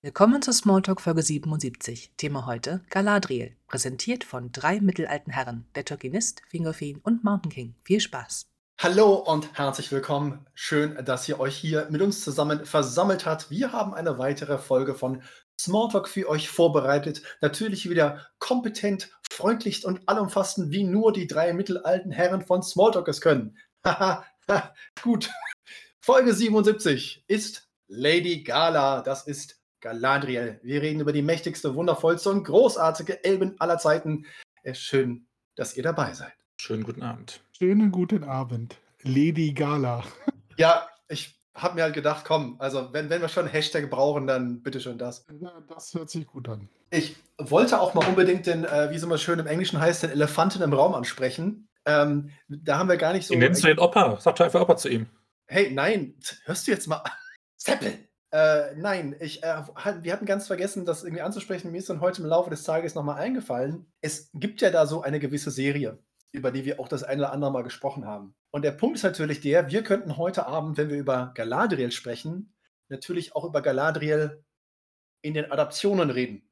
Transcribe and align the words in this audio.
Willkommen 0.00 0.40
zu 0.42 0.52
Smalltalk 0.52 1.00
Folge 1.00 1.22
77. 1.22 2.12
Thema 2.16 2.46
heute 2.46 2.82
Galadriel, 2.88 3.56
präsentiert 3.66 4.22
von 4.22 4.52
drei 4.52 4.80
mittelalten 4.80 5.32
Herren, 5.32 5.66
der 5.74 5.84
Tolkienist, 5.84 6.40
Fingolfin 6.48 7.00
und 7.02 7.24
Mountain 7.24 7.50
King. 7.50 7.74
Viel 7.82 7.98
Spaß! 7.98 8.46
Hallo 8.78 9.14
und 9.14 9.58
herzlich 9.58 9.90
willkommen. 9.90 10.46
Schön, 10.54 11.04
dass 11.04 11.28
ihr 11.28 11.40
euch 11.40 11.56
hier 11.56 11.88
mit 11.90 12.00
uns 12.00 12.22
zusammen 12.22 12.64
versammelt 12.64 13.26
habt. 13.26 13.50
Wir 13.50 13.72
haben 13.72 13.92
eine 13.92 14.18
weitere 14.18 14.58
Folge 14.58 14.94
von 14.94 15.20
Smalltalk 15.60 16.08
für 16.08 16.28
euch 16.28 16.48
vorbereitet. 16.48 17.22
Natürlich 17.40 17.90
wieder 17.90 18.24
kompetent, 18.38 19.10
freundlich 19.28 19.84
und 19.84 20.08
allumfassend, 20.08 20.70
wie 20.70 20.84
nur 20.84 21.12
die 21.12 21.26
drei 21.26 21.52
mittelalten 21.52 22.12
Herren 22.12 22.46
von 22.46 22.62
Smalltalk 22.62 23.08
es 23.08 23.20
können. 23.20 23.58
Haha, 23.84 24.24
gut. 25.02 25.28
Folge 26.00 26.32
77 26.32 27.24
ist 27.26 27.68
Lady 27.88 28.44
Gala. 28.44 29.02
Das 29.02 29.26
ist 29.26 29.57
Galadriel. 29.80 30.60
Wir 30.62 30.82
reden 30.82 31.00
über 31.00 31.12
die 31.12 31.22
mächtigste, 31.22 31.74
wundervollste 31.74 32.30
und 32.30 32.44
großartige 32.44 33.24
Elben 33.24 33.54
aller 33.60 33.78
Zeiten. 33.78 34.26
Schön, 34.72 35.26
dass 35.54 35.76
ihr 35.76 35.82
dabei 35.82 36.12
seid. 36.12 36.32
Schönen 36.60 36.82
guten 36.82 37.02
Abend. 37.02 37.40
Schönen 37.52 37.92
guten 37.92 38.24
Abend, 38.24 38.76
Lady 39.02 39.52
Gala. 39.52 40.04
Ja, 40.56 40.88
ich 41.06 41.38
habe 41.54 41.76
mir 41.76 41.82
halt 41.84 41.94
gedacht, 41.94 42.24
komm, 42.26 42.56
also 42.58 42.92
wenn, 42.92 43.10
wenn 43.10 43.20
wir 43.20 43.28
schon 43.28 43.46
Hashtag 43.46 43.88
brauchen, 43.90 44.26
dann 44.26 44.60
bitte 44.60 44.80
schon 44.80 44.98
das. 44.98 45.24
Ja, 45.40 45.52
das 45.68 45.94
hört 45.94 46.10
sich 46.10 46.26
gut 46.26 46.48
an. 46.48 46.68
Ich 46.90 47.14
wollte 47.38 47.80
auch 47.80 47.94
mal 47.94 48.04
unbedingt 48.08 48.46
den, 48.46 48.64
äh, 48.64 48.90
wie 48.90 48.96
es 48.96 49.04
immer 49.04 49.18
schön 49.18 49.38
im 49.38 49.46
Englischen 49.46 49.78
heißt, 49.78 50.02
den 50.02 50.10
Elefanten 50.10 50.60
im 50.62 50.72
Raum 50.72 50.94
ansprechen. 50.94 51.68
Ähm, 51.84 52.30
da 52.48 52.78
haben 52.78 52.88
wir 52.88 52.96
gar 52.96 53.12
nicht 53.12 53.28
so. 53.28 53.34
Wie 53.34 53.38
nennst 53.38 53.62
du 53.62 53.68
den 53.68 53.78
Opa? 53.78 54.18
Sag 54.20 54.34
doch 54.34 54.46
einfach 54.46 54.60
Opa 54.60 54.76
zu 54.76 54.88
ihm. 54.88 55.06
Hey, 55.46 55.70
nein, 55.70 56.16
hörst 56.44 56.66
du 56.66 56.72
jetzt 56.72 56.88
mal. 56.88 57.04
Seppel! 57.56 58.07
Äh, 58.30 58.74
nein, 58.76 59.16
ich, 59.20 59.42
äh, 59.42 59.62
wir 60.02 60.12
hatten 60.12 60.26
ganz 60.26 60.46
vergessen, 60.46 60.84
das 60.84 61.02
irgendwie 61.02 61.22
anzusprechen. 61.22 61.72
Mir 61.72 61.78
ist 61.78 61.88
dann 61.88 62.00
heute 62.00 62.22
im 62.22 62.28
Laufe 62.28 62.50
des 62.50 62.62
Tages 62.62 62.94
nochmal 62.94 63.20
eingefallen. 63.20 63.90
Es 64.00 64.30
gibt 64.34 64.60
ja 64.60 64.70
da 64.70 64.86
so 64.86 65.02
eine 65.02 65.18
gewisse 65.18 65.50
Serie, 65.50 65.98
über 66.32 66.50
die 66.50 66.64
wir 66.64 66.78
auch 66.78 66.88
das 66.88 67.02
eine 67.02 67.22
oder 67.22 67.32
andere 67.32 67.52
Mal 67.52 67.62
gesprochen 67.62 68.04
haben. 68.04 68.34
Und 68.50 68.62
der 68.62 68.72
Punkt 68.72 68.96
ist 68.96 69.02
natürlich 69.02 69.40
der, 69.40 69.70
wir 69.70 69.82
könnten 69.82 70.16
heute 70.16 70.46
Abend, 70.46 70.76
wenn 70.76 70.90
wir 70.90 70.98
über 70.98 71.32
Galadriel 71.34 71.90
sprechen, 71.90 72.54
natürlich 72.88 73.34
auch 73.34 73.44
über 73.44 73.62
Galadriel 73.62 74.44
in 75.22 75.34
den 75.34 75.50
Adaptionen 75.50 76.10
reden. 76.10 76.42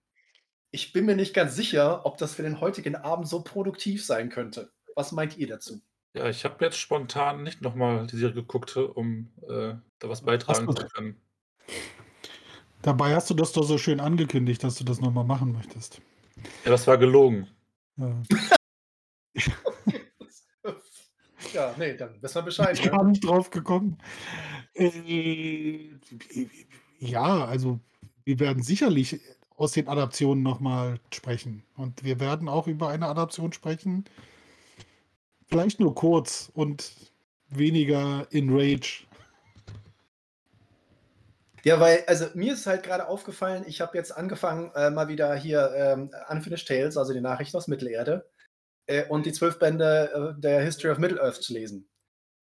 Ich 0.70 0.92
bin 0.92 1.06
mir 1.06 1.16
nicht 1.16 1.34
ganz 1.34 1.56
sicher, 1.56 2.04
ob 2.04 2.16
das 2.18 2.34
für 2.34 2.42
den 2.42 2.60
heutigen 2.60 2.96
Abend 2.96 3.28
so 3.28 3.42
produktiv 3.42 4.04
sein 4.04 4.30
könnte. 4.30 4.72
Was 4.94 5.12
meint 5.12 5.36
ihr 5.36 5.46
dazu? 5.46 5.80
Ja, 6.14 6.28
ich 6.28 6.44
habe 6.44 6.64
jetzt 6.64 6.78
spontan 6.78 7.42
nicht 7.42 7.60
nochmal 7.60 8.06
die 8.06 8.16
Serie 8.16 8.34
geguckt, 8.34 8.76
um 8.76 9.32
äh, 9.48 9.74
da 9.98 10.08
was 10.08 10.22
beitragen 10.22 10.74
zu 10.74 10.86
können. 10.88 11.20
Dabei 12.82 13.14
hast 13.14 13.28
du 13.30 13.34
das 13.34 13.52
doch 13.52 13.64
so 13.64 13.78
schön 13.78 14.00
angekündigt, 14.00 14.62
dass 14.62 14.76
du 14.76 14.84
das 14.84 15.00
nochmal 15.00 15.24
machen 15.24 15.52
möchtest. 15.52 16.00
Ja, 16.64 16.70
das 16.70 16.86
war 16.86 16.98
gelogen. 16.98 17.48
Ja. 17.96 18.22
ja, 21.52 21.74
nee, 21.78 21.94
dann 21.96 22.20
wir 22.22 22.42
Bescheid. 22.42 22.78
Ich 22.78 22.84
Ne? 22.84 22.92
war 22.92 23.04
nicht 23.04 23.24
drauf 23.24 23.50
gekommen. 23.50 23.98
Äh, 24.74 25.90
ja, 26.98 27.44
also 27.44 27.80
wir 28.24 28.38
werden 28.38 28.62
sicherlich 28.62 29.20
aus 29.56 29.72
den 29.72 29.88
Adaptionen 29.88 30.42
nochmal 30.42 31.00
sprechen. 31.12 31.64
Und 31.76 32.04
wir 32.04 32.20
werden 32.20 32.48
auch 32.48 32.66
über 32.66 32.88
eine 32.88 33.06
Adaption 33.06 33.52
sprechen. 33.52 34.04
Vielleicht 35.46 35.80
nur 35.80 35.94
kurz 35.94 36.50
und 36.54 36.92
weniger 37.48 38.26
in 38.30 38.50
Rage. 38.50 39.05
Ja, 41.66 41.80
weil, 41.80 42.04
also 42.06 42.26
mir 42.34 42.52
ist 42.52 42.68
halt 42.68 42.84
gerade 42.84 43.08
aufgefallen, 43.08 43.64
ich 43.66 43.80
habe 43.80 43.98
jetzt 43.98 44.16
angefangen, 44.16 44.70
äh, 44.76 44.88
mal 44.88 45.08
wieder 45.08 45.34
hier 45.34 45.72
ähm, 45.74 46.12
Unfinished 46.28 46.68
Tales, 46.68 46.96
also 46.96 47.12
die 47.12 47.20
Nachrichten 47.20 47.56
aus 47.56 47.66
Mittelerde, 47.66 48.30
äh, 48.86 49.04
und 49.08 49.26
die 49.26 49.32
zwölf 49.32 49.58
Bände 49.58 50.36
äh, 50.36 50.40
der 50.40 50.60
History 50.60 50.92
of 50.92 50.98
Middle-earth 50.98 51.42
zu 51.42 51.52
lesen. 51.52 51.88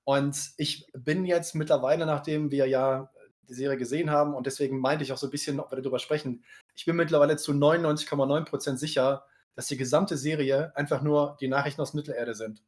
Und 0.04 0.52
ich 0.58 0.88
bin 0.94 1.24
jetzt 1.24 1.56
mittlerweile, 1.56 2.06
nachdem 2.06 2.52
wir 2.52 2.68
ja 2.68 3.14
die 3.48 3.54
Serie 3.54 3.78
gesehen 3.78 4.12
haben, 4.12 4.34
und 4.34 4.46
deswegen 4.46 4.80
meinte 4.80 5.06
ich 5.06 5.14
auch 5.14 5.18
so 5.18 5.28
ein 5.28 5.32
bisschen, 5.32 5.62
ob 5.62 5.72
wir 5.72 5.82
darüber 5.82 6.00
sprechen, 6.00 6.44
ich 6.76 6.84
bin 6.84 6.98
mittlerweile 6.98 7.38
zu 7.38 7.54
99,9% 7.54 8.76
sicher, 8.76 9.26
dass 9.56 9.68
die 9.68 9.78
gesamte 9.78 10.18
Serie 10.18 10.76
einfach 10.76 11.02
nur 11.02 11.38
die 11.40 11.48
Nachrichten 11.48 11.80
aus 11.80 11.94
Mittelerde 11.94 12.36
sind. 12.36 12.62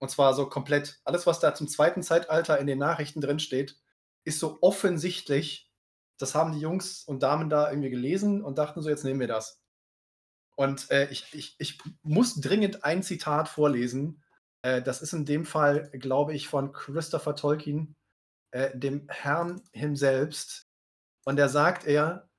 Und 0.00 0.10
zwar 0.10 0.34
so 0.34 0.48
komplett. 0.48 1.00
Alles, 1.04 1.24
was 1.28 1.38
da 1.38 1.54
zum 1.54 1.68
zweiten 1.68 2.02
Zeitalter 2.02 2.58
in 2.58 2.66
den 2.66 2.78
Nachrichten 2.80 3.20
drin 3.20 3.38
steht, 3.38 3.76
ist 4.24 4.40
so 4.40 4.58
offensichtlich, 4.60 5.70
das 6.18 6.34
haben 6.34 6.52
die 6.52 6.60
Jungs 6.60 7.04
und 7.04 7.22
Damen 7.22 7.50
da 7.50 7.70
irgendwie 7.70 7.90
gelesen 7.90 8.42
und 8.42 8.58
dachten 8.58 8.82
so, 8.82 8.88
jetzt 8.88 9.04
nehmen 9.04 9.20
wir 9.20 9.26
das. 9.26 9.60
Und 10.56 10.90
äh, 10.90 11.08
ich, 11.10 11.34
ich, 11.34 11.56
ich 11.58 11.78
muss 12.02 12.40
dringend 12.40 12.84
ein 12.84 13.02
Zitat 13.02 13.48
vorlesen. 13.48 14.22
Äh, 14.62 14.82
das 14.82 15.02
ist 15.02 15.12
in 15.12 15.24
dem 15.24 15.44
Fall, 15.44 15.90
glaube 15.92 16.34
ich, 16.34 16.48
von 16.48 16.72
Christopher 16.72 17.34
Tolkien, 17.34 17.96
äh, 18.52 18.76
dem 18.76 19.08
Herrn 19.08 19.62
himselbst. 19.72 20.68
Und 21.24 21.36
da 21.36 21.48
sagt 21.48 21.86
er, 21.86 22.30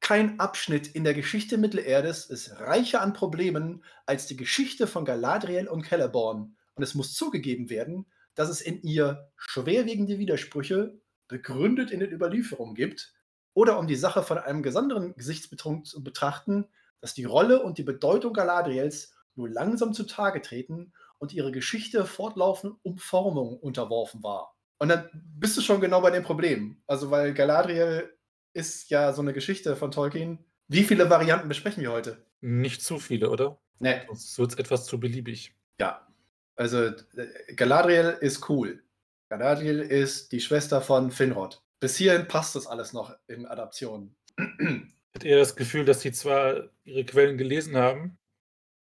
kein 0.00 0.40
Abschnitt 0.40 0.88
in 0.88 1.04
der 1.04 1.14
Geschichte 1.14 1.56
Mittelerdes 1.58 2.26
ist 2.26 2.58
reicher 2.58 3.00
an 3.00 3.12
Problemen 3.12 3.84
als 4.04 4.26
die 4.26 4.36
Geschichte 4.36 4.88
von 4.88 5.04
Galadriel 5.04 5.68
und 5.68 5.86
Celeborn. 5.86 6.56
Und 6.74 6.82
es 6.82 6.96
muss 6.96 7.14
zugegeben 7.14 7.70
werden, 7.70 8.10
dass 8.34 8.48
es 8.48 8.60
in 8.60 8.82
ihr 8.82 9.30
schwerwiegende 9.36 10.18
Widersprüche 10.18 11.00
begründet 11.28 11.90
in 11.90 12.00
den 12.00 12.10
Überlieferungen 12.10 12.74
gibt, 12.74 13.14
oder 13.54 13.78
um 13.78 13.86
die 13.86 13.96
Sache 13.96 14.22
von 14.22 14.38
einem 14.38 14.62
gesonderen 14.62 15.14
Gesichtspunkt 15.14 15.86
zu 15.86 16.02
betrachten, 16.02 16.66
dass 17.00 17.14
die 17.14 17.24
Rolle 17.24 17.62
und 17.62 17.78
die 17.78 17.82
Bedeutung 17.82 18.32
Galadriels 18.32 19.14
nur 19.34 19.48
langsam 19.48 19.92
zutage 19.92 20.40
treten 20.40 20.92
und 21.18 21.32
ihre 21.32 21.52
Geschichte 21.52 22.04
fortlaufend 22.04 22.76
Umformung 22.82 23.58
unterworfen 23.58 24.22
war. 24.22 24.56
Und 24.78 24.88
dann 24.88 25.08
bist 25.12 25.56
du 25.56 25.60
schon 25.60 25.80
genau 25.80 26.00
bei 26.00 26.10
dem 26.10 26.24
Problem. 26.24 26.82
Also, 26.86 27.10
weil 27.10 27.34
Galadriel 27.34 28.10
ist 28.52 28.90
ja 28.90 29.12
so 29.12 29.22
eine 29.22 29.32
Geschichte 29.32 29.76
von 29.76 29.90
Tolkien. 29.90 30.44
Wie 30.68 30.82
viele 30.82 31.08
Varianten 31.08 31.48
besprechen 31.48 31.82
wir 31.82 31.92
heute? 31.92 32.26
Nicht 32.40 32.82
zu 32.82 32.98
viele, 32.98 33.30
oder? 33.30 33.60
Nee. 33.78 34.00
Sonst 34.06 34.38
wird 34.38 34.52
es 34.52 34.58
etwas 34.58 34.86
zu 34.86 34.98
beliebig. 34.98 35.54
Ja. 35.78 36.06
Also, 36.56 36.84
äh, 36.84 37.54
Galadriel 37.54 38.16
ist 38.20 38.48
cool. 38.48 38.82
Galadriel 39.32 39.80
ist 39.80 40.30
die 40.32 40.42
Schwester 40.42 40.82
von 40.82 41.10
Finrod. 41.10 41.62
Bis 41.80 41.96
hierhin 41.96 42.28
passt 42.28 42.54
das 42.54 42.66
alles 42.66 42.92
noch 42.92 43.16
in 43.28 43.46
Adaptionen. 43.46 44.14
Hat 44.38 45.24
eher 45.24 45.38
das 45.38 45.56
Gefühl, 45.56 45.86
dass 45.86 46.02
sie 46.02 46.12
zwar 46.12 46.68
ihre 46.84 47.06
Quellen 47.06 47.38
gelesen 47.38 47.74
haben, 47.78 48.18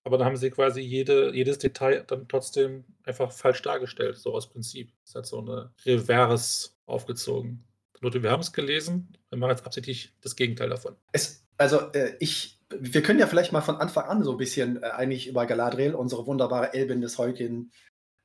aber 0.03 0.17
dann 0.17 0.25
haben 0.25 0.37
sie 0.37 0.49
quasi 0.49 0.81
jede, 0.81 1.35
jedes 1.35 1.59
Detail 1.59 2.03
dann 2.07 2.27
trotzdem 2.27 2.83
einfach 3.03 3.31
falsch 3.31 3.61
dargestellt, 3.61 4.17
so 4.17 4.33
aus 4.33 4.49
Prinzip. 4.49 4.91
Es 5.05 5.13
hat 5.13 5.27
so 5.27 5.37
eine 5.37 5.71
Reverse 5.85 6.71
aufgezogen. 6.87 7.63
Leute, 7.99 8.23
wir 8.23 8.31
haben 8.31 8.41
es 8.41 8.51
gelesen, 8.51 9.15
wir 9.29 9.37
machen 9.37 9.51
jetzt 9.51 9.67
absichtlich 9.67 10.15
das 10.21 10.35
Gegenteil 10.35 10.69
davon. 10.69 10.95
Es, 11.11 11.45
also, 11.57 11.91
äh, 11.91 12.15
ich, 12.19 12.59
wir 12.71 13.03
können 13.03 13.19
ja 13.19 13.27
vielleicht 13.27 13.51
mal 13.51 13.61
von 13.61 13.75
Anfang 13.75 14.05
an 14.05 14.23
so 14.23 14.31
ein 14.31 14.37
bisschen 14.37 14.81
äh, 14.81 14.87
eigentlich 14.87 15.27
über 15.27 15.45
Galadriel, 15.45 15.93
unsere 15.93 16.25
wunderbare 16.25 16.73
Elbin 16.73 17.01
des 17.01 17.19
heutigen 17.19 17.71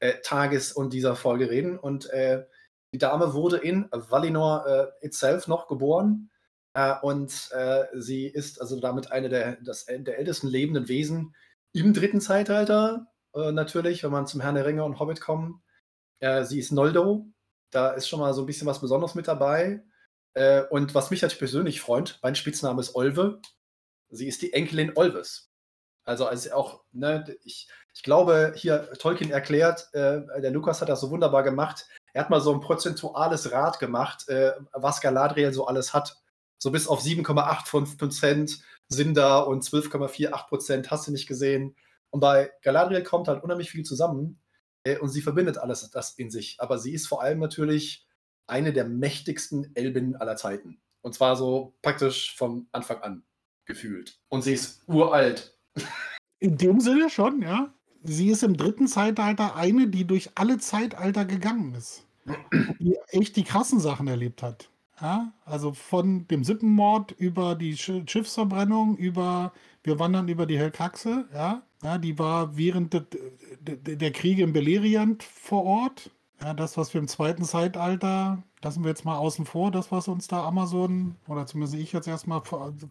äh, 0.05 0.21
Tages 0.21 0.71
und 0.71 0.93
dieser 0.93 1.17
Folge 1.17 1.49
reden. 1.49 1.79
Und 1.79 2.11
äh, 2.11 2.45
die 2.93 2.99
Dame 2.99 3.33
wurde 3.33 3.57
in 3.57 3.89
Valinor 3.91 4.67
äh, 4.67 5.07
itself 5.07 5.49
noch 5.49 5.67
geboren. 5.67 6.31
Äh, 6.75 6.95
und 7.01 7.31
sie 7.95 8.27
ist 8.27 8.61
also 8.61 8.79
damit 8.81 9.13
eine 9.13 9.31
der, 9.31 9.57
das, 9.63 9.87
der 9.87 10.19
ältesten 10.19 10.49
lebenden 10.49 10.89
Wesen 10.89 11.35
im 11.73 11.95
dritten 11.95 12.21
Zeitalter. 12.21 13.07
Natürlich, 13.35 14.05
wenn 14.05 14.13
man 14.13 14.29
zum 14.29 14.43
Herrn 14.43 14.55
der 14.55 14.67
Ringe 14.67 14.85
und 14.85 15.01
Hobbit 15.01 15.21
kommt. 15.21 15.61
Sie 16.43 16.61
ist 16.61 16.71
Noldo. 16.71 17.27
Da 17.73 17.91
ist 17.91 18.09
schon 18.09 18.21
mal 18.21 18.33
so 18.33 18.43
ein 18.43 18.47
bisschen 18.47 18.69
was 18.69 18.81
Besonderes 18.81 19.17
mit 19.17 19.27
dabei. 19.27 19.83
Und 20.71 20.95
was 20.95 21.11
mich 21.11 21.23
natürlich 21.23 21.41
persönlich 21.41 21.81
freut, 21.81 22.21
mein 22.23 22.37
Spitzname 22.37 22.81
ist 22.81 22.95
Olve. 22.95 23.41
Sie 24.09 24.29
ist 24.29 24.43
die 24.43 24.53
Enkelin 24.53 24.93
Olves. 24.95 25.51
Also, 26.05 26.27
also 26.27 26.53
auch, 26.53 26.83
ne, 26.93 27.25
ich, 27.45 27.69
ich 27.95 28.03
glaube, 28.03 28.53
hier 28.57 28.93
Tolkien 28.99 29.31
erklärt, 29.31 29.89
äh, 29.93 30.21
der 30.41 30.51
Lukas 30.51 30.81
hat 30.81 30.89
das 30.89 31.01
so 31.01 31.11
wunderbar 31.11 31.43
gemacht. 31.43 31.87
Er 32.13 32.23
hat 32.23 32.31
mal 32.31 32.41
so 32.41 32.53
ein 32.53 32.61
prozentuales 32.61 33.53
Rad 33.53 33.79
gemacht, 33.79 34.29
äh, 34.29 34.53
was 34.73 35.01
Galadriel 35.01 35.53
so 35.53 35.67
alles 35.67 35.95
hat. 35.95 36.21
So 36.59 36.71
bis 36.71 36.87
auf 36.87 37.03
7,85% 37.03 38.61
sind 38.89 39.17
da 39.17 39.41
und 39.41 39.65
12,48% 39.65 40.91
hast 40.91 41.07
du 41.07 41.13
nicht 41.13 41.27
gesehen. 41.27 41.75
Und 42.11 42.21
bei 42.21 42.53
Galadriel 42.63 43.03
kommt 43.03 43.29
halt 43.29 43.43
unheimlich 43.43 43.71
viel 43.71 43.85
zusammen 43.85 44.41
äh, 44.85 44.99
und 44.99 45.09
sie 45.09 45.23
verbindet 45.23 45.59
alles 45.59 45.91
das 45.91 46.13
in 46.13 46.31
sich. 46.31 46.57
Aber 46.59 46.79
sie 46.79 46.93
ist 46.93 47.09
vor 47.09 47.23
allem 47.23 47.39
natürlich 47.39 48.07
eine 48.47 48.73
der 48.73 48.85
mächtigsten 48.85 49.75
Elben 49.75 50.17
aller 50.17 50.37
Zeiten. 50.37 50.81
Und 51.01 51.15
zwar 51.15 51.37
so 51.37 51.75
praktisch 51.83 52.37
vom 52.37 52.69
Anfang 52.73 53.03
an 53.03 53.25
gefühlt. 53.67 54.19
Und 54.29 54.43
sie 54.43 54.55
ist 54.55 54.87
uralt. 54.87 55.54
In 56.39 56.57
dem 56.59 56.81
Sinne 56.81 57.11
schon, 57.11 57.43
ja. 57.43 57.73
Sie 58.03 58.29
ist 58.29 58.43
im 58.43 58.57
dritten 58.57 58.87
Zeitalter 58.87 59.57
eine, 59.57 59.89
die 59.89 60.07
durch 60.07 60.31
alle 60.35 60.59
Zeitalter 60.59 61.25
gegangen 61.25 61.75
ist. 61.75 62.07
Die 62.79 62.97
echt 63.09 63.37
die 63.37 63.45
krassen 63.45 63.81
Sachen 63.81 64.09
erlebt 64.09 64.43
hat. 64.43 64.69
Ja, 65.01 65.33
also 65.45 65.73
von 65.73 66.29
dem 66.29 66.45
Sippenmord 66.45 67.13
über 67.13 67.55
die 67.57 67.77
Sch 67.77 68.03
Schiffsverbrennung, 68.07 68.97
über 68.97 69.53
wir 69.83 69.99
wandern 69.99 70.29
über 70.29 70.47
die 70.47 70.59
Hellkraxe, 70.59 71.29
ja. 71.33 71.63
Ja, 71.83 71.99
die 71.99 72.19
war 72.19 72.57
während 72.57 72.95
de, 72.95 73.03
de, 73.61 73.97
der 73.97 74.13
Kriege 74.13 74.43
in 74.43 74.53
Beleriand 74.53 75.23
vor 75.23 75.65
Ort. 75.65 76.11
Ja, 76.41 76.55
das, 76.55 76.77
was 76.79 76.95
wir 76.95 77.01
im 77.01 77.09
zweiten 77.09 77.45
Zeitalter, 77.45 78.43
lassen 78.65 78.83
wir 78.85 78.91
jetzt 78.91 79.05
mal 79.05 79.17
außen 79.17 79.45
vor, 79.47 79.71
das, 79.71 79.93
was 79.93 80.09
uns 80.09 80.27
da 80.29 80.45
Amazon, 80.45 81.17
oder 81.29 81.47
zumindest 81.47 81.79
ich 81.79 81.93
jetzt 81.93 82.09
erstmal, 82.09 82.43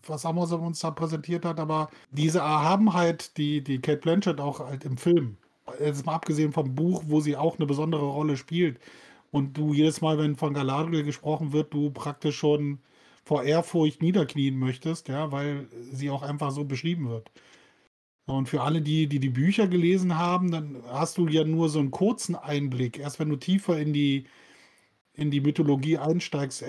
was 0.08 0.25
Amazon 0.25 0.62
uns 0.62 0.80
da 0.80 0.92
präsentiert 0.92 1.46
hat, 1.46 1.60
aber 1.60 1.90
diese 2.12 2.40
Erhabenheit, 2.40 3.38
die, 3.38 3.64
die 3.64 3.80
Kate 3.80 4.00
Blanchett 4.00 4.40
auch 4.40 4.60
halt 4.60 4.86
im 4.86 4.98
Film, 4.98 5.38
jetzt 5.80 6.06
mal 6.06 6.16
abgesehen 6.16 6.54
vom 6.54 6.75
Buch, 6.75 7.04
wo 7.08 7.20
sie 7.22 7.36
auch 7.38 7.58
eine 7.58 7.66
besondere 7.66 8.06
Rolle 8.06 8.38
spielt, 8.38 8.80
und 9.31 9.58
du 9.58 9.74
jedes 9.74 10.02
Mal, 10.02 10.18
wenn 10.20 10.36
von 10.36 10.54
Galadriel 10.54 11.04
gesprochen 11.04 11.54
wird, 11.54 11.74
du 11.74 11.90
praktisch 11.92 12.38
schon 12.38 12.80
vor 13.25 13.44
Ehrfurcht 13.44 14.02
niederknien 14.02 14.58
möchtest, 14.60 15.08
ja, 15.10 15.31
weil 15.31 15.68
sie 15.92 16.10
auch 16.12 16.22
einfach 16.24 16.52
so 16.52 16.66
beschrieben 16.66 17.10
wird. 17.10 17.31
Und 18.25 18.48
für 18.48 18.62
alle, 18.62 18.81
die, 18.81 19.08
die 19.08 19.20
die 19.20 19.30
Bücher 19.30 19.68
gelesen 19.68 20.18
haben, 20.18 20.52
dann 20.52 20.81
hast 20.88 21.18
du 21.18 21.28
ja 21.28 21.44
nur 21.44 21.70
so 21.70 21.80
einen 21.80 21.92
kurzen 21.92 22.36
Einblick. 22.36 23.00
Erst 23.00 23.20
wenn 23.20 23.30
du 23.30 23.36
tiefer 23.36 23.80
in 23.80 23.92
die, 23.94 24.25
in 25.15 25.30
die 25.30 25.42
Mythologie 25.42 25.98
einsteigst, 25.98 26.63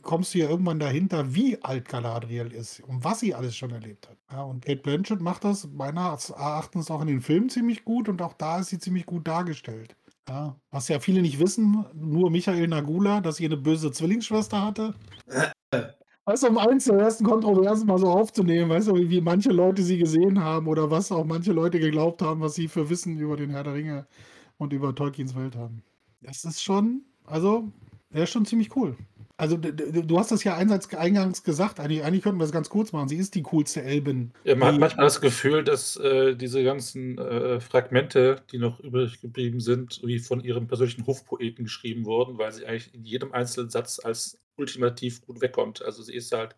kommst 0.00 0.34
du 0.34 0.38
ja 0.38 0.48
irgendwann 0.48 0.78
dahinter, 0.78 1.34
wie 1.34 1.62
alt 1.62 1.88
Galadriel 1.88 2.50
ist 2.52 2.80
und 2.80 3.04
was 3.04 3.20
sie 3.20 3.34
alles 3.34 3.54
schon 3.54 3.70
erlebt 3.70 4.08
hat. 4.08 4.16
Ja, 4.30 4.42
und 4.42 4.64
Kate 4.64 4.80
Blanchett 4.80 5.20
macht 5.20 5.44
das 5.44 5.68
meines 5.70 6.30
Erachtens 6.30 6.90
auch 6.90 7.02
in 7.02 7.08
den 7.08 7.20
Filmen 7.20 7.50
ziemlich 7.50 7.84
gut 7.84 8.08
und 8.08 8.22
auch 8.22 8.32
da 8.32 8.60
ist 8.60 8.68
sie 8.68 8.78
ziemlich 8.78 9.04
gut 9.04 9.28
dargestellt. 9.28 9.94
Ja, 10.28 10.56
was 10.70 10.88
ja 10.88 11.00
viele 11.00 11.20
nicht 11.20 11.38
wissen, 11.38 11.84
nur 11.94 12.30
Michael 12.30 12.68
Nagula, 12.68 13.20
dass 13.20 13.36
sie 13.36 13.44
eine 13.44 13.56
böse 13.56 13.90
Zwillingsschwester 13.90 14.64
hatte. 14.64 14.94
Weißt 16.24 16.44
du, 16.44 16.48
um 16.48 16.58
eins 16.58 16.84
der 16.84 16.98
ersten 16.98 17.24
Kontroversen 17.24 17.88
mal 17.88 17.98
so 17.98 18.08
aufzunehmen, 18.08 18.70
weißt 18.70 18.88
du, 18.88 18.94
wie 18.94 19.20
manche 19.20 19.50
Leute 19.50 19.82
sie 19.82 19.98
gesehen 19.98 20.42
haben 20.42 20.68
oder 20.68 20.90
was 20.90 21.10
auch 21.10 21.24
manche 21.24 21.52
Leute 21.52 21.80
geglaubt 21.80 22.22
haben, 22.22 22.40
was 22.40 22.54
sie 22.54 22.68
für 22.68 22.88
Wissen 22.88 23.18
über 23.18 23.36
den 23.36 23.50
Herr 23.50 23.64
der 23.64 23.74
Ringe 23.74 24.06
und 24.56 24.72
über 24.72 24.94
Tolkiens 24.94 25.34
Welt 25.34 25.56
haben. 25.56 25.82
Das 26.20 26.44
ist 26.44 26.62
schon, 26.62 27.04
also, 27.24 27.70
der 28.10 28.24
ist 28.24 28.30
schon 28.30 28.46
ziemlich 28.46 28.74
cool. 28.76 28.96
Also 29.38 29.56
du 29.56 30.18
hast 30.20 30.30
das 30.30 30.44
ja 30.44 30.56
eingangs 30.56 31.42
gesagt, 31.42 31.80
eigentlich, 31.80 32.04
eigentlich 32.04 32.22
könnten 32.22 32.38
wir 32.38 32.44
es 32.44 32.52
ganz 32.52 32.68
kurz 32.68 32.92
machen. 32.92 33.08
Sie 33.08 33.16
ist 33.16 33.34
die 33.34 33.42
coolste 33.42 33.82
Elbin. 33.82 34.30
Ja, 34.44 34.54
man 34.54 34.74
hat 34.74 34.80
manchmal 34.80 35.06
das 35.06 35.20
Gefühl, 35.20 35.64
dass 35.64 35.96
äh, 35.96 36.36
diese 36.36 36.62
ganzen 36.62 37.18
äh, 37.18 37.58
Fragmente, 37.58 38.42
die 38.52 38.58
noch 38.58 38.78
übrig 38.78 39.20
geblieben 39.20 39.58
sind, 39.58 40.00
wie 40.04 40.20
von 40.20 40.44
ihrem 40.44 40.68
persönlichen 40.68 41.06
Hofpoeten 41.08 41.64
geschrieben 41.64 42.04
wurden, 42.04 42.38
weil 42.38 42.52
sie 42.52 42.66
eigentlich 42.66 42.94
in 42.94 43.04
jedem 43.04 43.32
einzelnen 43.32 43.70
Satz 43.70 43.98
als 43.98 44.38
ultimativ 44.56 45.22
gut 45.22 45.40
wegkommt. 45.40 45.82
Also 45.82 46.04
sie 46.04 46.14
ist 46.14 46.30
halt 46.30 46.54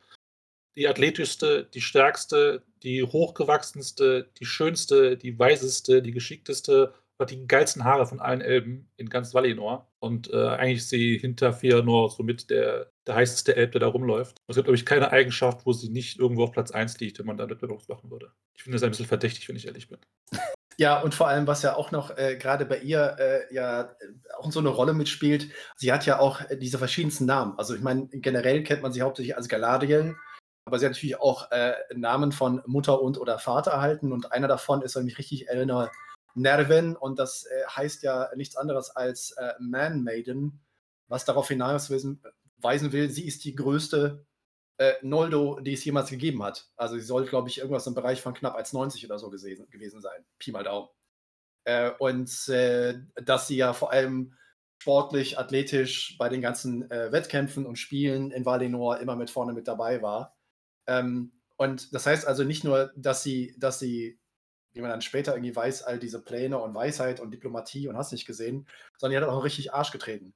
die 0.77 0.89
athletischste, 0.89 1.65
die 1.73 1.81
stärkste, 1.81 2.65
die 2.83 3.03
hochgewachsenste, 3.03 4.29
die 4.39 4.45
schönste, 4.45 5.17
die 5.17 5.39
weiseste, 5.39 6.03
die 6.03 6.13
geschickteste 6.13 6.93
hat 7.19 7.31
die 7.31 7.47
geilsten 7.47 7.85
Haare 7.85 8.07
von 8.07 8.21
allen 8.21 8.41
Elben 8.41 8.91
in 8.97 9.09
ganz 9.09 9.35
Valinor. 9.35 9.89
Und 10.01 10.31
äh, 10.33 10.49
eigentlich 10.49 10.79
ist 10.79 10.91
sie 10.91 11.19
hinter 11.19 11.51
Fëanor 11.51 12.11
somit 12.11 12.51
der, 12.51 12.91
der 13.07 13.15
heißeste 13.15 13.57
Elb, 13.57 13.73
der 13.73 13.83
da 13.83 13.87
rumläuft. 13.89 14.37
Es 14.49 14.57
gibt, 14.57 14.67
glaube 14.67 14.77
ich, 14.77 14.87
keine 14.87 15.13
Eigenschaft, 15.13 15.65
wo 15.65 15.73
sie 15.73 15.91
nicht 15.91 16.19
irgendwo 16.19 16.45
auf 16.45 16.53
Platz 16.53 16.71
1 16.71 16.99
liegt, 17.01 17.19
wenn 17.19 17.27
man 17.27 17.37
da 17.37 17.49
Wettbewerb 17.49 17.89
machen 17.89 18.11
würde. 18.11 18.33
Ich 18.55 18.63
finde 18.63 18.77
das 18.77 18.83
ein 18.83 18.91
bisschen 18.91 19.07
verdächtig, 19.07 19.49
wenn 19.49 19.57
ich 19.57 19.67
ehrlich 19.67 19.89
bin. 19.89 19.99
Ja, 20.77 21.01
und 21.01 21.15
vor 21.15 21.29
allem, 21.29 21.47
was 21.47 21.63
ja 21.63 21.77
auch 21.77 21.93
noch 21.93 22.17
äh, 22.17 22.37
gerade 22.37 22.67
bei 22.67 22.79
ihr 22.79 23.17
äh, 23.21 23.55
ja 23.55 23.95
auch 24.37 24.51
so 24.51 24.59
eine 24.59 24.71
Rolle 24.71 24.93
mitspielt, 24.93 25.49
sie 25.77 25.93
hat 25.93 26.05
ja 26.05 26.19
auch 26.19 26.41
äh, 26.51 26.57
diese 26.57 26.79
verschiedensten 26.79 27.27
Namen. 27.27 27.57
Also 27.59 27.77
ich 27.77 27.81
meine, 27.81 28.09
generell 28.09 28.65
kennt 28.65 28.83
man 28.83 28.93
sie 28.93 29.03
hauptsächlich 29.03 29.37
als 29.37 29.49
Galadriel, 29.49 30.17
aber 30.65 30.81
sie 30.81 30.87
hat 30.87 30.93
natürlich 30.93 31.21
auch 31.21 31.51
äh, 31.53 31.75
Namen 31.95 32.33
von 32.33 32.61
Mutter 32.67 33.01
und 33.01 33.19
oder 33.19 33.39
Vater 33.39 33.71
erhalten 33.71 34.13
und 34.13 34.33
einer 34.33 34.49
davon 34.49 34.83
ist 34.83 34.97
nämlich 34.97 35.17
richtig 35.17 35.49
Eleanor 35.49 35.93
Nerven 36.35 36.97
und 36.97 37.19
das 37.19 37.45
äh, 37.45 37.67
heißt 37.69 38.03
ja 38.03 38.31
nichts 38.37 38.57
anderes 38.57 38.91
als 38.91 39.33
äh, 39.33 39.55
Man 39.61 40.03
Maiden, 40.03 40.61
was 41.09 41.25
darauf 41.25 41.49
hinausweisen 41.49 42.21
will, 42.63 43.11
sie 43.11 43.27
ist 43.27 43.45
die 43.45 43.55
größte 43.55 44.27
äh, 44.79 44.95
Noldo, 45.03 45.61
die 45.61 45.75
es 45.75 45.85
jemals 45.85 46.11
gegeben 46.11 46.43
hat. 46.43 46.69
Also 46.77 46.97
sie 46.97 47.03
soll, 47.03 47.27
glaube 47.27 47.49
ich, 47.49 47.59
irgendwas 47.59 47.87
im 47.87 47.95
Bereich 47.95 48.21
von 48.21 48.35
knapp 48.35 48.57
1,90 48.57 49.05
oder 49.05 49.19
so 49.19 49.31
gewesen, 49.31 49.69
gewesen 49.71 50.01
sein. 50.01 50.25
Pi 50.39 50.51
mal 50.51 50.65
Daumen. 50.65 50.89
Äh, 51.65 51.93
und 51.99 52.49
äh, 52.49 52.99
dass 53.17 53.47
sie 53.47 53.57
ja 53.57 53.73
vor 53.73 53.93
allem 53.93 54.35
sportlich, 54.79 55.39
athletisch 55.39 56.17
bei 56.19 56.29
den 56.29 56.43
ganzen 56.43 56.91
äh, 56.91 57.11
Wettkämpfen 57.13 57.65
und 57.65 57.77
Spielen 57.77 58.31
in 58.31 58.45
Valinor 58.45 58.99
immer 58.99 59.17
mit 59.17 59.31
vorne 59.31 59.53
mit 59.53 59.69
dabei 59.69 60.03
war. 60.03 60.37
Ähm, 60.87 61.33
und 61.57 61.95
das 61.95 62.07
heißt 62.07 62.27
also 62.27 62.45
nicht 62.45 62.65
nur, 62.65 62.93
dass 62.97 63.23
sie, 63.23 63.55
dass 63.59 63.79
sie 63.79 64.19
wie 64.75 64.81
man 64.81 64.91
dann 64.91 65.03
später 65.03 65.35
irgendwie 65.35 65.55
weiß, 65.55 65.85
all 65.85 65.99
diese 65.99 66.21
Pläne 66.21 66.59
und 66.59 66.75
Weisheit 66.75 67.21
und 67.21 67.31
Diplomatie 67.31 67.89
und 67.89 67.97
hast 67.97 68.13
nicht 68.13 68.27
gesehen, 68.27 68.67
sondern 68.99 69.19
die 69.19 69.25
hat 69.25 69.33
auch 69.33 69.45
richtig 69.45 69.73
Arsch 69.73 69.93
getreten. 69.93 70.35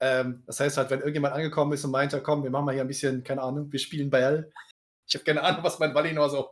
Ähm, 0.00 0.44
das 0.46 0.60
heißt 0.60 0.76
halt, 0.78 0.90
wenn 0.90 1.00
irgendjemand 1.00 1.34
angekommen 1.34 1.72
ist 1.72 1.84
und 1.84 1.90
meinte, 1.90 2.22
komm, 2.22 2.42
wir 2.44 2.50
machen 2.50 2.64
mal 2.64 2.72
hier 2.72 2.82
ein 2.82 2.88
bisschen, 2.88 3.24
keine 3.24 3.42
Ahnung, 3.42 3.70
wir 3.70 3.78
spielen 3.78 4.08
Ball. 4.08 4.50
Ich 5.06 5.14
habe 5.14 5.24
keine 5.24 5.42
Ahnung, 5.42 5.64
was 5.64 5.78
mein 5.80 5.94
Valinor 5.94 6.30
so 6.30 6.50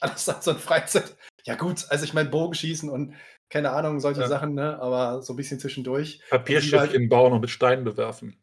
alles 0.00 0.26
hat, 0.26 0.42
so 0.42 0.50
ein 0.50 0.58
Freizeit. 0.58 1.16
Ja 1.44 1.54
gut, 1.54 1.84
also 1.90 2.04
ich 2.04 2.14
meine 2.14 2.30
Bogenschießen 2.30 2.88
und 2.88 3.14
keine 3.50 3.70
Ahnung, 3.70 4.00
solche 4.00 4.22
ja. 4.22 4.28
Sachen, 4.28 4.54
ne? 4.54 4.80
aber 4.80 5.22
so 5.22 5.34
ein 5.34 5.36
bisschen 5.36 5.60
zwischendurch. 5.60 6.22
Papierschiff 6.30 6.80
halt, 6.80 7.08
bauen 7.10 7.34
und 7.34 7.42
mit 7.42 7.50
Steinen 7.50 7.84
bewerfen. 7.84 8.42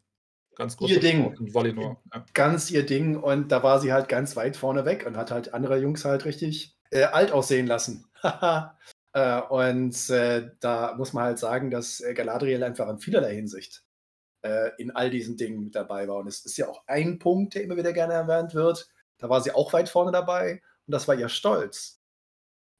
Ganz 0.55 0.77
groß. 0.77 0.91
Ihr 0.91 0.99
Ding. 0.99 1.35
Ja. 1.53 2.25
Ganz 2.33 2.69
ihr 2.69 2.85
Ding 2.85 3.15
und 3.17 3.51
da 3.51 3.63
war 3.63 3.79
sie 3.79 3.91
halt 3.91 4.09
ganz 4.09 4.35
weit 4.35 4.57
vorne 4.57 4.85
weg 4.85 5.05
und 5.07 5.17
hat 5.17 5.31
halt 5.31 5.53
andere 5.53 5.77
Jungs 5.77 6.05
halt 6.05 6.25
richtig 6.25 6.78
äh, 6.91 7.03
alt 7.03 7.31
aussehen 7.31 7.67
lassen. 7.67 8.05
äh, 9.13 9.41
und 9.41 10.09
äh, 10.09 10.51
da 10.59 10.95
muss 10.95 11.13
man 11.13 11.23
halt 11.25 11.39
sagen, 11.39 11.71
dass 11.71 12.01
äh, 12.01 12.13
Galadriel 12.13 12.63
einfach 12.63 12.89
in 12.89 12.99
vielerlei 12.99 13.35
Hinsicht 13.35 13.83
äh, 14.41 14.71
in 14.77 14.91
all 14.91 15.09
diesen 15.09 15.37
Dingen 15.37 15.63
mit 15.63 15.75
dabei 15.75 16.07
war. 16.07 16.17
Und 16.17 16.27
es 16.27 16.45
ist 16.45 16.57
ja 16.57 16.67
auch 16.67 16.83
ein 16.87 17.19
Punkt, 17.19 17.55
der 17.55 17.63
immer 17.63 17.77
wieder 17.77 17.93
gerne 17.93 18.13
erwähnt 18.13 18.53
wird. 18.53 18.89
Da 19.17 19.29
war 19.29 19.41
sie 19.41 19.51
auch 19.51 19.73
weit 19.73 19.89
vorne 19.89 20.11
dabei 20.11 20.61
und 20.87 20.91
das 20.93 21.07
war 21.07 21.15
ihr 21.15 21.29
Stolz. 21.29 21.98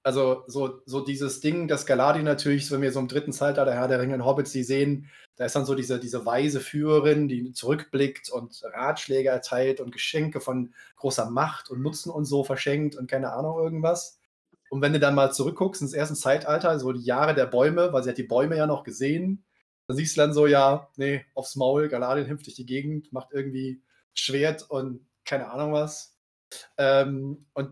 Also 0.09 0.43
so, 0.47 0.81
so 0.87 1.01
dieses 1.01 1.39
Ding, 1.39 1.67
dass 1.67 1.85
Galadriel 1.85 2.23
natürlich, 2.23 2.71
wenn 2.71 2.81
wir 2.81 2.91
so 2.91 2.99
im 2.99 3.07
dritten 3.07 3.31
Zeitalter 3.31 3.75
Herr 3.75 3.87
der 3.87 3.99
Ringe 3.99 4.15
und 4.15 4.25
Hobbits 4.25 4.51
sie 4.51 4.63
sehen, 4.63 5.07
da 5.35 5.45
ist 5.45 5.55
dann 5.55 5.65
so 5.65 5.75
diese, 5.75 5.99
diese 5.99 6.25
weise 6.25 6.61
Führerin, 6.61 7.27
die 7.27 7.53
zurückblickt 7.53 8.31
und 8.31 8.59
Ratschläge 8.63 9.29
erteilt 9.29 9.79
und 9.79 9.91
Geschenke 9.91 10.41
von 10.41 10.73
großer 10.95 11.29
Macht 11.29 11.69
und 11.69 11.83
Nutzen 11.83 12.09
und 12.09 12.25
so 12.25 12.43
verschenkt 12.43 12.95
und 12.95 13.05
keine 13.07 13.31
Ahnung 13.33 13.59
irgendwas. 13.59 14.19
Und 14.71 14.81
wenn 14.81 14.93
du 14.93 14.99
dann 14.99 15.13
mal 15.13 15.31
zurückguckst 15.31 15.83
ins 15.83 15.93
erste 15.93 16.15
Zeitalter, 16.15 16.79
so 16.79 16.91
die 16.91 17.05
Jahre 17.05 17.35
der 17.35 17.45
Bäume, 17.45 17.93
weil 17.93 18.01
sie 18.01 18.09
hat 18.09 18.17
die 18.17 18.23
Bäume 18.23 18.57
ja 18.57 18.65
noch 18.65 18.83
gesehen, 18.83 19.43
dann 19.85 19.95
siehst 19.95 20.17
du 20.17 20.21
dann 20.21 20.33
so, 20.33 20.47
ja, 20.47 20.89
nee, 20.97 21.23
aufs 21.35 21.55
Maul, 21.55 21.87
Galadriel 21.87 22.27
hüpft 22.27 22.47
durch 22.47 22.55
die 22.55 22.65
Gegend, 22.65 23.13
macht 23.13 23.27
irgendwie 23.31 23.83
Schwert 24.15 24.71
und 24.71 25.05
keine 25.23 25.51
Ahnung 25.51 25.71
was. 25.71 26.17
Ähm, 26.79 27.45
und 27.53 27.71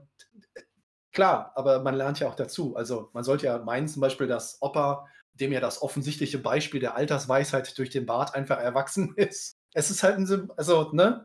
Klar, 1.17 1.51
aber 1.55 1.79
man 1.79 1.95
lernt 1.95 2.19
ja 2.19 2.29
auch 2.29 2.35
dazu. 2.35 2.75
Also 2.75 3.09
man 3.11 3.23
sollte 3.23 3.47
ja 3.47 3.57
meinen 3.57 3.87
zum 3.87 4.01
Beispiel, 4.01 4.27
dass 4.27 4.61
Opa, 4.61 5.07
dem 5.33 5.51
ja 5.51 5.59
das 5.59 5.81
offensichtliche 5.81 6.37
Beispiel 6.37 6.79
der 6.79 6.95
Altersweisheit 6.95 7.75
durch 7.79 7.89
den 7.89 8.05
Bart 8.05 8.35
einfach 8.35 8.59
erwachsen 8.59 9.13
ist. 9.17 9.57
Es 9.73 9.89
ist 9.89 10.03
halt 10.03 10.17
ein 10.17 10.27
Sym 10.27 10.51
also, 10.57 10.91
ne? 10.91 11.23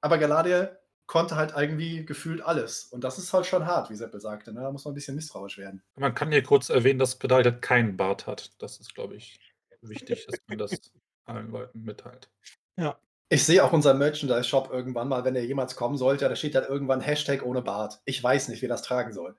Aber 0.00 0.16
Galadriel 0.16 0.74
konnte 1.06 1.36
halt 1.36 1.52
irgendwie 1.54 2.06
gefühlt 2.06 2.40
alles. 2.40 2.84
Und 2.84 3.04
das 3.04 3.18
ist 3.18 3.34
halt 3.34 3.44
schon 3.44 3.66
hart, 3.66 3.90
wie 3.90 3.94
Seppel 3.94 4.22
sagte. 4.22 4.54
Ne? 4.54 4.62
Da 4.62 4.72
muss 4.72 4.86
man 4.86 4.92
ein 4.92 4.94
bisschen 4.94 5.16
misstrauisch 5.16 5.58
werden. 5.58 5.82
Man 5.96 6.14
kann 6.14 6.32
hier 6.32 6.42
kurz 6.42 6.70
erwähnen, 6.70 6.98
dass 6.98 7.18
Galadriel 7.18 7.60
keinen 7.60 7.98
Bart 7.98 8.26
hat. 8.26 8.54
Das 8.62 8.80
ist, 8.80 8.94
glaube 8.94 9.16
ich, 9.16 9.38
wichtig, 9.82 10.24
dass 10.24 10.40
man 10.46 10.56
das 10.56 10.80
allen 11.26 11.50
Leuten 11.50 11.82
mitteilt. 11.82 12.30
Ja. 12.78 12.98
Ich 13.32 13.44
sehe 13.44 13.64
auch 13.64 13.72
unseren 13.72 13.98
Merchandise-Shop 13.98 14.70
irgendwann 14.72 15.08
mal, 15.08 15.24
wenn 15.24 15.36
er 15.36 15.44
jemals 15.44 15.76
kommen 15.76 15.96
sollte, 15.96 16.28
da 16.28 16.34
steht 16.34 16.56
dann 16.56 16.64
irgendwann 16.64 17.00
Hashtag 17.00 17.44
ohne 17.44 17.62
Bart. 17.62 18.00
Ich 18.04 18.22
weiß 18.22 18.48
nicht, 18.48 18.60
wie 18.60 18.66
das 18.66 18.82
tragen 18.82 19.12
soll. 19.12 19.36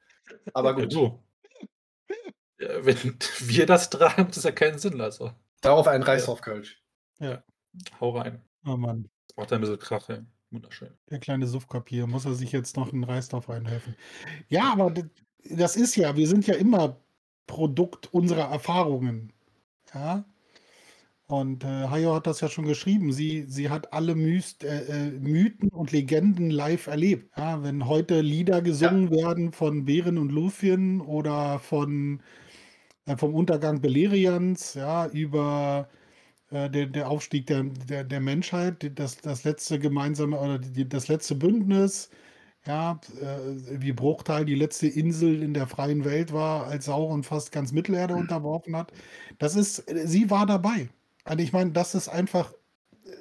Aber 0.53 0.73
gut. 0.75 0.93
Ja, 2.61 2.73
ja, 2.73 2.85
wenn 2.85 3.17
wir 3.39 3.65
das 3.65 3.89
tragen, 3.89 4.27
das 4.27 4.37
ist 4.37 4.43
ja 4.43 4.51
keinen 4.51 4.77
Sinn, 4.77 5.01
also. 5.01 5.31
Darauf 5.61 5.87
ein 5.87 6.03
Reis 6.03 6.27
ja. 6.27 6.35
Kölsch. 6.35 6.79
Ja. 7.19 7.43
Hau 7.99 8.11
rein. 8.11 8.39
Oh 8.65 8.77
Mann. 8.77 9.09
Das 9.27 9.37
macht 9.37 9.53
ein 9.53 9.61
bisschen 9.61 9.79
Krache. 9.79 10.25
Wunderschön. 10.51 10.91
Der 11.09 11.19
kleine 11.19 11.47
Suffkapier. 11.47 12.05
Muss 12.05 12.25
er 12.25 12.35
sich 12.35 12.51
jetzt 12.51 12.77
noch 12.77 12.93
einen 12.93 13.03
Reis 13.03 13.29
drauf 13.29 13.49
einhelfen. 13.49 13.95
Ja, 14.47 14.73
aber 14.73 14.93
das 15.49 15.75
ist 15.75 15.95
ja, 15.95 16.15
wir 16.15 16.27
sind 16.27 16.45
ja 16.45 16.53
immer 16.53 16.97
Produkt 17.47 18.13
unserer 18.13 18.51
Erfahrungen. 18.51 19.33
Ja. 19.93 20.23
Und 21.31 21.63
äh, 21.63 21.87
Hayo 21.87 22.13
hat 22.15 22.27
das 22.27 22.41
ja 22.41 22.49
schon 22.49 22.65
geschrieben. 22.65 23.13
Sie, 23.13 23.45
sie 23.47 23.69
hat 23.69 23.93
alle 23.93 24.15
Myst, 24.15 24.65
äh, 24.65 25.07
äh, 25.07 25.11
Mythen 25.11 25.69
und 25.69 25.93
Legenden 25.93 26.49
live 26.49 26.87
erlebt. 26.87 27.31
Ja, 27.37 27.63
wenn 27.63 27.87
heute 27.87 28.19
Lieder 28.19 28.61
gesungen 28.61 29.09
ja. 29.13 29.27
werden 29.27 29.53
von 29.53 29.85
Beren 29.85 30.17
und 30.17 30.29
Luthien 30.29 30.99
oder 30.99 31.59
von, 31.59 32.21
äh, 33.05 33.15
vom 33.17 33.33
Untergang 33.33 33.81
Belerians, 33.81 34.73
ja, 34.73 35.07
über 35.07 35.89
äh, 36.51 36.69
der, 36.69 36.87
der 36.87 37.09
Aufstieg 37.09 37.47
der, 37.47 37.63
der, 37.63 38.03
der 38.03 38.19
Menschheit, 38.19 38.99
das, 38.99 39.17
das 39.17 39.45
letzte 39.45 39.79
gemeinsame 39.79 40.37
oder 40.37 40.59
die, 40.59 40.89
das 40.89 41.07
letzte 41.07 41.35
Bündnis, 41.35 42.09
ja, 42.65 42.99
äh, 43.21 43.81
wie 43.81 43.93
Bruchteil 43.93 44.45
die 44.45 44.55
letzte 44.55 44.87
Insel 44.87 45.43
in 45.43 45.53
der 45.53 45.67
freien 45.67 46.03
Welt 46.05 46.33
war, 46.33 46.67
als 46.67 46.85
Sauron 46.85 47.23
fast 47.23 47.51
ganz 47.53 47.71
Mittelerde 47.71 48.15
unterworfen 48.15 48.75
hat. 48.75 48.91
Das 49.39 49.55
ist, 49.55 49.85
sie 50.05 50.29
war 50.29 50.45
dabei. 50.45 50.89
Also 51.23 51.43
ich 51.43 51.53
meine, 51.53 51.71
das 51.71 51.95
ist 51.95 52.09
einfach 52.09 52.53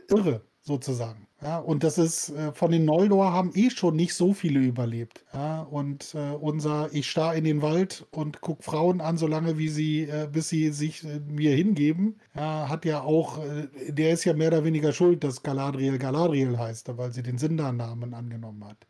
irre, 0.09 0.43
sozusagen. 0.63 1.27
Ja, 1.43 1.59
und 1.59 1.85
das 1.85 1.97
ist, 1.97 2.29
äh, 2.31 2.53
von 2.53 2.71
den 2.71 2.85
Noldor 2.85 3.33
haben 3.33 3.53
eh 3.55 3.71
schon 3.71 3.97
nicht 3.97 4.15
so 4.15 4.35
viele 4.35 4.61
überlebt. 4.61 5.25
Ja, 5.33 5.63
und 5.63 6.15
äh, 6.15 6.33
unser, 6.33 6.93
ich 6.93 7.09
starr 7.09 7.35
in 7.35 7.45
den 7.45 7.63
Wald 7.63 8.07
und 8.11 8.43
guck 8.43 8.63
Frauen 8.63 9.01
an, 9.01 9.17
solange 9.17 9.57
wie 9.57 9.71
sie, 9.71 10.03
äh, 10.03 10.29
bis 10.31 10.51
sie 10.51 10.71
sich 10.71 11.03
äh, 11.05 11.21
mir 11.21 11.55
hingeben, 11.57 12.21
ja, 12.35 12.69
hat 12.69 12.85
ja 12.85 13.01
auch, 13.03 13.39
äh, 13.43 13.69
der 13.91 14.13
ist 14.13 14.25
ja 14.27 14.35
mehr 14.35 14.49
oder 14.49 14.65
weniger 14.65 14.93
schuld, 14.93 15.25
dass 15.25 15.43
Galadriel 15.43 15.97
Galadriel 15.99 16.59
heißt, 16.59 16.95
weil 16.99 17.13
sie 17.13 17.23
den 17.23 17.39
Sindar-Namen 17.39 18.13
angenommen 18.13 18.65
hat. 18.67 18.87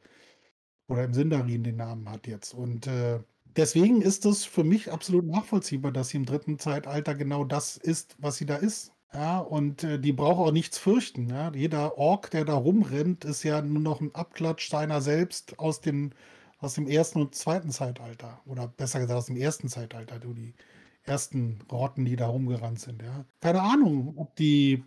Oder 0.88 1.05
im 1.05 1.14
Sindarin 1.14 1.62
den 1.62 1.76
Namen 1.76 2.09
hat 2.11 2.26
jetzt. 2.26 2.52
Und 2.52 2.87
äh, 2.88 3.21
deswegen 3.57 4.02
ist 4.02 4.26
es 4.26 4.45
für 4.45 4.64
mich 4.64 4.90
absolut 4.93 5.26
nachvollziehbar, 5.26 5.93
dass 5.93 6.09
sie 6.11 6.17
im 6.19 6.26
dritten 6.26 6.59
Zeitalter 6.59 7.14
genau 7.14 7.45
das 7.45 7.76
ist, 7.76 8.17
was 8.19 8.37
sie 8.37 8.47
da 8.47 8.57
ist. 8.57 8.93
Ja, 9.12 9.38
und 9.40 9.83
äh, 9.83 9.99
die 9.99 10.12
braucht 10.12 10.38
auch 10.38 10.52
nichts 10.52 10.79
fürchten. 10.79 11.29
Ja? 11.29 11.50
Jeder 11.52 11.99
Ork, 11.99 12.31
der 12.31 12.45
da 12.45 12.55
rumrennt, 12.55 13.25
ist 13.25 13.43
ja 13.43 13.61
nur 13.61 13.81
noch 13.81 14.00
ein 14.00 14.14
Abklatsch 14.14 14.71
seiner 14.71 15.00
selbst 15.00 15.59
aus, 15.59 15.81
den, 15.81 16.14
aus 16.59 16.75
dem 16.75 16.87
ersten 16.87 17.21
und 17.21 17.35
zweiten 17.35 17.71
Zeitalter. 17.73 18.40
Oder 18.47 18.69
besser 18.69 19.00
gesagt 19.00 19.19
aus 19.19 19.26
dem 19.26 19.37
ersten 19.37 19.69
Zeitalter, 19.69 20.21
du 20.21 20.33
die 20.33 20.55
ersten 21.02 21.59
Rotten, 21.73 22.05
die 22.05 22.14
da 22.17 22.29
rumgerannt 22.29 22.79
sind. 22.81 23.02
Ja? 23.02 23.25
Keine 23.40 23.62
Ahnung, 23.62 24.14
ob 24.17 24.37
die 24.37 24.85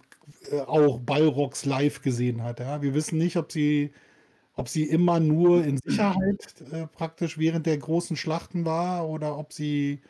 äh, 0.52 0.62
auch 0.62 1.00
Balrogs 1.00 1.66
live 1.66 2.02
gesehen 2.02 2.44
hat. 2.44 2.60
Ja? 2.62 2.82
Wir 2.82 2.94
wissen 2.94 3.18
nicht, 3.18 3.36
ob 3.38 3.52
sie, 3.52 3.94
ob 4.56 4.70
sie 4.70 4.84
immer 4.86 5.20
nur 5.20 5.66
in 5.66 5.78
Sicherheit 5.80 6.56
äh, 6.72 6.88
praktisch 6.88 7.38
während 7.38 7.66
der 7.68 7.78
großen 7.80 8.18
Schlachten 8.18 8.66
war 8.66 9.10
oder 9.10 9.38
ob 9.38 9.54
sie 9.54 10.02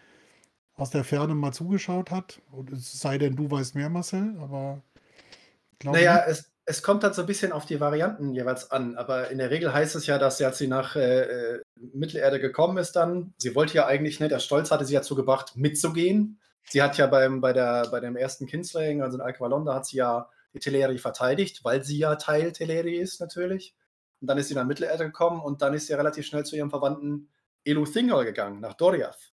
aus 0.75 0.89
der 0.89 1.03
Ferne 1.03 1.35
mal 1.35 1.53
zugeschaut 1.53 2.11
hat. 2.11 2.41
Und 2.51 2.71
es 2.71 2.99
sei 2.99 3.17
denn, 3.17 3.35
du 3.35 3.49
weißt 3.49 3.75
mehr, 3.75 3.89
Marcel, 3.89 4.35
aber. 4.39 4.81
Naja, 5.83 6.23
es, 6.27 6.51
es 6.65 6.81
kommt 6.81 7.03
halt 7.03 7.13
so 7.13 7.21
ein 7.21 7.27
bisschen 7.27 7.51
auf 7.51 7.65
die 7.65 7.79
Varianten 7.79 8.33
jeweils 8.33 8.71
an. 8.71 8.95
Aber 8.95 9.29
in 9.31 9.37
der 9.37 9.49
Regel 9.49 9.73
heißt 9.73 9.95
es 9.95 10.07
ja, 10.07 10.17
dass 10.17 10.37
sie, 10.37 10.45
als 10.45 10.57
sie 10.57 10.67
nach 10.67 10.95
äh, 10.95 11.21
äh, 11.21 11.61
Mittelerde 11.75 12.39
gekommen 12.39 12.77
ist, 12.77 12.93
dann, 12.93 13.33
sie 13.37 13.53
wollte 13.55 13.75
ja 13.75 13.85
eigentlich 13.85 14.19
nicht, 14.19 14.31
der 14.31 14.39
Stolz 14.39 14.71
hatte 14.71 14.85
sie 14.85 14.93
dazu 14.93 15.15
gebracht, 15.15 15.55
mitzugehen. 15.55 16.39
Sie 16.69 16.81
hat 16.81 16.97
ja 16.97 17.07
beim, 17.07 17.41
bei, 17.41 17.51
der, 17.51 17.89
bei 17.91 17.99
dem 17.99 18.15
ersten 18.15 18.47
Kinslaying, 18.47 19.01
also 19.01 19.17
in 19.17 19.21
Alqualon, 19.21 19.65
da 19.65 19.75
hat 19.75 19.85
sie 19.85 19.97
ja 19.97 20.29
die 20.53 20.59
Teleri 20.59 20.97
verteidigt, 20.97 21.65
weil 21.65 21.83
sie 21.83 21.97
ja 21.97 22.15
Teil 22.15 22.53
Teleri 22.53 22.95
ist, 22.95 23.19
natürlich. 23.19 23.75
Und 24.21 24.27
dann 24.27 24.37
ist 24.37 24.47
sie 24.47 24.55
nach 24.55 24.65
Mittelerde 24.65 25.05
gekommen 25.05 25.41
und 25.41 25.61
dann 25.61 25.73
ist 25.73 25.87
sie 25.87 25.93
relativ 25.93 26.25
schnell 26.25 26.45
zu 26.45 26.55
ihrem 26.55 26.69
Verwandten 26.69 27.27
Eluthingal 27.65 28.23
gegangen, 28.23 28.61
nach 28.61 28.75
Doriath 28.75 29.32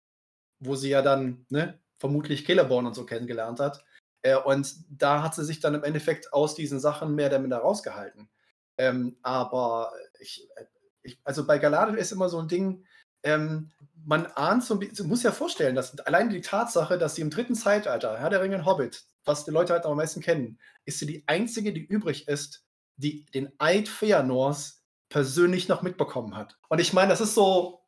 wo 0.60 0.76
sie 0.76 0.90
ja 0.90 1.02
dann 1.02 1.46
ne, 1.50 1.80
vermutlich 1.98 2.46
Celeborn 2.46 2.86
und 2.86 2.96
so 2.96 3.06
kennengelernt 3.06 3.60
hat. 3.60 3.84
Äh, 4.22 4.38
und 4.38 4.76
da 4.90 5.24
hat 5.24 5.36
sie 5.36 5.46
sich 5.46 5.60
dann 5.60 5.76
im 5.76 5.84
Endeffekt 5.84 6.34
aus 6.34 6.56
diesen 6.56 6.80
Sachen 6.80 7.16
mehr 7.16 7.28
oder 7.28 7.40
minder 7.40 7.58
rausgehalten. 7.58 8.30
Ähm, 8.78 9.18
aber 9.22 9.92
ich, 10.20 10.50
äh, 10.56 10.66
ich, 11.04 11.20
also 11.24 11.46
bei 11.46 11.58
Galadriel 11.58 12.00
ist 12.00 12.12
immer 12.12 12.30
so 12.30 12.40
ein 12.40 12.48
Ding, 12.48 12.86
ähm, 13.24 13.72
man 14.06 14.26
ahnt 14.28 14.64
so 14.64 14.76
ein 14.76 14.80
bisschen, 14.80 15.08
muss 15.08 15.24
ja 15.24 15.32
vorstellen, 15.32 15.76
dass 15.76 15.98
allein 16.00 16.30
die 16.30 16.42
Tatsache, 16.42 16.98
dass 16.98 17.16
sie 17.16 17.22
im 17.22 17.30
dritten 17.30 17.56
Zeitalter, 17.56 18.18
Herr 18.18 18.30
der 18.30 18.42
Ringe 18.42 18.66
Hobbit, 18.66 19.04
was 19.26 19.46
die 19.46 19.52
Leute 19.52 19.74
halt 19.74 19.86
am 19.86 19.98
meisten 19.98 20.22
kennen, 20.22 20.60
ist 20.86 21.00
sie 21.00 21.06
die 21.06 21.24
einzige, 21.28 21.74
die 21.74 21.86
übrig 21.86 22.28
ist, 22.28 22.66
die 22.96 23.26
den 23.26 23.52
Eid 23.60 23.88
Feanors 23.88 24.84
persönlich 25.10 25.68
noch 25.68 25.82
mitbekommen 25.82 26.36
hat. 26.36 26.58
Und 26.70 26.80
ich 26.80 26.94
meine, 26.94 27.10
das 27.10 27.22
ist 27.22 27.36
so, 27.36 27.82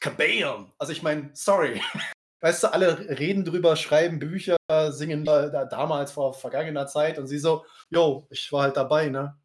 kabam! 0.00 0.72
Also 0.78 0.92
ich 0.92 1.02
meine, 1.02 1.30
sorry. 1.34 1.80
weißt 2.40 2.64
du, 2.64 2.72
alle 2.72 3.18
reden 3.18 3.44
drüber, 3.44 3.76
schreiben 3.76 4.18
Bücher, 4.18 4.56
singen 4.90 5.24
da, 5.24 5.64
damals 5.64 6.12
vor 6.12 6.34
vergangener 6.34 6.86
Zeit 6.86 7.18
und 7.18 7.26
sie 7.26 7.38
so, 7.38 7.64
yo, 7.90 8.26
ich 8.30 8.52
war 8.52 8.62
halt 8.62 8.76
dabei, 8.76 9.08
ne? 9.08 9.36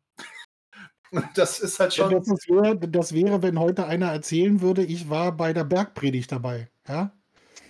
Das 1.36 1.60
ist 1.60 1.80
halt 1.80 1.94
schon. 1.94 2.10
Das, 2.10 2.28
wäre, 2.48 2.76
das 2.76 3.14
wäre, 3.14 3.44
wenn 3.44 3.60
heute 3.60 3.86
einer 3.86 4.12
erzählen 4.12 4.62
würde, 4.62 4.84
ich 4.84 5.12
war 5.12 5.32
bei 5.32 5.54
der 5.54 5.64
Bergpredigt 5.64 6.32
dabei. 6.32 6.72
Ja, 6.88 7.12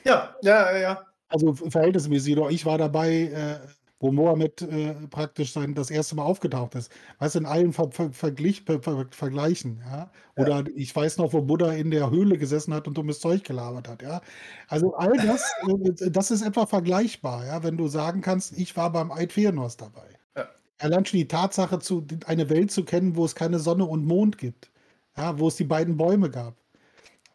ja, 0.05 0.33
ja, 0.41 0.77
ja. 0.77 1.05
Also 1.27 1.53
verhältnismäßig, 1.53 2.37
ich 2.37 2.65
war 2.65 2.77
dabei, 2.77 3.09
äh, 3.11 3.59
wo 4.03 4.11
Mohammed 4.11 4.61
äh, 4.63 4.93
praktisch 5.09 5.53
sein, 5.53 5.73
das 5.75 5.89
erste 5.89 6.15
Mal 6.17 6.23
aufgetaucht 6.23 6.75
ist. 6.75 6.91
Weißt 7.19 7.35
du, 7.35 7.39
in 7.39 7.45
allen 7.45 7.71
Ver 7.71 7.89
Ver 7.89 8.11
Verglich 8.11 8.63
Ver 8.63 9.07
Vergleichen, 9.11 9.81
ja. 9.89 10.11
Oder 10.35 10.57
ja. 10.57 10.63
ich 10.75 10.93
weiß 10.93 11.17
noch, 11.19 11.31
wo 11.31 11.41
Buddha 11.41 11.71
in 11.71 11.89
der 11.89 12.11
Höhle 12.11 12.37
gesessen 12.37 12.73
hat 12.73 12.85
und 12.85 12.97
dummes 12.97 13.21
Zeug 13.21 13.45
gelabert 13.45 13.87
hat, 13.87 14.01
ja. 14.01 14.21
Also 14.67 14.93
all 14.95 15.13
das, 15.13 15.49
äh, 16.01 16.11
das 16.11 16.31
ist 16.31 16.41
etwa 16.41 16.65
vergleichbar, 16.65 17.45
ja, 17.45 17.63
wenn 17.63 17.77
du 17.77 17.87
sagen 17.87 18.19
kannst, 18.19 18.57
ich 18.57 18.75
war 18.75 18.91
beim 18.91 19.09
Eid 19.09 19.31
Feanors 19.31 19.77
dabei. 19.77 20.09
Ja. 20.35 20.49
Allein 20.79 21.05
schon 21.05 21.19
die 21.19 21.27
Tatsache, 21.29 21.79
zu, 21.79 22.05
eine 22.25 22.49
Welt 22.49 22.71
zu 22.71 22.83
kennen, 22.83 23.15
wo 23.15 23.23
es 23.23 23.35
keine 23.35 23.59
Sonne 23.59 23.85
und 23.85 24.05
Mond 24.05 24.37
gibt, 24.37 24.69
ja, 25.15 25.39
wo 25.39 25.47
es 25.47 25.55
die 25.55 25.63
beiden 25.63 25.95
Bäume 25.95 26.29
gab. 26.29 26.55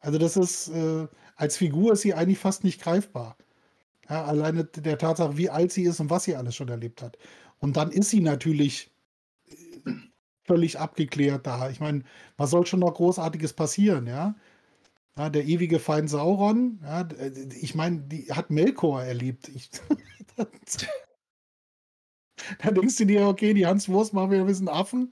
Also 0.01 0.19
das 0.19 0.37
ist, 0.37 0.69
äh, 0.69 1.09
als 1.37 1.57
Figur 1.57 1.95
ist 1.95 2.03
sie 2.03 2.13
eigentlich 2.13 2.39
fast 2.39 2.63
nicht 2.63 2.83
greifbar. 2.83 3.37
Ja, 4.09 4.25
alleine 4.25 4.65
der 4.65 4.99
Tatsache, 4.99 5.37
wie 5.37 5.51
alt 5.51 5.73
sie 5.73 5.85
ist 5.85 6.01
und 6.01 6.11
was 6.11 6.25
sie 6.25 6.37
alles 6.37 6.55
schon 6.57 6.69
erlebt 6.69 7.03
hat. 7.03 7.19
Und 7.59 7.77
dann 7.77 7.91
ist 7.91 8.11
sie 8.11 8.21
natürlich 8.21 8.91
äh, 9.49 9.55
völlig 10.45 10.79
abgeklärt 10.81 11.47
da. 11.47 11.71
Ich 11.71 11.81
meine, 11.81 12.05
was 12.37 12.51
soll 12.51 12.67
schon 12.67 12.81
noch 12.81 12.95
Großartiges 12.95 13.53
passieren, 13.55 14.07
ja? 14.07 14.35
ja 15.19 15.31
der 15.31 15.45
ewige 15.47 15.79
Feind 15.81 16.11
Sauron, 16.11 16.81
ja, 16.83 17.09
ich 17.61 17.75
meine, 17.75 18.01
die 18.01 18.33
hat 18.33 18.51
Melkor 18.51 19.03
erlebt. 19.03 19.49
Ich, 19.49 19.71
da 20.37 20.47
denkst 22.71 22.97
du 22.97 23.05
dir, 23.05 23.27
okay, 23.29 23.53
die 23.55 23.67
Hans 23.67 23.89
Wurst 23.89 24.13
machen 24.15 24.31
wir 24.31 24.41
ein 24.41 24.47
bisschen 24.47 24.69
Affen. 24.69 25.11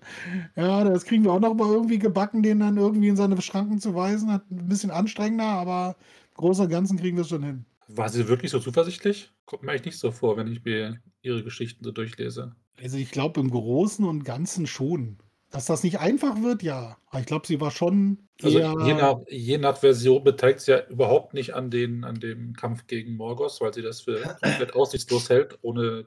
Ja, 0.56 0.84
das 0.84 1.04
kriegen 1.04 1.24
wir 1.24 1.32
auch 1.32 1.40
noch 1.40 1.54
mal 1.54 1.72
irgendwie 1.72 1.98
gebacken, 1.98 2.42
den 2.42 2.60
dann 2.60 2.76
irgendwie 2.76 3.08
in 3.08 3.16
seine 3.16 3.40
Schranken 3.42 3.80
zu 3.80 3.94
weisen. 3.94 4.30
Ein 4.30 4.42
bisschen 4.48 4.90
anstrengender, 4.90 5.44
aber 5.44 5.96
im 6.30 6.34
Großen 6.34 6.64
und 6.64 6.70
Ganzen 6.70 6.98
kriegen 6.98 7.16
wir 7.16 7.22
es 7.22 7.28
schon 7.28 7.42
hin. 7.42 7.66
War 7.88 8.08
sie 8.08 8.28
wirklich 8.28 8.50
so 8.50 8.58
zuversichtlich? 8.58 9.32
Kommt 9.44 9.62
mir 9.62 9.70
eigentlich 9.70 9.86
nicht 9.86 9.98
so 9.98 10.10
vor, 10.10 10.36
wenn 10.36 10.50
ich 10.50 10.64
mir 10.64 11.00
ihre 11.22 11.42
Geschichten 11.44 11.84
so 11.84 11.92
durchlese. 11.92 12.54
Also 12.80 12.96
ich 12.98 13.10
glaube 13.10 13.40
im 13.40 13.50
Großen 13.50 14.04
und 14.04 14.24
Ganzen 14.24 14.66
schon. 14.66 15.18
Dass 15.50 15.66
das 15.66 15.84
nicht 15.84 16.00
einfach 16.00 16.42
wird, 16.42 16.62
ja. 16.62 16.98
Aber 17.06 17.20
ich 17.20 17.26
glaube, 17.26 17.46
sie 17.46 17.60
war 17.60 17.70
schon 17.70 18.26
also 18.42 18.58
je, 18.58 18.94
nach, 18.94 19.16
je 19.28 19.58
nach 19.58 19.78
Version 19.78 20.22
beteiligt 20.22 20.60
sie 20.60 20.72
ja 20.72 20.86
überhaupt 20.88 21.32
nicht 21.32 21.54
an, 21.54 21.70
den, 21.70 22.04
an 22.04 22.16
dem 22.16 22.54
Kampf 22.54 22.86
gegen 22.86 23.16
Morgos, 23.16 23.60
weil 23.60 23.72
sie 23.72 23.82
das 23.82 24.02
für 24.02 24.20
komplett 24.42 24.74
aussichtslos 24.74 25.30
hält, 25.30 25.58
ohne 25.62 26.06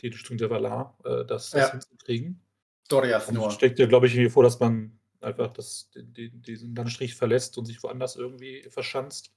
die 0.00 0.06
Unterstützung 0.08 0.36
der 0.36 0.50
Valar 0.50 0.98
äh, 1.04 1.24
das, 1.24 1.50
das 1.50 1.60
ja. 1.60 1.70
hinzukriegen. 1.70 2.40
Doriath 2.88 3.32
nur. 3.32 3.50
steckt 3.50 3.78
ja, 3.78 3.86
glaube 3.86 4.06
ich, 4.06 4.14
irgendwie 4.14 4.30
vor, 4.30 4.42
dass 4.42 4.60
man 4.60 4.98
einfach 5.20 5.52
das, 5.52 5.90
den, 5.94 6.42
diesen 6.42 6.74
Landstrich 6.74 7.14
verlässt 7.14 7.56
und 7.56 7.64
sich 7.64 7.82
woanders 7.82 8.16
irgendwie 8.16 8.66
verschanzt. 8.68 9.32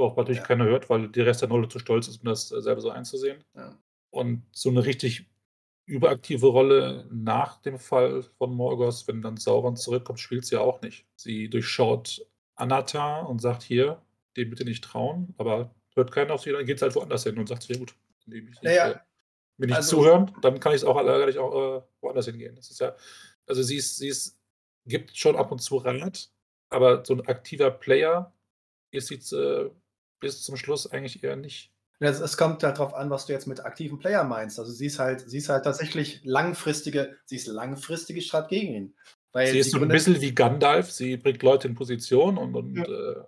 Auch 0.00 0.16
natürlich 0.16 0.40
ja. 0.40 0.46
keiner 0.46 0.64
hört, 0.64 0.90
weil 0.90 1.08
die 1.08 1.20
Rest 1.20 1.42
der 1.42 1.48
Nolle 1.48 1.68
zu 1.68 1.78
stolz 1.78 2.08
ist, 2.08 2.18
um 2.18 2.28
das 2.28 2.50
äh, 2.52 2.60
selber 2.60 2.80
so 2.80 2.90
einzusehen. 2.90 3.44
Ja. 3.54 3.78
Und 4.10 4.44
so 4.52 4.70
eine 4.70 4.84
richtig 4.84 5.26
überaktive 5.86 6.46
Rolle 6.46 7.06
nach 7.10 7.60
dem 7.62 7.78
Fall 7.78 8.22
von 8.38 8.54
Morgos, 8.54 9.08
wenn 9.08 9.22
dann 9.22 9.36
Sauron 9.36 9.76
zurückkommt, 9.76 10.20
spielt 10.20 10.46
sie 10.46 10.54
ja 10.54 10.60
auch 10.60 10.82
nicht. 10.82 11.06
Sie 11.16 11.50
durchschaut 11.50 12.24
Anatar 12.54 13.28
und 13.28 13.40
sagt 13.40 13.62
hier, 13.62 14.00
dem 14.36 14.50
bitte 14.50 14.64
nicht 14.64 14.84
trauen, 14.84 15.34
aber 15.38 15.74
hört 15.96 16.12
keiner 16.12 16.34
auf 16.34 16.42
sie, 16.42 16.52
dann 16.52 16.64
geht 16.64 16.76
es 16.76 16.82
halt 16.82 16.94
woanders 16.94 17.24
hin 17.24 17.38
und 17.38 17.48
sagt, 17.48 17.68
ja 17.68 17.76
gut, 17.76 17.94
wenn 18.26 18.38
ich 18.38 18.44
nicht, 18.44 18.62
äh, 18.62 18.94
mir 19.56 19.66
nicht 19.66 19.76
also, 19.76 19.96
zuhören, 19.96 20.32
dann 20.42 20.60
kann 20.60 20.72
ich 20.72 20.82
es 20.82 20.84
auch, 20.84 20.96
kann 20.96 21.38
auch 21.38 21.78
äh, 21.78 21.82
woanders 22.00 22.26
hingehen. 22.26 22.54
Das 22.54 22.70
ist 22.70 22.80
ja, 22.80 22.94
also 23.46 23.62
sie 23.62 23.76
ist, 23.76 23.96
sie 23.96 24.08
ist, 24.08 24.38
gibt 24.86 25.16
schon 25.16 25.36
ab 25.36 25.50
und 25.50 25.60
zu 25.60 25.78
Rat, 25.78 26.30
aber 26.68 27.04
so 27.04 27.14
ein 27.14 27.26
aktiver 27.26 27.70
Player 27.70 28.32
ist 28.92 29.08
sie 29.08 29.36
äh, 29.36 29.70
bis 30.20 30.42
zum 30.42 30.56
Schluss 30.56 30.86
eigentlich 30.86 31.22
eher 31.24 31.36
nicht. 31.36 31.72
Es, 31.98 32.20
es 32.20 32.36
kommt 32.36 32.62
halt 32.62 32.78
darauf 32.78 32.94
an, 32.94 33.10
was 33.10 33.26
du 33.26 33.32
jetzt 33.32 33.46
mit 33.46 33.64
aktiven 33.64 33.98
Player 33.98 34.24
meinst. 34.24 34.58
Also 34.58 34.72
sie 34.72 34.86
ist 34.86 34.98
halt, 34.98 35.28
sie 35.28 35.38
ist 35.38 35.50
halt 35.50 35.64
tatsächlich 35.64 36.20
langfristige, 36.24 37.16
sie 37.26 37.36
ist 37.36 37.46
langfristige 37.46 38.22
Strategin. 38.22 38.94
sie 39.34 39.58
ist 39.58 39.72
so 39.72 39.80
ein 39.80 39.88
bisschen 39.88 40.20
wie 40.20 40.34
Gandalf, 40.34 40.90
sie 40.90 41.18
bringt 41.18 41.42
Leute 41.42 41.68
in 41.68 41.74
Position 41.74 42.38
und, 42.38 42.54
und 42.54 42.76
ja. 42.76 42.84
äh, 42.84 43.24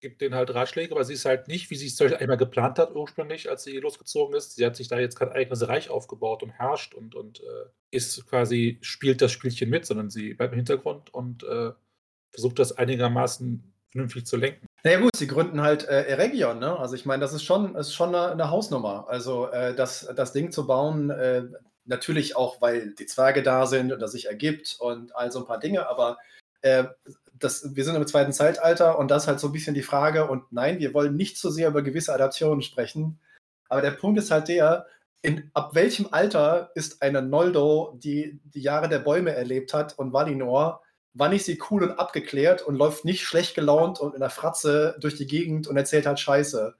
gibt 0.00 0.20
denen 0.20 0.34
halt 0.34 0.52
Ratschläge, 0.52 0.92
aber 0.92 1.04
sie 1.04 1.12
ist 1.12 1.24
halt 1.24 1.46
nicht, 1.46 1.70
wie 1.70 1.76
sie 1.76 1.86
es 1.86 2.00
einmal 2.14 2.36
geplant 2.36 2.78
hat 2.78 2.94
ursprünglich, 2.96 3.48
als 3.48 3.64
sie 3.64 3.76
losgezogen 3.76 4.34
ist. 4.34 4.56
Sie 4.56 4.64
hat 4.66 4.74
sich 4.74 4.88
da 4.88 4.98
jetzt 4.98 5.16
kein 5.16 5.28
eigenes 5.28 5.68
Reich 5.68 5.90
aufgebaut 5.90 6.42
und 6.42 6.50
herrscht 6.50 6.94
und, 6.94 7.14
und 7.14 7.40
äh, 7.40 7.68
ist 7.90 8.26
quasi, 8.26 8.78
spielt 8.80 9.22
das 9.22 9.30
Spielchen 9.30 9.70
mit, 9.70 9.86
sondern 9.86 10.10
sie 10.10 10.34
bleibt 10.34 10.52
im 10.52 10.58
Hintergrund 10.58 11.12
und 11.14 11.44
äh, 11.44 11.72
versucht 12.32 12.58
das 12.58 12.72
einigermaßen 12.72 13.72
vernünftig 13.90 14.26
zu 14.26 14.36
lenken. 14.36 14.66
Na 14.84 14.90
ja 14.92 14.98
gut, 15.00 15.14
sie 15.14 15.26
gründen 15.26 15.60
halt, 15.60 15.86
äh, 15.88 16.04
Eregion, 16.06 16.58
ne? 16.58 16.78
Also, 16.78 16.94
ich 16.94 17.04
meine, 17.04 17.20
das 17.20 17.34
ist 17.34 17.44
schon 17.44 17.74
ist 17.76 17.92
schon 17.94 18.12
'ne 18.12 18.34
'ne 18.34 18.50
Hausnummer. 18.50 19.06
Also, 19.08 19.48
äh, 19.50 19.74
das 19.74 20.08
das 20.16 20.32
Ding 20.32 20.52
zu 20.52 20.66
bauen, 20.66 21.10
äh, 21.10 21.42
natürlich 21.84 22.34
auch, 22.36 22.60
weil 22.62 22.94
die 22.94 23.04
Zwerge 23.06 23.42
da 23.42 23.66
sind 23.66 23.92
und 23.92 24.00
das 24.00 24.12
sich 24.12 24.26
ergibt 24.26 24.76
und 24.80 25.14
all 25.14 25.30
so 25.32 25.38
'n 25.40 25.44
paar 25.46 25.58
Dinge, 25.60 25.86
aber, 25.88 26.16
äh, 26.62 26.84
das 27.38 27.74
wir 27.76 27.84
sind 27.84 27.94
im 27.96 28.06
zweiten 28.06 28.32
Zeitalter 28.32 28.98
und 28.98 29.10
das 29.10 29.24
ist 29.24 29.28
halt 29.28 29.40
so 29.40 29.48
'n 29.48 29.52
bisschen 29.52 29.74
die 29.74 29.82
Frage 29.82 30.26
und 30.30 30.50
nein, 30.50 30.78
wir 30.78 30.94
wollen 30.94 31.14
nicht 31.14 31.36
so 31.38 31.50
sehr 31.50 31.68
über 31.68 31.82
gewisse 31.82 32.14
Adaptionen 32.14 32.62
sprechen, 32.62 33.20
aber 33.68 33.82
der 33.82 33.90
Punkt 33.92 34.18
ist 34.18 34.30
halt 34.30 34.48
der, 34.48 34.86
in 35.22 35.50
ab 35.52 35.74
welchem 35.74 36.08
Alter 36.12 36.70
ist 36.74 37.02
eine 37.02 37.20
Noldo, 37.20 37.98
die 38.02 38.40
die 38.44 38.62
Jahre 38.62 38.88
der 38.88 39.00
Bäume 39.00 39.32
erlebt 39.34 39.74
hat 39.74 39.98
und 39.98 40.12
Valinor 40.14 40.82
wann 41.14 41.32
ist 41.32 41.46
sie 41.46 41.60
cool 41.70 41.82
und 41.82 41.98
abgeklärt 41.98 42.62
und 42.62 42.76
läuft 42.76 43.04
nicht 43.04 43.24
schlecht 43.24 43.54
gelaunt 43.54 44.00
und 44.00 44.14
in 44.14 44.20
der 44.20 44.30
Fratze 44.30 44.96
durch 45.00 45.16
die 45.16 45.26
Gegend 45.26 45.66
und 45.66 45.76
erzählt 45.76 46.06
halt 46.06 46.20
Scheiße. 46.20 46.74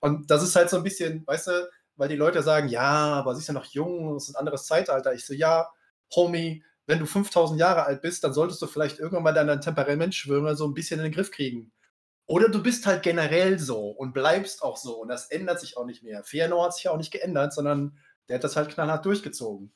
Und 0.00 0.30
das 0.30 0.42
ist 0.42 0.56
halt 0.56 0.70
so 0.70 0.76
ein 0.76 0.82
bisschen, 0.82 1.26
weißt 1.26 1.48
du, 1.48 1.70
weil 1.96 2.08
die 2.08 2.16
Leute 2.16 2.42
sagen, 2.42 2.68
ja, 2.68 3.14
aber 3.14 3.34
sie 3.34 3.40
ist 3.40 3.48
ja 3.48 3.54
noch 3.54 3.66
jung, 3.66 4.16
es 4.16 4.28
ist 4.28 4.34
ein 4.34 4.38
anderes 4.38 4.66
Zeitalter. 4.66 5.12
Ich 5.14 5.26
so, 5.26 5.34
ja, 5.34 5.68
Homie, 6.14 6.64
wenn 6.86 6.98
du 6.98 7.06
5000 7.06 7.58
Jahre 7.60 7.84
alt 7.84 8.02
bist, 8.02 8.24
dann 8.24 8.32
solltest 8.32 8.60
du 8.62 8.66
vielleicht 8.66 8.98
irgendwann 8.98 9.22
mal 9.22 9.32
deinen 9.34 9.60
Temperamentschwürmer 9.60 10.56
so 10.56 10.66
ein 10.66 10.74
bisschen 10.74 11.00
in 11.00 11.04
den 11.04 11.12
Griff 11.12 11.30
kriegen. 11.30 11.72
Oder 12.26 12.48
du 12.48 12.62
bist 12.62 12.86
halt 12.86 13.02
generell 13.02 13.58
so 13.58 13.90
und 13.90 14.14
bleibst 14.14 14.62
auch 14.62 14.76
so 14.76 15.00
und 15.00 15.08
das 15.08 15.30
ändert 15.30 15.60
sich 15.60 15.76
auch 15.76 15.84
nicht 15.84 16.02
mehr. 16.02 16.24
Fëanor 16.24 16.64
hat 16.64 16.74
sich 16.74 16.84
ja 16.84 16.92
auch 16.92 16.96
nicht 16.96 17.12
geändert, 17.12 17.52
sondern 17.52 17.98
der 18.28 18.36
hat 18.36 18.44
das 18.44 18.56
halt 18.56 18.70
knallhart 18.70 19.04
durchgezogen. 19.04 19.72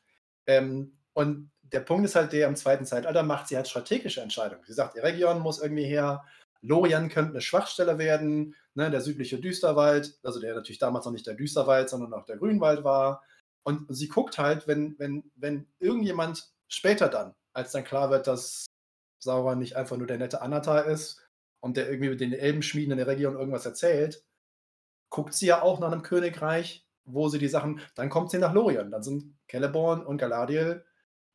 Ähm, 0.47 0.99
und 1.13 1.51
der 1.73 1.81
Punkt 1.81 2.05
ist 2.05 2.15
halt 2.15 2.33
der, 2.33 2.49
im 2.49 2.57
zweiten 2.57 2.87
Zeitalter 2.87 3.23
macht 3.23 3.49
sie 3.49 3.57
halt 3.57 3.69
strategische 3.69 4.21
Entscheidungen. 4.21 4.63
Sie 4.67 4.73
sagt, 4.73 4.95
die 4.95 5.01
Region 5.01 5.41
muss 5.41 5.61
irgendwie 5.61 5.85
her, 5.85 6.25
Lorien 6.63 7.09
könnte 7.09 7.33
eine 7.33 7.41
Schwachstelle 7.41 7.99
werden, 7.99 8.55
ne, 8.75 8.91
der 8.91 9.01
südliche 9.01 9.39
Düsterwald, 9.39 10.19
also 10.23 10.41
der 10.41 10.55
natürlich 10.55 10.79
damals 10.79 11.05
noch 11.05 11.13
nicht 11.13 11.27
der 11.27 11.35
Düsterwald, 11.35 11.89
sondern 11.89 12.13
auch 12.15 12.25
der 12.25 12.37
Grünwald 12.37 12.85
war. 12.85 13.23
Und 13.63 13.87
sie 13.89 14.09
guckt 14.09 14.39
halt, 14.39 14.67
wenn, 14.67 14.97
wenn, 14.99 15.31
wenn 15.35 15.67
irgendjemand 15.79 16.53
später 16.69 17.09
dann, 17.09 17.35
als 17.53 17.73
dann 17.73 17.85
klar 17.85 18.11
wird, 18.11 18.27
dass 18.27 18.67
Sauron 19.19 19.59
nicht 19.59 19.77
einfach 19.77 19.97
nur 19.97 20.07
der 20.07 20.19
nette 20.19 20.43
Anatar 20.43 20.87
ist 20.87 21.27
und 21.61 21.77
der 21.77 21.89
irgendwie 21.89 22.11
mit 22.11 22.21
den 22.21 22.33
Elbenschmieden 22.33 22.93
in 22.93 22.99
der 22.99 23.07
Region 23.07 23.35
irgendwas 23.35 23.67
erzählt, 23.67 24.25
guckt 25.11 25.35
sie 25.35 25.47
ja 25.47 25.63
auch 25.63 25.81
nach 25.81 25.91
einem 25.91 26.03
Königreich, 26.03 26.87
wo 27.05 27.29
sie 27.29 27.39
die 27.39 27.49
Sachen, 27.49 27.81
dann 27.95 28.11
kommt 28.11 28.31
sie 28.31 28.39
nach 28.39 28.53
Lorien, 28.53 28.91
dann 28.91 29.03
sind 29.03 29.37
Celeborn 29.49 30.05
und 30.05 30.19
Galadriel 30.19 30.85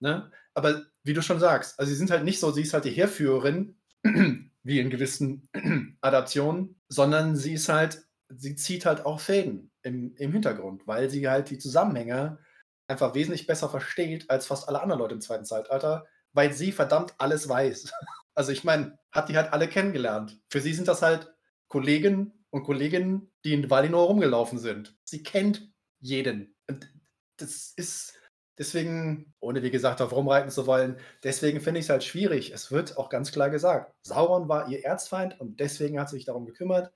Ne? 0.02 0.32
Aber 0.54 0.84
wie 1.04 1.14
du 1.14 1.22
schon 1.22 1.40
sagst, 1.40 1.80
also 1.80 1.90
sie 1.90 1.98
sind 1.98 2.12
halt 2.12 2.24
nicht 2.24 2.40
so, 2.40 2.52
sie 2.52 2.64
ist 2.64 2.74
halt 2.74 2.86
die 2.86 2.92
Heerführerin, 2.92 3.76
wie 4.64 4.80
in 4.80 4.90
gewissen 4.90 5.48
Adaptionen, 6.02 6.82
sondern 6.90 7.36
sie 7.36 7.54
ist 7.54 7.70
halt, 7.70 8.04
sie 8.30 8.56
zieht 8.56 8.86
halt 8.86 9.06
auch 9.06 9.20
Fäden 9.20 9.72
im, 9.84 10.16
im 10.16 10.32
Hintergrund, 10.32 10.88
weil 10.88 11.10
sie 11.10 11.28
halt 11.30 11.50
die 11.50 11.60
Zusammenhänge 11.60 12.40
einfach 12.88 13.16
wesentlich 13.16 13.48
besser 13.48 13.70
versteht 13.70 14.30
als 14.30 14.48
fast 14.48 14.68
alle 14.68 14.82
anderen 14.82 15.00
Leute 15.00 15.16
im 15.16 15.22
zweiten 15.22 15.46
Zeitalter, 15.46 16.06
weil 16.34 16.52
sie 16.52 16.72
verdammt 16.72 17.16
alles 17.18 17.48
weiß. 17.48 17.92
Also 18.34 18.54
ich 18.54 18.64
meine, 18.64 18.98
hat 19.12 19.28
die 19.28 19.36
halt 19.36 19.52
alle 19.52 19.68
kennengelernt. 19.68 20.40
Für 20.50 20.62
sie 20.62 20.74
sind 20.74 20.88
das 20.88 21.02
halt 21.02 21.34
Kollegen 21.68 22.46
und 22.50 22.64
Kolleginnen, 22.64 23.30
die 23.44 23.54
in 23.54 23.70
Valinor 23.70 24.08
rumgelaufen 24.08 24.58
sind. 24.58 24.98
Sie 25.04 25.22
kennt 25.22 25.70
jeden. 26.00 26.56
Und 26.66 26.90
das 27.36 27.74
ist, 27.76 28.14
Deswegen, 28.62 29.34
ohne 29.40 29.64
wie 29.64 29.72
gesagt 29.72 30.02
darauf 30.02 30.16
rumreiten 30.16 30.52
zu 30.52 30.68
wollen, 30.68 30.98
deswegen 31.24 31.62
finde 31.62 31.80
ich 31.80 31.88
es 31.88 31.90
halt 31.90 32.04
schwierig. 32.04 32.52
Es 32.52 32.72
wird 32.72 32.96
auch 32.96 33.10
ganz 33.10 33.32
klar 33.32 33.50
gesagt, 33.50 33.92
Sauron 34.04 34.50
war 34.50 34.70
ihr 34.70 34.86
Erzfeind 34.86 35.40
und 35.40 35.60
deswegen 35.60 36.00
hat 36.00 36.10
sie 36.10 36.18
sich 36.18 36.26
darum 36.26 36.46
gekümmert. 36.46 36.94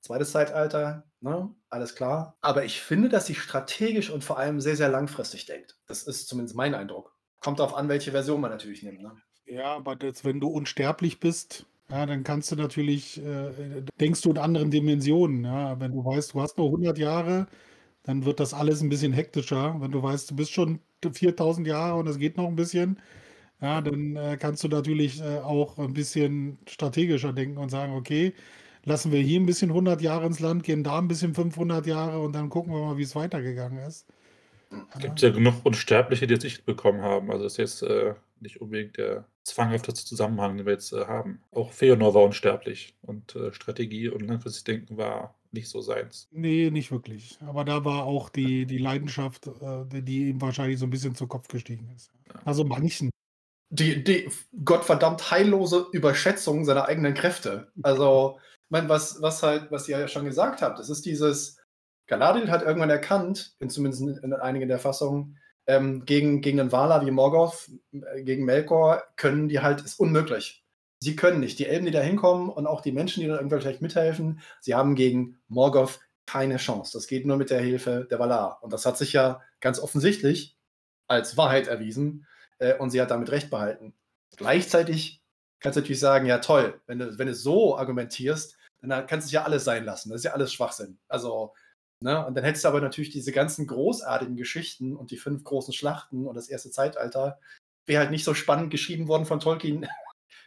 Zweites 0.00 0.32
Zeitalter, 0.32 1.04
ne? 1.20 1.54
alles 1.68 1.94
klar. 1.94 2.36
Aber 2.40 2.64
ich 2.64 2.80
finde, 2.80 3.08
dass 3.08 3.26
sie 3.26 3.36
strategisch 3.36 4.10
und 4.10 4.24
vor 4.24 4.40
allem 4.40 4.60
sehr, 4.60 4.74
sehr 4.74 4.88
langfristig 4.88 5.46
denkt. 5.46 5.78
Das 5.86 6.02
ist 6.02 6.26
zumindest 6.26 6.56
mein 6.56 6.74
Eindruck. 6.74 7.14
Kommt 7.40 7.60
darauf 7.60 7.76
an, 7.76 7.88
welche 7.88 8.10
Version 8.10 8.40
man 8.40 8.50
natürlich 8.50 8.82
nimmt. 8.82 9.00
Ne? 9.00 9.12
Ja, 9.46 9.76
aber 9.76 9.94
das, 9.94 10.24
wenn 10.24 10.40
du 10.40 10.48
unsterblich 10.48 11.20
bist, 11.20 11.64
ja, 11.90 12.06
dann 12.06 12.24
kannst 12.24 12.50
du 12.50 12.56
natürlich, 12.56 13.24
äh, 13.24 13.84
denkst 14.00 14.20
du 14.22 14.30
in 14.30 14.38
anderen 14.38 14.72
Dimensionen. 14.72 15.44
Ja, 15.44 15.78
wenn 15.78 15.92
du 15.92 16.04
weißt, 16.04 16.34
du 16.34 16.40
hast 16.40 16.58
nur 16.58 16.66
100 16.66 16.98
Jahre, 16.98 17.46
dann 18.04 18.24
wird 18.24 18.40
das 18.40 18.54
alles 18.54 18.80
ein 18.80 18.88
bisschen 18.88 19.12
hektischer. 19.12 19.76
Wenn 19.80 19.90
du 19.90 20.02
weißt, 20.02 20.30
du 20.30 20.36
bist 20.36 20.52
schon 20.52 20.80
4000 21.02 21.66
Jahre 21.66 21.98
und 21.98 22.06
es 22.06 22.18
geht 22.18 22.36
noch 22.36 22.46
ein 22.46 22.56
bisschen, 22.56 23.00
ja, 23.60 23.80
dann 23.80 24.16
äh, 24.16 24.36
kannst 24.38 24.62
du 24.64 24.68
natürlich 24.68 25.20
äh, 25.20 25.38
auch 25.38 25.78
ein 25.78 25.94
bisschen 25.94 26.58
strategischer 26.66 27.32
denken 27.32 27.58
und 27.58 27.70
sagen, 27.70 27.94
okay, 27.94 28.34
lassen 28.84 29.12
wir 29.12 29.20
hier 29.20 29.40
ein 29.40 29.46
bisschen 29.46 29.70
100 29.70 30.02
Jahre 30.02 30.26
ins 30.26 30.40
Land, 30.40 30.64
gehen 30.64 30.84
da 30.84 30.98
ein 30.98 31.08
bisschen 31.08 31.34
500 31.34 31.86
Jahre 31.86 32.20
und 32.20 32.34
dann 32.34 32.50
gucken 32.50 32.72
wir 32.72 32.80
mal, 32.84 32.98
wie 32.98 33.02
es 33.02 33.16
weitergegangen 33.16 33.78
ist. 33.78 34.06
Es 34.94 35.00
gibt 35.00 35.20
ja 35.20 35.30
genug 35.30 35.54
Unsterbliche, 35.64 36.26
die 36.26 36.34
es 36.34 36.44
nicht 36.44 36.66
bekommen 36.66 37.02
haben. 37.02 37.30
Also 37.30 37.44
das 37.44 37.54
ist 37.54 37.58
jetzt 37.58 37.82
äh, 37.82 38.14
nicht 38.40 38.60
unbedingt 38.60 38.96
der 38.96 39.26
zwanghafteste 39.44 40.04
Zusammenhang, 40.04 40.56
den 40.56 40.66
wir 40.66 40.72
jetzt 40.72 40.92
äh, 40.92 41.06
haben. 41.06 41.40
Auch 41.52 41.72
Feanor 41.72 42.14
war 42.14 42.22
unsterblich 42.22 42.96
und 43.02 43.36
äh, 43.36 43.52
Strategie 43.52 44.08
und 44.08 44.26
langfristig 44.26 44.64
Denken 44.64 44.96
war 44.96 45.34
nicht 45.54 45.70
so 45.70 45.80
seins. 45.80 46.28
Nee, 46.30 46.70
nicht 46.70 46.90
wirklich. 46.92 47.38
Aber 47.46 47.64
da 47.64 47.84
war 47.84 48.04
auch 48.04 48.28
die, 48.28 48.66
die 48.66 48.78
Leidenschaft, 48.78 49.46
äh, 49.46 50.02
die 50.02 50.28
ihm 50.28 50.40
wahrscheinlich 50.40 50.78
so 50.78 50.86
ein 50.86 50.90
bisschen 50.90 51.14
zu 51.14 51.26
Kopf 51.26 51.48
gestiegen 51.48 51.88
ist. 51.94 52.10
Also 52.44 52.64
manchen. 52.64 53.10
Die, 53.70 54.04
die 54.04 54.30
gottverdammt 54.64 55.30
heillose 55.30 55.86
Überschätzung 55.92 56.64
seiner 56.64 56.86
eigenen 56.86 57.14
Kräfte. 57.14 57.72
Also, 57.82 58.38
ich 58.38 58.70
meine, 58.70 58.88
was, 58.88 59.20
was 59.22 59.42
halt, 59.42 59.70
was 59.70 59.88
ihr 59.88 59.98
ja 59.98 60.08
schon 60.08 60.26
gesagt 60.26 60.62
habt, 60.62 60.78
es 60.78 60.90
ist 60.90 61.06
dieses, 61.06 61.58
Galadriel 62.06 62.50
hat 62.50 62.62
irgendwann 62.62 62.90
erkannt, 62.90 63.56
in 63.60 63.70
zumindest 63.70 64.02
in 64.22 64.32
einigen 64.34 64.68
der 64.68 64.78
Fassungen, 64.78 65.38
ähm, 65.66 66.04
gegen, 66.04 66.42
gegen 66.42 66.60
einen 66.60 66.72
Wala 66.72 67.04
wie 67.04 67.10
Morgoth, 67.10 67.70
äh, 67.92 68.22
gegen 68.22 68.44
Melkor, 68.44 69.02
können 69.16 69.48
die 69.48 69.60
halt, 69.60 69.80
ist 69.80 69.98
unmöglich 69.98 70.63
sie 71.04 71.16
können 71.16 71.40
nicht. 71.40 71.58
Die 71.58 71.66
Elben, 71.66 71.84
die 71.86 71.92
da 71.92 72.00
hinkommen 72.00 72.48
und 72.48 72.66
auch 72.66 72.80
die 72.80 72.92
Menschen, 72.92 73.20
die 73.20 73.28
da 73.28 73.36
irgendwann 73.36 73.60
vielleicht 73.60 73.82
mithelfen, 73.82 74.40
sie 74.60 74.74
haben 74.74 74.94
gegen 74.94 75.38
Morgoth 75.48 76.00
keine 76.26 76.56
Chance. 76.56 76.92
Das 76.94 77.06
geht 77.06 77.26
nur 77.26 77.36
mit 77.36 77.50
der 77.50 77.60
Hilfe 77.60 78.06
der 78.10 78.18
Valar. 78.18 78.62
Und 78.62 78.72
das 78.72 78.86
hat 78.86 78.96
sich 78.96 79.12
ja 79.12 79.42
ganz 79.60 79.78
offensichtlich 79.78 80.56
als 81.06 81.36
Wahrheit 81.36 81.68
erwiesen 81.68 82.26
äh, 82.58 82.76
und 82.78 82.90
sie 82.90 83.00
hat 83.00 83.10
damit 83.10 83.30
recht 83.30 83.50
behalten. 83.50 83.94
Gleichzeitig 84.36 85.22
kannst 85.60 85.76
du 85.76 85.80
natürlich 85.80 86.00
sagen, 86.00 86.26
ja 86.26 86.38
toll, 86.38 86.80
wenn 86.86 86.98
du, 86.98 87.18
wenn 87.18 87.26
du 87.26 87.34
so 87.34 87.76
argumentierst, 87.76 88.56
dann 88.80 89.06
kannst 89.06 89.30
du 89.30 89.34
ja 89.34 89.44
alles 89.44 89.64
sein 89.64 89.84
lassen. 89.84 90.10
Das 90.10 90.20
ist 90.20 90.24
ja 90.24 90.32
alles 90.32 90.52
Schwachsinn. 90.52 90.98
Also, 91.08 91.54
ne? 92.00 92.24
Und 92.26 92.34
dann 92.34 92.44
hättest 92.44 92.64
du 92.64 92.68
aber 92.68 92.80
natürlich 92.80 93.10
diese 93.10 93.32
ganzen 93.32 93.66
großartigen 93.66 94.36
Geschichten 94.36 94.96
und 94.96 95.10
die 95.10 95.16
fünf 95.16 95.44
großen 95.44 95.72
Schlachten 95.72 96.26
und 96.26 96.34
das 96.34 96.48
erste 96.48 96.70
Zeitalter, 96.70 97.38
wäre 97.86 98.00
halt 98.00 98.10
nicht 98.10 98.24
so 98.24 98.34
spannend 98.34 98.70
geschrieben 98.70 99.08
worden 99.08 99.26
von 99.26 99.40
Tolkien 99.40 99.86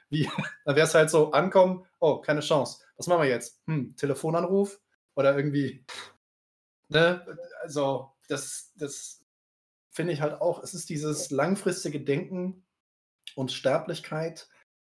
wie, 0.09 0.29
da 0.65 0.75
wäre 0.75 0.87
es 0.87 0.95
halt 0.95 1.09
so, 1.09 1.31
ankommen, 1.31 1.85
oh, 1.99 2.19
keine 2.19 2.41
Chance. 2.41 2.83
Was 2.97 3.07
machen 3.07 3.21
wir 3.21 3.29
jetzt? 3.29 3.61
Hm, 3.67 3.95
Telefonanruf 3.95 4.79
oder 5.15 5.35
irgendwie, 5.35 5.85
ne? 6.89 7.25
Also, 7.61 8.11
das, 8.27 8.73
das 8.75 9.23
finde 9.91 10.13
ich 10.13 10.21
halt 10.21 10.41
auch, 10.41 10.61
es 10.63 10.73
ist 10.73 10.89
dieses 10.89 11.31
langfristige 11.31 12.01
Denken 12.01 12.65
und 13.35 13.51
Sterblichkeit, 13.51 14.47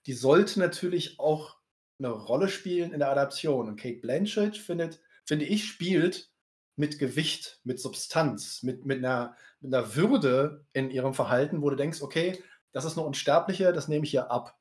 die 0.06 0.14
sollte 0.14 0.58
natürlich 0.58 1.18
auch 1.18 1.56
eine 1.98 2.10
Rolle 2.10 2.48
spielen 2.48 2.92
in 2.92 2.98
der 2.98 3.10
Adaption. 3.10 3.68
Und 3.68 3.80
Kate 3.80 4.00
Blanchett 4.00 4.56
findet, 4.56 5.00
finde 5.24 5.44
ich, 5.44 5.66
spielt 5.66 6.30
mit 6.76 6.98
Gewicht, 6.98 7.60
mit 7.64 7.80
Substanz, 7.80 8.62
mit, 8.62 8.84
mit, 8.84 8.98
einer, 8.98 9.36
mit 9.60 9.74
einer 9.74 9.94
Würde 9.94 10.64
in 10.72 10.90
ihrem 10.90 11.14
Verhalten, 11.14 11.62
wo 11.62 11.70
du 11.70 11.76
denkst, 11.76 12.02
okay, 12.02 12.42
das 12.72 12.84
ist 12.84 12.96
eine 12.96 13.06
Unsterbliche, 13.06 13.72
das 13.72 13.88
nehme 13.88 14.04
ich 14.04 14.10
hier 14.10 14.30
ab. 14.30 14.58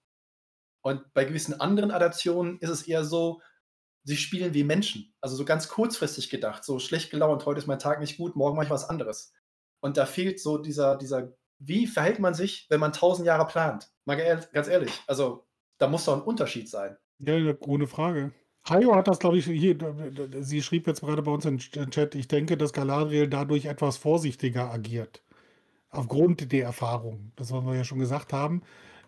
Und 0.82 1.14
bei 1.14 1.26
gewissen 1.26 1.60
anderen 1.60 1.92
Adaptionen 1.92 2.60
ist 2.60 2.70
es 2.70 2.88
eher 2.88 3.04
so, 3.04 3.42
sie 4.04 4.18
spielen 4.18 4.54
wie 4.54 4.64
Menschen. 4.64 5.14
Also 5.22 5.36
so 5.36 5.46
ganz 5.46 5.68
kurzfristig 5.68 6.30
gedacht, 6.30 6.64
so 6.64 6.80
schlecht 6.80 7.12
gelaunt, 7.12 7.46
heute 7.46 7.60
ist 7.60 7.68
mein 7.68 7.80
Tag 7.80 8.00
nicht 8.00 8.18
gut, 8.18 8.36
morgen 8.36 8.56
mache 8.56 8.66
ich 8.66 8.72
was 8.72 8.90
anderes. 8.90 9.34
Und 9.80 9.98
da 9.98 10.06
fehlt 10.06 10.40
so 10.40 10.58
dieser, 10.58 10.96
dieser, 10.96 11.34
wie 11.60 11.88
verhält 11.88 12.20
man 12.20 12.34
sich, 12.34 12.68
wenn 12.70 12.80
man 12.80 12.94
tausend 12.94 13.28
Jahre 13.28 13.46
plant? 13.46 13.90
Mal 14.06 14.16
ganz 14.52 14.68
ehrlich, 14.68 14.92
also 15.08 15.46
da 15.78 15.88
muss 15.88 16.06
doch 16.06 16.16
ein 16.16 16.24
Unterschied 16.24 16.70
sein. 16.70 16.98
Ja, 17.20 17.36
ohne 17.62 17.88
Frage. 17.88 18.32
Hayo 18.70 18.96
hat 18.96 19.08
das, 19.08 19.18
glaube 19.18 19.38
ich, 19.38 19.46
hier, 19.46 19.76
sie 20.42 20.62
schrieb 20.62 20.86
jetzt 20.86 21.02
gerade 21.02 21.24
bei 21.24 21.32
uns 21.32 21.46
im 21.46 21.58
Chat, 21.58 22.14
ich 22.14 22.28
denke, 22.28 22.58
dass 22.58 22.74
Galadriel 22.74 23.28
dadurch 23.28 23.66
etwas 23.66 23.98
vorsichtiger 23.98 24.72
agiert. 24.72 25.24
Aufgrund 25.90 26.52
der 26.52 26.66
Erfahrung. 26.66 27.32
Das, 27.36 27.52
was 27.52 27.66
wir 27.66 27.76
ja 27.76 27.84
schon 27.84 28.00
gesagt 28.00 28.34
haben. 28.34 28.62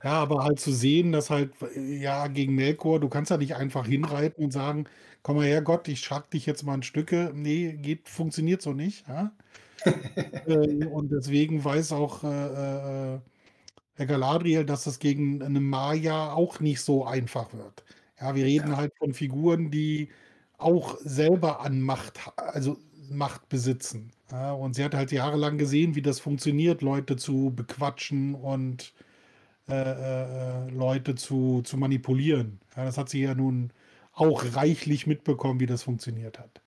Ja, 0.03 0.11
aber 0.21 0.43
halt 0.43 0.59
zu 0.59 0.73
sehen, 0.73 1.11
dass 1.13 1.29
halt, 1.29 1.53
ja, 1.77 2.27
gegen 2.27 2.55
Melkor, 2.55 2.99
du 2.99 3.07
kannst 3.09 3.31
ja 3.31 3.37
nicht 3.37 3.55
einfach 3.55 3.85
hinreiten 3.87 4.43
und 4.43 4.51
sagen, 4.51 4.85
komm 5.21 5.37
mal 5.37 5.45
her, 5.45 5.61
Gott, 5.61 5.87
ich 5.87 6.01
schlag 6.01 6.29
dich 6.31 6.45
jetzt 6.45 6.63
mal 6.63 6.75
in 6.75 6.83
Stücke. 6.83 7.31
Nee, 7.33 7.73
geht, 7.77 8.09
funktioniert 8.09 8.61
so 8.61 8.73
nicht. 8.73 9.07
Ja? 9.07 9.31
äh, 10.45 10.85
und 10.85 11.11
deswegen 11.11 11.63
weiß 11.63 11.91
auch 11.93 12.23
äh, 12.23 13.15
äh, 13.15 13.19
Herr 13.95 14.05
Galadriel, 14.07 14.65
dass 14.65 14.87
es 14.87 14.99
gegen 14.99 15.41
eine 15.43 15.59
Maya 15.61 16.33
auch 16.33 16.59
nicht 16.59 16.81
so 16.81 17.05
einfach 17.05 17.53
wird. 17.53 17.83
Ja, 18.19 18.35
wir 18.35 18.45
reden 18.45 18.71
Ja. 18.71 18.77
halt 18.77 18.93
von 18.97 19.13
Figuren, 19.13 19.71
die 19.71 20.09
auch 20.57 20.97
selber 21.01 21.61
an 21.61 21.81
Macht 21.81 22.19
also 22.37 22.77
Macht 23.09 23.49
besitzen, 23.49 24.11
ja? 24.31 24.53
Und 24.53 24.75
sie 24.75 24.83
hat 24.83 24.95
halt 24.95 25.11
jahrelang 25.11 25.57
gesehen, 25.57 25.95
wie 25.95 26.01
das 26.01 26.19
funktioniert, 26.19 26.81
Leute 26.81 27.17
zu 27.17 27.51
bequatschen 27.55 28.35
und, 28.35 28.93
äh, 29.69 29.76
äh, 29.76 30.67
äh, 30.67 30.69
Leute 30.71 31.15
zu 31.15 31.62
zu 31.62 31.78
manipulieren. 31.78 32.60
Ja, 32.76 32.84
das 32.84 32.97
hat 32.97 33.08
sie 33.08 33.23
ja 33.23 33.34
nun 33.34 33.71
auch 34.12 34.43
reichlich 34.56 35.08
mitbekommen, 35.08 35.62
wie 35.62 35.65
das 35.65 35.84
funktioniert 35.84 36.38
hat. 36.38 36.62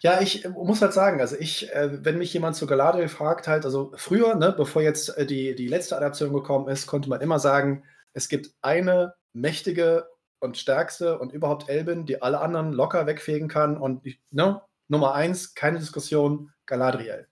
Ja, 0.00 0.20
ich, 0.20 0.46
muss 0.46 0.82
halt 0.82 0.92
sagen, 0.92 1.22
also 1.22 1.36
ich, 1.40 1.70
wenn 1.74 2.18
mich 2.18 2.32
jemand 2.34 2.54
zu 2.54 2.66
Galadriel 2.66 3.08
fragt 3.08 3.48
halt 3.48 3.64
also 3.64 3.92
früher, 3.96 4.34
ne, 4.34 4.54
bevor 4.56 4.82
jetzt, 4.82 5.16
die 5.30 5.54
die 5.56 5.68
letzte 5.68 5.96
Adaption 5.96 6.34
gekommen 6.34 6.68
ist, 6.68 6.86
konnte 6.86 7.08
man 7.08 7.22
immer 7.22 7.38
sagen, 7.38 7.82
es 8.12 8.28
gibt 8.28 8.52
eine 8.60 9.14
mächtige 9.32 10.06
und 10.38 10.58
stärkste 10.58 11.18
und 11.18 11.32
überhaupt 11.32 11.70
Elbin, 11.70 12.04
die 12.04 12.20
alle 12.20 12.40
anderen 12.40 12.74
locker 12.74 13.06
wegfegen 13.06 13.48
kann 13.48 13.78
und 13.78 14.04
ne, 14.30 14.60
Nummer 14.88 15.14
1, 15.14 15.54
keine 15.54 15.78
Diskussion, 15.78 16.52
Galadriel. 16.66 17.26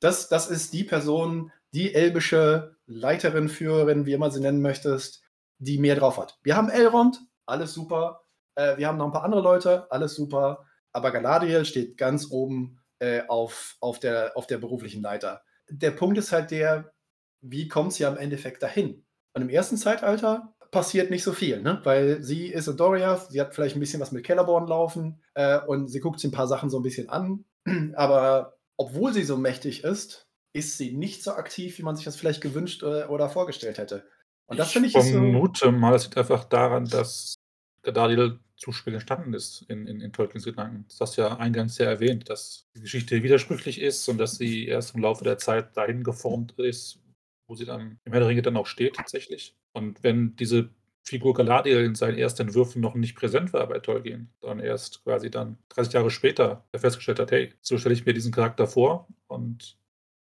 Das 0.00 0.28
das 0.28 0.50
ist 0.50 0.72
die 0.72 0.84
Person, 0.84 1.52
die 1.72 1.94
elbische 1.94 2.76
Leiterin, 2.94 3.48
Führerin, 3.48 4.06
wie 4.06 4.12
immer 4.12 4.30
sie 4.30 4.40
nennen 4.40 4.62
möchtest, 4.62 5.22
die 5.58 5.78
mehr 5.78 5.96
drauf 5.96 6.18
hat. 6.18 6.38
Wir 6.42 6.56
haben 6.56 6.68
Elrond, 6.68 7.20
alles 7.46 7.72
super. 7.72 8.22
Äh, 8.54 8.76
wir 8.76 8.88
haben 8.88 8.98
noch 8.98 9.06
ein 9.06 9.12
paar 9.12 9.24
andere 9.24 9.42
Leute, 9.42 9.90
alles 9.90 10.14
super. 10.14 10.66
Aber 10.92 11.10
Galadriel 11.10 11.64
steht 11.64 11.96
ganz 11.96 12.30
oben, 12.30 12.80
äh, 12.98 13.22
auf 13.28 13.76
auf 13.80 13.98
der 13.98 14.36
auf 14.36 14.46
der 14.46 14.58
beruflichen 14.58 15.02
Leiter. 15.02 15.42
Der 15.68 15.90
Punkt 15.90 16.18
ist 16.18 16.32
halt 16.32 16.50
der, 16.50 16.92
wie 17.40 17.68
kommt 17.68 17.92
sie 17.92 18.04
am 18.04 18.16
Endeffekt 18.16 18.62
dahin? 18.62 19.04
Und 19.34 19.42
im 19.42 19.48
ersten 19.48 19.76
Zeitalter 19.76 20.54
passiert 20.70 21.10
nicht 21.10 21.22
so 21.22 21.32
viel, 21.32 21.62
ne? 21.62 21.80
Weil 21.84 22.22
sie 22.22 22.46
ist 22.46 22.68
in 22.68 22.76
Doriath, 22.76 23.30
sie 23.30 23.40
hat 23.40 23.54
vielleicht 23.54 23.76
ein 23.76 23.80
bisschen 23.80 24.00
was 24.00 24.12
mit 24.12 24.26
Celeborn 24.26 24.66
laufen, 24.66 25.22
äh, 25.34 25.58
und 25.60 25.88
sie 25.88 26.00
guckt 26.00 26.20
sich 26.20 26.30
ein 26.30 26.34
paar 26.34 26.46
Sachen 26.46 26.70
so 26.70 26.78
ein 26.78 26.82
bisschen 26.82 27.08
an. 27.08 27.44
Aber 27.94 28.54
obwohl 28.76 29.12
sie 29.12 29.24
so 29.24 29.36
mächtig 29.36 29.84
ist, 29.84 30.28
ist 30.52 30.78
sie 30.78 30.92
nicht 30.92 31.22
so 31.22 31.32
aktiv, 31.34 31.78
wie 31.78 31.82
man 31.82 31.96
sich 31.96 32.04
das 32.04 32.16
vielleicht 32.16 32.40
gewünscht, 32.42 32.82
äh, 32.82 33.04
oder 33.06 33.28
vorgestellt 33.30 33.78
hätte. 33.78 34.08
Und 34.46 34.58
das 34.58 34.70
Ich 34.70 34.72
finde 34.72 34.88
ich 34.88 35.08
so 35.08 35.42
vermute 35.42 35.72
mal, 35.72 35.92
das 35.92 36.04
liegt 36.04 36.18
einfach 36.18 36.44
daran, 36.44 36.90
dass 36.90 37.34
Galadriel 37.82 38.38
zu 38.56 38.70
spät 38.72 38.92
entstanden 38.94 39.32
ist 39.34 39.62
in 39.68 39.86
in 39.86 40.00
in 40.00 40.12
Tolkiens 40.12 40.44
Gedanken. 40.44 40.84
Das 40.88 41.00
hast 41.00 41.16
du 41.16 41.22
ja 41.22 41.36
eingangs 41.38 41.78
ja 41.78 41.86
erwähnt, 41.86 42.28
dass 42.28 42.66
die 42.76 42.80
Geschichte 42.82 43.22
widersprüchlich 43.22 43.80
ist 43.80 44.08
und 44.08 44.18
dass 44.18 44.36
sie 44.36 44.66
erst 44.66 44.94
im 44.94 45.00
Laufe 45.02 45.24
der 45.24 45.38
Zeit 45.38 45.76
dahin 45.76 46.04
geformt 46.04 46.52
ist, 46.58 47.00
wo 47.48 47.54
sie 47.54 47.64
dann 47.64 47.98
im 48.04 48.12
Herr 48.12 48.20
der 48.20 48.28
Ringe 48.28 48.42
dann 48.42 48.56
auch 48.58 48.66
steht 48.66 48.96
tatsächlich. 48.96 49.56
Und 49.72 50.02
wenn 50.04 50.36
diese 50.36 50.68
Figur 51.04 51.34
Galadriel 51.34 51.82
in 51.84 51.94
seinen 51.96 52.18
ersten 52.18 52.42
Entwürfen 52.42 52.80
noch 52.82 52.94
nicht 52.94 53.16
präsent 53.16 53.52
war 53.54 53.66
bei 53.68 53.78
Tolkien, 53.80 54.30
sondern 54.40 54.60
erst 54.60 55.02
quasi 55.02 55.30
dann 55.30 55.58
30 55.70 55.94
Jahre 55.94 56.10
später 56.10 56.66
er 56.72 56.78
festgestellt 56.78 57.18
hat: 57.20 57.30
„Hey, 57.32 57.54
so 57.62 57.78
stelle 57.78 57.94
ich 57.94 58.04
mir 58.06 58.12
diesen 58.14 58.32
Charakter 58.32 58.66
vor“, 58.66 59.08
und 59.28 59.78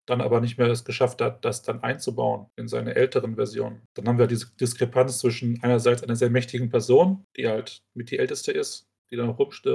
dann 0.10 0.22
aber 0.22 0.42
nicht 0.42 0.58
mehr 0.58 0.68
es 0.68 0.86
geschafft 0.86 1.22
hat, 1.22 1.46
das 1.46 1.62
dann 1.62 1.82
einzubauen 1.84 2.48
in 2.56 2.68
seine 2.68 2.96
älteren 2.96 3.36
Versionen. 3.36 3.82
Dann 3.94 4.08
haben 4.08 4.18
wir 4.18 4.28
diese 4.28 4.48
Diskrepanz 4.60 5.20
zwischen 5.20 5.62
einerseits 5.64 6.04
einer 6.04 6.16
sehr 6.16 6.30
mächtigen 6.30 6.70
Person, 6.70 7.26
die 7.38 7.48
halt 7.48 7.84
mit 7.94 8.12
die 8.12 8.18
Älteste 8.20 8.52
ist, 8.52 8.90
die 9.12 9.16
dann 9.16 9.30
äh, 9.30 9.70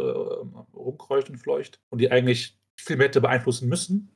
rumkreucht 0.75 1.31
und 1.31 1.37
fleucht 1.39 1.81
und 1.91 2.01
die 2.01 2.11
eigentlich 2.11 2.59
viel 2.77 2.97
mehr 2.97 3.07
hätte 3.07 3.21
beeinflussen 3.21 3.69
müssen, 3.69 4.11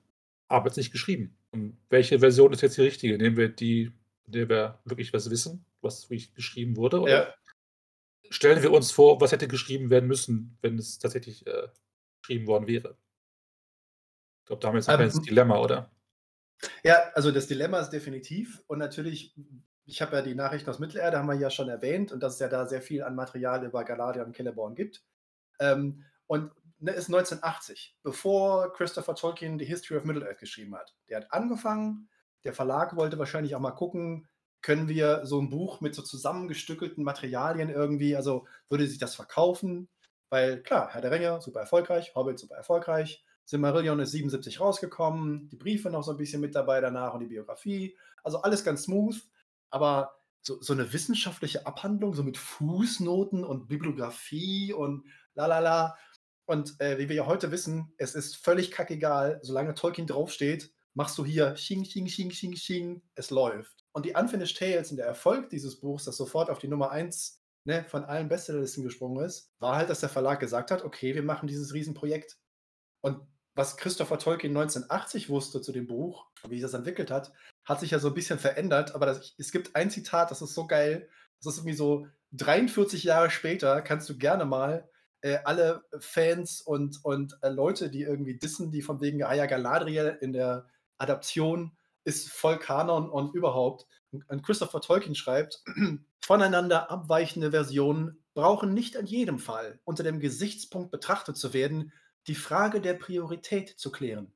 aber 0.49 0.67
jetzt 0.67 0.77
nicht 0.77 0.93
geschrieben. 0.93 1.37
Und 1.51 1.79
welche 1.91 2.19
Version 2.21 2.53
ist 2.53 2.63
jetzt 2.63 2.77
die 2.77 2.83
richtige? 2.83 3.17
Nehmen 3.19 3.37
wir 3.37 3.49
die, 3.49 3.93
in 4.27 4.33
der 4.33 4.49
wir 4.49 4.79
wirklich 4.85 5.13
was 5.13 5.31
wissen, 5.31 5.65
was 5.81 6.11
wirklich 6.11 6.35
geschrieben 6.35 6.77
wurde, 6.77 7.01
oder 7.01 7.13
Ja. 7.13 7.35
stellen 8.31 8.63
wir 8.63 8.73
uns 8.73 8.91
vor, 8.91 9.21
was 9.21 9.33
hätte 9.33 9.49
geschrieben 9.49 9.91
werden 9.91 10.07
müssen, 10.09 10.59
wenn 10.63 10.79
es 10.79 10.99
tatsächlich, 10.99 11.47
äh, 11.47 11.69
geschrieben 12.23 12.47
worden 12.47 12.67
wäre? 12.67 12.97
Ich 14.41 14.47
glaube, 14.47 14.61
da 14.61 14.69
haben 14.69 14.75
wir 14.75 14.79
jetzt 14.81 14.89
ein 14.89 14.95
Ähm, 14.95 15.09
kleines 15.11 15.21
Dilemma, 15.23 15.59
oder? 15.59 15.91
Ja, 16.85 17.11
also 17.15 17.31
das 17.33 17.47
Dilemma 17.47 17.81
ist 17.81 17.91
definitiv 17.91 18.63
und 18.67 18.79
natürlich 18.79 19.35
ich 19.87 20.03
habe 20.03 20.17
ja 20.17 20.23
die 20.23 20.35
Nachrichten 20.35 20.69
aus 20.69 20.79
Mittelerde 20.79 21.17
haben 21.19 21.27
wir 21.29 21.35
ja 21.35 21.49
schon 21.51 21.69
erwähnt 21.71 22.13
und 22.13 22.23
dass 22.23 22.35
es 22.35 22.41
ja 22.41 22.49
da 22.49 22.67
sehr 22.67 22.83
viel 22.83 23.03
an 23.03 23.15
Material 23.15 23.65
über 23.65 23.85
Galadriel 23.85 24.25
und 24.25 24.37
Celeborn 24.37 24.75
gibt. 24.75 25.03
Ähm, 25.61 26.05
und, 26.27 26.53
ne, 26.81 26.93
ist 26.93 27.11
1980, 27.11 27.97
bevor 28.03 28.73
Christopher 28.75 29.15
Tolkien 29.15 29.59
die 29.59 29.67
History 29.67 29.99
of 29.99 30.05
Middle-earth 30.05 30.39
geschrieben 30.41 30.75
hat. 30.77 30.97
Der 31.09 31.19
hat 31.19 31.33
angefangen, 31.33 32.09
der 32.45 32.55
Verlag 32.55 32.97
wollte 32.97 33.19
wahrscheinlich 33.21 33.55
auch 33.55 33.61
mal 33.61 33.73
gucken, 33.73 34.29
können 34.63 34.89
wir 34.89 35.27
so 35.27 35.41
'n 35.41 35.51
Buch 35.51 35.81
mit 35.83 35.95
so 35.95 36.03
zusammengestückelten 36.03 37.05
Materialien 37.05 37.71
irgendwie 37.71 38.17
also, 38.17 38.47
würde 38.71 38.87
sich 38.89 38.99
das 38.99 39.15
verkaufen? 39.17 39.89
Weil 40.31 40.63
klar, 40.63 40.91
Herr 40.93 41.03
der 41.03 41.13
Ringe, 41.13 41.41
super 41.43 41.61
erfolgreich, 41.61 42.15
Hobbit, 42.17 42.39
super 42.41 42.57
erfolgreich, 42.57 43.25
Silmarillion 43.51 43.99
ist 44.01 44.13
77 44.13 44.61
rausgekommen, 44.61 45.49
die 45.49 45.57
Briefe 45.57 45.91
noch 45.91 46.03
so 46.05 46.11
'n 46.13 46.19
bisschen 46.19 46.41
mit 46.43 46.55
dabei 46.55 46.81
danach 46.83 47.15
und 47.15 47.21
die 47.21 47.27
Biografie. 47.29 47.97
Also, 48.23 48.43
alles 48.43 48.63
ganz 48.65 48.85
smooth, 48.85 49.17
aber 49.71 50.17
so 50.43 50.61
so 50.63 50.75
'ne 50.75 50.93
wissenschaftliche 50.93 51.67
Abhandlung, 51.67 52.15
so 52.15 52.23
mit 52.25 52.37
Fußnoten 52.39 53.45
und 53.45 53.69
Bibliografie 53.69 54.73
und 54.75 55.07
lalala. 55.35 55.97
Und, 56.47 56.81
äh, 56.81 56.99
wie 56.99 57.09
wir 57.09 57.17
ja 57.17 57.27
heute 57.27 57.51
wissen, 57.53 57.95
es 57.99 58.15
ist 58.15 58.37
völlig 58.37 58.71
kackegal, 58.71 59.39
solange 59.43 59.75
Tolkien 59.75 60.07
draufsteht, 60.07 60.73
machst 60.95 61.17
du 61.19 61.25
hier 61.25 61.55
Ching, 61.55 61.85
Ching, 61.85 62.07
Ching, 62.07 62.31
Ching, 62.31 62.55
Ching, 62.55 63.03
es 63.15 63.31
läuft. 63.31 63.85
Und 63.93 64.07
die 64.07 64.15
Unfinished 64.15 64.59
Tales 64.59 64.91
und 64.91 64.97
der 64.99 65.07
Erfolg 65.07 65.51
dieses 65.51 65.81
Buchs, 65.81 66.05
das 66.05 66.17
sofort 66.19 66.51
auf 66.51 66.59
die 66.59 66.69
Nummer 66.69 66.91
1, 66.91 67.43
ne, 67.65 67.85
von 67.89 68.05
allen 68.05 68.29
Bestsellerlisten 68.29 68.85
gesprungen 68.85 69.25
ist, 69.25 69.53
war 69.59 69.77
halt, 69.77 69.91
dass 69.91 70.01
der 70.01 70.09
Verlag 70.11 70.41
gesagt 70.41 70.71
hat: 70.71 70.85
„Okay, 70.85 71.15
wir 71.15 71.23
machen 71.23 71.47
dieses 71.49 71.73
Riesenprojekt.“ 71.75 72.39
Und 73.03 73.21
was 73.59 73.77
Christopher 73.77 74.19
Tolkien 74.19 74.53
1980 74.55 75.29
wusste 75.31 75.61
zu 75.63 75.73
dem 75.73 75.87
Buch, 75.89 76.27
wie 76.49 76.57
sich 76.57 76.63
das 76.63 76.75
entwickelt 76.75 77.11
hat, 77.11 77.33
hat 77.65 77.81
sich 77.81 77.91
ja 77.93 77.99
so 78.01 78.09
'n 78.09 78.15
bisschen 78.15 78.39
verändert, 78.39 78.95
aber 78.95 79.07
das 79.07 79.35
es 79.39 79.53
gibt 79.53 79.77
ein 79.77 79.91
Zitat, 79.91 80.31
das 80.31 80.43
ist 80.43 80.55
so 80.55 80.67
geil. 80.67 81.09
Das 81.43 81.55
ist 81.55 81.59
irgendwie 81.61 81.77
so 81.77 82.07
43 82.33 83.05
Jahre 83.05 83.31
später 83.31 83.83
kannst 83.83 84.09
du 84.09 84.17
gerne 84.19 84.45
mal, 84.47 84.89
äh, 85.23 85.39
alle 85.45 85.85
Fans 86.01 86.61
und 86.63 87.05
und, 87.05 87.39
äh, 87.43 87.49
Leute, 87.51 87.91
die 87.91 88.03
irgendwie 88.03 88.39
dissen, 88.39 88.71
die 88.73 88.83
von 88.83 89.01
wegen: 89.01 89.23
„Ah 89.25 89.35
ja, 89.35 89.47
Galadriel 89.47 90.19
in 90.21 90.33
der 90.33 90.69
Adaption 90.99 91.77
ist 92.05 92.31
voll 92.31 92.59
Kanon 92.59 93.11
und 93.11 93.35
überhaupt.“ 93.35 93.87
Und 94.13 94.29
und 94.31 94.43
Christopher 94.45 94.81
Tolkien 94.81 95.15
schreibt: 95.17 95.63
„Voneinander 96.25 96.91
abweichende 96.91 97.51
Versionen 97.51 98.23
brauchen 98.35 98.73
nicht 98.75 98.95
in 98.95 99.07
jedem 99.07 99.39
Fall 99.39 99.81
unter 99.85 100.03
dem 100.05 100.21
Gesichtspunkt 100.21 100.91
betrachtet 100.91 101.37
zu 101.37 101.53
werden, 101.53 101.93
die 102.29 102.35
Frage 102.35 102.81
der 102.81 102.95
Priorität 102.95 103.71
zu 103.71 103.91
klären. 103.91 104.33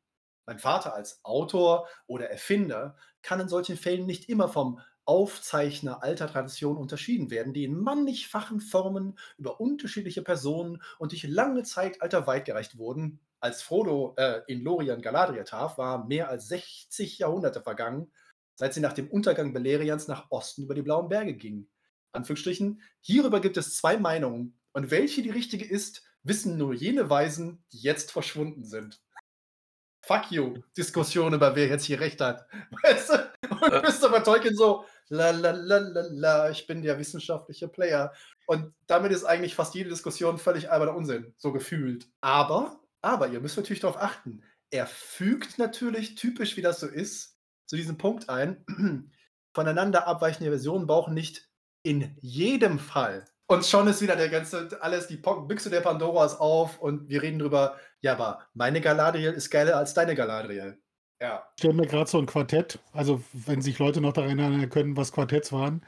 Mein 0.47 0.59
Vater 0.59 0.95
als 0.95 1.25
Autor 1.25 1.89
oder 2.07 2.29
Erfinder 2.31 2.97
kann 3.23 3.41
in 3.41 3.49
solchen 3.49 3.77
Fällen 3.77 4.07
nicht 4.07 4.29
immer 4.29 4.49
vom 4.49 4.81
Aufzeichner 5.05 6.03
alter 6.03 6.29
Tradition 6.29 6.77
unterschieden 6.77 7.31
werden, 7.31 7.53
die 7.53 7.65
in 7.65 7.79
mannigfachen 7.79 8.61
Formen 8.61 9.19
über 9.37 9.61
unterschiedliche 9.61 10.23
Personen 10.23 10.83
und 10.99 11.13
durch 11.13 11.25
lange 11.25 11.65
Zeitalter 11.65 12.27
weitgereicht 12.27 12.79
wurden. 12.79 13.21
Als 13.41 13.63
Frodo, 13.63 14.15
äh, 14.17 14.43
in 14.47 14.63
Lorien 14.63 15.03
Galadriel 15.03 15.45
traf, 15.45 15.77
waren 15.79 16.07
mehr 16.07 16.29
als 16.29 16.49
60 16.49 17.19
Jahrhunderte 17.19 17.61
vergangen, 17.61 18.13
seit 18.55 18.75
sie 18.75 18.81
nach 18.81 18.93
dem 18.93 19.11
Untergang 19.11 19.53
Beleriands 19.53 20.07
nach 20.07 20.31
Osten 20.31 20.63
über 20.63 20.75
die 20.75 20.83
Blauen 20.83 21.09
Berge 21.09 21.35
gingen. 21.35 21.69
Anführungsstrichen, 22.13 22.83
hierüber 23.01 23.41
gibt 23.41 23.57
es 23.57 23.77
2 23.77 23.97
Meinungen 23.97 24.59
und 24.73 24.91
welche 24.91 25.23
die 25.23 25.31
richtige 25.31 25.65
ist, 25.65 26.05
wissen 26.25 26.57
nur 26.59 26.75
jene 26.75 27.11
Weisen, 27.11 27.65
die 27.73 27.79
jetzt 27.81 28.13
verschwunden 28.13 28.65
sind. 28.65 29.01
Fuck 30.05 30.33
you, 30.33 30.63
Diskussion 30.77 31.33
über 31.33 31.55
wer 31.55 31.69
jetzt 31.69 31.85
hier 31.85 32.01
Recht 32.01 32.21
hat. 32.21 32.47
Weißt 32.83 33.11
du? 33.11 33.15
Und 33.51 33.73
Ja. 33.73 33.81
Christopher 33.81 34.25
Tolkien 34.25 34.57
so: 34.57 34.85
„La 35.09 35.31
la 35.31 35.53
la 35.53 35.79
la 35.79 36.03
la, 36.11 36.51
ich 36.51 36.67
bin 36.67 36.83
der 36.83 36.99
wissenschaftliche 36.99 37.69
Player.“ 37.69 38.13
Und 38.47 38.75
damit 38.89 39.13
ist 39.13 39.25
eigentlich 39.25 39.55
fast 39.55 39.75
jede 39.75 39.91
Diskussion 39.91 40.39
völlig 40.39 40.71
alberner 40.71 40.97
Unsinn, 40.97 41.35
so 41.37 41.53
gefühlt. 41.53 42.09
Aber 42.21 42.81
aber 43.01 43.29
ihr 43.29 43.41
müsst 43.41 43.57
natürlich 43.57 43.81
darauf 43.81 43.97
achten, 44.01 44.43
er 44.71 44.87
fügt 44.87 45.59
natürlich, 45.59 46.15
typisch 46.15 46.57
wie 46.57 46.63
das 46.63 46.81
so 46.81 46.87
ist, 46.87 47.37
zu 47.67 47.77
diesem 47.77 47.99
Punkt 47.99 48.29
ein, 48.29 48.65
voneinander 49.55 50.07
abweichende 50.07 50.51
Versionen 50.51 50.87
brauchen 50.87 51.15
nicht 51.15 51.49
in 51.85 52.17
jedem 52.21 52.79
Fall 52.79 53.25
und 53.53 53.65
schon 53.67 53.87
ist 53.89 54.01
wieder 54.01 54.17
der 54.17 54.29
ganze 54.29 54.69
alles 54.81 55.07
die 55.07 55.17
Büchse 55.17 55.71
der 55.71 55.81
Pandora 55.81 56.25
ist 56.25 56.41
auf 56.41 56.81
und 56.81 57.09
wir 57.09 57.23
reden 57.23 57.39
drüber: 57.39 57.77
„Ja, 58.01 58.15
aber 58.15 58.41
meine 58.55 58.81
Galadriel 58.81 59.33
ist 59.33 59.51
geiler 59.51 59.77
als 59.77 59.95
deine 59.95 60.15
Galadriel.“ 60.15 60.79
Ja. 61.21 61.45
Ich 61.57 61.63
stelle 61.63 61.75
mir 61.75 61.87
grad 61.87 62.09
so 62.09 62.19
'n 62.19 62.27
Quartett 62.27 62.79
also, 62.93 63.23
wenn 63.33 63.63
sich 63.63 63.79
Leute 63.79 64.01
noch 64.01 64.13
daran 64.13 64.39
erinnern 64.39 64.69
können, 64.71 64.97
was 64.97 65.13
Quartetts 65.13 65.53
waren, 65.53 65.83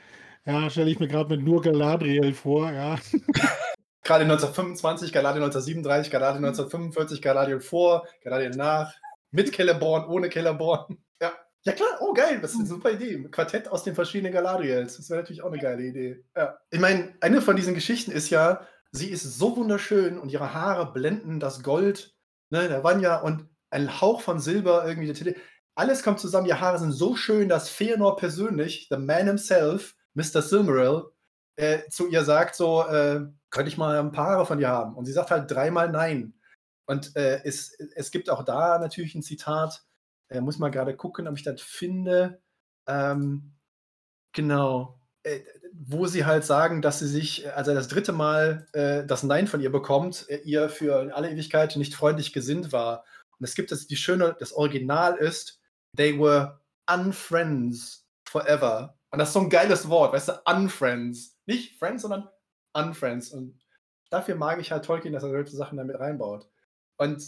ja, 0.46 0.68
stelle 0.70 0.90
ich 0.90 1.00
mir 1.00 1.08
grad 1.08 1.28
mit 1.30 1.42
nur 1.42 1.62
Galadriel 1.62 2.34
vor, 2.34 2.70
ja. 2.70 2.96
Grade 4.04 4.24
1925, 4.24 5.12
Galadriel 5.12 5.44
1937, 5.44 6.12
Galadriel 6.12 6.44
1945, 6.44 7.22
Galadriel 7.22 7.60
vor, 7.60 8.06
Galadriel 8.22 8.50
nach, 8.50 8.92
mit 9.30 9.54
Celeborn, 9.54 10.04
ohne 10.06 10.28
Celeborn. 10.30 10.98
Ja. 11.22 11.32
Ja 11.66 11.72
klar, 11.72 11.98
oh 12.00 12.12
geil, 12.12 12.40
das 12.40 12.52
ist 12.52 12.58
eine 12.58 12.68
super 12.68 12.90
Idee. 12.90 13.14
Ein 13.14 13.30
Quartett 13.30 13.68
aus 13.68 13.84
den 13.84 13.94
verschiedenen 13.94 14.32
Galadriels. 14.32 14.98
Das 14.98 15.08
wäre 15.08 15.20
natürlich 15.20 15.42
auch 15.42 15.50
eine 15.50 15.58
geile 15.60 15.82
Idee. 15.82 16.22
Ja. 16.36 16.58
Ich 16.70 16.78
meine, 16.80 17.14
eine 17.20 17.40
von 17.40 17.56
diesen 17.56 17.74
Geschichten 17.74 18.10
ist 18.12 18.28
ja, 18.30 18.66
sie 18.92 19.08
ist 19.10 19.22
so 19.38 19.56
wunderschön 19.56 20.18
und 20.18 20.28
ihre 20.30 20.52
Haare 20.52 20.92
blenden 20.92 21.40
das 21.40 21.62
Gold 21.62 22.14
ne, 22.50 22.68
der 22.68 22.84
Vanya 22.84 23.20
und 23.20 23.48
ein 23.70 24.00
Hauch 24.00 24.20
von 24.20 24.40
Silber 24.40 24.86
irgendwie. 24.86 25.06
der 25.06 25.16
Tele- 25.16 25.36
Alles 25.74 26.02
kommt 26.02 26.20
zusammen, 26.20 26.46
ihre 26.46 26.60
Haare 26.60 26.78
sind 26.78 26.92
so 26.92 27.16
schön, 27.16 27.48
dass 27.48 27.70
Feanor 27.70 28.16
persönlich, 28.16 28.88
the 28.90 28.98
man 28.98 29.26
himself, 29.26 29.96
Mr. 30.12 30.42
Silmaril, 30.42 31.04
äh, 31.56 31.88
zu 31.88 32.08
ihr 32.08 32.24
sagt 32.24 32.56
so, 32.56 32.82
äh, 32.86 33.22
könnte 33.50 33.68
ich 33.68 33.78
mal 33.78 33.98
ein 33.98 34.12
paar 34.12 34.26
Haare 34.26 34.46
von 34.46 34.58
dir 34.58 34.68
haben? 34.68 34.94
Und 34.94 35.06
sie 35.06 35.12
sagt 35.12 35.30
halt 35.30 35.50
dreimal 35.50 35.88
nein. 35.90 36.34
Und 36.86 37.16
äh, 37.16 37.40
es, 37.44 37.72
es 37.94 38.10
gibt 38.10 38.28
auch 38.28 38.44
da 38.44 38.78
natürlich 38.78 39.14
ein 39.14 39.22
Zitat, 39.22 39.82
äh, 40.34 40.40
muss 40.40 40.58
mal 40.58 40.70
gerade 40.70 40.96
gucken, 40.96 41.28
ob 41.28 41.36
ich 41.36 41.44
das 41.44 41.60
finde. 41.60 42.40
Ähm, 42.86 43.54
genau. 44.32 45.00
Äh, 45.22 45.40
wo 45.72 46.06
sie 46.06 46.24
halt 46.24 46.44
sagen, 46.44 46.82
dass 46.82 47.00
sie 47.00 47.08
sich, 47.08 47.52
als 47.52 47.66
er 47.66 47.74
das 47.74 47.88
dritte 47.88 48.12
Mal 48.12 48.66
äh, 48.72 49.04
das 49.04 49.22
Nein 49.22 49.46
von 49.46 49.60
ihr 49.60 49.72
bekommt, 49.72 50.28
äh, 50.28 50.36
ihr 50.44 50.68
für 50.68 51.14
alle 51.14 51.30
Ewigkeit 51.30 51.74
nicht 51.76 51.94
freundlich 51.94 52.32
gesinnt 52.32 52.72
war. 52.72 53.04
Und 53.38 53.44
es 53.44 53.54
gibt 53.54 53.72
das, 53.72 53.86
die 53.86 53.96
schöne, 53.96 54.36
das 54.38 54.52
Original 54.52 55.16
ist, 55.16 55.60
they 55.96 56.18
were 56.18 56.60
unfriends 56.88 58.06
forever. 58.24 58.98
Und 59.10 59.18
das 59.18 59.28
ist 59.28 59.34
so 59.34 59.40
ein 59.40 59.50
geiles 59.50 59.88
Wort, 59.88 60.12
weißt 60.12 60.28
du, 60.28 60.32
unfriends. 60.44 61.36
Nicht 61.46 61.78
friends, 61.78 62.02
sondern 62.02 62.28
unfriends. 62.72 63.32
Und 63.32 63.58
dafür 64.10 64.36
mag 64.36 64.60
ich 64.60 64.70
halt 64.70 64.84
Tolkien, 64.84 65.12
dass 65.12 65.22
er 65.22 65.30
solche 65.30 65.56
Sachen 65.56 65.78
damit 65.78 65.98
reinbaut. 65.98 66.48
Und 66.96 67.22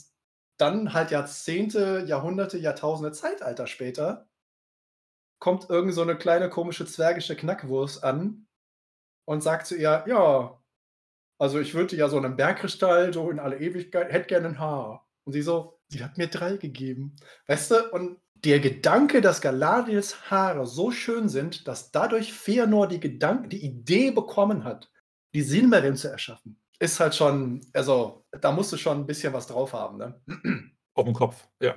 dann 0.59 0.93
halt 0.93 1.11
Jahrzehnte, 1.11 2.05
Jahrhunderte, 2.07 2.59
Jahrtausende 2.59 3.13
Zeitalter 3.13 3.67
später 3.67 4.29
kommt 5.39 5.69
irgend 5.69 5.95
so 5.95 6.03
eine 6.03 6.17
kleine 6.17 6.49
komische 6.49 6.87
zwergische 6.87 7.37
Knackwurst 7.37 8.03
an 8.03 8.47
und 9.27 9.43
sagt 9.43 9.67
zu 9.67 9.77
ihr, 9.77 10.05
ja, 10.07 10.61
also 11.39 11.61
ich 11.61 11.75
würde 11.75 11.97
ja 11.97 12.09
so 12.09 12.17
einen 12.17 12.37
Bergkristall 12.37 13.13
so 13.13 13.31
in 13.31 13.39
alle 13.39 13.59
Ewigkeit, 13.59 14.13
hätte 14.13 14.29
gerne 14.29 14.49
ein 14.49 14.59
Haar. 14.59 15.07
Und 15.25 15.33
sie 15.33 15.43
so, 15.43 15.79
sie 15.89 16.03
hat 16.03 16.17
mir 16.17 16.29
drei 16.29 16.57
gegeben. 16.57 17.17
Weißt 17.47 17.71
du, 17.71 17.91
und 17.91 18.19
der 18.35 18.61
Gedanke, 18.61 19.21
dass 19.21 19.41
Galadriels 19.41 20.31
Haare 20.31 20.67
so 20.67 20.91
schön 20.91 21.29
sind, 21.29 21.69
dass 21.69 21.91
dadurch 21.91 22.33
Feanor 22.33 22.87
die, 22.87 23.01
Gedank 23.01 23.51
die 23.51 23.65
Idee 23.65 24.11
bekommen 24.11 24.65
hat, 24.65 24.91
die 25.35 25.43
Silmarillion 25.43 25.97
zu 25.97 26.09
erschaffen, 26.09 26.61
ist 26.79 27.01
halt 27.01 27.15
schon, 27.15 27.61
also 27.73 28.25
da 28.41 28.53
musst 28.53 28.73
du 28.73 28.77
schon 28.77 28.99
ein 28.99 29.07
bisschen 29.07 29.33
was 29.33 29.47
drauf 29.47 29.73
haben. 29.73 29.99
Ne? 29.99 30.15
Auf 30.95 31.05
dem 31.05 31.15
Kopf, 31.15 31.49
ja. 31.61 31.75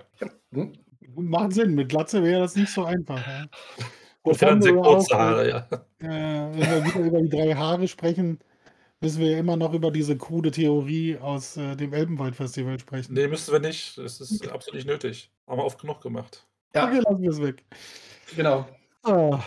Hm? 0.52 0.74
Macht 1.16 1.54
Sinn, 1.54 1.76
mit 1.76 1.90
Glatze 1.90 2.24
wäre 2.24 2.42
das 2.42 2.56
nicht 2.56 2.72
so 2.72 2.86
einfach. 2.86 3.26
Ja. 3.26 3.46
Und 4.22 4.42
dann 4.42 4.64
wir 4.64 4.76
kurze 4.76 5.18
Haare, 5.18 5.50
ja. 5.50 5.68
äh, 6.00 6.52
wenn 6.54 6.60
wir 6.60 6.86
wieder 6.86 7.00
über 7.00 7.22
die 7.22 7.30
drei 7.30 7.54
Haare 7.56 7.88
sprechen, 7.88 8.40
müssen 9.00 9.22
wir 9.22 9.38
immer 9.38 9.56
noch 9.56 9.74
über 9.74 9.92
diese 9.92 10.18
krude 10.18 10.52
Theorie 10.52 11.18
aus 11.18 11.56
äh, 11.58 11.76
dem 11.76 11.94
Elbenwald-Festival 11.94 12.80
sprechen. 12.80 13.14
Nee, 13.14 13.28
müssen 13.28 13.52
wir 13.54 13.60
nicht. 13.60 13.98
Es 13.98 14.20
ist 14.20 14.48
absolut 14.50 14.76
nicht 14.76 14.88
nötig. 14.88 15.32
Haben 15.48 15.60
wir 15.60 15.66
oft 15.66 15.80
genug 15.80 16.02
gemacht. 16.02 16.46
Ja, 16.76 16.88
Okay, 16.88 17.00
lassen 17.00 17.22
wir 17.22 17.30
es 17.32 17.42
weg. 17.42 17.64
genau. 18.36 18.68
Ah. 19.04 19.42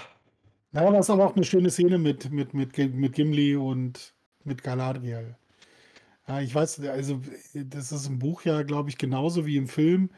Ja, 0.73 0.91
das 0.91 1.07
ist 1.07 1.11
aber 1.11 1.27
auch 1.27 1.37
eine 1.37 1.45
schöne 1.45 1.71
Szene 1.71 1.99
mit, 1.99 2.31
mit, 2.31 2.55
mit, 2.55 2.77
mit 2.77 3.13
Gimli 3.13 3.55
und 3.57 4.15
mit 4.45 4.63
Galadriel. 4.63 5.37
Ja, 6.29 6.41
ich 6.41 6.55
weiß, 6.55 6.81
also 6.81 7.21
das 7.55 7.91
ist 7.93 8.07
im 8.07 8.19
Buch 8.19 8.43
ja, 8.45 8.63
glaube 8.63 8.89
ich, 8.91 8.99
genauso 8.99 9.45
wie 9.47 9.57
im 9.57 9.67
Film, 9.69 10.11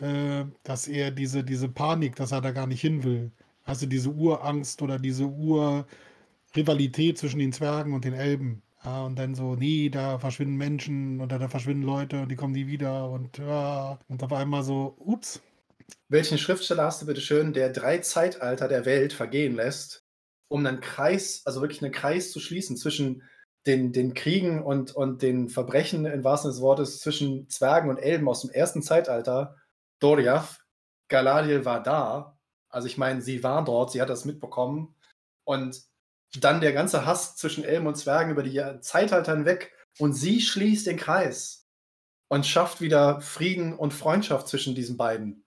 äh, 0.00 0.44
dass 0.62 0.88
er 0.88 1.10
diese, 1.10 1.44
diese 1.44 1.68
Panik, 1.68 2.16
dass 2.16 2.32
er 2.32 2.40
da 2.40 2.50
gar 2.52 2.66
nicht 2.66 2.80
hin 2.80 3.02
will. 3.04 3.30
Also 3.64 3.86
diese 3.86 4.10
Urangst 4.10 4.80
oder 4.82 4.98
diese 4.98 5.26
Urrivalität 5.26 7.18
zwischen 7.18 7.38
den 7.38 7.52
Zwergen 7.52 7.92
und 7.94 8.04
den 8.04 8.14
Elben. 8.14 8.62
Ja, 8.84 9.02
und 9.04 9.18
dann 9.18 9.34
so, 9.34 9.56
nee, 9.56 9.90
da 9.90 10.18
verschwinden 10.18 10.56
Menschen 10.56 11.20
oder 11.20 11.38
da 11.38 11.48
verschwinden 11.48 11.82
Leute 11.82 12.22
und 12.22 12.30
die 12.30 12.36
kommen 12.36 12.54
nie 12.54 12.66
wieder 12.66 13.10
und 13.10 13.36
ja, 13.38 13.98
und 14.08 14.22
auf 14.22 14.32
einmal 14.32 14.62
so, 14.62 14.94
ups, 14.98 15.42
Welchen 16.08 16.38
Schriftsteller 16.38 16.84
hast 16.84 17.00
du 17.02 17.06
bitte 17.06 17.20
schön, 17.20 17.52
der 17.52 17.70
drei 17.70 17.98
Zeitalter 17.98 18.68
der 18.68 18.84
Welt 18.84 19.12
vergehen 19.12 19.54
lässt, 19.54 20.04
um 20.48 20.66
einen 20.66 20.80
Kreis, 20.80 21.42
also 21.44 21.60
wirklich 21.60 21.82
einen 21.82 21.92
Kreis 21.92 22.32
zu 22.32 22.40
schließen 22.40 22.76
zwischen 22.76 23.22
den, 23.66 23.92
den 23.92 24.14
Kriegen 24.14 24.62
und, 24.62 24.94
und 24.94 25.22
den 25.22 25.48
Verbrechen 25.48 26.06
im 26.06 26.24
wahrsten 26.24 26.50
Sinne 26.50 26.58
des 26.58 26.62
Wortes 26.62 27.00
zwischen 27.00 27.48
Zwergen 27.48 27.90
und 27.90 27.98
Elben 27.98 28.28
aus 28.28 28.42
dem 28.42 28.50
ersten 28.50 28.82
Zeitalter? 28.82 29.56
Doriath, 29.98 30.60
Galadriel 31.08 31.64
war 31.64 31.82
da, 31.82 32.38
also 32.68 32.86
ich 32.86 32.96
meine, 32.96 33.20
sie 33.20 33.42
war 33.42 33.64
dort, 33.64 33.92
sie 33.92 34.00
hat 34.00 34.10
das 34.10 34.24
mitbekommen 34.24 34.94
und 35.44 35.82
dann 36.38 36.60
der 36.60 36.72
ganze 36.72 37.04
Hass 37.04 37.36
zwischen 37.36 37.64
Elben 37.64 37.86
und 37.86 37.96
Zwergen 37.96 38.30
über 38.30 38.42
die 38.42 38.62
Zeitalter 38.80 39.34
hinweg 39.34 39.72
und 39.98 40.12
sie 40.12 40.40
schließt 40.40 40.86
den 40.86 40.96
Kreis 40.96 41.68
und 42.28 42.46
schafft 42.46 42.80
wieder 42.80 43.20
Frieden 43.20 43.74
und 43.74 43.92
Freundschaft 43.92 44.48
zwischen 44.48 44.74
diesen 44.74 44.96
beiden 44.96 45.44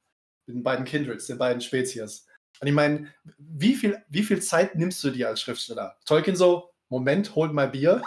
den 0.48 0.64
beiden 0.64 0.86
Kindreds, 0.86 1.28
den 1.28 1.38
beiden 1.38 1.62
Spezies. 1.62 2.28
Und 2.60 2.68
ich 2.68 2.74
meine, 2.74 3.08
wie 3.38 3.76
viel, 3.76 4.04
wie 4.10 4.24
viel 4.24 4.42
Zeit 4.42 4.76
nimmst 4.76 5.04
du 5.04 5.10
dir 5.10 5.30
als 5.30 5.42
Schriftsteller? 5.42 5.98
Tolkien 6.06 6.36
so, 6.36 6.73
Moment, 6.94 7.36
holt 7.36 7.54
mal 7.54 7.68
Bier. 7.68 8.04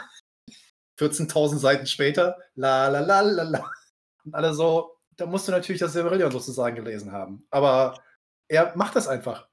14.000 0.98 1.58
Seiten 1.58 1.86
später, 1.86 2.38
la 2.54 2.88
la 2.88 3.00
la 3.00 3.20
la 3.20 3.42
la. 3.42 3.70
Und 4.24 4.34
alle 4.34 4.54
so, 4.54 4.96
da 5.16 5.26
musst 5.26 5.48
du 5.48 5.52
natürlich 5.52 5.80
das 5.80 5.92
Silmarillion 5.92 6.30
sozusagen 6.30 6.76
gelesen 6.76 7.12
haben. 7.12 7.46
Aber 7.50 8.00
er 8.48 8.76
macht 8.76 8.96
das 8.96 9.08
einfach. 9.08 9.48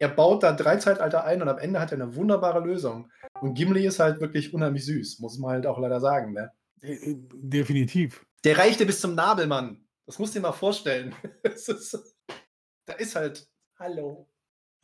Er 0.00 0.08
baut 0.08 0.42
da 0.42 0.52
drei 0.52 0.78
Zeitalter 0.78 1.24
ein 1.24 1.40
und 1.40 1.48
am 1.48 1.58
Ende 1.58 1.80
hat 1.80 1.92
er 1.92 2.02
eine 2.02 2.16
wunderbare 2.16 2.58
Lösung. 2.58 3.10
Und 3.40 3.54
Gimli 3.54 3.86
ist 3.86 4.00
halt 4.00 4.20
wirklich 4.20 4.52
unheimlich 4.52 4.84
süß, 4.84 5.20
muss 5.20 5.38
man 5.38 5.52
halt 5.52 5.66
auch 5.66 5.78
leider 5.78 6.00
sagen. 6.00 6.32
Ne? 6.32 6.50
äh, 6.82 6.94
äh, 6.94 7.16
definitiv. 7.32 8.26
Der 8.42 8.58
reichte 8.58 8.84
bis 8.84 9.00
zum 9.00 9.14
Nabel, 9.14 9.46
Mann. 9.46 9.86
Das 10.06 10.18
musst 10.18 10.34
du 10.34 10.40
dir 10.40 10.48
mal 10.48 10.52
vorstellen. 10.52 11.14
Ist, 11.44 11.96
da 12.86 12.94
ist 12.94 13.14
halt, 13.14 13.48
hallo. 13.78 14.28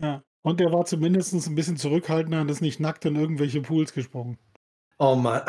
Ja. 0.01 0.23
Und 0.43 0.61
er 0.61 0.73
war 0.73 0.85
zumindest 0.85 1.35
ein 1.35 1.55
bisschen 1.55 1.77
zurückhaltender 1.77 2.41
und 2.41 2.51
ist 2.51 2.61
nicht 2.61 2.81
nackt 2.81 3.05
in 3.05 3.17
irgendwelche 3.17 3.61
Pools 3.61 3.93
gesprungen. 3.93 4.39
Oh 4.99 5.15
Mann. 5.15 5.43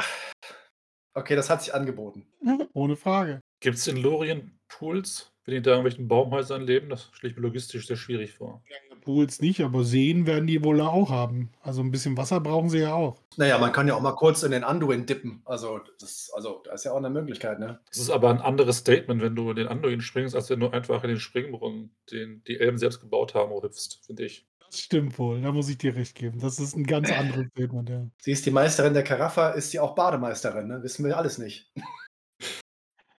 Okay, 1.13 1.35
das 1.35 1.49
hat 1.49 1.61
sich 1.63 1.73
angeboten. 1.73 2.25
Ohne 2.73 2.95
Frage. 2.95 3.41
Gibt 3.61 3.77
es 3.77 3.87
in 3.87 3.97
Lorien 3.97 4.59
Pools, 4.67 5.31
wenn 5.45 5.55
die 5.55 5.61
da 5.61 5.71
in 5.71 5.77
irgendwelchen 5.77 6.07
Baumhäusern 6.07 6.61
leben? 6.61 6.89
Das 6.89 7.09
stelle 7.11 7.31
ich 7.31 7.37
mir 7.37 7.43
logistisch 7.43 7.87
sehr 7.87 7.97
schwierig 7.97 8.33
vor. 8.33 8.63
Pools 9.01 9.41
nicht, 9.41 9.61
aber 9.61 9.83
Seen 9.83 10.27
werden 10.27 10.47
die 10.47 10.63
wohl 10.63 10.81
auch 10.81 11.09
haben. 11.09 11.51
Also 11.61 11.81
ein 11.81 11.91
bisschen 11.91 12.17
Wasser 12.17 12.39
brauchen 12.39 12.69
sie 12.69 12.79
ja 12.79 12.93
auch. 12.93 13.21
Naja, 13.37 13.57
man 13.57 13.71
kann 13.71 13.87
ja 13.87 13.95
auch 13.95 14.01
mal 14.01 14.13
kurz 14.13 14.43
in 14.43 14.51
den 14.51 14.63
Anduin 14.63 15.05
dippen. 15.05 15.41
Also, 15.45 15.79
das, 15.99 16.29
also 16.35 16.61
da 16.63 16.73
ist 16.73 16.83
ja 16.83 16.91
auch 16.91 16.97
eine 16.97 17.09
Möglichkeit, 17.09 17.59
ne? 17.59 17.79
Das 17.89 17.97
ist 17.97 18.09
aber 18.09 18.29
ein 18.29 18.41
anderes 18.41 18.77
Statement, 18.77 19.21
wenn 19.21 19.35
du 19.35 19.49
in 19.49 19.55
den 19.55 19.67
Anduin 19.67 20.01
springst, 20.01 20.35
als 20.35 20.49
wenn 20.49 20.59
du 20.59 20.69
einfach 20.69 21.03
in 21.03 21.09
den 21.09 21.19
Springbrunnen, 21.19 21.95
den 22.11 22.43
die 22.45 22.59
Elben 22.59 22.77
selbst 22.77 23.01
gebaut 23.01 23.33
haben, 23.33 23.51
hüpfst, 23.51 23.99
finde 24.05 24.25
ich. 24.25 24.48
Das 24.69 24.81
stimmt 24.81 25.17
wohl, 25.17 25.41
da 25.41 25.51
muss 25.51 25.67
ich 25.69 25.79
dir 25.79 25.95
recht 25.95 26.15
geben. 26.15 26.39
Das 26.39 26.59
ist 26.59 26.75
ein 26.75 26.83
ganz 26.83 27.11
anderes 27.11 27.47
Statement, 27.53 27.89
ja. 27.89 28.07
Sie 28.21 28.31
ist 28.31 28.45
die 28.45 28.51
Meisterin 28.51 28.93
der 28.93 29.03
Karaffa, 29.03 29.49
ist 29.49 29.71
sie 29.71 29.79
auch 29.79 29.95
Bademeisterin, 29.95 30.67
ne? 30.67 30.83
Wissen 30.83 31.05
wir 31.05 31.17
alles 31.17 31.37
nicht. 31.39 31.71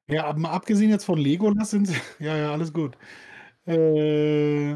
Ja, 0.08 0.28
abgesehen 0.30 0.90
jetzt 0.90 1.04
von 1.04 1.18
Legolas 1.18 1.70
sind 1.70 1.86
sie, 1.86 1.94
ja, 2.18 2.36
ja, 2.36 2.52
alles 2.52 2.72
gut. 2.72 2.96
Äh, 3.66 4.74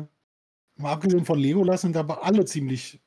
mal 0.77 0.93
abgesehen 0.93 1.25
von 1.25 1.39
Legolas 1.39 1.83
sind 1.83 1.97
aber 1.97 2.25
alle 2.25 2.45
ziemlich 2.45 3.03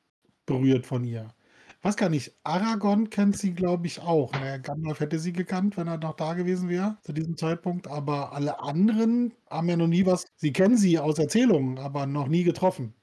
berührt 0.46 0.86
von 0.86 1.04
ihr. 1.04 1.34
Was 1.82 1.96
kann 1.96 2.12
ich? 2.12 2.34
Aragorn 2.42 3.08
kennt 3.08 3.36
sie, 3.38 3.54
glaube 3.54 3.86
ich, 3.86 4.00
auch. 4.00 4.32
Naja, 4.32 4.58
Gandalf 4.58 5.00
hätte 5.00 5.18
sie 5.18 5.32
gekannt, 5.32 5.76
wenn 5.76 5.86
er 5.86 5.98
noch 5.98 6.16
da 6.16 6.34
gewesen 6.34 6.68
wäre 6.68 6.98
zu 7.02 7.12
diesem 7.12 7.36
Zeitpunkt. 7.36 7.86
Aber 7.86 8.32
alle 8.32 8.60
anderen 8.60 9.32
haben 9.48 9.68
ja 9.68 9.76
noch 9.76 9.86
nie 9.86 10.04
was. 10.04 10.26
Sie 10.36 10.52
kennen 10.52 10.76
sie 10.76 10.98
aus 10.98 11.18
Erzählungen, 11.18 11.78
aber 11.78 12.06
noch 12.06 12.26
nie 12.26 12.42
getroffen. 12.42 12.94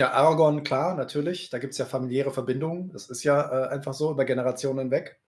Ja, 0.00 0.12
Aragorn, 0.12 0.64
klar, 0.64 0.94
natürlich. 0.94 1.50
Da 1.50 1.58
gibt 1.58 1.72
es 1.72 1.78
ja 1.78 1.84
familiäre 1.84 2.30
Verbindungen. 2.30 2.90
Das 2.90 3.10
ist 3.10 3.22
ja 3.22 3.66
äh, 3.66 3.68
einfach 3.68 3.92
so 3.92 4.10
über 4.10 4.24
Generationen 4.24 4.78
hinweg. 4.78 5.20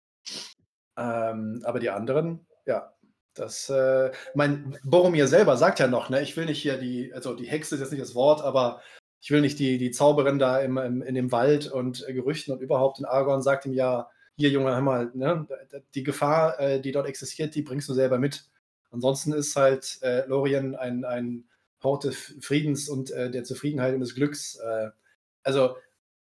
Ähm, 0.96 1.60
aber 1.64 1.80
die 1.80 1.90
anderen, 1.90 2.46
ja, 2.66 2.94
das, 3.34 3.68
äh, 3.68 4.12
mein 4.36 4.78
Boromir 4.84 5.26
selber 5.26 5.56
sagt 5.56 5.80
ja 5.80 5.88
noch, 5.88 6.08
ne, 6.08 6.22
ich 6.22 6.36
will 6.36 6.46
nicht 6.46 6.62
hier 6.62 6.76
die, 6.78 7.12
also 7.12 7.34
die 7.34 7.48
Hexe 7.48 7.74
ist 7.74 7.80
jetzt 7.80 7.90
nicht 7.90 8.00
das 8.00 8.14
Wort, 8.14 8.42
aber 8.42 8.80
ich 9.20 9.32
will 9.32 9.40
nicht 9.40 9.58
die, 9.58 9.76
die 9.76 9.90
Zauberin 9.90 10.38
da 10.38 10.60
im, 10.60 10.78
im, 10.78 11.02
in 11.02 11.16
dem 11.16 11.32
Wald 11.32 11.66
und 11.68 12.08
äh, 12.08 12.12
Gerüchten 12.12 12.54
und 12.54 12.60
überhaupt. 12.62 13.00
Und 13.00 13.06
Aragorn 13.06 13.42
sagt 13.42 13.66
ihm 13.66 13.72
ja, 13.72 14.08
hier 14.36 14.50
Junge, 14.50 14.72
hör 14.72 14.82
mal, 14.82 15.10
ne, 15.14 15.48
die 15.96 16.04
Gefahr, 16.04 16.60
äh, 16.60 16.80
die 16.80 16.92
dort 16.92 17.08
existiert, 17.08 17.56
die 17.56 17.62
bringst 17.62 17.88
du 17.88 17.94
selber 17.94 18.18
mit. 18.18 18.44
Ansonsten 18.92 19.32
ist 19.32 19.56
halt 19.56 19.98
äh, 20.02 20.26
Lorien 20.26 20.76
ein, 20.76 21.04
ein 21.04 21.49
Hort 21.82 22.04
des 22.04 22.34
Friedens 22.40 22.88
und 22.88 23.10
äh, 23.10 23.30
der 23.30 23.44
Zufriedenheit 23.44 23.94
und 23.94 24.00
des 24.00 24.14
Glücks. 24.14 24.56
Äh, 24.56 24.90
also 25.42 25.76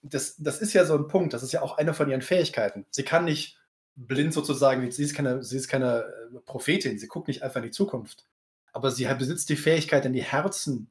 das, 0.01 0.35
das 0.37 0.61
ist 0.61 0.73
ja 0.73 0.85
so 0.85 0.95
ein 0.95 1.07
Punkt, 1.07 1.33
das 1.33 1.43
ist 1.43 1.53
ja 1.53 1.61
auch 1.61 1.77
eine 1.77 1.93
von 1.93 2.09
ihren 2.09 2.21
Fähigkeiten. 2.21 2.85
Sie 2.89 3.03
kann 3.03 3.25
nicht 3.25 3.59
blind 3.95 4.33
sozusagen, 4.33 4.89
sie 4.91 5.03
ist 5.03 5.13
keine, 5.13 5.43
sie 5.43 5.57
ist 5.57 5.67
keine 5.67 6.03
äh, 6.33 6.39
Prophetin, 6.45 6.99
sie 6.99 7.07
guckt 7.07 7.27
nicht 7.27 7.43
einfach 7.43 7.57
in 7.57 7.63
die 7.63 7.71
Zukunft. 7.71 8.25
Aber 8.73 8.91
sie 8.91 9.05
besitzt 9.05 9.49
die 9.49 9.55
Fähigkeit, 9.55 10.05
in 10.05 10.13
die 10.13 10.23
Herzen 10.23 10.89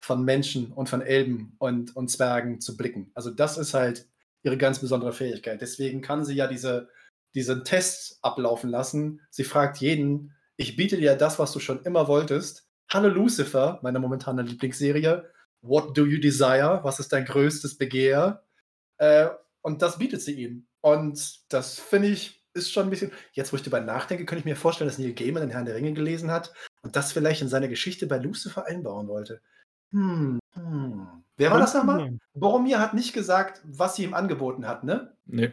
von 0.00 0.24
Menschen 0.24 0.70
und 0.72 0.88
von 0.88 1.00
Elben 1.00 1.56
und, 1.58 1.96
und 1.96 2.08
Zwergen 2.10 2.60
zu 2.60 2.76
blicken. 2.76 3.10
Also 3.14 3.30
das 3.30 3.56
ist 3.56 3.74
halt 3.74 4.06
ihre 4.42 4.58
ganz 4.58 4.78
besondere 4.78 5.12
Fähigkeit. 5.12 5.60
Deswegen 5.60 6.02
kann 6.02 6.24
sie 6.24 6.34
ja 6.34 6.46
diese, 6.46 6.90
diesen 7.34 7.64
Test 7.64 8.18
ablaufen 8.22 8.70
lassen. 8.70 9.22
Sie 9.30 9.44
fragt 9.44 9.78
jeden, 9.78 10.34
ich 10.56 10.76
biete 10.76 10.98
dir 10.98 11.16
das, 11.16 11.38
was 11.38 11.52
du 11.52 11.58
schon 11.58 11.82
immer 11.82 12.06
wolltest. 12.06 12.65
Hallo 12.88 13.08
Lucifer, 13.08 13.80
meine 13.82 13.98
momentane 13.98 14.42
Lieblingsserie. 14.42 15.28
What 15.60 15.96
do 15.96 16.06
you 16.06 16.20
desire? 16.20 16.80
Was 16.82 17.00
ist 17.00 17.12
dein 17.12 17.24
größtes 17.24 17.78
Begehr? 17.78 18.44
Äh, 18.98 19.28
und 19.62 19.82
das 19.82 19.98
bietet 19.98 20.22
sie 20.22 20.34
ihm. 20.40 20.66
Und 20.80 21.40
das 21.52 21.80
finde 21.80 22.08
ich 22.08 22.44
ist 22.54 22.72
schon 22.72 22.84
ein 22.86 22.90
bisschen. 22.90 23.10
Jetzt, 23.32 23.52
wo 23.52 23.56
ich 23.56 23.62
darüber 23.62 23.80
nachdenke, 23.80 24.24
könnte 24.24 24.40
ich 24.40 24.44
mir 24.46 24.56
vorstellen, 24.56 24.88
dass 24.88 24.98
Neil 24.98 25.12
Gaiman 25.12 25.42
den 25.42 25.50
Herrn 25.50 25.66
der 25.66 25.74
Ringe 25.74 25.92
gelesen 25.92 26.30
hat 26.30 26.54
und 26.82 26.96
das 26.96 27.12
vielleicht 27.12 27.42
in 27.42 27.48
seine 27.48 27.68
Geschichte 27.68 28.06
bei 28.06 28.18
Lucifer 28.18 28.66
einbauen 28.66 29.08
wollte. 29.08 29.40
Hm, 29.92 30.38
hm. 30.54 31.06
Wer 31.36 31.50
war 31.50 31.58
das 31.58 31.74
nochmal? 31.74 32.16
Boromir 32.34 32.78
hat 32.80 32.94
nicht 32.94 33.12
gesagt, 33.12 33.60
was 33.64 33.96
sie 33.96 34.04
ihm 34.04 34.14
angeboten 34.14 34.66
hat, 34.66 34.84
ne? 34.84 35.14
Nee, 35.26 35.52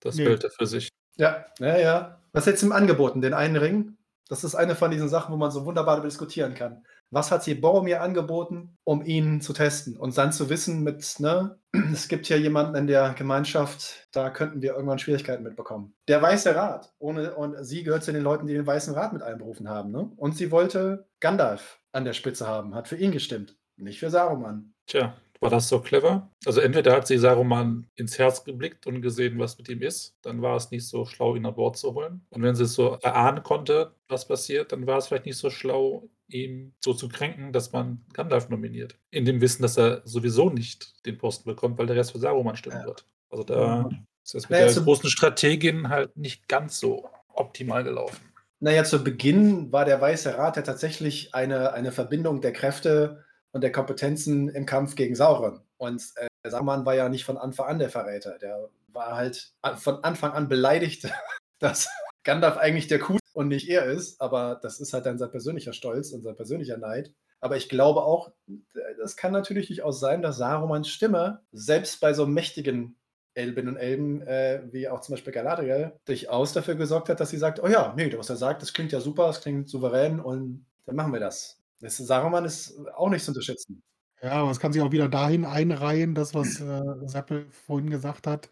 das 0.00 0.14
Nee. 0.14 0.24
behält 0.24 0.44
er 0.44 0.50
für 0.50 0.66
sich. 0.66 0.90
Ja, 1.16 1.46
ja, 1.58 1.76
ja. 1.76 2.20
Was 2.32 2.46
hätte 2.46 2.58
sie 2.58 2.66
ihm 2.66 2.72
angeboten? 2.72 3.20
Den 3.20 3.34
einen 3.34 3.56
Ring? 3.56 3.96
Das 4.28 4.42
ist 4.42 4.54
eine 4.54 4.74
von 4.74 4.90
diesen 4.90 5.08
Sachen, 5.08 5.32
wo 5.32 5.36
man 5.36 5.50
so 5.50 5.64
wunderbar 5.66 5.96
darüber 5.96 6.08
diskutieren 6.08 6.54
kann. 6.54 6.84
Was 7.10 7.30
hat 7.30 7.44
sie 7.44 7.54
Boromir 7.54 8.00
angeboten, 8.00 8.76
um 8.84 9.04
ihn 9.04 9.40
zu 9.40 9.52
testen? 9.52 9.96
Und 9.96 10.16
dann 10.16 10.32
zu 10.32 10.48
wissen 10.48 10.82
mit, 10.82 11.20
ne, 11.20 11.58
es 11.92 12.08
gibt 12.08 12.26
hier 12.26 12.40
jemanden 12.40 12.74
in 12.74 12.86
der 12.86 13.14
Gemeinschaft, 13.16 14.08
da 14.12 14.30
könnten 14.30 14.62
wir 14.62 14.74
irgendwann 14.74 14.98
Schwierigkeiten 14.98 15.42
mitbekommen. 15.42 15.94
Der 16.08 16.22
Weiße 16.22 16.54
Rat. 16.56 16.92
Ohne, 16.98 17.34
und 17.34 17.62
sie 17.64 17.82
gehört 17.82 18.04
zu 18.04 18.12
den 18.12 18.22
Leuten, 18.22 18.46
die 18.46 18.54
den 18.54 18.66
Weißen 18.66 18.94
Rat 18.94 19.12
mit 19.12 19.22
einberufen 19.22 19.68
haben. 19.68 19.90
Ne? 19.90 20.10
Und 20.16 20.36
sie 20.36 20.50
wollte 20.50 21.06
Gandalf 21.20 21.80
an 21.92 22.04
der 22.04 22.14
Spitze 22.14 22.46
haben, 22.46 22.74
hat 22.74 22.88
für 22.88 22.96
ihn 22.96 23.12
gestimmt, 23.12 23.56
nicht 23.76 24.00
für 24.00 24.10
Saruman. 24.10 24.72
Tja, 24.86 25.14
war 25.44 25.50
das 25.50 25.68
so 25.68 25.78
clever? 25.80 26.30
Also 26.46 26.60
entweder 26.60 26.96
hat 26.96 27.06
sie 27.06 27.18
Saruman 27.18 27.86
ins 27.96 28.18
Herz 28.18 28.44
geblickt 28.44 28.86
und 28.86 29.02
gesehen, 29.02 29.38
was 29.38 29.58
mit 29.58 29.68
ihm 29.68 29.82
ist, 29.82 30.16
dann 30.22 30.40
war 30.42 30.56
es 30.56 30.70
nicht 30.70 30.88
so 30.88 31.04
schlau, 31.04 31.36
ihn 31.36 31.44
an 31.46 31.54
Bord 31.54 31.76
zu 31.76 31.94
holen. 31.94 32.26
Und 32.30 32.42
wenn 32.42 32.54
sie 32.54 32.64
es 32.64 32.72
so 32.74 32.98
erahnen 33.02 33.42
konnte, 33.42 33.94
was 34.08 34.26
passiert, 34.26 34.72
dann 34.72 34.86
war 34.86 34.98
es 34.98 35.06
vielleicht 35.06 35.26
nicht 35.26 35.36
so 35.36 35.50
schlau, 35.50 36.08
ihn 36.28 36.74
so 36.82 36.94
zu 36.94 37.08
kränken, 37.08 37.52
dass 37.52 37.72
man 37.72 38.04
Gandalf 38.14 38.48
nominiert. 38.48 38.98
In 39.10 39.26
dem 39.26 39.40
Wissen, 39.42 39.62
dass 39.62 39.76
er 39.76 40.00
sowieso 40.04 40.48
nicht 40.48 41.04
den 41.06 41.18
Posten 41.18 41.48
bekommt, 41.48 41.78
weil 41.78 41.86
der 41.86 41.96
Rest 41.96 42.12
für 42.12 42.18
Saruman 42.18 42.56
stimmen 42.56 42.78
Ja. 42.80 42.86
wird. 42.86 43.06
Also 43.28 43.44
da 43.44 43.90
ist 44.24 44.34
das 44.34 44.48
mit 44.48 44.58
Naja, 44.58 44.72
der 44.72 44.82
großen 44.82 45.10
Strategin 45.10 45.90
halt 45.90 46.16
nicht 46.16 46.48
ganz 46.48 46.80
so 46.80 47.08
optimal 47.34 47.84
gelaufen. 47.84 48.16
Naja, 48.60 48.84
zu 48.84 49.04
Beginn 49.04 49.72
war 49.72 49.84
der 49.84 50.00
Weiße 50.00 50.38
Rat 50.38 50.56
ja 50.56 50.62
tatsächlich 50.62 51.34
eine, 51.34 51.74
eine 51.74 51.92
Verbindung 51.92 52.40
der 52.40 52.52
Kräfte 52.52 53.24
und 53.54 53.60
der 53.60 53.72
Kompetenzen 53.72 54.48
im 54.48 54.66
Kampf 54.66 54.96
gegen 54.96 55.14
Sauron. 55.14 55.60
Und 55.78 56.02
äh, 56.16 56.26
Saruman 56.50 56.84
war 56.84 56.94
ja 56.94 57.08
nicht 57.08 57.24
von 57.24 57.38
Anfang 57.38 57.68
an 57.68 57.78
der 57.78 57.88
Verräter. 57.88 58.36
Der 58.38 58.68
war 58.88 59.16
halt 59.16 59.54
von 59.76 60.02
Anfang 60.02 60.32
an 60.32 60.48
beleidigt, 60.48 61.08
dass 61.60 61.88
Gandalf 62.24 62.56
eigentlich 62.56 62.88
der 62.88 62.98
Kuh 62.98 63.18
und 63.32 63.48
nicht 63.48 63.68
er 63.68 63.84
ist. 63.84 64.20
Aber 64.20 64.58
das 64.60 64.80
ist 64.80 64.92
halt 64.92 65.06
dann 65.06 65.18
sein 65.18 65.30
persönlicher 65.30 65.72
Stolz 65.72 66.10
und 66.10 66.22
sein 66.22 66.34
persönlicher 66.34 66.78
Neid. 66.78 67.14
Aber 67.40 67.56
ich 67.56 67.68
glaube 67.68 68.02
auch, 68.02 68.32
äh, 68.48 68.80
das 68.98 69.16
kann 69.16 69.32
natürlich 69.32 69.68
durchaus 69.68 70.00
sein, 70.00 70.20
dass 70.20 70.36
Sarumans 70.36 70.88
Stimme 70.88 71.42
selbst 71.52 72.00
bei 72.00 72.12
so 72.12 72.26
mächtigen 72.26 72.96
Elben 73.34 73.68
und 73.68 73.76
Elben, 73.76 74.22
äh, 74.22 74.62
wie 74.72 74.88
auch 74.88 75.00
zum 75.00 75.14
Beispiel 75.14 75.32
Galadriel, 75.32 75.92
durchaus 76.06 76.52
dafür 76.52 76.74
gesorgt 76.74 77.08
hat, 77.08 77.20
dass 77.20 77.30
sie 77.30 77.38
sagt, 77.38 77.62
oh 77.62 77.68
ja, 77.68 77.94
nee, 77.96 78.12
was 78.16 78.30
er 78.30 78.36
sagt, 78.36 78.62
das 78.62 78.72
klingt 78.72 78.90
ja 78.90 79.00
super, 79.00 79.28
das 79.28 79.40
klingt 79.42 79.68
souverän 79.68 80.18
und 80.18 80.66
dann 80.86 80.96
machen 80.96 81.12
wir 81.12 81.20
das. 81.20 81.63
Das 81.80 81.96
Saruman 81.96 82.44
ist 82.44 82.74
auch 82.94 83.10
nicht 83.10 83.24
zu 83.24 83.30
unterschätzen. 83.30 83.82
Ja, 84.22 84.32
aber 84.32 84.50
es 84.50 84.60
kann 84.60 84.72
sich 84.72 84.80
auch 84.80 84.92
wieder 84.92 85.08
dahin 85.08 85.44
einreihen, 85.44 86.14
das, 86.14 86.34
was 86.34 86.60
äh, 86.60 86.82
Seppel 87.06 87.46
vorhin 87.50 87.90
gesagt 87.90 88.26
hat. 88.26 88.50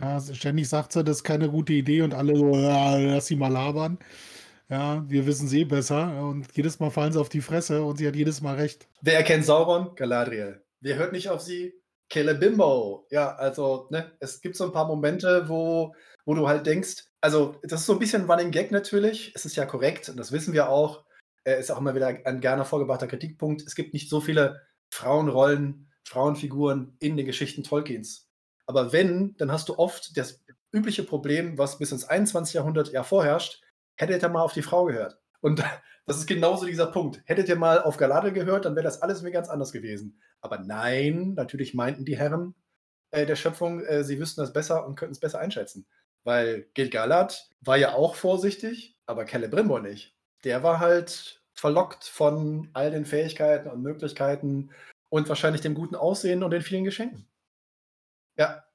Ja, 0.00 0.20
ständig 0.20 0.68
sagt 0.68 0.92
sie, 0.92 1.04
das 1.04 1.18
ist 1.18 1.24
keine 1.24 1.48
gute 1.48 1.72
Idee 1.72 2.02
und 2.02 2.12
alle 2.12 2.36
so, 2.36 2.54
ja, 2.56 2.96
lass 2.96 3.26
sie 3.26 3.36
mal 3.36 3.52
labern. 3.52 3.98
Ja, 4.68 5.08
wir 5.08 5.26
wissen 5.26 5.46
sie 5.46 5.60
eh 5.60 5.64
besser 5.64 6.20
und 6.22 6.48
jedes 6.56 6.80
Mal 6.80 6.90
fallen 6.90 7.12
sie 7.12 7.20
auf 7.20 7.28
die 7.28 7.40
Fresse 7.40 7.84
und 7.84 7.98
sie 7.98 8.08
hat 8.08 8.16
jedes 8.16 8.40
Mal 8.40 8.56
recht. 8.56 8.88
Wer 9.00 9.16
erkennt 9.16 9.44
Sauron? 9.44 9.94
Galadriel. 9.94 10.60
Wer 10.80 10.96
hört 10.96 11.12
nicht 11.12 11.28
auf 11.30 11.40
sie? 11.40 11.72
Celebimbo. 12.12 13.06
Ja, 13.10 13.36
also, 13.36 13.86
ne, 13.90 14.12
es 14.18 14.40
gibt 14.40 14.56
so 14.56 14.64
ein 14.64 14.72
paar 14.72 14.86
Momente, 14.86 15.48
wo, 15.48 15.94
wo 16.24 16.34
du 16.34 16.48
halt 16.48 16.66
denkst, 16.66 17.04
also, 17.20 17.56
das 17.62 17.80
ist 17.80 17.86
so 17.86 17.94
ein 17.94 17.98
bisschen 17.98 18.28
Running 18.30 18.50
Gag 18.50 18.70
natürlich. 18.70 19.32
Es 19.34 19.46
ist 19.46 19.56
ja 19.56 19.66
korrekt 19.66 20.08
und 20.08 20.16
das 20.16 20.32
wissen 20.32 20.52
wir 20.52 20.68
auch. 20.68 21.05
Äh, 21.46 21.60
ist 21.60 21.70
auch 21.70 21.78
immer 21.78 21.94
wieder 21.94 22.08
ein 22.24 22.40
gerne 22.40 22.64
vorgebrachter 22.64 23.06
Kritikpunkt. 23.06 23.62
Es 23.62 23.76
gibt 23.76 23.94
nicht 23.94 24.10
so 24.10 24.20
viele 24.20 24.62
Frauenrollen, 24.90 25.90
Frauenfiguren 26.04 26.96
in 26.98 27.16
den 27.16 27.26
Geschichten 27.26 27.62
Tolkiens. 27.62 28.28
Aber 28.66 28.92
wenn, 28.92 29.36
dann 29.36 29.52
hast 29.52 29.68
du 29.68 29.78
oft 29.78 30.16
das 30.16 30.44
übliche 30.72 31.04
Problem, 31.04 31.56
was 31.56 31.78
bis 31.78 31.92
ins 31.92 32.04
21. 32.04 32.54
Jahrhundert 32.54 32.90
ja 32.92 33.04
vorherrscht, 33.04 33.62
hättet 33.94 34.22
ihr 34.22 34.28
mal 34.28 34.42
auf 34.42 34.52
die 34.54 34.62
Frau 34.62 34.86
gehört. 34.86 35.20
Und 35.40 35.62
das 36.06 36.18
ist 36.18 36.26
genauso 36.26 36.66
dieser 36.66 36.88
Punkt. 36.88 37.22
Hättet 37.26 37.48
ihr 37.48 37.56
mal 37.56 37.80
auf 37.80 37.96
Galadriel 37.96 38.32
gehört, 38.32 38.64
dann 38.64 38.74
wäre 38.74 38.84
das 38.84 39.00
alles 39.02 39.22
mir 39.22 39.30
ganz 39.30 39.48
anders 39.48 39.72
gewesen. 39.72 40.20
Aber 40.40 40.58
nein, 40.58 41.34
natürlich 41.34 41.74
meinten 41.74 42.04
die 42.04 42.16
Herren 42.16 42.56
äh, 43.12 43.24
der 43.24 43.36
Schöpfung, 43.36 43.84
äh, 43.84 44.02
sie 44.02 44.18
wüssten 44.18 44.40
das 44.40 44.52
besser 44.52 44.84
und 44.84 44.96
könnten 44.96 45.12
es 45.12 45.20
besser 45.20 45.38
einschätzen. 45.38 45.86
Weil 46.24 46.66
Gil-galad 46.74 47.50
war 47.60 47.76
ja 47.76 47.94
auch 47.94 48.16
vorsichtig, 48.16 48.98
aber 49.06 49.26
Celebrimbor 49.26 49.78
nicht. 49.78 50.15
Der 50.44 50.62
war 50.62 50.80
halt 50.80 51.42
verlockt 51.54 52.04
von 52.04 52.68
all 52.72 52.90
den 52.90 53.06
Fähigkeiten 53.06 53.68
und 53.68 53.82
Möglichkeiten 53.82 54.70
und 55.08 55.28
wahrscheinlich 55.28 55.62
dem 55.62 55.74
guten 55.74 55.94
Aussehen 55.94 56.42
und 56.42 56.50
den 56.50 56.62
vielen 56.62 56.84
Geschenken. 56.84 57.26
Ja, 58.36 58.66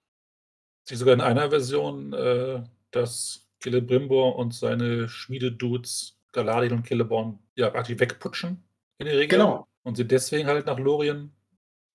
Sie 0.83 0.95
sogar 0.95 1.13
in 1.13 1.21
einer 1.21 1.49
Version, 1.49 2.13
äh, 2.13 2.63
dass 2.91 3.47
Celebrimbor 3.61 4.35
und 4.35 4.53
seine 4.53 5.07
Schmiededudes 5.07 6.17
Galadriel 6.31 6.73
und 6.73 6.87
Celeborn 6.87 7.39
ja 7.55 7.69
praktisch 7.69 7.99
wegputschen 7.99 8.63
in 8.97 9.05
der 9.05 9.15
Regel. 9.15 9.37
genau. 9.37 9.67
Und 9.83 9.97
sie 9.97 10.07
deswegen 10.07 10.47
halt 10.47 10.65
nach 10.65 10.79
Lorien 10.79 11.33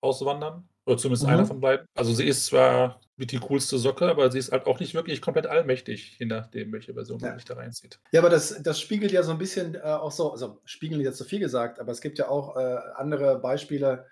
auswandern. 0.01 0.67
Oder 0.87 0.97
zumindest 0.97 1.23
Mhm. 1.25 1.29
einer 1.29 1.45
von 1.45 1.59
beiden. 1.59 1.85
Also 1.95 2.13
sie 2.13 2.25
ist 2.25 2.45
zwar 2.45 3.01
mit 3.17 3.31
die 3.31 3.39
coolste 3.39 3.77
Socke, 3.77 4.07
aber 4.07 4.31
sie 4.31 4.39
ist 4.39 4.51
halt 4.51 4.65
auch 4.67 4.79
nicht 4.79 4.93
wirklich 4.93 5.21
komplett 5.21 5.45
allmächtig, 5.47 6.17
je 6.19 6.25
nachdem, 6.27 6.71
welche 6.71 6.93
Version 6.93 7.19
man 7.19 7.31
Ja. 7.31 7.35
sich 7.35 7.45
da 7.45 7.55
reinzieht. 7.55 7.99
Ja, 8.11 8.21
aber 8.21 8.29
das, 8.29 8.61
das 8.63 8.79
spiegelt 8.79 9.11
ja 9.11 9.21
so 9.23 9.31
ein 9.31 9.37
bisschen 9.37 9.75
äh, 9.75 9.79
auch 9.81 10.11
so, 10.11 10.31
also 10.31 10.61
spiegeln 10.65 11.01
jetzt 11.01 11.17
zu 11.17 11.25
viel 11.25 11.39
gesagt, 11.39 11.79
aber 11.79 11.91
es 11.91 11.99
gibt 12.01 12.19
ja 12.19 12.29
auch 12.29 12.55
äh, 12.55 12.77
andere 12.95 13.39
Beispiele, 13.39 14.05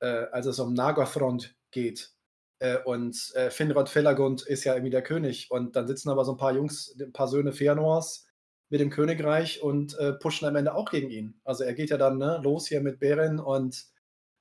äh, 0.00 0.06
als 0.30 0.46
es 0.46 0.58
um 0.60 0.72
Nagothrond 0.74 1.54
geht. 1.72 2.12
Äh, 2.60 2.78
und 2.84 3.16
äh, 3.34 3.50
Finrod 3.50 3.88
Felagund 3.88 4.42
ist 4.42 4.64
ja 4.64 4.74
irgendwie 4.74 4.90
der 4.90 5.02
König. 5.02 5.50
Und 5.50 5.74
dann 5.74 5.86
sitzen 5.88 6.10
aber 6.10 6.24
so 6.24 6.32
ein 6.32 6.38
paar 6.38 6.52
Jungs, 6.54 6.94
ein 7.00 7.12
paar 7.12 7.26
Söhne 7.28 7.50
Fëanors 7.52 8.26
mit 8.68 8.80
dem 8.80 8.90
Königreich 8.90 9.62
und 9.62 9.98
äh, 9.98 10.12
pushen 10.12 10.46
am 10.46 10.54
Ende 10.56 10.74
auch 10.74 10.90
gegen 10.90 11.10
ihn. 11.10 11.40
Also 11.44 11.64
er 11.64 11.74
geht 11.74 11.90
ja 11.90 11.96
dann 11.96 12.18
ne, 12.18 12.38
los 12.44 12.68
hier 12.68 12.80
mit 12.82 13.00
Beren 13.00 13.40
und 13.40 13.84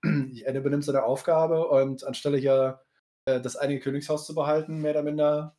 er 0.03 0.55
übernimmt 0.55 0.83
seine 0.83 1.03
Aufgabe 1.03 1.67
und 1.67 2.03
anstelle 2.03 2.37
hier 2.37 2.81
äh, 3.25 3.41
das 3.41 3.55
einige 3.55 3.79
Königshaus 3.79 4.25
zu 4.25 4.35
behalten, 4.35 4.81
mehr 4.81 4.91
oder 4.91 5.03
minder 5.03 5.55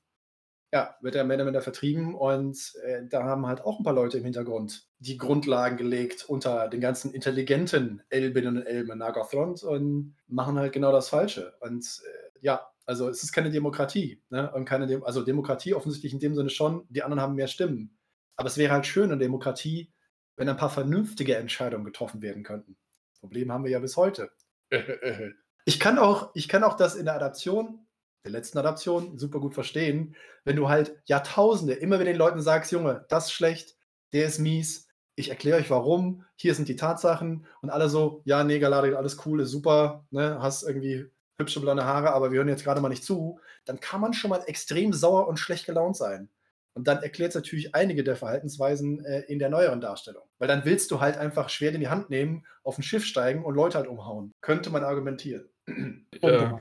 ja, 0.73 0.95
wird 1.01 1.17
er 1.17 1.25
mehr 1.25 1.37
oder 1.37 1.45
minder 1.45 1.63
vertrieben 1.63 2.15
und 2.15 2.75
äh, 2.85 3.03
da 3.09 3.25
haben 3.25 3.47
halt 3.47 3.63
auch 3.63 3.81
ein 3.81 3.85
paar 3.85 3.95
Leute 3.95 4.19
im 4.19 4.25
Hintergrund 4.25 4.89
die 5.01 5.17
Grundlagen 5.17 5.77
gelegt 5.77 6.27
unter 6.29 6.69
den 6.69 6.81
ganzen 6.81 7.13
intelligenten 7.13 8.03
Elbinnen 8.09 8.59
und 8.59 8.67
Elben 8.67 8.93
in 8.93 8.99
Nagothrond 8.99 9.63
und 9.65 10.17
machen 10.29 10.59
halt 10.59 10.73
genau 10.73 10.93
das 10.93 11.09
Falsche. 11.09 11.55
Und 11.61 11.85
äh, 11.85 12.39
ja, 12.41 12.71
also 12.87 13.09
es 13.09 13.23
ist 13.23 13.33
keine 13.33 13.51
Demokratie. 13.51 14.23
Ne? 14.29 14.53
Und 14.53 14.67
keine 14.67 14.87
Dem 14.87 15.03
also 15.03 15.23
Demokratie 15.23 15.75
offensichtlich 15.75 16.13
in 16.13 16.21
dem 16.21 16.35
Sinne 16.35 16.51
schon, 16.51 16.87
die 16.89 17.03
anderen 17.03 17.21
haben 17.21 17.35
mehr 17.35 17.49
Stimmen. 17.49 17.99
Aber 18.37 18.49
es 18.49 18.59
wäre 18.59 18.73
halt 18.73 18.87
schön 18.87 19.11
in 19.11 19.19
Demokratie, 19.19 19.93
wenn 20.37 20.49
ein 20.49 20.57
paar 20.57 20.71
vernünftige 20.71 21.37
Entscheidungen 21.37 21.85
getroffen 21.85 22.23
werden 22.23 22.43
könnten. 22.43 22.77
Problem 23.21 23.53
haben 23.53 23.65
wir 23.65 23.71
ja 23.71 23.79
bis 23.79 23.97
heute. 23.97 24.31
Ich 25.67 25.79
kann 25.79 25.99
auch, 25.99 26.31
ich 26.35 26.49
kann 26.49 26.65
auch 26.65 26.75
das 26.75 26.97
in 26.97 27.05
der 27.05 27.15
Adaption, 27.15 27.87
der 28.25 28.33
letzten 28.33 28.59
Adaption, 28.59 29.19
super 29.19 29.41
gut 29.41 29.55
verstehen, 29.55 30.17
wenn 30.43 30.57
du 30.57 30.71
halt 30.71 30.99
Jahrtausende 31.05 31.75
immer 31.75 32.01
wieder 32.01 32.11
den 32.11 32.19
Leuten 32.19 32.41
sagst, 32.41 32.73
Junge, 32.73 33.05
das 33.11 33.27
ist 33.27 33.33
schlecht, 33.33 33.77
der 34.15 34.25
ist 34.25 34.39
mies, 34.39 34.89
ich 35.17 35.29
erkläre 35.29 35.59
euch 35.59 35.71
warum, 35.71 36.25
hier 36.35 36.55
sind 36.55 36.69
die 36.69 36.77
Tatsachen 36.77 37.47
und 37.61 37.71
alle 37.71 37.91
so, 37.91 38.23
ja, 38.25 38.43
nee, 38.43 38.59
Galadriel, 38.59 38.97
alles 38.97 39.25
cool, 39.27 39.41
ist 39.41 39.51
super, 39.51 40.07
ne, 40.11 40.39
hast 40.41 40.63
irgendwie 40.63 41.11
hübsche 41.39 41.61
blonde 41.61 41.85
Haare, 41.85 42.13
aber 42.13 42.33
wir 42.33 42.39
hören 42.39 42.49
jetzt 42.49 42.65
gerade 42.65 42.81
mal 42.81 42.89
nicht 42.89 43.05
zu, 43.05 43.39
dann 43.67 43.81
kann 43.81 44.01
man 44.01 44.15
schon 44.15 44.31
mal 44.31 44.43
extrem 44.47 44.93
sauer 44.93 45.29
und 45.29 45.39
schlecht 45.39 45.67
gelaunt 45.67 45.97
sein. 45.97 46.31
Und 46.75 46.87
dann 46.87 47.03
erklärt 47.03 47.31
es 47.31 47.35
natürlich 47.35 47.75
einige 47.75 48.05
der 48.05 48.17
Verhaltensweisen 48.17 49.05
äh, 49.05 49.21
in 49.23 49.39
der 49.39 49.49
neueren 49.49 49.81
Darstellung. 49.81 50.23
Weil 50.39 50.49
dann 50.49 50.65
willst 50.65 50.91
du 50.91 51.01
halt 51.01 51.19
einfach 51.19 51.49
Schwert 51.49 51.75
in 51.75 51.81
die 51.81 51.89
Hand 51.89 52.11
nehmen, 52.11 52.47
auf 52.63 52.79
ein 52.79 52.83
Schiff 52.83 53.05
steigen 53.05 53.45
und 53.45 53.55
Leute 53.55 53.77
halt 53.79 53.89
umhauen. 53.89 54.33
Könnte 54.41 54.71
man 54.71 54.85
argumentieren. 54.85 55.49
Ja, 56.23 56.61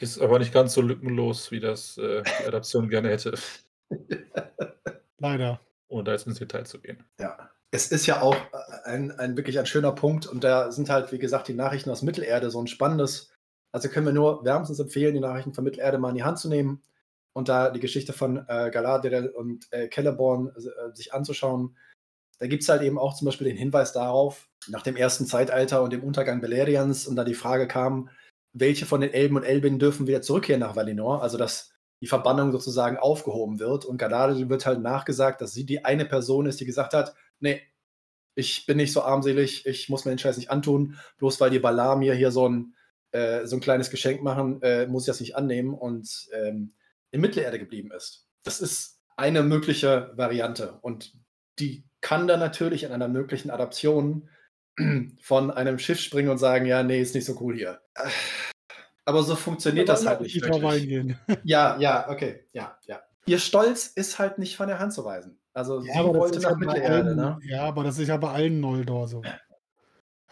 ist 0.00 0.20
aber 0.20 0.38
nicht 0.38 0.52
ganz 0.52 0.74
so 0.74 0.82
lückenlos, 0.82 1.50
wie 1.50 1.60
das 1.60 1.96
äh, 1.96 2.22
die 2.22 2.46
Adaption 2.46 2.88
gerne 2.88 3.08
hätte, 3.08 3.34
Leider. 5.18 5.60
ohne 5.88 6.04
da 6.04 6.12
jetzt 6.12 6.26
ins 6.26 6.38
Detail 6.38 6.64
zu 6.64 6.80
gehen. 6.80 7.04
Ja. 7.20 7.50
Es 7.70 7.90
ist 7.90 8.06
ja 8.06 8.20
auch 8.20 8.34
äh, 8.34 8.88
ein, 8.88 9.12
ein 9.12 9.36
wirklich 9.36 9.58
ein 9.58 9.66
schöner 9.66 9.92
Punkt 9.92 10.26
und 10.26 10.44
da 10.44 10.70
sind 10.70 10.90
halt, 10.90 11.12
wie 11.12 11.18
gesagt, 11.18 11.48
die 11.48 11.54
Nachrichten 11.54 11.90
aus 11.90 12.02
Mittelerde 12.02 12.50
so 12.50 12.60
ein 12.60 12.66
spannendes. 12.66 13.32
Also 13.72 13.88
können 13.88 14.06
wir 14.06 14.12
nur 14.12 14.44
wärmstens 14.44 14.78
empfehlen, 14.80 15.14
die 15.14 15.20
Nachrichten 15.20 15.54
von 15.54 15.64
Mittelerde 15.64 15.98
mal 15.98 16.10
in 16.10 16.16
die 16.16 16.24
Hand 16.24 16.38
zu 16.38 16.48
nehmen 16.48 16.82
und 17.34 17.48
da 17.48 17.70
die 17.70 17.80
Geschichte 17.80 18.12
von 18.12 18.44
äh, 18.48 18.70
Galadriel 18.70 19.28
und 19.28 19.66
äh, 19.72 19.90
Celeborn 19.90 20.52
äh, 20.56 20.94
sich 20.94 21.12
anzuschauen. 21.12 21.76
Da 22.38 22.46
gibt 22.46 22.62
es 22.62 22.68
halt 22.68 22.82
eben 22.82 22.98
auch 22.98 23.14
zum 23.14 23.26
Beispiel 23.26 23.48
den 23.48 23.56
Hinweis 23.56 23.92
darauf, 23.92 24.48
nach 24.68 24.82
dem 24.82 24.96
ersten 24.96 25.26
Zeitalter 25.26 25.82
und 25.82 25.92
dem 25.92 26.02
Untergang 26.02 26.40
Belerians 26.40 27.06
und 27.06 27.16
da 27.16 27.24
die 27.24 27.34
Frage 27.34 27.68
kam, 27.68 28.08
welche 28.52 28.86
von 28.86 29.00
den 29.00 29.12
Elben 29.12 29.36
und 29.36 29.42
Elbinnen 29.42 29.78
dürfen 29.78 30.06
wieder 30.06 30.22
zurückkehren 30.22 30.60
nach 30.60 30.76
Valinor, 30.76 31.22
also 31.22 31.36
dass 31.36 31.72
die 32.00 32.06
Verbannung 32.06 32.52
sozusagen 32.52 32.96
aufgehoben 32.96 33.58
wird. 33.58 33.84
Und 33.84 33.98
Galadriel 33.98 34.48
wird 34.48 34.66
halt 34.66 34.80
nachgesagt, 34.80 35.40
dass 35.40 35.52
sie 35.52 35.66
die 35.66 35.84
eine 35.84 36.04
Person 36.04 36.46
ist, 36.46 36.60
die 36.60 36.66
gesagt 36.66 36.94
hat, 36.94 37.14
nee, 37.40 37.62
ich 38.36 38.66
bin 38.66 38.76
nicht 38.76 38.92
so 38.92 39.02
armselig, 39.02 39.66
ich 39.66 39.88
muss 39.88 40.04
mir 40.04 40.12
den 40.12 40.18
Scheiß 40.18 40.36
nicht 40.36 40.50
antun, 40.50 40.96
bloß 41.18 41.40
weil 41.40 41.50
die 41.50 41.58
Balar 41.58 41.96
mir 41.96 42.14
hier 42.14 42.30
so 42.30 42.48
ein, 42.48 42.74
äh, 43.12 43.46
so 43.46 43.56
ein 43.56 43.60
kleines 43.60 43.90
Geschenk 43.90 44.22
machen, 44.22 44.60
äh, 44.62 44.86
muss 44.86 45.04
ich 45.04 45.06
das 45.06 45.20
nicht 45.20 45.36
annehmen 45.36 45.74
und 45.74 46.28
ähm, 46.32 46.74
in 47.14 47.20
Mittelerde 47.20 47.60
geblieben 47.60 47.92
ist. 47.92 48.26
Das 48.42 48.60
ist 48.60 49.00
eine 49.16 49.44
mögliche 49.44 50.10
Variante 50.16 50.78
und 50.82 51.12
die 51.60 51.84
kann 52.00 52.26
dann 52.26 52.40
natürlich 52.40 52.82
in 52.82 52.90
einer 52.90 53.06
möglichen 53.06 53.50
Adaption 53.50 54.28
von 55.22 55.52
einem 55.52 55.78
Schiff 55.78 56.00
springen 56.00 56.28
und 56.28 56.38
sagen, 56.38 56.66
ja, 56.66 56.82
nee, 56.82 57.00
ist 57.00 57.14
nicht 57.14 57.24
so 57.24 57.38
cool 57.40 57.54
hier. 57.54 57.80
Aber 59.04 59.22
so 59.22 59.36
funktioniert 59.36 59.88
das 59.88 60.04
halt 60.04 60.22
nicht 60.22 60.42
wirklich. 60.42 61.16
Ja, 61.44 61.78
ja, 61.78 62.08
okay, 62.08 62.46
ja, 62.52 62.76
ja. 62.86 63.00
Ihr 63.26 63.38
Stolz 63.38 63.86
ist 63.86 64.18
halt 64.18 64.38
nicht 64.38 64.56
von 64.56 64.66
der 64.66 64.80
Hand 64.80 64.92
zu 64.92 65.04
weisen. 65.04 65.38
Also 65.52 65.84
ja, 65.84 65.94
sie 65.94 66.08
wollte 66.08 66.40
nach 66.40 66.56
Mittelerde, 66.56 67.14
ne? 67.14 67.38
Ja, 67.44 67.62
aber 67.62 67.84
das 67.84 67.98
ist 67.98 68.08
ja 68.08 68.16
bei 68.16 68.32
allen 68.32 68.58
Noldor 68.58 69.06
so. 69.06 69.22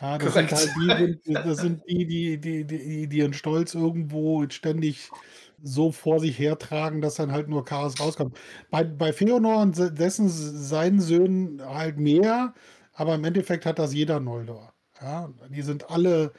Ja, 0.00 0.18
das 0.18 0.34
sind 0.34 0.50
halt 0.50 1.20
die, 1.24 1.32
das 1.32 1.58
sind 1.58 1.82
die, 1.88 2.06
die, 2.06 2.40
die, 2.40 2.64
die, 2.64 3.06
die 3.06 3.16
ihren 3.16 3.34
Stolz 3.34 3.72
irgendwo 3.74 4.44
ständig 4.50 5.10
so 5.62 5.92
vor 5.92 6.20
sich 6.20 6.38
hertragen, 6.38 7.00
dass 7.00 7.16
dann 7.16 7.32
halt 7.32 7.48
nur 7.48 7.64
Chaos 7.64 8.00
rauskommt. 8.00 8.36
Bei, 8.70 8.84
bei 8.84 9.12
Feonor 9.12 9.62
und 9.62 9.76
dessen 9.98 10.28
seinen 10.28 11.00
Söhnen 11.00 11.62
halt 11.64 11.98
mehr, 11.98 12.54
aber 12.94 13.14
im 13.14 13.24
Endeffekt 13.24 13.66
hat 13.66 13.78
das 13.78 13.94
jeder 13.94 14.20
Noldor. 14.20 14.72
Ja, 15.00 15.30
die 15.48 15.62
sind 15.62 15.90
alle 15.90 16.32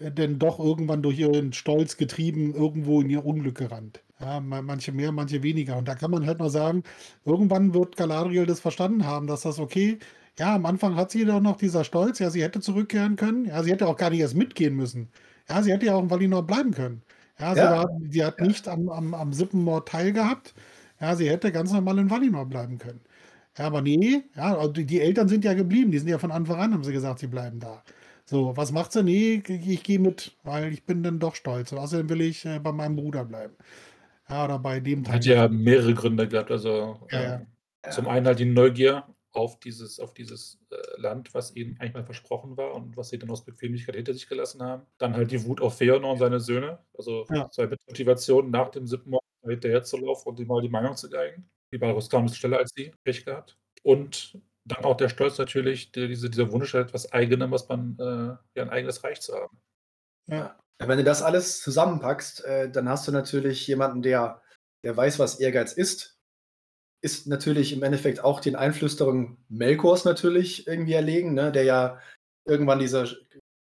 äh, 0.00 0.10
denn 0.10 0.38
doch 0.38 0.58
irgendwann 0.58 1.02
durch 1.02 1.18
ihren 1.18 1.52
Stolz 1.52 1.96
getrieben 1.96 2.54
irgendwo 2.54 3.00
in 3.00 3.10
ihr 3.10 3.24
Unglück 3.24 3.58
gerannt. 3.58 4.02
Ja, 4.20 4.40
manche 4.40 4.92
mehr, 4.92 5.12
manche 5.12 5.42
weniger. 5.42 5.78
Und 5.78 5.88
da 5.88 5.94
kann 5.94 6.10
man 6.10 6.26
halt 6.26 6.40
nur 6.40 6.50
sagen, 6.50 6.82
irgendwann 7.24 7.72
wird 7.72 7.96
Galadriel 7.96 8.44
das 8.46 8.60
verstanden 8.60 9.06
haben, 9.06 9.26
dass 9.26 9.42
das 9.42 9.58
okay, 9.58 9.98
ja, 10.38 10.54
am 10.54 10.66
Anfang 10.66 10.96
hat 10.96 11.10
sie 11.10 11.24
doch 11.24 11.40
noch 11.40 11.56
dieser 11.56 11.84
Stolz, 11.84 12.18
ja, 12.18 12.30
sie 12.30 12.42
hätte 12.42 12.60
zurückkehren 12.60 13.16
können, 13.16 13.46
ja, 13.46 13.62
sie 13.62 13.70
hätte 13.72 13.88
auch 13.88 13.96
gar 13.96 14.10
nicht 14.10 14.20
erst 14.20 14.34
mitgehen 14.34 14.76
müssen. 14.76 15.10
Ja, 15.48 15.62
sie 15.62 15.72
hätte 15.72 15.86
ja 15.86 15.94
auch 15.94 16.02
in 16.02 16.10
Valinor 16.10 16.46
bleiben 16.46 16.72
können. 16.72 17.02
Ja, 17.40 17.54
sie, 17.54 17.60
ja. 17.60 17.70
War, 17.72 17.90
sie 18.10 18.24
hat 18.24 18.38
ja. 18.38 18.46
nicht 18.46 18.68
am, 18.68 18.88
am, 18.88 19.14
am 19.14 19.32
Sippenmord 19.32 19.88
teilgehabt. 19.88 20.54
Ja, 21.00 21.16
sie 21.16 21.30
hätte 21.30 21.50
ganz 21.52 21.72
normal 21.72 21.98
in 21.98 22.10
Valinor 22.10 22.46
bleiben 22.46 22.78
können. 22.78 23.00
Ja, 23.58 23.66
aber 23.66 23.82
nee, 23.82 24.22
ja, 24.36 24.68
die, 24.68 24.84
die 24.84 25.00
Eltern 25.00 25.28
sind 25.28 25.44
ja 25.44 25.54
geblieben, 25.54 25.90
die 25.90 25.98
sind 25.98 26.08
ja 26.08 26.18
von 26.18 26.30
Anfang 26.30 26.60
an, 26.60 26.72
haben 26.72 26.84
sie 26.84 26.92
gesagt, 26.92 27.18
sie 27.18 27.26
bleiben 27.26 27.58
da. 27.58 27.82
So, 28.24 28.56
was 28.56 28.70
macht 28.70 28.92
sie? 28.92 29.02
Nee, 29.02 29.42
ich 29.46 29.82
gehe 29.82 29.98
mit, 29.98 30.36
weil 30.44 30.72
ich 30.72 30.84
bin 30.84 31.02
dann 31.02 31.18
doch 31.18 31.34
stolz. 31.34 31.72
Und 31.72 31.78
außerdem 31.78 32.08
will 32.10 32.20
ich 32.20 32.44
äh, 32.44 32.60
bei 32.60 32.70
meinem 32.70 32.94
Bruder 32.94 33.24
bleiben. 33.24 33.54
Ja, 34.28 34.44
oder 34.44 34.58
bei 34.60 34.78
dem 34.78 35.02
Teil. 35.02 35.16
Hat 35.16 35.24
ja 35.24 35.48
mehrere 35.48 35.94
Gründe 35.94 36.28
gehabt. 36.28 36.50
Also 36.52 37.00
ja, 37.10 37.40
äh, 37.82 37.90
zum 37.90 38.06
einen 38.06 38.26
halt 38.26 38.38
die 38.38 38.44
Neugier 38.44 39.04
auf 39.32 39.60
dieses, 39.60 40.00
auf 40.00 40.14
dieses 40.14 40.58
äh, 40.70 41.00
Land, 41.00 41.32
was 41.34 41.54
ihnen 41.54 41.76
eigentlich 41.78 41.94
mal 41.94 42.04
versprochen 42.04 42.56
war 42.56 42.74
und 42.74 42.96
was 42.96 43.10
sie 43.10 43.18
dann 43.18 43.30
aus 43.30 43.44
Bequemlichkeit 43.44 43.94
hinter 43.94 44.12
sich 44.12 44.28
gelassen 44.28 44.62
haben. 44.62 44.86
Dann 44.98 45.14
halt 45.14 45.30
die 45.30 45.44
Wut 45.44 45.60
auf 45.60 45.78
Feanor 45.78 46.12
und 46.12 46.18
seine 46.18 46.40
Söhne. 46.40 46.78
Also 46.96 47.24
zwei 47.50 47.68
Motivationen 47.86 48.50
nach 48.50 48.70
dem 48.70 48.86
siebten 48.86 49.10
Mord 49.10 49.24
hinterher 49.46 49.82
zu 49.82 49.96
laufen 49.98 50.28
und 50.28 50.40
ihm 50.40 50.48
mal 50.48 50.60
die 50.60 50.68
Meinung 50.68 50.96
zu 50.96 51.08
geigen. 51.08 51.48
Die 51.72 51.78
Balrus 51.78 52.10
kam 52.10 52.28
schneller 52.28 52.58
als 52.58 52.72
sie, 52.74 52.92
Pech 53.04 53.24
gehabt. 53.24 53.56
Und 53.82 54.38
dann 54.64 54.84
auch 54.84 54.96
der 54.96 55.08
Stolz 55.08 55.38
natürlich, 55.38 55.92
die, 55.92 56.08
diese, 56.08 56.28
dieser 56.28 56.50
Wunsch, 56.52 56.74
etwas 56.74 57.12
Eigenem, 57.12 57.50
was 57.50 57.68
man, 57.68 57.96
äh, 57.98 58.58
ja, 58.58 58.62
ein 58.62 58.70
eigenes 58.70 59.02
Reich 59.04 59.20
zu 59.20 59.34
haben. 59.34 59.58
Ja. 60.26 60.58
Wenn 60.78 60.98
du 60.98 61.04
das 61.04 61.22
alles 61.22 61.60
zusammenpackst, 61.60 62.44
äh, 62.44 62.70
dann 62.70 62.88
hast 62.88 63.06
du 63.06 63.12
natürlich 63.12 63.66
jemanden, 63.66 64.02
der, 64.02 64.42
der 64.84 64.96
weiß, 64.96 65.18
was 65.18 65.40
Ehrgeiz 65.40 65.72
ist, 65.72 66.19
ist 67.02 67.26
natürlich 67.26 67.72
im 67.72 67.82
Endeffekt 67.82 68.22
auch 68.22 68.40
den 68.40 68.56
Einflüsterungen 68.56 69.38
Melkors 69.48 70.04
natürlich 70.04 70.66
irgendwie 70.66 70.92
erlegen, 70.92 71.34
ne? 71.34 71.50
der 71.50 71.64
ja 71.64 71.98
irgendwann 72.44 72.78
dieser 72.78 73.08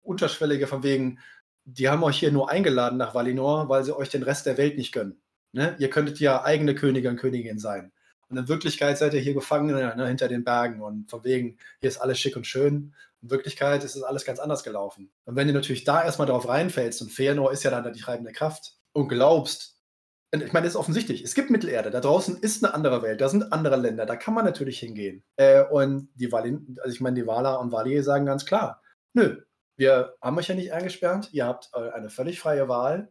unterschwellige 0.01 0.67
von 0.67 0.83
wegen, 0.83 1.19
die 1.65 1.89
haben 1.89 2.03
euch 2.03 2.19
hier 2.19 2.31
nur 2.31 2.49
eingeladen 2.49 2.97
nach 2.97 3.13
Valinor, 3.13 3.69
weil 3.69 3.83
sie 3.83 3.95
euch 3.95 4.09
den 4.09 4.23
Rest 4.23 4.45
der 4.45 4.57
Welt 4.57 4.77
nicht 4.77 4.93
gönnen. 4.93 5.21
Ne? 5.51 5.75
Ihr 5.79 5.89
könntet 5.89 6.19
ja 6.19 6.43
eigene 6.43 6.75
Könige 6.75 7.09
und 7.09 7.17
Königin 7.17 7.59
sein. 7.59 7.91
Und 8.29 8.37
in 8.37 8.47
Wirklichkeit 8.47 8.97
seid 8.97 9.13
ihr 9.13 9.19
hier 9.19 9.33
gefangen 9.33 9.67
ne, 9.67 10.07
hinter 10.07 10.27
den 10.27 10.43
Bergen 10.43 10.81
und 10.81 11.09
von 11.09 11.23
wegen, 11.23 11.57
hier 11.79 11.89
ist 11.89 11.97
alles 11.97 12.19
schick 12.19 12.35
und 12.35 12.45
schön. 12.45 12.93
In 13.21 13.29
Wirklichkeit 13.29 13.83
ist 13.83 13.95
es 13.95 14.03
alles 14.03 14.25
ganz 14.25 14.39
anders 14.39 14.63
gelaufen. 14.63 15.11
Und 15.25 15.35
wenn 15.35 15.47
du 15.47 15.53
natürlich 15.53 15.85
da 15.85 16.03
erstmal 16.03 16.27
drauf 16.27 16.47
reinfällst 16.47 17.01
und 17.01 17.11
Feanor 17.11 17.51
ist 17.51 17.63
ja 17.63 17.71
dann 17.71 17.93
die 17.93 18.01
treibende 18.01 18.33
Kraft 18.33 18.73
und 18.93 19.07
glaubst, 19.07 19.76
ich 20.31 20.53
meine, 20.53 20.65
das 20.65 20.73
ist 20.73 20.79
offensichtlich, 20.79 21.23
es 21.23 21.35
gibt 21.35 21.49
Mittelerde, 21.49 21.89
da 21.89 22.01
draußen 22.01 22.37
ist 22.37 22.63
eine 22.63 22.73
andere 22.73 23.01
Welt, 23.01 23.21
da 23.21 23.29
sind 23.29 23.53
andere 23.53 23.77
Länder, 23.77 24.05
da 24.05 24.15
kann 24.15 24.33
man 24.33 24.45
natürlich 24.45 24.79
hingehen. 24.79 25.23
Äh, 25.37 25.63
und 25.63 26.09
die 26.15 26.31
Valin, 26.31 26.77
also 26.81 26.93
ich 26.93 27.01
meine, 27.01 27.15
die 27.15 27.27
Vala 27.27 27.55
und 27.55 27.71
Valier 27.71 28.03
sagen 28.03 28.25
ganz 28.25 28.45
klar, 28.45 28.81
nö, 29.13 29.41
wir 29.77 30.15
haben 30.21 30.37
euch 30.37 30.47
ja 30.47 30.55
nicht 30.55 30.73
eingesperrt, 30.73 31.29
ihr 31.31 31.45
habt 31.45 31.69
äh, 31.73 31.91
eine 31.91 32.09
völlig 32.09 32.39
freie 32.39 32.67
Wahl. 32.67 33.09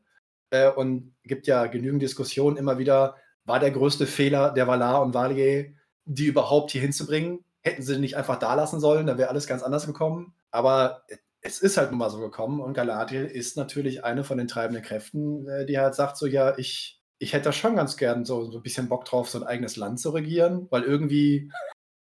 Äh, 0.51 0.71
und 0.71 1.14
gibt 1.25 1.47
ja 1.47 1.67
genügend 1.67 2.03
Diskussionen 2.03 2.57
immer 2.57 2.79
wieder, 2.79 3.17
war 3.45 3.61
der 3.61 3.71
größte 3.71 4.07
Fehler 4.07 4.53
der 4.53 4.67
Valar 4.67 5.03
und 5.03 5.14
Valier, 5.14 5.75
die 6.05 6.27
überhaupt 6.27 6.71
hier 6.71 6.81
hinzubringen. 6.81 7.45
Hätten 7.62 7.83
sie 7.83 7.99
nicht 7.99 8.17
einfach 8.17 8.39
da 8.39 8.55
lassen 8.55 8.81
sollen, 8.81 9.07
dann 9.07 9.19
wäre 9.19 9.31
alles 9.31 9.47
ganz 9.47 9.62
anders 9.62 9.87
gekommen. 9.87 10.35
Aber 10.51 11.05
es 11.41 11.61
ist 11.61 11.77
halt 11.77 11.91
nun 11.91 11.99
mal 11.99 12.11
so 12.11 12.21
gekommen. 12.21 12.61
Und 12.61 12.75
Galadriel 12.75 13.25
ist 13.25 13.57
natürlich 13.57 14.05
eine 14.05 14.25
von 14.25 14.39
den 14.39 14.49
treibenden 14.49 14.85
Kräften, 14.85 15.49
äh, 15.49 15.67
die 15.67 15.79
halt 15.79 15.95
sagt 15.95 16.17
so, 16.17 16.27
ja, 16.27 16.57
ich, 16.59 16.95
ich 17.19 17.33
hätte 17.33 17.53
schon 17.53 17.77
ganz 17.77 17.97
gern 17.97 18.25
so, 18.25 18.45
so 18.51 18.59
ein 18.59 18.62
bisschen 18.62 18.89
Bock 18.89 19.05
drauf, 19.05 19.29
so 19.29 19.39
ein 19.39 19.47
eigenes 19.47 19.77
Land 19.77 20.01
zu 20.01 20.11
regieren, 20.11 20.67
weil 20.71 20.83
irgendwie 20.83 21.51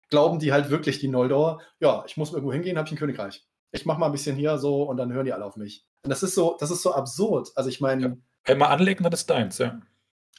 glauben 0.10 0.40
die 0.40 0.52
halt 0.52 0.70
wirklich, 0.70 1.00
die 1.00 1.08
Noldor, 1.08 1.62
ja, 1.80 2.04
ich 2.08 2.18
muss 2.18 2.32
irgendwo 2.32 2.54
hingehen, 2.54 2.78
habe 2.78 2.88
ich 2.88 2.94
ein 2.94 2.98
Königreich. 2.98 3.48
Ich 3.72 3.86
mache 3.86 4.00
mal 4.00 4.08
ein 4.08 4.12
bisschen 4.12 4.36
hier 4.36 4.58
so 4.58 4.84
und 4.84 4.98
dann 4.98 5.14
hören 5.14 5.26
die 5.26 5.34
alle 5.34 5.46
auf 5.46 5.56
mich. 5.56 5.86
Und 6.04 6.10
das 6.10 6.24
ist 6.24 6.36
so, 6.36 6.58
das 6.60 6.72
ist 6.72 6.82
so 6.82 6.94
absurd. 6.94 7.52
Also 7.56 7.70
ich 7.70 7.80
meine. 7.80 8.02
Ja. 8.02 8.54
Einmal 8.54 8.72
anlegen, 8.72 9.04
dann 9.04 9.14
ist 9.14 9.30
deins, 9.30 9.58
ja. 9.58 9.80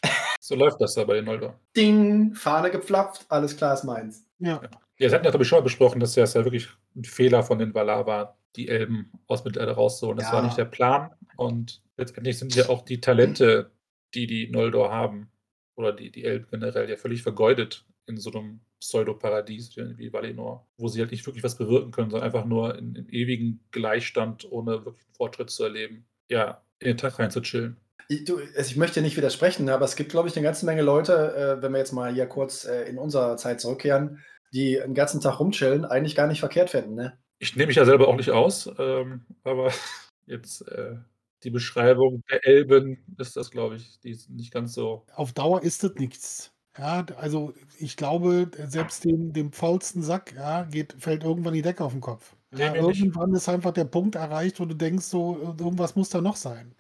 So 0.41 0.57
läuft 0.57 0.81
das 0.81 0.95
da 0.95 1.05
bei 1.05 1.15
den 1.15 1.27
Noldor. 1.27 1.59
Ding, 1.77 2.35
Fahne 2.35 2.71
gepflapft, 2.71 3.27
alles 3.29 3.57
klar 3.57 3.75
ist 3.75 3.85
meins. 3.85 4.27
Ja. 4.39 4.61
ja. 4.61 4.71
Ja, 4.99 5.09
Sie 5.09 5.15
hatten 5.15 5.25
ja, 5.25 5.31
glaube 5.31 5.43
ich, 5.43 5.49
schon 5.49 5.59
mal 5.59 5.65
besprochen, 5.65 5.99
dass 5.99 6.15
das 6.15 6.35
ja 6.35 6.45
wirklich 6.45 6.69
ein 6.95 7.05
Fehler 7.05 7.43
von 7.43 7.59
den 7.59 7.75
Valar 7.75 8.07
war, 8.07 8.39
die 8.55 8.69
Elben 8.69 9.11
aus 9.27 9.45
Mittelerde 9.45 9.73
rauszuholen. 9.73 10.19
Das 10.19 10.29
ja. 10.29 10.35
war 10.35 10.43
nicht 10.43 10.57
der 10.57 10.65
Plan. 10.65 11.11
Und 11.37 11.83
letztendlich 11.97 12.39
sind 12.39 12.55
ja 12.55 12.69
auch 12.69 12.83
die 12.83 13.01
Talente, 13.01 13.73
die 14.15 14.27
die 14.27 14.49
Noldor 14.49 14.91
haben, 14.91 15.31
oder 15.77 15.93
die, 15.93 16.11
die 16.11 16.25
Elben 16.25 16.47
generell, 16.51 16.89
ja 16.89 16.97
völlig 16.97 17.23
vergeudet 17.23 17.85
in 18.07 18.17
so 18.17 18.31
einem 18.33 18.61
Pseudoparadies 18.81 19.77
wie 19.77 20.13
Valinor, 20.13 20.67
wo 20.77 20.89
sie 20.89 21.01
halt 21.01 21.13
nicht 21.13 21.25
wirklich 21.25 21.45
was 21.45 21.57
bewirken 21.57 21.93
können, 21.93 22.11
sondern 22.11 22.27
einfach 22.27 22.45
nur 22.45 22.77
in, 22.77 22.95
in 22.95 23.09
ewigen 23.09 23.61
Gleichstand, 23.71 24.51
ohne 24.51 24.85
wirklich 24.85 25.07
Fortschritt 25.17 25.51
zu 25.51 25.65
erleben, 25.65 26.05
ja, 26.29 26.63
in 26.81 26.89
den 26.89 26.97
Tag 26.97 27.19
reinzuchillen. 27.19 27.77
Ich, 28.09 28.25
du, 28.25 28.39
also 28.39 28.71
ich 28.71 28.77
möchte 28.77 29.01
nicht 29.01 29.17
widersprechen, 29.17 29.69
aber 29.69 29.85
es 29.85 29.95
gibt, 29.95 30.11
glaube 30.11 30.29
ich, 30.29 30.37
eine 30.37 30.45
ganze 30.45 30.67
Menge 30.67 30.83
Leute, 30.83 31.35
äh, 31.35 31.63
wenn 31.63 31.73
wir 31.73 31.79
jetzt 31.79 31.93
mal 31.93 32.13
hier 32.13 32.27
kurz 32.27 32.65
äh, 32.65 32.83
in 32.89 32.99
unserer 32.99 33.37
Zeit 33.37 33.61
zurückkehren, 33.61 34.21
die 34.53 34.75
den 34.75 34.95
ganzen 34.95 35.21
Tag 35.21 35.39
rumchillen, 35.39 35.85
eigentlich 35.85 36.17
gar 36.17 36.27
nicht 36.27 36.41
verkehrt 36.41 36.71
finden. 36.71 36.95
Ne? 36.95 37.19
Ich 37.39 37.55
nehme 37.55 37.69
mich 37.69 37.77
ja 37.77 37.85
selber 37.85 38.09
auch 38.09 38.17
nicht 38.17 38.31
aus, 38.31 38.69
ähm, 38.79 39.25
aber 39.45 39.73
jetzt 40.27 40.63
äh, 40.69 40.97
die 41.45 41.51
Beschreibung 41.51 42.23
der 42.31 42.47
Elben 42.47 42.99
ist 43.19 43.37
das, 43.37 43.51
glaube 43.51 43.77
ich, 43.77 44.01
die 44.01 44.11
ist 44.11 44.31
nicht 44.31 44.53
ganz 44.53 44.75
so. 44.75 45.05
Auf 45.15 45.33
Dauer 45.33 45.63
ist 45.63 45.83
das 45.83 45.95
nichts. 45.95 46.53
Ja, 46.79 47.05
also 47.19 47.53
ich 47.79 47.97
glaube, 47.97 48.51
selbst 48.67 49.05
dem, 49.05 49.33
dem 49.33 49.53
faulsten 49.53 50.03
Sack 50.03 50.35
ja, 50.35 50.65
geht, 50.65 50.95
fällt 50.99 51.23
irgendwann 51.23 51.53
die 51.53 51.63
Decke 51.63 51.85
auf 51.85 51.93
den 51.93 52.01
Kopf. 52.01 52.35
Ja, 52.57 52.75
irgendwann 52.75 53.31
nicht. 53.31 53.39
ist 53.39 53.49
einfach 53.49 53.73
der 53.73 53.85
Punkt 53.85 54.15
erreicht, 54.15 54.59
wo 54.59 54.65
du 54.65 54.75
denkst, 54.75 55.05
so, 55.05 55.37
irgendwas 55.59 55.97
muss 55.97 56.09
da 56.09 56.21
noch 56.21 56.37
sein. 56.37 56.75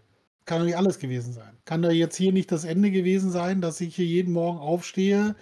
Kann 0.44 0.60
doch 0.60 0.66
nicht 0.66 0.76
alles 0.76 0.98
gewesen 0.98 1.32
sein. 1.32 1.56
Kann 1.66 1.82
da 1.82 1.90
jetzt 1.90 2.16
hier 2.16 2.32
nicht 2.32 2.50
das 2.50 2.64
Ende 2.64 2.90
gewesen 2.90 3.30
sein, 3.30 3.60
dass 3.60 3.80
ich 3.80 3.94
hier 3.94 4.06
jeden 4.06 4.32
Morgen 4.32 4.58
aufstehe, 4.58 5.36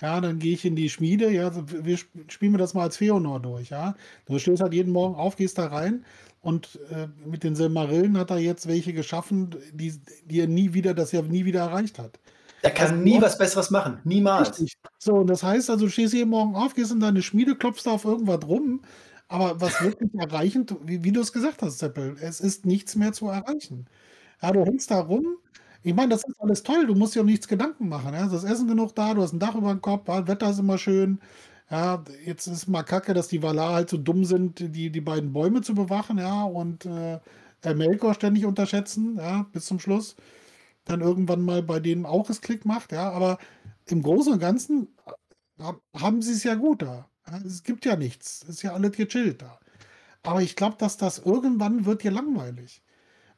ja, 0.00 0.20
dann 0.20 0.40
gehe 0.40 0.54
ich 0.54 0.64
in 0.64 0.74
die 0.74 0.90
Schmiede, 0.90 1.30
ja, 1.30 1.52
wir 1.84 1.96
spielen 1.96 2.52
wir 2.52 2.58
das 2.58 2.74
mal 2.74 2.82
als 2.82 2.96
Feonor 2.96 3.40
durch, 3.40 3.70
ja. 3.70 3.94
Du 4.26 4.38
stehst 4.38 4.60
halt 4.60 4.74
jeden 4.74 4.92
Morgen 4.92 5.14
auf, 5.14 5.36
gehst 5.36 5.58
da 5.58 5.66
rein 5.66 6.04
und 6.42 6.78
äh, 6.90 7.08
mit 7.24 7.44
den 7.44 7.56
Silmarillen 7.56 8.18
hat 8.18 8.30
er 8.30 8.38
jetzt 8.38 8.66
welche 8.68 8.92
geschaffen, 8.92 9.50
die, 9.72 9.94
die 10.26 10.40
er 10.40 10.48
nie 10.48 10.74
wieder, 10.74 10.94
das 10.94 11.12
er 11.12 11.22
nie 11.22 11.44
wieder 11.44 11.60
erreicht 11.60 11.98
hat. 11.98 12.20
Der 12.64 12.72
kann 12.72 12.90
Also, 12.90 13.02
nie 13.02 13.20
was 13.20 13.38
Besseres 13.38 13.70
machen. 13.70 14.00
Niemals. 14.04 14.50
Richtig. 14.50 14.74
So, 14.98 15.14
und 15.14 15.28
das 15.28 15.42
heißt 15.42 15.70
also, 15.70 15.86
du 15.86 15.90
stehst 15.90 16.14
jeden 16.14 16.30
Morgen 16.30 16.54
auf, 16.54 16.74
gehst 16.74 16.92
in 16.92 17.00
deine 17.00 17.22
Schmiede, 17.22 17.56
klopfst 17.56 17.84
da 17.86 17.92
auf 17.92 18.04
irgendwas 18.04 18.46
rum, 18.46 18.82
aber 19.28 19.60
was 19.60 19.80
wirklich 19.82 20.12
erreichen, 20.14 20.66
wie, 20.84 21.02
wie 21.04 21.12
du 21.12 21.20
es 21.20 21.32
gesagt 21.32 21.62
hast, 21.62 21.78
Seppel, 21.78 22.16
es 22.20 22.40
ist 22.40 22.66
nichts 22.66 22.96
mehr 22.96 23.12
zu 23.12 23.28
erreichen. 23.28 23.86
Ja, 24.42 24.52
du 24.52 24.64
hängst 24.64 24.90
da 24.90 25.00
rum. 25.00 25.26
Ich 25.84 25.94
meine, 25.94 26.10
das 26.10 26.24
ist 26.24 26.40
alles 26.40 26.62
toll, 26.62 26.86
du 26.86 26.94
musst 26.94 27.14
dir 27.14 27.22
auch 27.22 27.26
nichts 27.26 27.48
Gedanken 27.48 27.88
machen. 27.88 28.14
Ja? 28.14 28.26
Ist 28.26 28.44
Essen 28.44 28.68
genug 28.68 28.94
da, 28.94 29.14
du 29.14 29.22
hast 29.22 29.32
ein 29.32 29.40
Dach 29.40 29.54
über 29.56 29.70
dem 29.70 29.80
Kopf, 29.80 30.08
Wetter 30.08 30.50
ist 30.50 30.58
immer 30.60 30.78
schön. 30.78 31.20
Ja, 31.72 32.04
jetzt 32.26 32.46
ist 32.48 32.66
mal 32.68 32.82
kacke, 32.82 33.14
dass 33.14 33.28
die 33.28 33.42
Valar 33.42 33.72
halt 33.74 33.88
so 33.90 33.96
dumm 33.96 34.24
sind, 34.26 34.58
die, 34.60 34.90
die 34.90 35.00
beiden 35.00 35.32
Bäume 35.32 35.62
zu 35.62 35.74
bewachen, 35.74 36.18
ja, 36.18 36.44
und 36.44 36.84
äh, 36.86 37.18
Melkor 37.74 38.12
ständig 38.14 38.44
unterschätzen, 38.44 39.16
ja, 39.16 39.44
bis 39.52 39.66
zum 39.66 39.80
Schluss. 39.80 40.16
Dann 40.86 41.00
irgendwann 41.02 41.42
mal 41.44 41.62
bei 41.62 41.80
denen 41.80 42.06
auch 42.06 42.30
es 42.30 42.40
Klick 42.42 42.64
macht, 42.66 42.92
ja, 42.92 43.10
aber 43.10 43.38
im 43.86 44.02
Großen 44.02 44.34
und 44.34 44.40
Ganzen 44.40 44.88
äh, 45.58 45.64
hab- 45.64 45.82
haben 45.96 46.22
sie 46.22 46.32
es 46.32 46.44
ja 46.44 46.54
gut 46.56 46.82
da. 46.82 47.08
Ja, 47.28 47.38
es 47.46 47.62
gibt 47.64 47.84
ja 47.86 47.96
nichts. 47.96 48.42
Es 48.44 48.50
ist 48.56 48.62
ja 48.62 48.74
alles 48.74 48.92
gechillt 48.92 49.42
da. 49.42 49.60
Aber 50.22 50.42
ich 50.42 50.56
glaube, 50.56 50.76
dass 50.78 50.96
das 50.98 51.18
irgendwann 51.20 51.86
wird 51.86 52.02
dir 52.04 52.12
langweilig. 52.12 52.82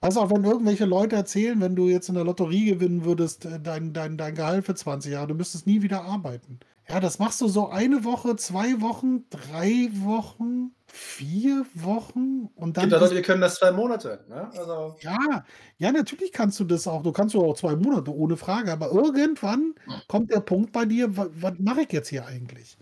Also 0.01 0.21
auch 0.23 0.31
wenn 0.31 0.45
irgendwelche 0.45 0.87
Leute 0.87 1.17
erzählen, 1.17 1.61
wenn 1.61 1.77
du 1.77 1.89
jetzt 1.89 2.09
in 2.11 2.17
der 2.17 2.25
Lotterie 2.25 2.67
gewinnen 2.67 3.05
würdest, 3.05 3.47
äh, 3.47 3.61
dein, 3.61 3.93
dein, 3.95 4.19
dein 4.19 4.35
Gehalt 4.37 4.67
für 4.67 4.75
20 4.77 5.13
Jahre, 5.13 5.29
du 5.29 5.35
müsstest 5.37 5.67
nie 5.67 5.83
wieder 5.83 6.03
arbeiten. 6.05 6.61
Ja, 6.89 7.01
das 7.01 7.19
machst 7.19 7.41
du 7.41 7.49
so 7.49 7.69
eine 7.71 8.05
Woche, 8.05 8.37
zwei 8.37 8.81
Wochen, 8.83 9.25
drei 9.31 9.89
Wochen, 9.95 10.75
vier 10.87 11.65
Wochen 11.75 12.51
und 12.55 12.77
dann 12.77 12.83
gibt 12.85 12.93
ja 12.93 12.99
Leute, 12.99 13.15
die 13.15 13.23
können 13.23 13.41
das 13.41 13.55
zwei 13.57 13.73
Monate. 13.73 14.25
Ne? 14.29 14.51
Also, 14.57 14.97
ja, 15.01 15.45
ja, 15.79 15.93
natürlich 15.93 16.31
kannst 16.33 16.61
du 16.61 16.65
das 16.65 16.87
auch. 16.87 17.03
Du 17.03 17.11
kannst 17.13 17.35
du 17.35 17.43
auch 17.43 17.55
zwei 17.57 17.75
Monate, 17.75 18.15
ohne 18.15 18.37
Frage. 18.37 18.73
Aber 18.73 18.91
irgendwann 18.93 19.75
kommt 20.07 20.31
der 20.31 20.41
Punkt 20.41 20.73
bei 20.73 20.85
dir, 20.85 21.17
wa- 21.17 21.29
was 21.35 21.55
mache 21.59 21.83
ich 21.83 21.93
jetzt 21.93 22.09
hier 22.09 22.27
eigentlich? 22.27 22.77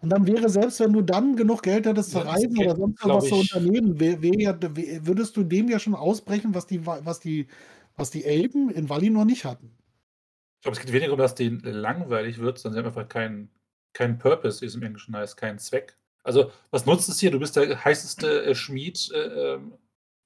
Und 0.00 0.10
dann 0.10 0.26
wäre, 0.26 0.48
selbst 0.50 0.80
wenn 0.80 0.92
du 0.92 1.02
dann 1.02 1.36
genug 1.36 1.62
Geld 1.62 1.86
hättest 1.86 2.12
zu 2.12 2.20
Ja, 2.20 2.24
reisen 2.24 2.54
geht, 2.54 2.66
oder 2.66 2.76
sonst 2.76 3.00
was 3.04 3.28
zu 3.28 3.36
unternehmen, 3.36 4.00
wär, 4.00 4.22
wär 4.22 4.34
ja, 4.40 4.56
wär, 4.60 5.06
würdest 5.06 5.36
du 5.36 5.44
dem 5.44 5.68
ja 5.68 5.78
schon 5.80 5.94
ausbrechen, 5.96 6.54
was 6.54 6.66
die, 6.66 6.86
Wa- 6.86 7.00
was 7.04 7.20
die, 7.20 7.48
was 7.96 8.10
die 8.10 8.24
Elben 8.24 8.70
in 8.70 8.88
Valinor 8.90 9.24
nicht 9.24 9.44
hatten. 9.44 9.77
Ich 10.58 10.62
glaube, 10.62 10.76
es 10.76 10.84
geht 10.84 10.92
weniger 10.92 11.12
um, 11.12 11.18
dass 11.18 11.34
denen 11.34 11.60
langweilig 11.60 12.38
wird, 12.38 12.58
sondern 12.58 12.74
sie 12.74 12.78
haben 12.86 12.96
einfach 12.96 13.08
keinen 13.08 13.50
keinen 13.92 14.18
Purpose, 14.18 14.60
wie 14.60 14.66
es 14.66 14.74
im 14.74 14.82
Englischen 14.82 15.16
heißt, 15.16 15.36
keinen 15.36 15.58
Zweck. 15.58 15.96
Also, 16.22 16.50
was 16.70 16.86
nutzt 16.86 17.08
es 17.08 17.18
hier? 17.18 17.30
Du 17.30 17.38
bist 17.38 17.56
der 17.56 17.84
heißeste 17.84 18.44
äh, 18.44 18.54
Schmied 18.54 19.10
äh, 19.12 19.54
ähm, 19.54 19.74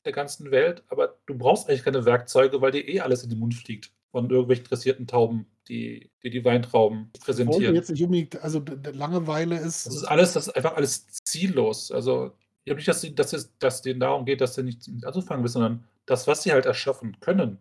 der 0.04 0.12
ganzen 0.12 0.50
Welt, 0.50 0.82
aber 0.88 1.16
du 1.26 1.36
brauchst 1.36 1.68
eigentlich 1.68 1.84
keine 1.84 2.04
Werkzeuge, 2.04 2.60
weil 2.60 2.72
dir 2.72 2.86
eh 2.86 3.00
alles 3.00 3.22
in 3.22 3.30
den 3.30 3.38
Mund 3.38 3.54
fliegt 3.54 3.92
von 4.10 4.28
irgendwelchen 4.28 4.64
dressierten 4.64 5.06
Tauben, 5.06 5.46
die 5.68 6.10
die, 6.22 6.30
die 6.30 6.44
Weintrauben 6.44 7.10
präsentieren. 7.20 7.74
jetzt 7.74 7.90
nicht 7.90 8.02
unbedingt, 8.02 8.42
also 8.42 8.62
Langeweile 8.92 9.58
ist. 9.58 9.86
Das 9.86 9.94
ist 9.94 10.04
alles, 10.04 10.32
das 10.32 10.48
ist 10.48 10.56
einfach 10.56 10.76
alles 10.76 11.06
ziellos. 11.24 11.90
Also, 11.90 12.32
ich 12.64 12.66
glaube 12.66 12.78
nicht, 12.78 12.88
dass, 12.88 13.00
sie, 13.00 13.14
dass, 13.14 13.32
es, 13.32 13.56
dass 13.58 13.82
denen 13.82 14.00
darum 14.00 14.24
geht, 14.24 14.40
dass 14.40 14.54
sie 14.54 14.62
nichts 14.62 14.88
mit 14.88 15.04
anzufangen 15.04 15.44
wissen, 15.44 15.54
sondern 15.54 15.84
das, 16.04 16.26
was 16.26 16.42
sie 16.42 16.52
halt 16.52 16.66
erschaffen 16.66 17.18
können, 17.20 17.58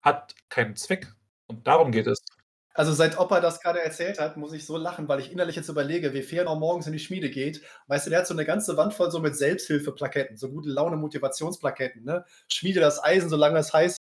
hat 0.00 0.34
keinen 0.48 0.76
Zweck. 0.76 1.12
Und 1.50 1.66
darum 1.66 1.90
geht 1.92 2.06
es. 2.06 2.22
also 2.74 2.92
seit 2.92 3.18
Opa 3.18 3.40
das 3.40 3.60
gerade 3.60 3.80
erzählt 3.82 4.18
hat, 4.20 4.36
muss 4.36 4.52
ich 4.52 4.64
so 4.64 4.76
lachen, 4.76 5.08
weil 5.08 5.20
ich 5.20 5.32
innerlich 5.32 5.56
jetzt 5.56 5.68
überlege, 5.68 6.14
wie 6.14 6.22
Fernau 6.22 6.56
morgens 6.56 6.86
in 6.86 6.92
die 6.92 6.98
Schmiede 7.00 7.28
geht. 7.30 7.62
Weißt 7.88 8.06
du, 8.06 8.10
der 8.10 8.20
hat 8.20 8.26
so 8.26 8.34
eine 8.34 8.44
ganze 8.44 8.76
Wand 8.76 8.94
voll 8.94 9.10
so 9.10 9.18
mit 9.20 9.36
Selbsthilfeplaketten, 9.36 10.36
so 10.36 10.50
gute 10.50 10.68
Laune 10.70 10.96
Motivationsplaketten. 10.96 12.04
Ne? 12.04 12.24
Schmiede 12.48 12.80
das 12.80 13.02
Eisen, 13.02 13.28
solange 13.28 13.58
es 13.58 13.72
heiß 13.72 13.96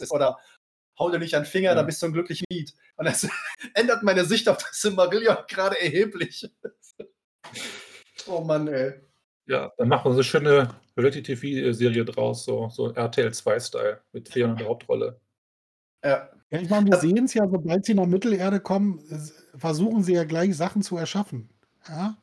ist. 0.00 0.12
Oder 0.12 0.38
hau 0.98 1.10
dir 1.10 1.18
nicht 1.18 1.34
an 1.34 1.42
den 1.42 1.48
Finger, 1.50 1.70
Ja. 1.70 1.74
dann 1.74 1.86
bist 1.86 2.00
du 2.02 2.06
ein 2.06 2.12
glücklicher 2.14 2.44
Schmied. 2.50 2.74
Und 2.96 3.04
das 3.06 3.28
ändert 3.74 4.02
meine 4.02 4.24
Sicht 4.24 4.48
auf 4.48 4.56
das 4.58 4.80
Silmarillion 4.80 5.36
gerade 5.48 5.78
erheblich. 5.80 6.50
oh 8.26 8.40
Mann, 8.40 8.68
ey. 8.68 8.94
Ja, 9.48 9.72
dann 9.76 9.88
machen 9.88 10.06
wir 10.06 10.12
so 10.12 10.16
eine 10.16 10.24
schöne 10.24 10.74
Reality-TV-Serie 10.96 12.04
draus, 12.04 12.44
so, 12.44 12.68
so 12.70 12.90
RTL 12.92 13.28
2-Style 13.28 14.00
mit 14.12 14.28
Feen 14.28 14.50
in 14.50 14.56
der 14.56 14.66
Hauptrolle. 14.66 15.20
Ja. 16.02 16.28
Ja, 16.50 16.60
ich 16.60 16.70
meine, 16.70 16.86
wir 16.86 16.94
Also- 16.94 17.08
sehen 17.08 17.24
es 17.24 17.34
ja, 17.34 17.48
sobald 17.48 17.84
sie 17.84 17.94
nach 17.94 18.06
Mittelerde 18.06 18.60
kommen, 18.60 19.00
versuchen 19.56 20.02
sie 20.04 20.12
ja 20.14 20.24
gleich 20.24 20.56
Sachen 20.56 20.82
zu 20.82 20.96
erschaffen. 20.96 21.48
Ja. 21.88 22.16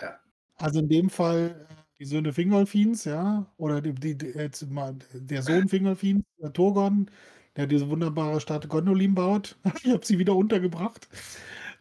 Ja. 0.00 0.20
Also 0.58 0.80
in 0.80 0.88
dem 0.88 1.10
Fall 1.10 1.66
äh, 1.70 1.74
die 2.00 2.04
Söhne 2.06 2.32
Fingolfins, 2.32 3.04
ja, 3.04 3.46
oder 3.58 3.80
die, 3.82 3.94
die, 3.94 4.18
die, 4.18 4.26
jetzt 4.28 4.70
mal 4.70 4.96
der 5.14 5.42
Sohn 5.42 5.68
Fingolfins, 5.70 6.24
der 6.42 6.52
Turgon, 6.52 7.10
der 7.56 7.66
diese 7.66 7.88
wunderbare 7.90 8.40
Stadt 8.40 8.68
Gondolin 8.68 9.14
baut. 9.14 9.58
Ich 9.84 9.92
habe 9.92 10.06
sie 10.06 10.18
wieder 10.18 10.36
untergebracht. 10.36 11.08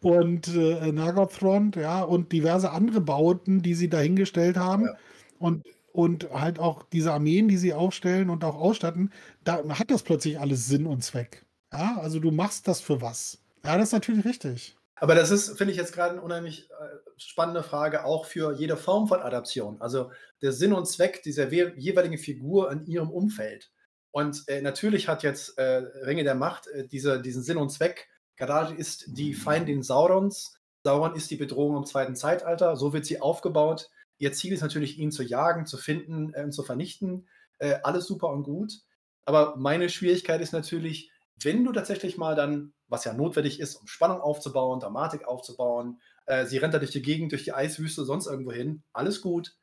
Und 0.02 0.48
äh, 0.50 0.92
Nagothrond, 0.92 1.76
ja, 1.78 2.04
und 2.04 2.32
diverse 2.32 2.72
andere 2.72 3.02
Bauten, 3.02 3.62
die 3.64 3.76
sie 3.76 3.90
dahingestellt 3.90 4.58
haben. 4.58 4.86
Ja. 4.86 4.96
Und, 5.40 5.64
und 5.94 6.30
halt 6.32 6.60
auch 6.60 6.84
diese 6.84 7.14
Armeen, 7.14 7.48
die 7.48 7.58
sie 7.58 7.74
aufstellen 7.74 8.30
und 8.30 8.44
auch 8.44 8.56
ausstatten, 8.56 9.12
da 9.44 9.64
hat 9.80 9.92
das 9.92 10.04
plötzlich 10.04 10.40
alles 10.40 10.68
Sinn 10.68 10.86
und 10.88 11.04
Zweck. 11.04 11.45
Ja, 11.78 11.98
also 12.00 12.20
du 12.20 12.32
machst 12.32 12.68
das 12.68 12.82
für 12.82 13.02
was. 13.02 13.38
Ja, 13.64 13.78
das 13.78 13.90
ist 13.90 13.94
natürlich 13.94 14.26
richtig. 14.26 14.78
Aber 14.98 15.14
das 15.14 15.30
ist, 15.30 15.58
finde 15.58 15.72
ich, 15.72 15.78
jetzt 15.78 15.94
gerade 15.94 16.14
eine 16.14 16.22
unheimlich 16.22 16.70
äh, 16.70 17.12
spannende 17.18 17.64
Frage, 17.64 18.06
auch 18.06 18.26
für 18.26 18.54
jede 18.54 18.78
Form 18.78 19.08
von 19.08 19.20
Adaption. 19.20 19.82
Also 19.82 20.12
der 20.42 20.54
Sinn 20.54 20.72
und 20.72 20.88
Zweck 20.88 21.22
dieser 21.24 21.52
we- 21.52 21.74
jeweiligen 21.76 22.18
Figur 22.18 22.72
in 22.72 22.86
ihrem 22.86 23.10
Umfeld. 23.10 23.72
Und 24.12 24.48
äh, 24.48 24.62
natürlich 24.62 25.10
hat 25.10 25.24
jetzt 25.24 25.58
äh, 25.58 25.84
Ringe 26.06 26.24
der 26.24 26.36
Macht 26.36 26.68
äh, 26.68 26.88
diese, 26.88 27.22
diesen 27.22 27.44
Sinn 27.44 27.58
und 27.58 27.70
Zweck. 27.70 28.08
Galadriel 28.38 28.80
ist 28.80 29.06
die 29.08 29.34
Feindin 29.34 29.84
Saurons. 29.84 30.58
Sauron 30.86 31.16
ist 31.16 31.30
die 31.30 31.36
Bedrohung 31.36 31.76
im 31.76 31.86
zweiten 31.86 32.16
Zeitalter. 32.16 32.78
So 32.78 32.94
wird 32.94 33.06
sie 33.06 33.20
aufgebaut. 33.20 33.90
Ihr 34.18 34.32
Ziel 34.32 34.54
ist 34.54 34.62
natürlich, 34.62 34.98
ihn 34.98 35.12
zu 35.12 35.24
jagen, 35.24 35.66
zu 35.66 35.78
finden 35.78 36.34
äh, 36.34 36.44
und 36.44 36.54
zu 36.54 36.64
vernichten. 36.64 37.28
Äh, 37.58 37.80
alles 37.84 38.06
super 38.06 38.30
und 38.30 38.44
gut. 38.44 38.72
Aber 39.26 39.58
meine 39.58 39.90
Schwierigkeit 39.90 40.40
ist 40.40 40.54
natürlich, 40.54 41.12
wenn 41.42 41.64
du 41.64 41.72
tatsächlich 41.72 42.18
mal 42.18 42.36
dann, 42.36 42.74
was 42.88 43.04
ja 43.04 43.14
notwendig 43.14 43.60
ist, 43.60 43.76
um 43.76 43.88
Spannung 43.88 44.22
aufzubauen, 44.22 44.80
Dramatik 44.80 45.28
aufzubauen, 45.28 46.00
äh, 46.26 46.46
sie 46.46 46.58
rennt 46.58 46.74
da 46.74 46.80
durch 46.80 46.92
die 46.92 47.02
Gegend, 47.02 47.32
durch 47.32 47.44
die 47.44 47.54
Eiswüste, 47.54 48.06
sonst 48.06 48.28
irgendwo 48.28 48.52
hin, 48.52 48.84
alles 48.94 49.22
gut. 49.22 49.56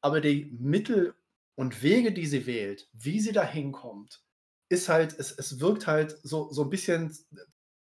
Aber 0.00 0.20
die 0.20 0.50
Mittel 0.58 1.14
und 1.54 1.82
Wege, 1.82 2.12
die 2.12 2.26
sie 2.26 2.46
wählt, 2.46 2.88
wie 2.92 3.20
sie 3.20 3.32
da 3.32 3.44
hinkommt, 3.44 4.22
ist 4.68 4.88
halt, 4.88 5.18
es, 5.18 5.32
es 5.32 5.60
wirkt 5.60 5.86
halt 5.86 6.18
so, 6.22 6.50
so 6.50 6.62
ein 6.62 6.70
bisschen, 6.70 7.16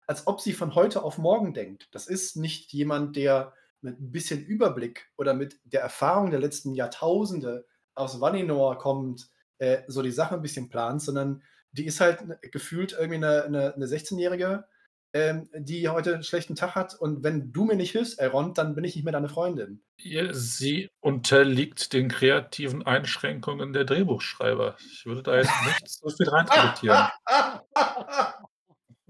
als 0.06 0.26
ob 0.26 0.40
sie 0.40 0.52
von 0.52 0.74
heute 0.74 1.02
auf 1.02 1.18
morgen 1.18 1.54
denkt. 1.54 1.88
Das 1.92 2.06
ist 2.06 2.36
nicht 2.36 2.72
jemand, 2.72 3.16
der 3.16 3.54
mit 3.80 4.00
ein 4.00 4.12
bisschen 4.12 4.44
Überblick 4.44 5.10
oder 5.16 5.34
mit 5.34 5.60
der 5.64 5.80
Erfahrung 5.80 6.30
der 6.30 6.40
letzten 6.40 6.74
Jahrtausende 6.74 7.66
aus 7.94 8.20
Valinor 8.20 8.78
kommt, 8.78 9.28
äh, 9.58 9.82
so 9.88 10.02
die 10.02 10.10
Sache 10.10 10.34
ein 10.34 10.42
bisschen 10.42 10.68
plant, 10.68 11.02
sondern 11.02 11.42
die 11.72 11.86
ist 11.86 12.00
halt 12.00 12.26
ne- 12.26 12.38
gefühlt 12.50 12.92
irgendwie 12.92 13.16
eine, 13.16 13.44
eine, 13.44 13.74
eine 13.74 13.86
16-Jährige, 13.86 14.64
ähm, 15.12 15.48
die 15.54 15.88
heute 15.88 16.14
einen 16.14 16.22
schlechten 16.22 16.54
Tag 16.54 16.74
hat. 16.74 16.94
Und 16.94 17.24
wenn 17.24 17.52
du 17.52 17.64
mir 17.64 17.74
nicht 17.76 17.90
hilfst, 17.92 18.20
Elrond, 18.20 18.58
dann 18.58 18.74
bin 18.74 18.84
ich 18.84 18.94
nicht 18.94 19.04
mehr 19.04 19.12
deine 19.12 19.28
Freundin. 19.28 19.82
Sie 20.32 20.88
unterliegt 21.00 21.92
den 21.92 22.08
kreativen 22.08 22.86
Einschränkungen 22.86 23.72
der 23.72 23.84
Drehbuchschreiber. 23.84 24.76
Ich 24.78 25.06
würde 25.06 25.22
da 25.24 25.36
jetzt 25.36 25.50
nicht 25.66 25.88
so 25.88 26.08
viel 26.10 26.28
reininterpretieren. 26.28 27.08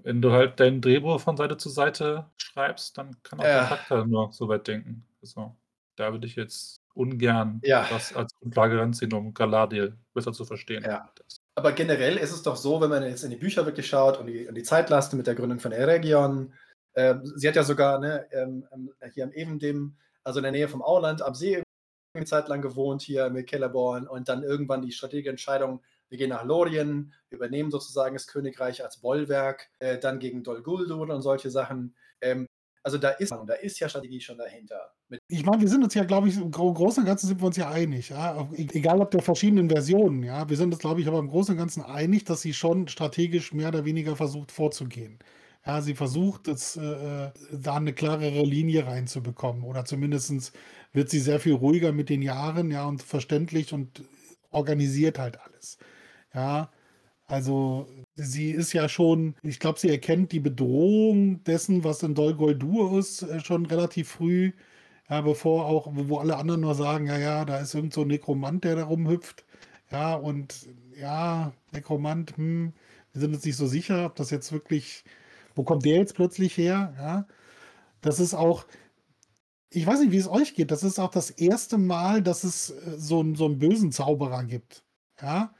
Wenn 0.02 0.22
du 0.22 0.32
halt 0.32 0.58
dein 0.60 0.80
Drehbuch 0.80 1.20
von 1.20 1.36
Seite 1.36 1.58
zu 1.58 1.68
Seite 1.68 2.30
schreibst, 2.38 2.96
dann 2.96 3.22
kann 3.22 3.38
auch 3.40 3.44
der 3.44 3.60
Charakter 3.64 4.06
nur 4.06 4.32
so 4.32 4.48
weit 4.48 4.66
denken. 4.66 5.06
Also, 5.20 5.54
da 5.96 6.12
würde 6.12 6.26
ich 6.26 6.36
jetzt 6.36 6.80
ungern 6.94 7.60
Ja. 7.62 7.86
das 7.90 8.14
als 8.16 8.34
Grundlage 8.36 8.78
ranziehen, 8.78 9.12
um 9.12 9.34
Galadriel 9.34 9.98
besser 10.14 10.32
zu 10.32 10.46
verstehen. 10.46 10.82
Ja. 10.84 11.10
Aber 11.56 11.72
generell 11.72 12.16
ist 12.16 12.32
es 12.32 12.42
doch 12.42 12.56
so, 12.56 12.80
wenn 12.80 12.90
man 12.90 13.02
jetzt 13.02 13.24
in 13.24 13.30
die 13.30 13.36
Bücher 13.36 13.66
wirklich 13.66 13.86
schaut 13.86 14.18
und 14.18 14.26
die, 14.26 14.48
die 14.52 14.62
Zeitlaste 14.62 15.16
mit 15.16 15.26
der 15.26 15.34
Gründung 15.34 15.60
von 15.60 15.72
Eregion, 15.72 16.54
ähm, 16.94 17.22
sie 17.36 17.48
hat 17.48 17.56
ja 17.56 17.62
sogar 17.62 17.98
ne, 17.98 18.26
ähm, 18.32 18.66
ähm, 18.72 18.90
hier 19.12 19.24
am 19.24 19.32
Evendem, 19.32 19.96
also 20.24 20.38
in 20.38 20.44
der 20.44 20.52
Nähe 20.52 20.68
vom 20.68 20.82
Auland, 20.82 21.22
am 21.22 21.34
See 21.34 21.62
eine 22.14 22.24
Zeit 22.24 22.48
lang 22.48 22.60
gewohnt 22.60 23.02
hier 23.02 23.30
mit 23.30 23.48
Celeborn 23.48 24.08
und 24.08 24.28
dann 24.28 24.42
irgendwann 24.42 24.82
die 24.82 24.92
strategische 24.92 25.30
Entscheidung, 25.30 25.80
wir 26.08 26.18
gehen 26.18 26.30
nach 26.30 26.44
Lorien, 26.44 27.12
übernehmen 27.30 27.70
sozusagen 27.70 28.14
das 28.14 28.26
Königreich 28.26 28.82
als 28.82 28.96
Bollwerk, 28.96 29.70
äh, 29.78 29.98
dann 29.98 30.18
gegen 30.18 30.42
Dol 30.42 30.62
Guldur 30.62 31.08
und 31.08 31.22
solche 31.22 31.50
Sachen. 31.50 31.94
Ähm, 32.20 32.46
also 32.82 32.98
da 32.98 33.10
ist, 33.10 33.30
da 33.30 33.54
ist 33.54 33.78
ja 33.80 33.88
Strategie 33.88 34.20
schon 34.20 34.38
dahinter. 34.38 34.92
Ich 35.28 35.44
meine, 35.44 35.60
wir 35.60 35.68
sind 35.68 35.84
uns 35.84 35.94
ja, 35.94 36.04
glaube 36.04 36.28
ich, 36.28 36.36
im 36.36 36.50
Gro- 36.50 36.72
Großen 36.72 37.02
und 37.02 37.06
Ganzen 37.06 37.26
sind 37.26 37.40
wir 37.40 37.46
uns 37.46 37.56
ja 37.56 37.70
einig. 37.70 38.10
Ja? 38.10 38.48
E- 38.54 38.68
Egal 38.72 39.00
ob 39.00 39.10
der 39.10 39.22
verschiedenen 39.22 39.68
Versionen. 39.68 40.22
Ja? 40.22 40.48
Wir 40.48 40.56
sind 40.56 40.72
uns, 40.72 40.80
glaube 40.80 41.00
ich, 41.00 41.08
aber 41.08 41.18
im 41.18 41.28
Großen 41.28 41.52
und 41.52 41.58
Ganzen 41.58 41.82
einig, 41.82 42.24
dass 42.24 42.40
sie 42.42 42.54
schon 42.54 42.88
strategisch 42.88 43.52
mehr 43.52 43.68
oder 43.68 43.84
weniger 43.84 44.16
versucht 44.16 44.52
vorzugehen. 44.52 45.18
Ja, 45.66 45.82
sie 45.82 45.94
versucht, 45.94 46.48
es, 46.48 46.76
äh, 46.76 46.82
äh, 47.26 47.30
da 47.52 47.76
eine 47.76 47.92
klarere 47.92 48.42
Linie 48.44 48.86
reinzubekommen. 48.86 49.62
Oder 49.64 49.84
zumindest 49.84 50.52
wird 50.92 51.10
sie 51.10 51.18
sehr 51.20 51.38
viel 51.40 51.54
ruhiger 51.54 51.92
mit 51.92 52.08
den 52.08 52.22
Jahren 52.22 52.70
ja, 52.70 52.86
und 52.86 53.02
verständlich 53.02 53.72
und 53.74 54.02
organisiert 54.50 55.18
halt 55.18 55.38
alles. 55.40 55.78
Ja, 56.34 56.70
Also 57.30 57.86
sie 58.16 58.50
ist 58.50 58.72
ja 58.72 58.88
schon, 58.88 59.36
ich 59.42 59.60
glaube, 59.60 59.78
sie 59.78 59.88
erkennt 59.88 60.32
die 60.32 60.40
Bedrohung 60.40 61.44
dessen, 61.44 61.84
was 61.84 62.02
in 62.02 62.14
Dol 62.16 62.34
Guldur 62.34 62.98
ist, 62.98 63.22
äh, 63.22 63.38
schon 63.40 63.66
relativ 63.66 64.08
früh. 64.10 64.52
Ja, 65.08 65.20
bevor 65.22 65.66
auch, 65.66 65.88
wo 65.92 66.18
alle 66.18 66.36
anderen 66.38 66.60
nur 66.62 66.74
sagen, 66.74 67.06
ja, 67.06 67.18
ja, 67.18 67.44
da 67.44 67.58
ist 67.58 67.74
irgend 67.74 67.92
so 67.94 68.02
ein 68.02 68.08
Nekromant, 68.08 68.64
der 68.64 68.76
da 68.76 68.84
rumhüpft. 68.84 69.44
Ja, 69.92 70.14
und 70.14 70.68
ja, 70.96 71.52
Nekromant, 71.72 72.36
hm, 72.36 72.72
wir 73.12 73.20
sind 73.20 73.34
uns 73.34 73.44
nicht 73.44 73.56
so 73.56 73.66
sicher, 73.66 74.06
ob 74.06 74.16
das 74.16 74.30
jetzt 74.30 74.52
wirklich, 74.52 75.04
wo 75.54 75.62
kommt 75.64 75.84
der 75.84 75.98
jetzt 75.98 76.14
plötzlich 76.16 76.56
her? 76.56 76.94
Ja, 76.98 77.26
das 78.02 78.20
ist 78.20 78.34
auch, 78.34 78.66
ich 79.70 79.86
weiß 79.86 80.00
nicht, 80.00 80.12
wie 80.12 80.18
es 80.18 80.28
euch 80.28 80.54
geht, 80.54 80.70
das 80.70 80.82
ist 80.84 80.98
auch 80.98 81.10
das 81.10 81.30
erste 81.30 81.78
Mal, 81.78 82.22
dass 82.22 82.44
es 82.44 82.70
äh, 82.70 82.98
so, 82.98 83.24
so 83.34 83.46
einen 83.46 83.58
bösen 83.58 83.92
Zauberer 83.92 84.44
gibt. 84.44 84.84
Ja, 85.22 85.54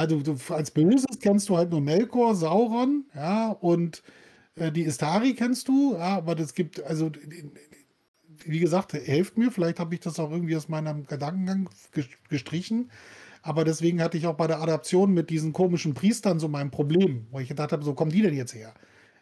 ja 0.00 0.06
du, 0.06 0.22
du 0.22 0.36
als 0.54 0.70
Böses 0.70 1.18
kennst 1.20 1.48
du 1.48 1.56
halt 1.56 1.70
nur 1.70 1.80
Melkor, 1.80 2.34
Sauron, 2.34 3.06
ja, 3.14 3.50
und 3.52 4.02
äh, 4.56 4.72
die 4.72 4.82
Istari 4.84 5.34
kennst 5.34 5.68
du, 5.68 5.94
ja, 5.94 6.16
aber 6.18 6.38
es 6.38 6.54
gibt, 6.54 6.82
also 6.84 7.10
wie 8.44 8.60
gesagt, 8.60 8.92
helft 8.92 9.36
mir, 9.36 9.50
vielleicht 9.50 9.80
habe 9.80 9.94
ich 9.94 10.00
das 10.00 10.18
auch 10.18 10.30
irgendwie 10.30 10.56
aus 10.56 10.68
meinem 10.68 11.06
Gedankengang 11.06 11.68
ges- 11.94 12.08
gestrichen. 12.28 12.90
Aber 13.42 13.64
deswegen 13.64 14.02
hatte 14.02 14.18
ich 14.18 14.26
auch 14.26 14.36
bei 14.36 14.46
der 14.46 14.60
Adaption 14.60 15.14
mit 15.14 15.30
diesen 15.30 15.52
komischen 15.52 15.94
Priestern 15.94 16.40
so 16.40 16.48
mein 16.48 16.70
Problem, 16.70 17.26
wo 17.30 17.40
ich 17.40 17.48
gedacht 17.48 17.72
habe, 17.72 17.84
so 17.84 17.94
kommen 17.94 18.10
die 18.12 18.22
denn 18.22 18.34
jetzt 18.36 18.54
her? 18.54 18.74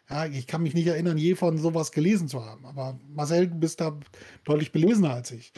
Ja, 0.09 0.25
ich 0.25 0.47
kann 0.47 0.63
mich 0.63 0.73
nicht 0.73 0.87
erinnern, 0.87 1.17
je 1.17 1.35
von 1.35 1.57
sowas 1.57 1.91
gelesen 1.91 2.27
zu 2.27 2.45
haben. 2.45 2.65
Aber 2.65 2.99
Marcel, 3.13 3.47
du 3.47 3.55
bist 3.55 3.81
da 3.81 3.99
deutlich 4.45 4.71
belesener 4.71 5.11
als 5.13 5.31
ich. 5.31 5.53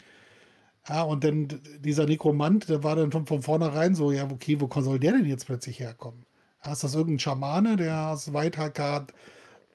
Ja, 0.90 1.04
und 1.04 1.22
dann 1.22 1.46
dieser 1.78 2.04
Nekromant, 2.04 2.68
der 2.68 2.82
war 2.82 2.96
dann 2.96 3.12
von, 3.12 3.24
von 3.24 3.42
vornherein 3.42 3.94
so, 3.94 4.10
ja, 4.10 4.28
okay, 4.28 4.60
wo 4.60 4.68
soll 4.80 4.98
der 4.98 5.12
denn 5.12 5.24
jetzt 5.24 5.46
plötzlich 5.46 5.78
herkommen? 5.78 6.26
Ja, 6.64 6.72
ist 6.72 6.82
das 6.82 6.96
irgendein 6.96 7.20
Schamane, 7.20 7.76
der 7.76 8.08
aus 8.08 8.32
Weithakat, 8.32 9.14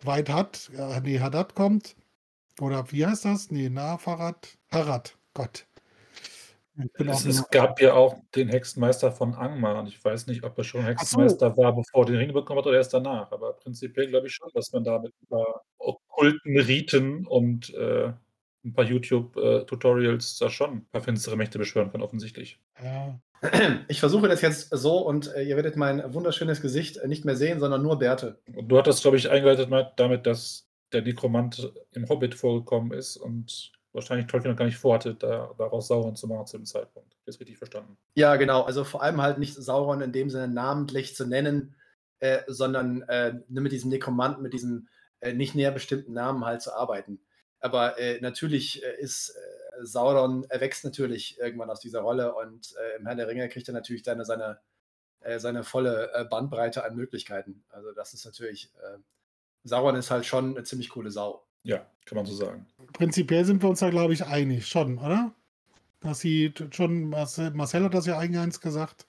Weithat, 0.04 0.70
äh, 0.78 1.00
nee, 1.00 1.22
Haddad 1.22 1.56
kommt? 1.56 1.96
Oder 2.60 2.92
wie 2.92 3.06
heißt 3.06 3.24
das? 3.24 3.50
Nee, 3.50 3.70
na, 3.72 3.98
Fahrrad, 3.98 4.58
Harad, 4.70 5.16
Gott. 5.34 5.66
Es, 6.98 7.26
es 7.26 7.50
gab 7.50 7.80
ja 7.80 7.94
auch 7.94 8.18
den 8.36 8.50
Hexenmeister 8.50 9.10
von 9.10 9.36
Angmar 9.36 9.80
und 9.80 9.88
ich 9.88 10.04
weiß 10.04 10.28
nicht, 10.28 10.44
ob 10.44 10.58
er 10.58 10.66
schon 10.66 10.82
so. 10.82 10.88
Hexenmeister 10.88 11.56
war, 11.56 11.74
bevor 11.74 12.04
er 12.04 12.08
den 12.08 12.18
Ring 12.18 12.34
bekommen 12.34 12.60
hat 12.60 12.68
oder 12.68 12.76
erst 12.76 12.94
danach. 12.94 13.32
Aber 13.32 13.54
prinzipiell 13.54 14.10
glaube 14.10 14.28
ich 14.28 14.34
schon, 14.34 14.50
dass 14.54 14.74
man 14.74 14.84
da 14.84 15.00
mit 15.00 15.14
ein 15.22 15.28
paar 15.28 15.62
okkulten 15.78 16.60
Riten 16.60 17.26
und 17.26 17.74
äh, 17.74 18.12
ein 18.66 18.74
paar 18.74 18.86
YouTube-Tutorials 18.86 20.38
da 20.38 20.50
schon 20.50 20.72
ein 20.78 20.86
paar 20.92 21.02
finstere 21.02 21.36
Mächte 21.38 21.58
beschwören 21.60 21.92
kann, 21.92 22.02
offensichtlich. 22.02 22.60
Ja, 22.84 23.20
Ich 23.88 24.00
versuche 24.00 24.28
das 24.28 24.42
jetzt 24.42 24.70
so 24.72 24.98
und 25.00 25.34
äh, 25.36 25.44
ihr 25.44 25.56
werdet 25.56 25.76
mein 25.76 26.14
wunderschönes 26.14 26.62
Gesicht 26.62 26.98
äh, 26.98 27.08
nicht 27.08 27.26
mehr 27.26 27.36
sehen, 27.36 27.60
sondern 27.60 27.84
nur 27.84 28.00
Bärte. 28.00 28.40
Und 28.56 28.68
du 28.70 28.78
hattest, 28.78 29.02
glaube 29.02 29.18
ich, 29.18 29.30
eingeleitet 29.30 29.70
mit- 29.70 29.88
damit, 29.98 30.26
dass 30.26 30.68
der 30.92 31.02
Nekromant 31.02 31.72
im 31.92 32.08
Hobbit 32.10 32.36
vorgekommen 32.36 32.92
ist 32.92 33.18
und 33.18 33.72
wahrscheinlich 33.92 34.28
Tolkien 34.28 34.52
noch 34.52 34.58
gar 34.58 34.66
nicht 34.66 34.78
vorhatte, 34.78 35.16
da, 35.16 35.54
daraus 35.58 35.88
Sauron 35.88 36.16
zu 36.16 36.28
machen 36.28 36.48
zu 36.48 36.58
dem 36.58 36.66
Zeitpunkt. 36.66 37.16
Das 37.26 37.40
richtig 37.40 37.58
verstanden. 37.58 37.98
Ja, 38.16 38.36
genau. 38.36 38.64
Also 38.64 38.84
vor 38.84 39.02
allem 39.02 39.22
halt 39.22 39.38
nicht 39.38 39.56
Sauron 39.56 40.02
in 40.02 40.12
dem 40.12 40.30
Sinne 40.30 40.48
namentlich 40.48 41.16
zu 41.16 41.26
nennen, 41.26 41.76
äh, 42.20 42.40
sondern 42.48 43.02
äh, 43.04 43.36
nur 43.48 43.64
mit 43.64 43.72
diesem 43.72 43.90
Nekromanten, 43.90 44.44
mit 44.44 44.54
diesem 44.54 44.88
äh, 45.22 45.34
nicht 45.34 45.56
näher 45.56 45.72
bestimmten 45.72 46.14
Namen 46.14 46.46
halt 46.46 46.62
zu 46.62 46.74
arbeiten. 46.74 47.20
Aber 47.66 47.98
äh, 47.98 48.20
natürlich 48.22 48.84
äh, 48.84 49.02
ist 49.02 49.30
äh, 49.30 49.84
Sauron 49.84 50.44
erwächst 50.50 50.86
natürlich 50.86 51.40
irgendwann 51.40 51.72
aus 51.72 51.80
dieser 51.80 52.02
Rolle 52.02 52.36
und 52.36 52.76
äh, 52.76 53.00
im 53.00 53.08
Herrn 53.08 53.18
der 53.18 53.28
Ringe 53.28 53.50
kriegt 53.50 53.68
er 53.68 53.74
natürlich 53.74 54.04
dann 54.04 54.24
seine, 54.24 54.60
äh, 55.22 55.40
seine 55.40 55.64
volle 55.64 56.12
äh, 56.14 56.26
Bandbreite 56.26 56.86
an 56.86 56.96
Möglichkeiten. 56.96 57.64
Also 57.70 57.92
das 57.92 58.14
ist 58.14 58.24
natürlich, 58.24 58.72
äh, 58.84 59.00
Sauron 59.64 59.96
ist 59.96 60.12
halt 60.12 60.28
schon 60.28 60.56
eine 60.56 60.64
ziemlich 60.64 60.90
coole 60.90 61.10
Sau. 61.10 61.44
Ja, 61.64 61.84
kann 62.06 62.18
man 62.18 62.28
so 62.28 62.36
sagen. 62.36 62.68
prinzipiell 62.94 63.44
sind 63.46 63.64
wir 63.64 63.70
uns 63.70 63.80
da, 63.80 63.90
glaube 63.90 64.14
ich, 64.14 64.24
einig, 64.24 64.68
schon, 64.68 65.00
oder? 65.00 65.34
Dass 66.02 66.20
sie 66.20 66.54
schon, 66.70 67.10
Marcel, 67.10 67.50
Marcel 67.50 67.84
hat 67.84 67.96
das 67.96 68.06
ja 68.06 68.20
eingangs 68.20 68.62
gesagt, 68.62 69.08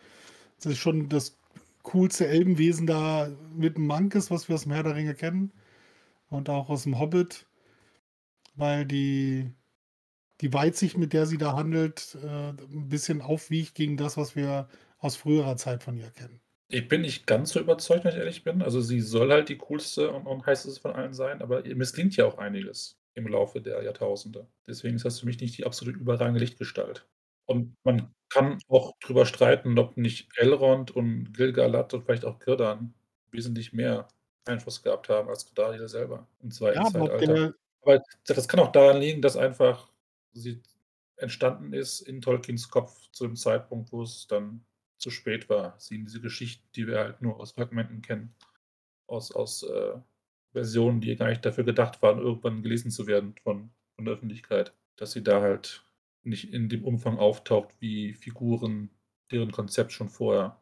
das 0.57 0.73
ist 0.73 0.79
schon 0.79 1.11
das 1.11 1.37
coolste 1.83 2.27
Elbenwesen 2.27 2.87
da 2.87 3.29
mit 3.55 3.77
dem 3.77 3.87
Mank 3.87 4.15
ist, 4.15 4.31
was 4.31 4.49
wir 4.49 4.55
aus 4.55 4.63
dem 4.63 4.73
Herr 4.73 4.83
der 4.83 4.95
Ringe 4.95 5.15
kennen. 5.15 5.53
Und 6.31 6.49
auch 6.49 6.71
aus 6.71 6.85
dem 6.85 6.99
Hobbit. 6.99 7.45
Weil 8.57 8.87
die, 8.87 9.53
die 10.41 10.53
Weitsicht, 10.53 10.99
mit 10.99 11.13
der 11.13 11.27
sie 11.27 11.39
da 11.39 11.55
handelt, 11.55 12.17
äh, 12.23 12.51
ein 12.51 12.89
bisschen 12.89 13.23
aufwiegt 13.23 13.75
gegen 13.75 13.97
das, 13.97 14.17
was 14.17 14.37
wir 14.37 14.69
aus 14.99 15.17
früherer 15.17 15.57
Zeit 15.57 15.83
von 15.85 15.97
ihr 15.97 16.11
kennen. 16.11 16.41
Ich 16.69 16.89
bin 16.89 17.03
nicht 17.03 17.27
ganz 17.27 17.51
so 17.53 17.61
überzeugt, 17.61 18.05
wenn 18.05 18.13
ich 18.13 18.19
ehrlich 18.19 18.43
bin. 18.45 18.61
Also 18.63 18.81
sie 18.81 19.01
soll 19.01 19.31
halt 19.31 19.49
die 19.49 19.59
coolste 19.59 20.11
und, 20.11 20.27
und 20.27 20.47
heißeste 20.47 20.81
von 20.81 20.93
allen 20.93 21.15
sein, 21.15 21.41
aber 21.43 21.65
ihr 21.65 21.77
misslingt 21.77 22.17
ja 22.17 22.27
auch 22.27 22.39
einiges 22.39 22.99
im 23.15 23.29
Laufe 23.29 23.61
der 23.61 23.83
Jahrtausende. 23.83 24.49
Deswegen 24.67 24.97
ist 24.97 25.05
das 25.05 25.21
für 25.21 25.27
mich 25.27 25.41
nicht 25.41 25.57
die 25.59 25.65
absolut 25.65 25.97
überragende 25.97 26.41
Lichtgestalt. 26.41 27.09
Und 27.47 27.75
man 27.85 28.13
kann 28.29 28.59
auch 28.69 28.93
drüber 29.01 29.27
streiten, 29.27 29.79
ob 29.79 29.97
nicht 29.97 30.29
Elrond 30.37 30.91
und 30.91 31.33
Gil-galad 31.33 31.95
und 31.95 32.03
vielleicht 32.05 32.25
auch 32.25 32.41
Girdan 32.41 32.95
wesentlich 33.31 33.73
mehr 33.73 34.09
Einfluss 34.45 34.83
gehabt 34.83 35.09
haben 35.09 35.29
als 35.29 35.47
Godariel 35.47 35.89
selber 35.89 36.29
im 36.43 36.51
zweiten 36.51 36.83
Ja, 36.83 36.87
aber 36.87 37.05
ob 37.05 37.19
Zeitalter. 37.19 37.27
der, 37.27 37.55
Aber 37.87 38.03
das 38.27 38.49
kann 38.49 38.59
auch 38.59 38.73
daran 38.73 39.01
liegen, 39.01 39.23
dass 39.23 39.37
einfach 39.37 39.93
sie 40.33 40.61
entstanden 41.19 41.73
ist 41.73 42.01
in 42.01 42.21
Tolkiens 42.21 42.69
Kopf 42.69 43.11
zu 43.13 43.27
dem 43.27 43.37
Zeitpunkt, 43.37 43.93
wo 43.93 44.03
es 44.03 44.27
dann 44.27 44.65
zu 44.99 45.11
spät 45.11 45.49
war. 45.49 45.79
Sie 45.79 45.95
in 45.95 46.05
diese 46.05 46.21
Geschichten, 46.21 46.67
die 46.75 46.89
wir 46.89 46.99
halt 46.99 47.23
nur 47.23 47.39
aus 47.39 47.53
Fragmenten 47.53 48.03
kennen, 48.03 48.35
aus, 49.07 49.31
aus 49.31 49.63
äh, 49.63 49.93
Versionen, 50.53 51.01
die 51.01 51.15
gar 51.15 51.29
nicht 51.29 51.45
dafür 51.45 51.63
gedacht 51.63 52.03
waren, 52.03 52.19
irgendwann 52.19 52.63
gelesen 52.63 52.91
zu 52.91 53.07
werden 53.07 53.37
von, 53.45 53.71
von 53.95 54.05
der 54.05 54.15
Öffentlichkeit, 54.15 54.75
dass 54.97 55.13
sie 55.13 55.23
da 55.23 55.41
halt 55.41 55.85
nicht 56.25 56.53
in 56.53 56.69
dem 56.69 56.85
Umfang 56.85 57.19
auftaucht, 57.19 57.77
wie 57.79 58.15
Figuren, 58.15 58.91
deren 59.31 59.53
Konzept 59.53 59.93
schon 59.93 60.09
vorher 60.09 60.61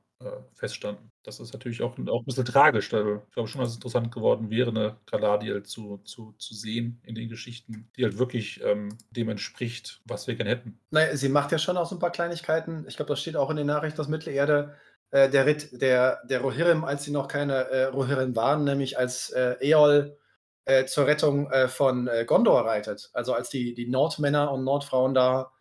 feststanden. 0.54 1.10
Das 1.22 1.40
ist 1.40 1.52
natürlich 1.52 1.82
auch, 1.82 1.98
auch 2.08 2.20
ein 2.20 2.24
bisschen 2.24 2.44
tragisch. 2.44 2.92
Also 2.92 3.22
ich 3.26 3.34
glaube 3.34 3.48
schon, 3.48 3.60
dass 3.60 3.70
es 3.70 3.76
interessant 3.76 4.12
geworden 4.12 4.50
wäre, 4.50 4.70
eine 4.70 4.96
Galadriel 5.06 5.62
zu, 5.62 5.98
zu, 6.04 6.34
zu 6.38 6.54
sehen 6.54 7.00
in 7.04 7.14
den 7.14 7.28
Geschichten, 7.28 7.90
die 7.96 8.04
halt 8.04 8.18
wirklich 8.18 8.62
ähm, 8.62 8.90
dem 9.10 9.28
entspricht, 9.28 10.02
was 10.04 10.26
wir 10.26 10.34
gerne 10.34 10.50
hätten. 10.50 10.78
Naja, 10.90 11.16
sie 11.16 11.28
macht 11.28 11.52
ja 11.52 11.58
schon 11.58 11.76
auch 11.76 11.86
so 11.86 11.96
ein 11.96 12.00
paar 12.00 12.12
Kleinigkeiten. 12.12 12.84
Ich 12.88 12.96
glaube, 12.96 13.10
das 13.10 13.20
steht 13.20 13.36
auch 13.36 13.50
in 13.50 13.56
den 13.56 13.66
Nachrichten 13.66 14.00
aus 14.00 14.08
Mittelerde. 14.08 14.74
Äh, 15.10 15.30
der 15.30 15.46
Ritt 15.46 15.80
der, 15.80 16.20
der 16.28 16.40
Rohirrim, 16.40 16.84
als 16.84 17.04
sie 17.04 17.12
noch 17.12 17.28
keine 17.28 17.68
äh, 17.70 17.84
Rohirrim 17.84 18.34
waren, 18.36 18.64
nämlich 18.64 18.98
als 18.98 19.30
äh, 19.30 19.56
Eol 19.60 20.18
äh, 20.64 20.86
zur 20.86 21.06
Rettung 21.06 21.50
äh, 21.50 21.68
von 21.68 22.08
äh, 22.08 22.24
Gondor 22.24 22.66
reitet. 22.66 23.10
Also 23.12 23.32
als 23.32 23.48
die, 23.48 23.74
die 23.74 23.86
Nordmänner 23.86 24.50
und 24.50 24.64
Nordfrauen 24.64 25.14
da 25.14 25.52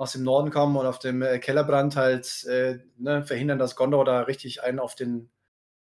aus 0.00 0.12
dem 0.12 0.22
Norden 0.22 0.50
kommen 0.50 0.78
und 0.78 0.86
auf 0.86 0.98
dem 0.98 1.20
äh, 1.20 1.38
Kellerbrand 1.38 1.94
halt 1.94 2.46
äh, 2.46 2.78
ne, 2.96 3.22
verhindern, 3.22 3.58
dass 3.58 3.76
Gondor 3.76 4.06
da 4.06 4.22
richtig 4.22 4.62
einen 4.62 4.78
auf 4.78 4.94
den, 4.94 5.28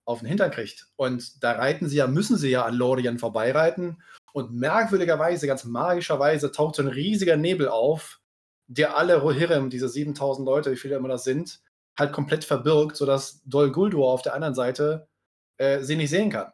auf 0.05 0.19
den 0.19 0.27
Hintern 0.27 0.51
kriegt. 0.51 0.89
Und 0.97 1.45
da 1.45 1.53
reiten 1.53 1.89
sie 1.89 1.99
ja, 1.99 2.09
müssen 2.09 2.37
sie 2.37 2.51
ja 2.51 2.65
an 2.65 2.75
Lorien 2.75 3.21
vorbeireiten. 3.21 4.03
Und 4.33 4.53
merkwürdigerweise, 4.53 5.47
ganz 5.47 5.63
magischerweise, 5.63 6.51
taucht 6.51 6.75
so 6.75 6.83
ein 6.83 6.89
riesiger 6.89 7.37
Nebel 7.37 7.69
auf, 7.69 8.21
der 8.67 8.97
alle 8.97 9.21
Rohirrim, 9.21 9.71
diese 9.71 9.89
7000 9.89 10.45
Leute, 10.45 10.73
wie 10.73 10.77
viele 10.77 10.97
immer 10.97 11.09
das 11.09 11.23
sind, 11.23 11.61
halt 11.97 12.13
komplett 12.13 12.45
verbirgt, 12.45 12.97
sodass 12.97 13.41
Dol 13.45 13.71
Guldur 13.71 14.11
auf 14.11 14.23
der 14.23 14.35
anderen 14.35 14.55
Seite 14.57 15.07
äh, 15.59 15.85
sie 15.85 15.95
nicht 15.95 16.11
sehen 16.11 16.31
kann. 16.31 16.51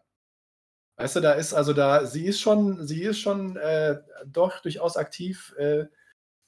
Weißt 0.96 1.16
du, 1.16 1.20
da 1.20 1.32
ist 1.32 1.54
also 1.54 1.72
da, 1.72 2.04
sie 2.04 2.26
ist 2.26 2.40
schon, 2.40 2.86
sie 2.86 3.04
ist 3.04 3.20
schon 3.20 3.56
äh, 3.56 4.02
doch 4.26 4.60
durchaus 4.60 4.98
aktiv 4.98 5.54
äh, 5.56 5.86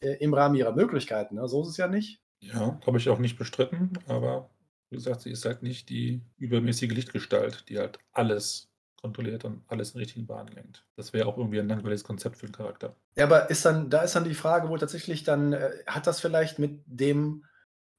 äh, 0.00 0.14
im 0.20 0.34
Rahmen 0.34 0.54
ihrer 0.54 0.72
Möglichkeiten. 0.72 1.36
Ne? 1.36 1.48
So 1.48 1.62
ist 1.62 1.68
es 1.68 1.76
ja 1.76 1.88
nicht. 1.88 2.20
Ja, 2.40 2.78
habe 2.86 2.98
ich 2.98 3.08
auch 3.08 3.18
nicht 3.18 3.38
bestritten, 3.38 3.92
aber 4.06 4.50
wie 4.90 4.96
gesagt, 4.96 5.22
sie 5.22 5.30
ist 5.30 5.44
halt 5.44 5.62
nicht 5.62 5.88
die 5.88 6.22
übermäßige 6.38 6.92
Lichtgestalt, 6.92 7.64
die 7.68 7.78
halt 7.78 7.98
alles 8.12 8.68
kontrolliert 9.00 9.44
und 9.44 9.62
alles 9.68 9.92
in 9.92 9.98
richtigen 9.98 10.26
Bahnen 10.26 10.52
lenkt. 10.54 10.84
Das 10.96 11.12
wäre 11.12 11.26
auch 11.26 11.36
irgendwie 11.36 11.60
ein 11.60 11.68
langweiliges 11.68 12.04
Konzept 12.04 12.36
für 12.36 12.46
den 12.46 12.52
Charakter. 12.52 12.96
Ja, 13.16 13.24
aber 13.24 13.50
ist 13.50 13.64
dann, 13.64 13.90
da 13.90 14.02
ist 14.02 14.14
dann 14.16 14.24
die 14.24 14.34
Frage, 14.34 14.68
wo 14.68 14.76
tatsächlich 14.76 15.24
dann, 15.24 15.52
äh, 15.52 15.70
hat 15.86 16.06
das 16.06 16.20
vielleicht 16.20 16.58
mit 16.58 16.82
dem 16.86 17.44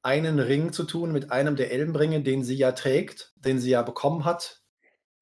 einen 0.01 0.39
Ring 0.39 0.71
zu 0.71 0.83
tun, 0.83 1.11
mit 1.11 1.31
einem 1.31 1.55
der 1.55 1.71
Elbenringe, 1.71 2.21
den 2.21 2.43
sie 2.43 2.55
ja 2.55 2.71
trägt, 2.71 3.33
den 3.35 3.59
sie 3.59 3.71
ja 3.71 3.81
bekommen 3.81 4.25
hat, 4.25 4.61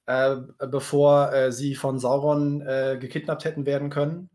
äh, 0.06 0.36
bevor 0.58 1.32
äh, 1.32 1.52
sie 1.52 1.74
von 1.74 1.98
Sauron 1.98 2.60
äh, 2.60 2.96
gekidnappt 3.00 3.44
hätten 3.44 3.66
werden 3.66 3.90
können. 3.90 4.30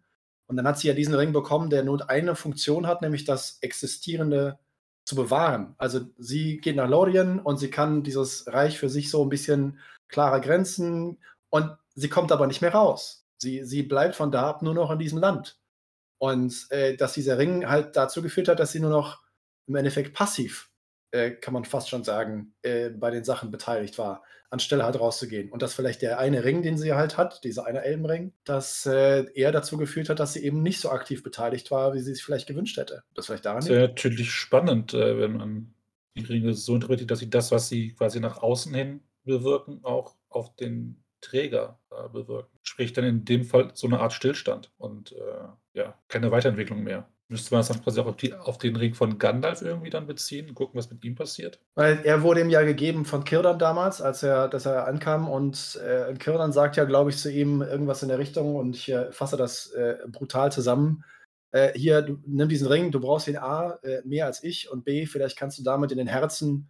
Und 0.52 0.58
dann 0.58 0.68
hat 0.68 0.78
sie 0.78 0.89
ja 0.89 0.93
diesen 0.93 1.16
Ring 1.16 1.32
bekommen, 1.32 1.70
der 1.70 1.82
nur 1.82 2.10
eine 2.10 2.36
Funktion 2.36 2.86
hat, 2.86 3.02
nämlich 3.02 3.24
das 3.24 3.60
Existierende 3.62 4.60
zu 5.06 5.16
bewahren. 5.16 5.76
Also 5.78 6.02
sie 6.18 6.58
geht 6.58 6.76
nach 6.76 6.89
Lorien 6.89 7.39
und 7.39 7.56
sie 7.56 7.70
kann 7.70 8.04
dieses 8.04 8.47
Reich 8.47 8.78
für 8.78 8.89
sich 8.89 9.10
so 9.10 9.24
ein 9.24 9.30
bisschen 9.30 9.80
klarer 10.10 10.41
grenzen 10.41 11.20
und 11.52 11.78
sie 11.95 12.10
kommt 12.10 12.34
aber 12.34 12.47
nicht 12.47 12.62
mehr 12.62 12.74
raus. 12.74 13.26
Sie, 13.38 13.64
sie 13.64 13.82
bleibt 13.82 14.14
von 14.18 14.30
da 14.30 14.49
ab 14.49 14.62
nur 14.62 14.74
noch 14.74 14.91
in 14.91 14.99
diesem 14.99 15.20
Land. 15.20 15.58
Und 16.18 16.68
äh, 16.70 16.97
dass 16.97 17.14
dieser 17.14 17.38
Ring 17.38 17.70
halt 17.70 17.95
dazu 17.95 18.22
geführt 18.22 18.49
hat, 18.49 18.60
dass 18.60 18.74
sie 18.74 18.82
nur 18.82 18.89
noch 18.91 19.24
im 19.68 19.76
Endeffekt 19.76 20.14
passiv 20.14 20.70
äh, 21.12 21.32
kann 21.32 21.54
man 21.54 21.64
fast 21.64 21.88
schon 21.88 22.04
sagen, 22.04 22.56
äh, 22.62 22.89
bei 22.89 23.10
den 23.10 23.24
Sachen 23.24 23.52
beteiligt 23.52 23.97
war, 23.97 24.22
anstelle 24.52 24.84
halt 24.84 24.99
rauszugehen. 24.99 25.49
Und 25.49 25.62
dass 25.62 25.74
vielleicht 25.74 26.02
der 26.02 26.20
eine 26.20 26.43
Ring, 26.43 26.62
den 26.62 26.78
sie 26.78 26.93
halt 26.93 27.18
hat, 27.18 27.43
dieser 27.43 27.66
eine 27.66 27.84
Elbenring, 27.84 28.34
dass 28.43 28.86
äh, 28.86 29.26
er 29.34 29.52
dazu 29.52 29.78
geführt 29.78 30.10
hat, 30.10 30.20
dass 30.20 30.34
sie 30.34 30.43
eben 30.43 30.62
nicht 30.62 30.80
so 30.80 30.89
aktiv 30.89 31.24
beteiligt 31.24 31.72
war, 31.72 31.93
wie 31.93 31.99
sie 31.99 32.14
sich 32.14 32.24
vielleicht 32.24 32.47
gewünscht 32.47 32.78
hätte. 32.78 33.04
Das 33.16 33.28
vielleicht 33.28 33.45
daran 33.45 33.62
Das 33.62 33.70
wäre 33.70 33.88
natürlich 33.88 34.32
spannend, 34.32 34.93
äh, 34.93 35.18
wenn 35.18 35.38
man 35.38 35.74
die 36.18 36.26
Ringe 36.26 36.54
so 36.54 36.76
interpretiert, 36.76 37.10
dass 37.10 37.20
sie 37.20 37.30
das, 37.30 37.52
was 37.52 37.70
sie 37.70 37.93
quasi 37.93 38.20
nach 38.20 38.41
außen 38.41 38.74
hin 38.74 39.02
bewirken, 39.24 39.80
auch 39.84 40.16
auf 40.30 40.56
den 40.56 41.02
Träger 41.22 41.80
äh, 41.91 42.10
bewirken. 42.10 42.58
Sprich 42.62 42.93
dann 42.93 43.06
in 43.06 43.24
dem 43.26 43.45
Fall 43.45 43.72
so 43.74 43.88
eine 43.88 43.99
Art 43.99 44.12
Stillstand 44.14 44.72
und 44.78 45.14
äh, 45.14 45.80
ja, 45.80 45.97
keine 46.10 46.32
Weiterentwicklung 46.32 46.84
mehr. 46.84 47.08
Müsste 47.32 47.54
man 47.54 47.60
das 47.60 47.70
dann 47.70 47.82
quasi 47.82 48.02
auch 48.02 48.08
auf, 48.08 48.18
die, 48.18 48.34
auf 48.34 48.58
den 48.58 48.76
Ring 48.76 48.94
von 48.94 49.18
Gandalf 49.18 49.62
irgendwie 49.62 49.90
dann 49.90 50.06
beziehen 50.06 50.54
gucken, 50.54 50.78
was 50.78 50.92
mit 50.92 51.02
ihm 51.06 51.16
passiert? 51.16 51.62
Weil 51.76 52.02
er 52.04 52.24
wurde 52.24 52.42
ihm 52.42 52.50
ja 52.50 52.62
gegeben 52.64 53.06
von 53.06 53.24
Kirdan 53.24 53.58
damals, 53.58 54.02
als 54.02 54.22
er, 54.22 54.50
dass 54.50 54.66
er 54.66 54.86
ankam 54.86 55.30
und 55.30 55.80
äh, 55.82 56.14
Kirdan 56.16 56.52
sagt 56.52 56.76
ja, 56.76 56.84
glaube 56.84 57.10
ich, 57.10 57.18
zu 57.18 57.32
ihm 57.32 57.62
irgendwas 57.62 58.04
in 58.04 58.10
der 58.10 58.20
Richtung 58.20 58.58
und 58.58 58.76
ich 58.76 58.90
äh, 58.90 59.14
fasse 59.14 59.38
das 59.38 59.68
äh, 59.68 59.96
brutal 60.10 60.52
zusammen. 60.52 61.06
Äh, 61.52 61.72
hier, 61.74 62.02
du, 62.02 62.18
nimm 62.26 62.50
diesen 62.50 62.68
Ring, 62.68 62.92
du 62.92 63.00
brauchst 63.00 63.30
ihn 63.30 63.38
A, 63.38 63.80
äh, 63.82 64.02
mehr 64.04 64.26
als 64.26 64.44
ich 64.44 64.70
und 64.70 64.84
B, 64.84 65.06
vielleicht 65.06 65.38
kannst 65.38 65.58
du 65.58 65.64
damit 65.64 65.94
in 65.94 66.00
den 66.00 66.08
Herzen 66.08 66.70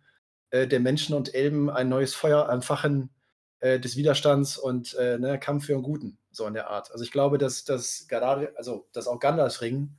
äh, 0.51 0.67
der 0.67 0.79
Menschen 0.79 1.15
und 1.15 1.33
Elben 1.33 1.71
ein 1.71 1.89
neues 1.89 2.13
Feuer 2.13 2.47
entfachen 2.49 3.09
des 3.63 3.95
Widerstands 3.95 4.57
und 4.57 4.97
ne, 4.97 5.37
Kampf 5.39 5.67
für 5.67 5.73
den 5.73 5.83
Guten, 5.83 6.17
so 6.31 6.47
in 6.47 6.55
der 6.55 6.71
Art. 6.71 6.91
Also 6.91 7.03
ich 7.03 7.11
glaube, 7.11 7.37
dass, 7.37 7.63
dass 7.63 8.07
Galadriel, 8.07 8.49
also 8.55 8.87
dass 8.91 9.05
auch 9.05 9.19
Gandalfs 9.19 9.61
Ring 9.61 9.91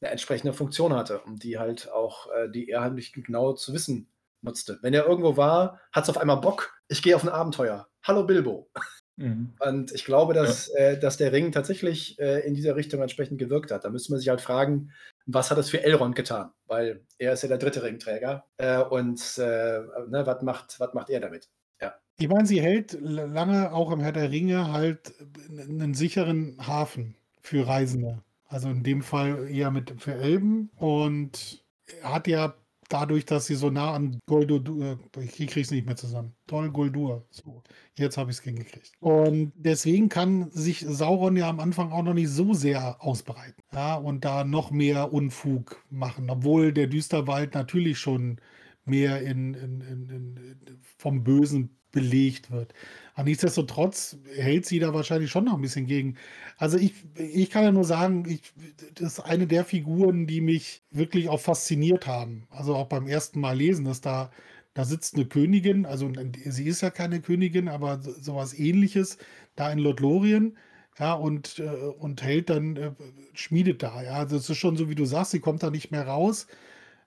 eine 0.00 0.10
entsprechende 0.10 0.52
Funktion 0.52 0.94
hatte 0.94 1.20
und 1.20 1.42
die 1.42 1.58
halt 1.58 1.90
auch, 1.90 2.30
äh, 2.32 2.48
die 2.48 2.68
er 2.68 2.82
halt 2.82 2.94
nicht 2.94 3.14
genau 3.14 3.52
zu 3.52 3.72
wissen 3.72 4.08
nutzte. 4.42 4.78
Wenn 4.82 4.94
er 4.94 5.06
irgendwo 5.06 5.36
war, 5.36 5.80
hat 5.92 6.04
es 6.04 6.10
auf 6.10 6.18
einmal 6.18 6.40
Bock, 6.40 6.80
ich 6.88 7.02
gehe 7.02 7.16
auf 7.16 7.24
ein 7.24 7.28
Abenteuer. 7.28 7.88
Hallo 8.02 8.24
Bilbo. 8.24 8.70
Mhm. 9.16 9.54
Und 9.58 9.92
ich 9.92 10.04
glaube, 10.04 10.32
dass, 10.32 10.68
ja. 10.68 10.90
äh, 10.90 10.98
dass 11.00 11.16
der 11.16 11.32
Ring 11.32 11.50
tatsächlich 11.50 12.18
äh, 12.20 12.46
in 12.46 12.54
dieser 12.54 12.76
Richtung 12.76 13.02
entsprechend 13.02 13.38
gewirkt 13.38 13.72
hat. 13.72 13.84
Da 13.84 13.90
müsste 13.90 14.12
man 14.12 14.20
sich 14.20 14.28
halt 14.28 14.40
fragen, 14.40 14.92
was 15.26 15.50
hat 15.50 15.58
es 15.58 15.70
für 15.70 15.82
Elrond 15.82 16.14
getan? 16.14 16.52
Weil 16.66 17.04
er 17.18 17.32
ist 17.32 17.42
ja 17.42 17.48
der 17.48 17.58
dritte 17.58 17.82
Ringträger. 17.82 18.46
Äh, 18.58 18.80
und 18.80 19.20
äh, 19.38 19.80
ne, 20.08 20.22
was 20.24 20.42
macht, 20.42 20.78
macht 20.94 21.10
er 21.10 21.20
damit? 21.20 21.50
Ja. 21.80 21.94
Ich 22.18 22.28
meine, 22.28 22.46
sie 22.46 22.60
hält 22.60 22.96
lange 23.00 23.72
auch 23.72 23.90
im 23.90 24.00
Herr 24.00 24.12
der 24.12 24.30
Ringe 24.30 24.72
halt 24.72 25.12
einen 25.50 25.94
sicheren 25.94 26.56
Hafen 26.64 27.16
für 27.42 27.66
Reisende. 27.66 28.22
Also 28.48 28.68
in 28.70 28.82
dem 28.82 29.02
Fall 29.02 29.48
eher 29.50 29.70
mit 29.70 29.94
für 30.00 30.14
Elben 30.14 30.70
und 30.76 31.62
hat 32.02 32.26
ja 32.26 32.54
dadurch, 32.88 33.26
dass 33.26 33.46
sie 33.46 33.54
so 33.54 33.70
nah 33.70 33.92
an 33.92 34.18
Goldur, 34.26 34.98
ich 35.20 35.36
kriege 35.36 35.60
es 35.60 35.70
nicht 35.70 35.86
mehr 35.86 35.96
zusammen. 35.96 36.34
Dol 36.46 36.70
Guldur. 36.70 37.26
So, 37.30 37.62
jetzt 37.96 38.16
habe 38.16 38.30
ich 38.30 38.38
es 38.38 38.42
hingekriegt. 38.42 38.92
Und 39.00 39.52
deswegen 39.54 40.08
kann 40.08 40.50
sich 40.50 40.80
Sauron 40.80 41.36
ja 41.36 41.48
am 41.48 41.60
Anfang 41.60 41.92
auch 41.92 42.02
noch 42.02 42.14
nicht 42.14 42.30
so 42.30 42.54
sehr 42.54 43.02
ausbreiten. 43.02 43.62
Ja, 43.72 43.96
und 43.96 44.24
da 44.24 44.44
noch 44.44 44.70
mehr 44.70 45.12
Unfug 45.12 45.84
machen, 45.90 46.30
obwohl 46.30 46.72
der 46.72 46.86
Düsterwald 46.86 47.54
natürlich 47.54 47.98
schon 47.98 48.40
mehr 48.84 49.20
in, 49.20 49.54
in, 49.54 49.80
in, 49.82 50.80
vom 50.96 51.22
Bösen 51.22 51.77
belegt 51.92 52.50
wird. 52.50 52.74
Aber 53.14 53.28
nichtsdestotrotz 53.28 54.16
hält 54.36 54.66
sie 54.66 54.78
da 54.78 54.94
wahrscheinlich 54.94 55.30
schon 55.30 55.44
noch 55.44 55.54
ein 55.54 55.60
bisschen 55.60 55.86
gegen. 55.86 56.16
Also 56.56 56.78
ich, 56.78 56.92
ich 57.16 57.50
kann 57.50 57.64
ja 57.64 57.72
nur 57.72 57.84
sagen, 57.84 58.24
ich, 58.28 58.52
das 58.94 59.14
ist 59.14 59.20
eine 59.20 59.46
der 59.46 59.64
Figuren, 59.64 60.26
die 60.26 60.40
mich 60.40 60.82
wirklich 60.90 61.28
auch 61.28 61.40
fasziniert 61.40 62.06
haben. 62.06 62.46
Also 62.50 62.76
auch 62.76 62.86
beim 62.86 63.06
ersten 63.06 63.40
Mal 63.40 63.56
lesen, 63.56 63.84
dass 63.84 64.00
da, 64.00 64.30
da 64.74 64.84
sitzt 64.84 65.16
eine 65.16 65.26
Königin, 65.26 65.86
also 65.86 66.12
sie 66.44 66.66
ist 66.66 66.80
ja 66.82 66.90
keine 66.90 67.20
Königin, 67.20 67.68
aber 67.68 68.00
sowas 68.00 68.54
ähnliches, 68.56 69.18
da 69.56 69.70
in 69.72 69.78
Lothlorien. 69.78 70.56
Ja, 70.98 71.14
und, 71.14 71.60
äh, 71.60 71.68
und 71.68 72.22
hält 72.22 72.50
dann, 72.50 72.76
äh, 72.76 72.90
schmiedet 73.32 73.84
da. 73.84 74.02
Ja, 74.02 74.24
das 74.24 74.32
also 74.32 74.52
ist 74.52 74.58
schon 74.58 74.76
so, 74.76 74.90
wie 74.90 74.96
du 74.96 75.04
sagst, 75.04 75.30
sie 75.30 75.38
kommt 75.40 75.62
da 75.62 75.70
nicht 75.70 75.92
mehr 75.92 76.06
raus. 76.08 76.48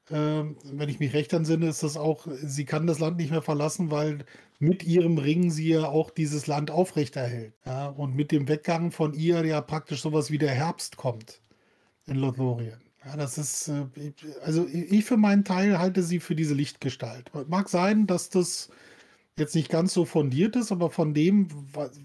Ähm, 0.10 0.58
wenn 0.64 0.90
ich 0.90 1.00
mich 1.00 1.14
recht 1.14 1.34
entsinne, 1.34 1.68
ist 1.68 1.84
das 1.84 1.98
auch, 1.98 2.28
sie 2.44 2.66
kann 2.66 2.88
das 2.88 3.00
Land 3.00 3.18
nicht 3.18 3.32
mehr 3.32 3.42
verlassen, 3.42 3.92
weil 3.92 4.20
mit 4.62 4.84
ihrem 4.84 5.18
Ring 5.18 5.50
sie 5.50 5.70
ja 5.70 5.90
auch 5.90 6.12
dieses 6.12 6.46
Land 6.46 6.70
aufrechterhält. 6.70 7.56
Ja, 7.66 7.88
und 7.88 8.16
mit 8.16 8.32
dem 8.32 8.48
Weggang 8.48 8.92
von 8.92 9.14
ihr 9.14 9.44
ja 9.44 9.60
praktisch 9.60 10.02
sowas 10.02 10.30
wie 10.30 10.38
der 10.38 10.52
Herbst 10.52 10.98
kommt 10.98 11.42
in 12.06 12.18
Lothlorien. 12.18 12.80
Ja, 13.04 13.18
das 13.18 13.40
ist, 13.40 13.70
äh, 13.70 14.14
also 14.44 14.68
ich 14.68 15.04
für 15.06 15.18
meinen 15.18 15.44
Teil 15.44 15.80
halte 15.80 16.04
sie 16.04 16.20
für 16.20 16.36
diese 16.36 16.54
Lichtgestalt. 16.54 17.32
Mag 17.50 17.70
sein, 17.70 18.06
dass 18.06 18.30
das 18.30 18.70
jetzt 19.36 19.56
nicht 19.56 19.70
ganz 19.70 19.94
so 19.94 20.06
fundiert 20.06 20.56
ist, 20.56 20.72
aber 20.72 20.92
von 20.92 21.16
dem, 21.16 21.48
was, 21.74 22.00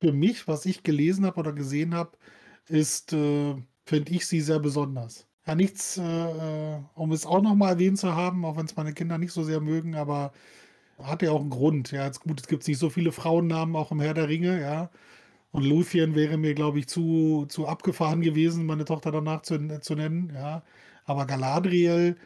für 0.00 0.12
mich, 0.12 0.48
was 0.48 0.66
ich 0.66 0.82
gelesen 0.82 1.24
habe 1.24 1.38
oder 1.38 1.52
gesehen 1.52 1.94
habe, 1.94 2.18
ist, 2.66 3.12
äh, 3.12 3.54
finde 3.84 4.12
ich 4.12 4.26
sie 4.26 4.40
sehr 4.40 4.58
besonders. 4.58 5.28
Ja, 5.46 5.54
nichts, 5.54 5.96
äh, 5.96 6.02
äh 6.02 6.80
um 6.94 7.12
es 7.12 7.24
auch 7.24 7.42
nochmal 7.42 7.74
erwähnt 7.74 7.98
zu 7.98 8.16
haben, 8.16 8.44
auch 8.44 8.56
wenn 8.56 8.66
es 8.66 8.76
meine 8.76 8.94
Kinder 8.94 9.16
nicht 9.16 9.32
so 9.32 9.44
sehr 9.44 9.60
mögen, 9.60 9.94
aber 9.94 10.32
hat 11.04 11.22
ja 11.22 11.30
auch 11.32 11.40
einen 11.40 11.50
Grund. 11.50 11.92
Ja, 11.92 12.06
jetzt 12.06 12.20
gut, 12.20 12.40
es 12.40 12.48
gibt 12.48 12.66
nicht 12.66 12.78
so 12.78 12.90
viele 12.90 13.12
Frauennamen 13.12 13.76
auch 13.76 13.92
im 13.92 14.00
Herr 14.00 14.14
der 14.14 14.28
Ringe, 14.28 14.60
ja. 14.60 14.90
Und 15.52 15.64
Luthien 15.64 16.14
wäre 16.14 16.36
mir, 16.36 16.54
glaube 16.54 16.78
ich, 16.78 16.88
zu, 16.88 17.46
zu 17.48 17.66
abgefahren 17.66 18.20
gewesen, 18.20 18.66
meine 18.66 18.84
Tochter 18.84 19.10
danach 19.10 19.42
zu, 19.42 19.80
zu 19.80 19.94
nennen, 19.94 20.32
ja. 20.34 20.62
Aber 21.04 21.26
Galadriel 21.26 22.16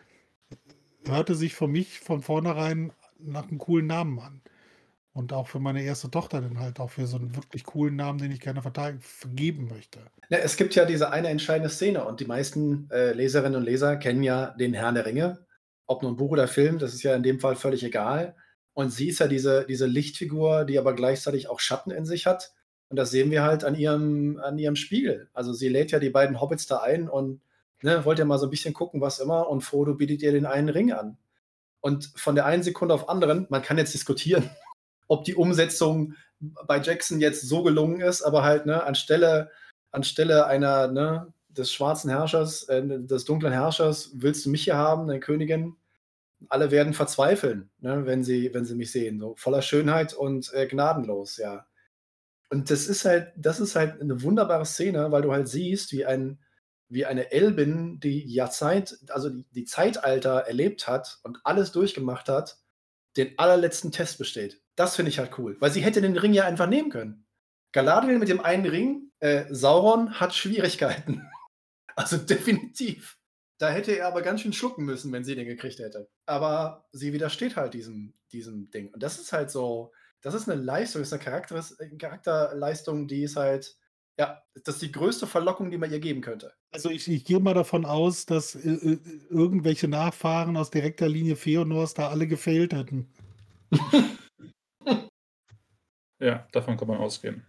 hörte 1.06 1.34
sich 1.34 1.54
für 1.54 1.68
mich 1.68 2.00
von 2.00 2.22
vornherein 2.22 2.92
nach 3.18 3.48
einem 3.48 3.58
coolen 3.58 3.86
Namen 3.86 4.18
an. 4.18 4.40
Und 5.12 5.32
auch 5.32 5.46
für 5.46 5.60
meine 5.60 5.82
erste 5.82 6.10
Tochter 6.10 6.40
dann 6.40 6.58
halt 6.58 6.80
auch 6.80 6.90
für 6.90 7.06
so 7.06 7.16
einen 7.16 7.36
wirklich 7.36 7.62
coolen 7.64 7.94
Namen, 7.94 8.18
den 8.18 8.32
ich 8.32 8.40
gerne 8.40 8.62
vergeben 8.62 9.68
möchte. 9.68 10.00
Ja, 10.28 10.38
es 10.38 10.56
gibt 10.56 10.74
ja 10.74 10.84
diese 10.84 11.12
eine 11.12 11.28
entscheidende 11.28 11.70
Szene 11.70 12.04
und 12.04 12.18
die 12.18 12.24
meisten 12.24 12.90
äh, 12.90 13.12
Leserinnen 13.12 13.56
und 13.56 13.62
Leser 13.62 13.96
kennen 13.96 14.24
ja 14.24 14.50
den 14.50 14.74
Herrn 14.74 14.96
der 14.96 15.06
Ringe. 15.06 15.46
Ob 15.86 16.02
nun 16.02 16.16
Buch 16.16 16.32
oder 16.32 16.48
Film, 16.48 16.78
das 16.78 16.94
ist 16.94 17.04
ja 17.04 17.14
in 17.14 17.22
dem 17.22 17.38
Fall 17.38 17.54
völlig 17.54 17.84
egal. 17.84 18.34
Und 18.74 18.90
sie 18.90 19.08
ist 19.08 19.20
ja 19.20 19.28
diese, 19.28 19.64
diese 19.66 19.86
Lichtfigur, 19.86 20.64
die 20.64 20.78
aber 20.78 20.94
gleichzeitig 20.94 21.48
auch 21.48 21.60
Schatten 21.60 21.90
in 21.90 22.04
sich 22.04 22.26
hat. 22.26 22.52
Und 22.88 22.96
das 22.96 23.10
sehen 23.10 23.30
wir 23.30 23.42
halt 23.42 23.64
an 23.64 23.76
ihrem, 23.76 24.38
an 24.42 24.58
ihrem 24.58 24.76
Spiegel. 24.76 25.28
Also 25.32 25.52
sie 25.52 25.68
lädt 25.68 25.92
ja 25.92 26.00
die 26.00 26.10
beiden 26.10 26.40
Hobbits 26.40 26.66
da 26.66 26.78
ein 26.78 27.08
und 27.08 27.40
ne, 27.82 28.04
wollt 28.04 28.18
ja 28.18 28.24
mal 28.24 28.38
so 28.38 28.46
ein 28.46 28.50
bisschen 28.50 28.74
gucken, 28.74 29.00
was 29.00 29.20
immer. 29.20 29.48
Und 29.48 29.62
Frodo 29.62 29.94
bietet 29.94 30.22
ihr 30.22 30.32
den 30.32 30.46
einen 30.46 30.68
Ring 30.68 30.92
an. 30.92 31.16
Und 31.80 32.12
von 32.16 32.34
der 32.34 32.46
einen 32.46 32.62
Sekunde 32.62 32.94
auf 32.94 33.08
anderen, 33.08 33.46
man 33.48 33.62
kann 33.62 33.78
jetzt 33.78 33.94
diskutieren, 33.94 34.50
ob 35.06 35.24
die 35.24 35.34
Umsetzung 35.34 36.14
bei 36.66 36.80
Jackson 36.80 37.20
jetzt 37.20 37.42
so 37.42 37.62
gelungen 37.62 38.00
ist, 38.00 38.22
aber 38.22 38.42
halt, 38.42 38.66
ne, 38.66 38.82
anstelle, 38.82 39.50
anstelle 39.92 40.46
einer, 40.46 40.88
ne, 40.88 41.32
des 41.48 41.72
schwarzen 41.72 42.10
Herrschers, 42.10 42.64
äh, 42.64 42.82
des 42.84 43.24
dunklen 43.24 43.52
Herrschers, 43.52 44.10
willst 44.14 44.44
du 44.44 44.50
mich 44.50 44.64
hier 44.64 44.76
haben, 44.76 45.08
eine 45.08 45.20
Königin? 45.20 45.76
Alle 46.48 46.70
werden 46.70 46.94
verzweifeln, 46.94 47.70
ne, 47.78 48.06
wenn, 48.06 48.24
sie, 48.24 48.52
wenn 48.52 48.64
sie 48.64 48.74
mich 48.74 48.92
sehen. 48.92 49.20
So 49.20 49.34
voller 49.36 49.62
Schönheit 49.62 50.14
und 50.14 50.52
äh, 50.54 50.66
gnadenlos, 50.66 51.36
ja. 51.36 51.66
Und 52.50 52.70
das 52.70 52.86
ist 52.86 53.04
halt, 53.04 53.32
das 53.36 53.60
ist 53.60 53.74
halt 53.74 54.00
eine 54.00 54.22
wunderbare 54.22 54.66
Szene, 54.66 55.10
weil 55.10 55.22
du 55.22 55.32
halt 55.32 55.48
siehst, 55.48 55.92
wie 55.92 56.04
ein, 56.04 56.38
wie 56.88 57.06
eine 57.06 57.32
Elbin, 57.32 57.98
die 58.00 58.24
Jahrzeit, 58.32 58.98
also 59.08 59.30
die, 59.30 59.44
die 59.50 59.64
Zeitalter 59.64 60.40
erlebt 60.40 60.86
hat 60.86 61.18
und 61.22 61.40
alles 61.44 61.72
durchgemacht 61.72 62.28
hat, 62.28 62.58
den 63.16 63.38
allerletzten 63.38 63.92
Test 63.92 64.18
besteht. 64.18 64.60
Das 64.76 64.96
finde 64.96 65.10
ich 65.10 65.18
halt 65.18 65.38
cool, 65.38 65.56
weil 65.60 65.70
sie 65.70 65.80
hätte 65.80 66.00
den 66.00 66.16
Ring 66.16 66.32
ja 66.32 66.44
einfach 66.44 66.68
nehmen 66.68 66.90
können. 66.90 67.26
Galadriel 67.72 68.18
mit 68.18 68.28
dem 68.28 68.40
einen 68.40 68.66
Ring, 68.66 69.10
äh, 69.18 69.46
Sauron 69.50 70.20
hat 70.20 70.34
Schwierigkeiten. 70.34 71.22
Also 71.96 72.16
definitiv. 72.16 73.18
Da 73.58 73.70
hätte 73.70 73.96
er 73.96 74.08
aber 74.08 74.22
ganz 74.22 74.40
schön 74.40 74.52
schlucken 74.52 74.84
müssen, 74.84 75.12
wenn 75.12 75.24
sie 75.24 75.36
den 75.36 75.46
gekriegt 75.46 75.78
hätte. 75.78 76.08
Aber 76.26 76.88
sie 76.92 77.12
widersteht 77.12 77.56
halt 77.56 77.74
diesem, 77.74 78.14
diesem 78.32 78.70
Ding. 78.70 78.92
Und 78.92 79.02
das 79.02 79.18
ist 79.18 79.32
halt 79.32 79.50
so, 79.50 79.92
das 80.22 80.34
ist 80.34 80.48
eine 80.48 80.60
Leistung, 80.60 81.02
das 81.02 81.08
ist 81.08 81.12
eine 81.12 81.22
Charakter 81.22 81.62
Charakterleistung, 81.98 83.06
die 83.06 83.22
ist 83.22 83.36
halt, 83.36 83.76
ja, 84.18 84.42
das 84.64 84.76
ist 84.76 84.82
die 84.82 84.92
größte 84.92 85.26
Verlockung, 85.26 85.70
die 85.70 85.78
man 85.78 85.92
ihr 85.92 86.00
geben 86.00 86.20
könnte. 86.20 86.52
Also 86.72 86.90
ich, 86.90 87.06
ich 87.06 87.24
gehe 87.24 87.38
mal 87.38 87.54
davon 87.54 87.84
aus, 87.84 88.26
dass 88.26 88.56
äh, 88.56 88.70
äh 88.70 88.98
irgendwelche 89.30 89.86
Nachfahren 89.86 90.56
aus 90.56 90.70
direkter 90.70 91.08
Linie 91.08 91.36
Feonors 91.36 91.94
da 91.94 92.08
alle 92.08 92.26
gefehlt 92.26 92.72
hätten. 92.72 93.12
ja, 96.20 96.48
davon 96.52 96.76
kann 96.76 96.88
man 96.88 96.98
ausgehen. 96.98 97.46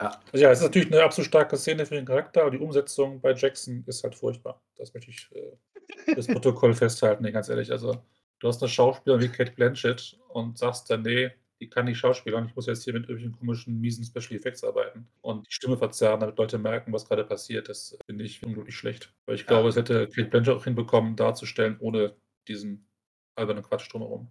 Ja. 0.00 0.20
Also 0.32 0.44
ja, 0.44 0.50
es 0.50 0.58
ist 0.58 0.64
natürlich 0.64 0.92
eine 0.92 1.02
absolut 1.02 1.28
starke 1.28 1.56
Szene 1.56 1.84
für 1.84 1.94
den 1.94 2.06
Charakter, 2.06 2.42
aber 2.42 2.50
die 2.52 2.58
Umsetzung 2.58 3.20
bei 3.20 3.34
Jackson 3.34 3.84
ist 3.86 4.02
halt 4.02 4.14
furchtbar. 4.14 4.62
Das 4.76 4.94
möchte 4.94 5.10
ich 5.10 5.28
äh, 5.32 6.14
das 6.14 6.26
Protokoll 6.26 6.74
festhalten, 6.74 7.22
nee, 7.22 7.32
ganz 7.32 7.48
ehrlich. 7.48 7.70
Also, 7.70 8.02
du 8.38 8.48
hast 8.48 8.62
eine 8.62 8.70
Schauspielerin 8.70 9.22
wie 9.22 9.28
Kate 9.28 9.52
Blanchett 9.52 10.18
und 10.28 10.56
sagst 10.56 10.90
dann, 10.90 11.02
nee, 11.02 11.30
die 11.60 11.68
kann 11.68 11.84
nicht 11.84 11.98
schauspielern. 11.98 12.46
Ich 12.46 12.56
muss 12.56 12.66
jetzt 12.66 12.84
hier 12.84 12.94
mit 12.94 13.02
irgendwelchen 13.02 13.38
komischen, 13.38 13.78
miesen 13.78 14.04
Special 14.04 14.38
Effects 14.38 14.64
arbeiten 14.64 15.06
und 15.20 15.46
die 15.46 15.52
Stimme 15.52 15.76
verzerren, 15.76 16.20
damit 16.20 16.38
Leute 16.38 16.56
merken, 16.56 16.92
was 16.92 17.06
gerade 17.06 17.24
passiert. 17.24 17.68
Das 17.68 17.98
finde 18.06 18.24
ich 18.24 18.42
unglaublich 18.42 18.74
schlecht. 18.74 19.12
Weil 19.26 19.34
ich 19.34 19.42
ja. 19.42 19.48
glaube, 19.48 19.68
es 19.68 19.76
hätte 19.76 20.08
Kate 20.08 20.30
Blanchett 20.30 20.56
auch 20.56 20.64
hinbekommen, 20.64 21.16
darzustellen, 21.16 21.76
ohne 21.78 22.16
diesen 22.48 22.88
albernen 23.34 23.62
Quatsch 23.62 23.92
drumherum. 23.92 24.30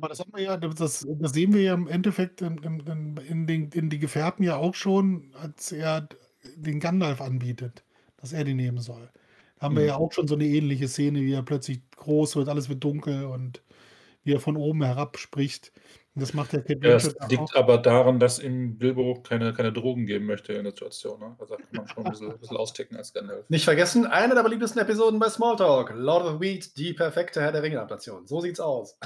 Aber 0.00 0.08
das 0.08 0.20
hat 0.20 0.30
man 0.32 0.42
ja, 0.42 0.56
das, 0.56 1.06
das 1.08 1.32
sehen 1.32 1.52
wir 1.54 1.62
ja 1.62 1.74
im 1.74 1.88
Endeffekt 1.88 2.40
in, 2.40 2.58
in, 2.58 3.16
in, 3.28 3.46
den, 3.46 3.70
in 3.70 3.90
die 3.90 3.98
Gefährten 3.98 4.44
ja 4.44 4.56
auch 4.56 4.74
schon, 4.74 5.32
als 5.40 5.72
er 5.72 6.08
den 6.56 6.80
Gandalf 6.80 7.20
anbietet, 7.20 7.84
dass 8.16 8.32
er 8.32 8.44
die 8.44 8.54
nehmen 8.54 8.78
soll. 8.78 9.10
Da 9.56 9.62
haben 9.66 9.74
wir 9.76 9.82
Mhm. 9.82 9.88
ja 9.88 9.96
auch 9.96 10.12
schon 10.12 10.28
so 10.28 10.34
eine 10.36 10.44
ähnliche 10.46 10.86
Szene, 10.88 11.20
wie 11.20 11.32
er 11.32 11.42
plötzlich 11.42 11.80
groß 11.96 12.36
wird, 12.36 12.48
alles 12.48 12.68
wird 12.68 12.84
dunkel 12.84 13.24
und 13.24 13.62
wie 14.24 14.34
er 14.34 14.40
von 14.40 14.56
oben 14.56 14.82
herab 14.84 15.18
spricht. 15.18 15.72
Das 16.14 16.34
macht 16.34 16.52
der 16.52 16.62
Kate 16.62 16.80
Ja, 16.82 16.96
es 16.96 17.14
Blanchett 17.14 17.20
auch. 17.22 17.28
liegt 17.30 17.56
aber 17.56 17.78
daran, 17.78 18.18
dass 18.18 18.40
ihm 18.40 18.76
Bilbo 18.78 19.22
keine, 19.22 19.52
keine 19.52 19.72
Drogen 19.72 20.04
geben 20.06 20.26
möchte 20.26 20.52
in 20.52 20.64
der 20.64 20.72
Situation. 20.72 21.20
Ne? 21.20 21.36
Also 21.38 21.54
kann 21.56 21.64
man 21.72 21.86
schon 21.88 22.04
ein 22.06 22.10
bisschen, 22.10 22.32
ein 22.32 22.38
bisschen 22.40 22.56
austicken 22.56 22.96
als 22.96 23.12
Gandalf. 23.12 23.48
Nicht 23.48 23.64
vergessen, 23.64 24.04
eine 24.06 24.34
der 24.34 24.42
beliebtesten 24.42 24.80
Episoden 24.82 25.20
bei 25.20 25.28
Smalltalk. 25.28 25.92
Lord 25.94 26.24
of 26.24 26.32
the 26.34 26.40
Weed, 26.40 26.76
die 26.76 26.92
perfekte 26.92 27.40
Herr 27.40 27.52
der 27.52 27.62
Ringe-Adaptation. 27.62 28.26
So 28.26 28.40
sieht's 28.40 28.58
aus. 28.60 28.98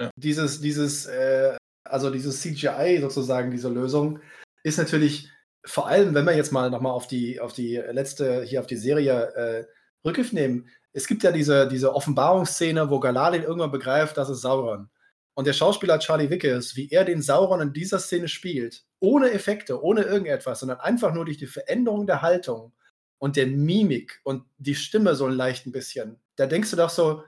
Ja. 0.00 0.10
Dieses, 0.16 0.60
dieses, 0.60 1.06
äh, 1.06 1.56
also 1.84 2.10
dieses 2.10 2.40
CGI 2.40 2.98
sozusagen, 3.00 3.50
diese 3.50 3.68
Lösung, 3.68 4.20
ist 4.62 4.78
natürlich, 4.78 5.28
vor 5.64 5.88
allem, 5.88 6.14
wenn 6.14 6.24
wir 6.24 6.34
jetzt 6.34 6.52
mal 6.52 6.70
nochmal 6.70 6.92
auf 6.92 7.06
die, 7.06 7.38
auf 7.38 7.52
die 7.52 7.76
letzte, 7.76 8.42
hier 8.42 8.60
auf 8.60 8.66
die 8.66 8.76
Serie 8.76 9.34
äh, 9.34 9.66
Rückgriff 10.04 10.32
nehmen. 10.32 10.68
Es 10.92 11.06
gibt 11.06 11.22
ja 11.22 11.32
diese, 11.32 11.68
diese 11.68 11.94
Offenbarungsszene, 11.94 12.90
wo 12.90 12.98
Galadriel 12.98 13.42
irgendwann 13.42 13.70
begreift, 13.70 14.16
das 14.16 14.30
ist 14.30 14.40
Sauron. 14.40 14.88
Und 15.34 15.46
der 15.46 15.52
Schauspieler 15.52 15.98
Charlie 15.98 16.30
Wickes, 16.30 16.76
wie 16.76 16.90
er 16.90 17.04
den 17.04 17.22
Sauron 17.22 17.60
in 17.60 17.72
dieser 17.72 17.98
Szene 17.98 18.28
spielt, 18.28 18.84
ohne 18.98 19.30
Effekte, 19.30 19.82
ohne 19.82 20.02
irgendetwas, 20.02 20.60
sondern 20.60 20.80
einfach 20.80 21.14
nur 21.14 21.26
durch 21.26 21.38
die 21.38 21.46
Veränderung 21.46 22.06
der 22.06 22.22
Haltung 22.22 22.72
und 23.18 23.36
der 23.36 23.46
Mimik 23.46 24.20
und 24.24 24.44
die 24.58 24.74
Stimme 24.74 25.14
so 25.14 25.28
leicht 25.28 25.66
ein 25.66 25.72
bisschen, 25.72 26.18
da 26.36 26.46
denkst 26.46 26.70
du 26.70 26.76
doch 26.76 26.90
so, 26.90 27.22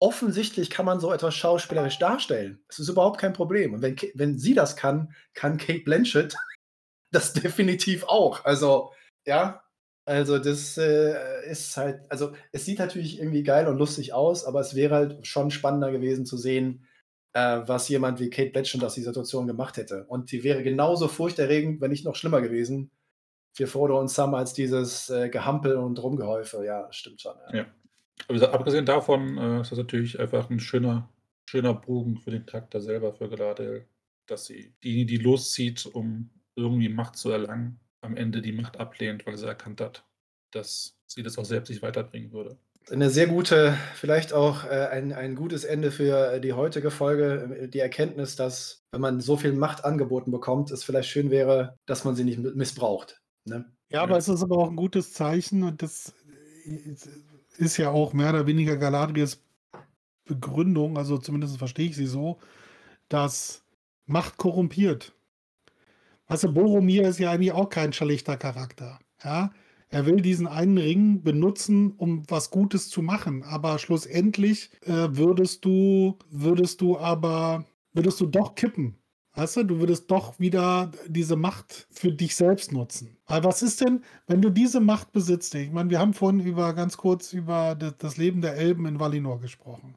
offensichtlich 0.00 0.70
kann 0.70 0.86
man 0.86 1.00
so 1.00 1.12
etwas 1.12 1.34
schauspielerisch 1.34 1.98
darstellen. 1.98 2.60
Es 2.68 2.78
ist 2.78 2.88
überhaupt 2.88 3.20
kein 3.20 3.32
Problem. 3.32 3.74
Und 3.74 3.82
wenn, 3.82 3.96
wenn 4.14 4.38
sie 4.38 4.54
das 4.54 4.76
kann, 4.76 5.14
kann 5.34 5.58
Kate 5.58 5.84
Blanchett 5.84 6.36
das 7.10 7.32
definitiv 7.32 8.04
auch. 8.04 8.44
Also, 8.44 8.92
ja, 9.26 9.62
also 10.04 10.38
das 10.38 10.78
äh, 10.78 11.50
ist 11.50 11.76
halt, 11.76 12.00
also 12.10 12.32
es 12.52 12.64
sieht 12.64 12.78
natürlich 12.78 13.18
irgendwie 13.18 13.42
geil 13.42 13.66
und 13.66 13.78
lustig 13.78 14.12
aus, 14.14 14.44
aber 14.44 14.60
es 14.60 14.74
wäre 14.74 14.94
halt 14.94 15.26
schon 15.26 15.50
spannender 15.50 15.90
gewesen 15.92 16.24
zu 16.24 16.36
sehen, 16.36 16.86
äh, 17.34 17.60
was 17.66 17.88
jemand 17.88 18.20
wie 18.20 18.30
Kate 18.30 18.50
Blanchett 18.50 18.82
aus 18.84 18.94
dieser 18.94 19.10
Situation 19.10 19.46
gemacht 19.46 19.76
hätte. 19.76 20.04
Und 20.06 20.32
die 20.32 20.44
wäre 20.44 20.62
genauso 20.62 21.08
furchterregend, 21.08 21.80
wenn 21.80 21.90
nicht 21.90 22.04
noch 22.04 22.16
schlimmer 22.16 22.40
gewesen 22.40 22.90
für 23.52 23.66
Frodo 23.66 23.98
und 23.98 24.08
Sam 24.08 24.34
als 24.34 24.52
dieses 24.54 25.10
äh, 25.10 25.28
Gehampel 25.28 25.76
und 25.76 26.02
Rumgehäufe. 26.02 26.64
Ja, 26.64 26.86
stimmt 26.92 27.20
schon. 27.20 27.34
Ja. 27.52 27.58
Ja. 27.58 27.66
Aber 28.28 28.34
wie 28.36 28.40
gesagt, 28.40 28.54
abgesehen 28.54 28.84
davon 28.84 29.38
äh, 29.38 29.60
ist 29.62 29.72
das 29.72 29.78
natürlich 29.78 30.20
einfach 30.20 30.50
ein 30.50 30.60
schöner, 30.60 31.08
schöner 31.48 31.72
Bogen 31.72 32.18
für 32.18 32.30
den 32.30 32.44
Charakter 32.44 32.80
selber, 32.80 33.14
für 33.14 33.28
Galadriel, 33.30 33.86
dass 34.26 34.44
sie 34.44 34.74
die, 34.84 35.06
die 35.06 35.16
loszieht, 35.16 35.86
um 35.86 36.30
irgendwie 36.54 36.90
Macht 36.90 37.16
zu 37.16 37.30
erlangen, 37.30 37.80
am 38.02 38.16
Ende 38.16 38.42
die 38.42 38.52
Macht 38.52 38.78
ablehnt, 38.78 39.24
weil 39.26 39.38
sie 39.38 39.46
erkannt 39.46 39.80
hat, 39.80 40.04
dass 40.52 40.98
sie 41.06 41.22
das 41.22 41.38
auch 41.38 41.46
selbst 41.46 41.70
nicht 41.70 41.80
weiterbringen 41.82 42.32
würde. 42.32 42.58
Eine 42.90 43.08
sehr 43.10 43.26
gute, 43.26 43.76
vielleicht 43.94 44.32
auch 44.34 44.64
äh, 44.64 44.88
ein, 44.90 45.12
ein 45.12 45.34
gutes 45.34 45.64
Ende 45.64 45.90
für 45.90 46.32
äh, 46.32 46.40
die 46.40 46.52
heutige 46.52 46.90
Folge. 46.90 47.56
Äh, 47.62 47.68
Die 47.68 47.80
Erkenntnis, 47.80 48.36
dass, 48.36 48.82
wenn 48.92 49.00
man 49.00 49.20
so 49.20 49.36
viel 49.38 49.52
Macht 49.52 49.84
angeboten 49.84 50.30
bekommt, 50.30 50.70
es 50.70 50.84
vielleicht 50.84 51.08
schön 51.08 51.30
wäre, 51.30 51.76
dass 51.86 52.04
man 52.04 52.14
sie 52.14 52.24
nicht 52.24 52.38
mi- 52.38 52.54
missbraucht. 52.54 53.20
Ne? 53.44 53.64
Ja, 53.90 54.02
aber 54.02 54.12
Ja. 54.12 54.18
es 54.18 54.28
ist 54.28 54.42
aber 54.42 54.56
auch 54.58 54.68
ein 54.70 54.76
gutes 54.76 55.12
Zeichen 55.14 55.62
und 55.62 55.82
das 55.82 56.14
ist 57.58 57.76
ja 57.76 57.90
auch 57.90 58.12
mehr 58.12 58.30
oder 58.30 58.46
weniger 58.46 58.76
Galadriels 58.76 59.42
Begründung, 60.24 60.98
also 60.98 61.18
zumindest 61.18 61.56
verstehe 61.58 61.88
ich 61.88 61.96
sie 61.96 62.06
so, 62.06 62.38
dass 63.08 63.64
Macht 64.06 64.36
korrumpiert. 64.36 65.14
Weißt 66.28 66.44
du, 66.44 66.52
Boromir 66.52 67.08
ist 67.08 67.18
ja 67.18 67.30
eigentlich 67.30 67.52
auch 67.52 67.70
kein 67.70 67.92
schlechter 67.92 68.36
Charakter. 68.36 68.98
Ja, 69.24 69.50
er 69.88 70.06
will 70.06 70.20
diesen 70.20 70.46
einen 70.46 70.76
Ring 70.76 71.22
benutzen, 71.22 71.92
um 71.92 72.22
was 72.28 72.50
Gutes 72.50 72.90
zu 72.90 73.00
machen, 73.02 73.42
aber 73.42 73.78
schlussendlich 73.78 74.70
äh, 74.82 75.08
würdest 75.16 75.64
du, 75.64 76.18
würdest 76.30 76.82
du 76.82 76.98
aber, 76.98 77.64
würdest 77.94 78.20
du 78.20 78.26
doch 78.26 78.54
kippen. 78.54 78.97
Weißt 79.38 79.56
du, 79.56 79.62
du 79.62 79.78
würdest 79.78 80.10
doch 80.10 80.40
wieder 80.40 80.90
diese 81.06 81.36
Macht 81.36 81.86
für 81.92 82.10
dich 82.10 82.34
selbst 82.34 82.72
nutzen. 82.72 83.16
Weil 83.28 83.44
was 83.44 83.62
ist 83.62 83.80
denn, 83.80 84.02
wenn 84.26 84.42
du 84.42 84.50
diese 84.50 84.80
Macht 84.80 85.12
besitzt? 85.12 85.54
Ich 85.54 85.70
meine, 85.70 85.90
wir 85.90 86.00
haben 86.00 86.12
vorhin 86.12 86.40
über 86.40 86.74
ganz 86.74 86.96
kurz 86.96 87.32
über 87.32 87.76
das, 87.76 88.16
Leben 88.16 88.40
der 88.40 88.56
Elben 88.56 88.84
in 88.86 88.98
Valinor 88.98 89.40
gesprochen. 89.40 89.94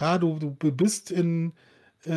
Ja, 0.00 0.16
du, 0.16 0.38
du 0.58 0.72
bist 0.72 1.10
in, 1.10 1.52
äh, 2.06 2.12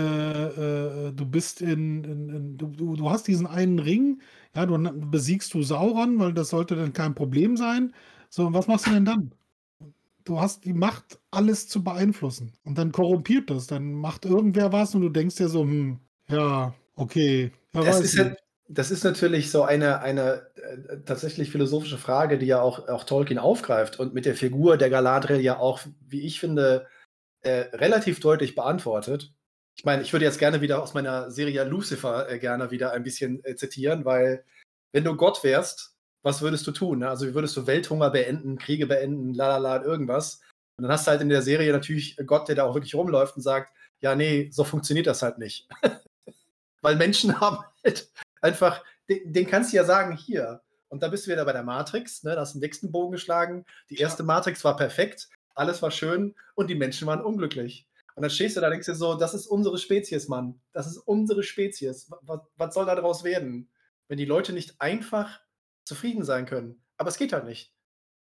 äh, 1.10 1.12
du 1.12 1.26
bist 1.26 1.62
in, 1.62 2.06
in, 2.06 2.30
in 2.30 2.58
du, 2.58 2.68
du, 2.68 2.96
du 2.96 3.10
hast 3.10 3.28
diesen 3.28 3.48
einen 3.48 3.80
Ring, 3.80 4.22
ja, 4.56 4.66
du 4.66 4.78
besiegst 5.10 5.54
du 5.54 5.64
Sauron, 5.64 6.20
weil 6.20 6.34
das 6.34 6.52
sollte 6.52 6.78
dann 6.78 6.94
kein 6.94 7.16
Problem 7.16 7.58
sein. 7.58 7.94
So, 8.30 8.48
und 8.48 8.54
was 8.54 8.68
machst 8.68 8.88
du 8.88 8.92
denn 8.92 9.04
dann? 9.04 9.34
Du 10.24 10.40
hast 10.40 10.66
die 10.66 10.74
Macht, 10.74 11.20
alles 11.32 11.68
zu 11.68 11.84
beeinflussen. 11.84 12.54
Und 12.64 12.78
dann 12.78 12.92
korrumpiert 12.94 13.50
das. 13.50 13.68
Dann 13.68 13.94
macht 13.94 14.26
irgendwer 14.26 14.72
was 14.72 14.96
und 14.96 15.02
du 15.02 15.10
denkst 15.10 15.36
dir 15.36 15.50
so, 15.50 15.64
hm, 15.64 16.00
ja, 16.32 16.74
okay. 16.96 17.52
Ja, 17.74 17.84
Das 17.84 18.02
ist, 18.02 18.16
ja, 18.16 18.34
das 18.68 18.90
ist 18.92 19.04
natürlich 19.04 19.52
so 19.52 19.64
eine, 19.64 20.02
eine 20.02 20.48
äh, 20.56 20.98
tatsächlich 21.06 21.52
philosophische 21.52 21.98
Frage, 21.98 22.38
die 22.38 22.46
ja 22.46 22.62
auch, 22.62 22.88
auch 22.88 23.04
Tolkien 23.04 23.40
aufgreift 23.40 24.00
und 24.00 24.14
mit 24.14 24.26
der 24.26 24.36
Figur 24.36 24.78
der 24.78 24.90
Galadriel 24.90 25.42
ja 25.42 25.60
auch, 25.60 25.82
wie 26.08 26.22
ich 26.22 26.40
finde, 26.40 26.88
äh, 27.42 27.66
relativ 27.74 28.20
deutlich 28.20 28.56
beantwortet. 28.56 29.34
Ich 29.76 29.84
meine, 29.84 30.04
ich 30.04 30.14
würde 30.14 30.26
jetzt 30.26 30.40
gerne 30.40 30.62
wieder 30.62 30.82
aus 30.82 30.94
meiner 30.94 31.32
Serie 31.32 31.64
Lucifer 31.64 32.30
äh, 32.30 32.40
gerne 32.40 32.72
wieder 32.72 32.92
ein 32.94 33.04
bisschen 33.04 33.44
äh, 33.44 33.56
zitieren, 33.56 34.06
weil 34.06 34.46
wenn 34.94 35.04
du 35.04 35.16
Gott 35.16 35.44
wärst, 35.44 35.96
was 36.24 36.42
würdest 36.42 36.68
du 36.68 36.72
tun? 36.72 37.00
Ne? 37.00 37.10
Also 37.10 37.28
wie 37.28 37.34
würdest 37.34 37.58
du 37.58 37.68
Welthunger 37.68 38.10
beenden, 38.12 38.58
Kriege 38.58 38.88
beenden, 38.88 39.34
lalala, 39.34 39.84
irgendwas? 39.84 40.42
Und 40.78 40.84
dann 40.84 40.92
hast 40.92 41.08
du 41.08 41.12
halt 41.12 41.22
in 41.22 41.30
der 41.30 41.42
Serie 41.42 41.72
natürlich 41.72 42.18
Gott, 42.26 42.48
der 42.48 42.56
da 42.56 42.64
auch 42.64 42.76
wirklich 42.76 42.96
rumläuft 42.96 43.36
und 43.36 43.42
sagt, 43.42 43.74
ja, 44.00 44.16
nee, 44.16 44.50
so 44.52 44.64
funktioniert 44.64 45.08
das 45.08 45.22
halt 45.22 45.38
nicht. 45.38 45.68
Weil 46.82 46.96
Menschen 46.96 47.40
haben 47.40 47.60
halt 47.84 48.12
einfach, 48.42 48.84
den, 49.10 49.32
den 49.34 49.48
kannst 49.48 49.72
du 49.72 49.78
ja 49.78 49.84
sagen, 49.86 50.16
hier. 50.16 50.62
Und 50.90 51.04
da 51.04 51.08
bist 51.08 51.26
du 51.26 51.32
wieder 51.32 51.46
bei 51.46 51.54
der 51.54 51.64
Matrix, 51.64 52.24
ne? 52.24 52.36
da 52.36 52.42
hast 52.42 52.54
du 52.54 52.60
den 52.60 52.64
nächsten 52.66 52.92
Bogen 52.92 53.12
geschlagen. 53.14 53.66
Die 53.90 53.98
erste 53.98 54.24
Matrix 54.24 54.64
war 54.66 54.76
perfekt, 54.76 55.30
alles 55.56 55.82
war 55.82 55.92
schön 55.92 56.36
und 56.56 56.70
die 56.70 56.76
Menschen 56.76 57.08
waren 57.08 57.22
unglücklich. 57.22 57.88
Und 58.16 58.24
dann 58.24 58.30
stehst 58.30 58.58
du 58.58 58.62
da 58.62 58.68
und 58.68 58.72
denkst 58.72 58.88
dir 58.88 58.96
so, 58.96 59.16
das 59.16 59.34
ist 59.34 59.48
unsere 59.48 59.78
Spezies, 59.78 60.28
Mann. 60.28 60.60
Das 60.74 60.88
ist 60.88 60.98
unsere 60.98 61.44
Spezies. 61.44 62.12
Was, 62.24 62.42
was 62.58 62.74
soll 62.74 62.86
da 62.86 62.96
draus 62.96 63.24
werden? 63.24 63.70
Wenn 64.10 64.18
die 64.18 64.26
Leute 64.26 64.52
nicht 64.52 64.82
einfach 64.82 65.40
zufrieden 65.86 66.26
sein 66.26 66.46
können. 66.46 66.84
Aber 66.98 67.08
es 67.10 67.18
geht 67.18 67.32
halt 67.32 67.46
nicht. 67.46 67.74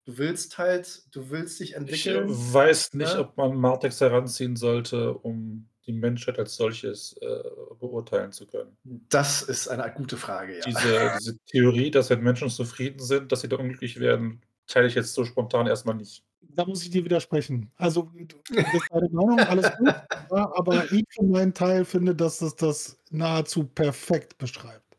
Du 0.05 0.18
willst 0.18 0.57
halt, 0.57 1.03
du 1.14 1.30
willst 1.30 1.59
dich 1.59 1.72
Ich 1.72 1.76
entwickeln. 1.76 2.28
weiß 2.30 2.93
nicht, 2.93 3.14
Ja. 3.14 3.20
ob 3.20 3.36
man 3.36 3.53
Martex 3.55 3.99
heranziehen 3.99 4.55
sollte, 4.55 5.14
um 5.14 5.68
die 5.86 5.93
Menschheit 5.93 6.38
als 6.38 6.55
solches 6.55 7.17
äh, 7.21 7.43
beurteilen 7.79 8.32
zu 8.32 8.45
können. 8.45 8.77
Das 8.84 9.41
ist 9.41 9.67
eine 9.67 9.91
gute 9.91 10.17
Frage, 10.17 10.57
ja. 10.57 10.65
Diese, 10.65 11.11
diese 11.19 11.38
Theorie, 11.45 11.91
dass 11.91 12.09
wenn 12.09 12.21
Menschen 12.21 12.49
zufrieden 12.49 12.99
sind, 12.99 13.32
dass 13.32 13.41
sie 13.41 13.49
da 13.49 13.57
unglücklich 13.57 13.99
werden, 13.99 14.41
teile 14.67 14.88
ich 14.88 14.95
jetzt 14.95 15.13
so 15.13 15.25
spontan 15.25 15.67
erstmal 15.67 15.95
nicht. 15.95 16.23
Da 16.53 16.65
muss 16.65 16.84
ich 16.84 16.89
dir 16.89 17.03
widersprechen. 17.05 17.71
Also, 17.77 18.11
du 18.13 18.36
bist 18.49 18.88
deine 18.91 19.09
Meinung, 19.09 19.39
alles 19.39 19.71
gut. 19.77 19.88
Ja, 19.88 20.51
aber 20.55 20.91
ich 20.91 21.05
für 21.09 21.23
meinen 21.23 21.53
Teil 21.53 21.86
finde, 21.86 22.13
dass 22.13 22.39
das 22.39 22.55
das 22.55 22.97
nahezu 23.09 23.63
perfekt 23.63 24.38
beschreibt. 24.38 24.97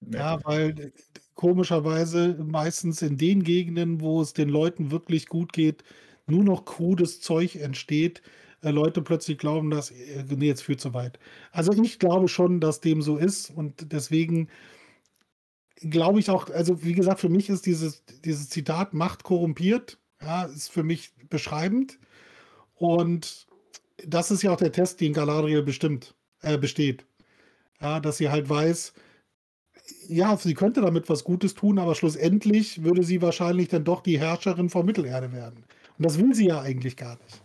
Nee. 0.00 0.16
Ja, 0.16 0.44
weil 0.44 0.92
komischerweise 1.34 2.36
meistens 2.44 3.02
in 3.02 3.16
den 3.16 3.44
Gegenden, 3.44 4.00
wo 4.00 4.22
es 4.22 4.32
den 4.32 4.48
Leuten 4.48 4.90
wirklich 4.90 5.26
gut 5.26 5.52
geht, 5.52 5.84
nur 6.26 6.44
noch 6.44 6.64
krudes 6.64 7.20
Zeug 7.20 7.56
entsteht. 7.56 8.22
Äh, 8.62 8.70
Leute 8.70 9.02
plötzlich 9.02 9.38
glauben, 9.38 9.70
dass, 9.70 9.90
äh, 9.90 10.24
nee, 10.28 10.46
jetzt 10.46 10.62
führt 10.62 10.80
zu 10.80 10.94
weit. 10.94 11.18
Also 11.52 11.72
ich 11.72 11.98
glaube 11.98 12.28
schon, 12.28 12.60
dass 12.60 12.80
dem 12.80 13.02
so 13.02 13.16
ist 13.16 13.50
und 13.50 13.92
deswegen 13.92 14.48
glaube 15.80 16.20
ich 16.20 16.30
auch, 16.30 16.48
also 16.50 16.84
wie 16.84 16.94
gesagt, 16.94 17.20
für 17.20 17.28
mich 17.28 17.48
ist 17.50 17.66
dieses, 17.66 18.04
dieses 18.24 18.48
Zitat 18.50 18.94
Macht 18.94 19.24
korrumpiert, 19.24 19.98
ja, 20.22 20.44
ist 20.44 20.70
für 20.70 20.84
mich 20.84 21.12
beschreibend. 21.28 21.98
Und 22.76 23.46
das 24.06 24.30
ist 24.30 24.42
ja 24.42 24.52
auch 24.52 24.56
der 24.58 24.72
Test, 24.72 25.00
den 25.00 25.12
Galadriel 25.12 25.62
bestimmt, 25.62 26.14
äh, 26.42 26.58
besteht. 26.58 27.06
Ja, 27.80 28.00
dass 28.00 28.18
sie 28.18 28.30
halt 28.30 28.48
weiß, 28.48 28.92
ja, 30.08 30.36
sie 30.36 30.54
könnte 30.54 30.80
damit 30.80 31.08
was 31.08 31.24
Gutes 31.24 31.54
tun, 31.54 31.78
aber 31.78 31.94
schlussendlich 31.94 32.82
würde 32.84 33.02
sie 33.04 33.22
wahrscheinlich 33.22 33.68
dann 33.68 33.84
doch 33.84 34.02
die 34.02 34.18
Herrscherin 34.20 34.70
von 34.70 34.86
Mittelerde 34.86 35.32
werden. 35.32 35.64
Und 35.98 36.06
das 36.06 36.18
will 36.18 36.34
sie 36.34 36.46
ja 36.48 36.60
eigentlich 36.60 36.96
gar 36.96 37.18
nicht. 37.18 37.42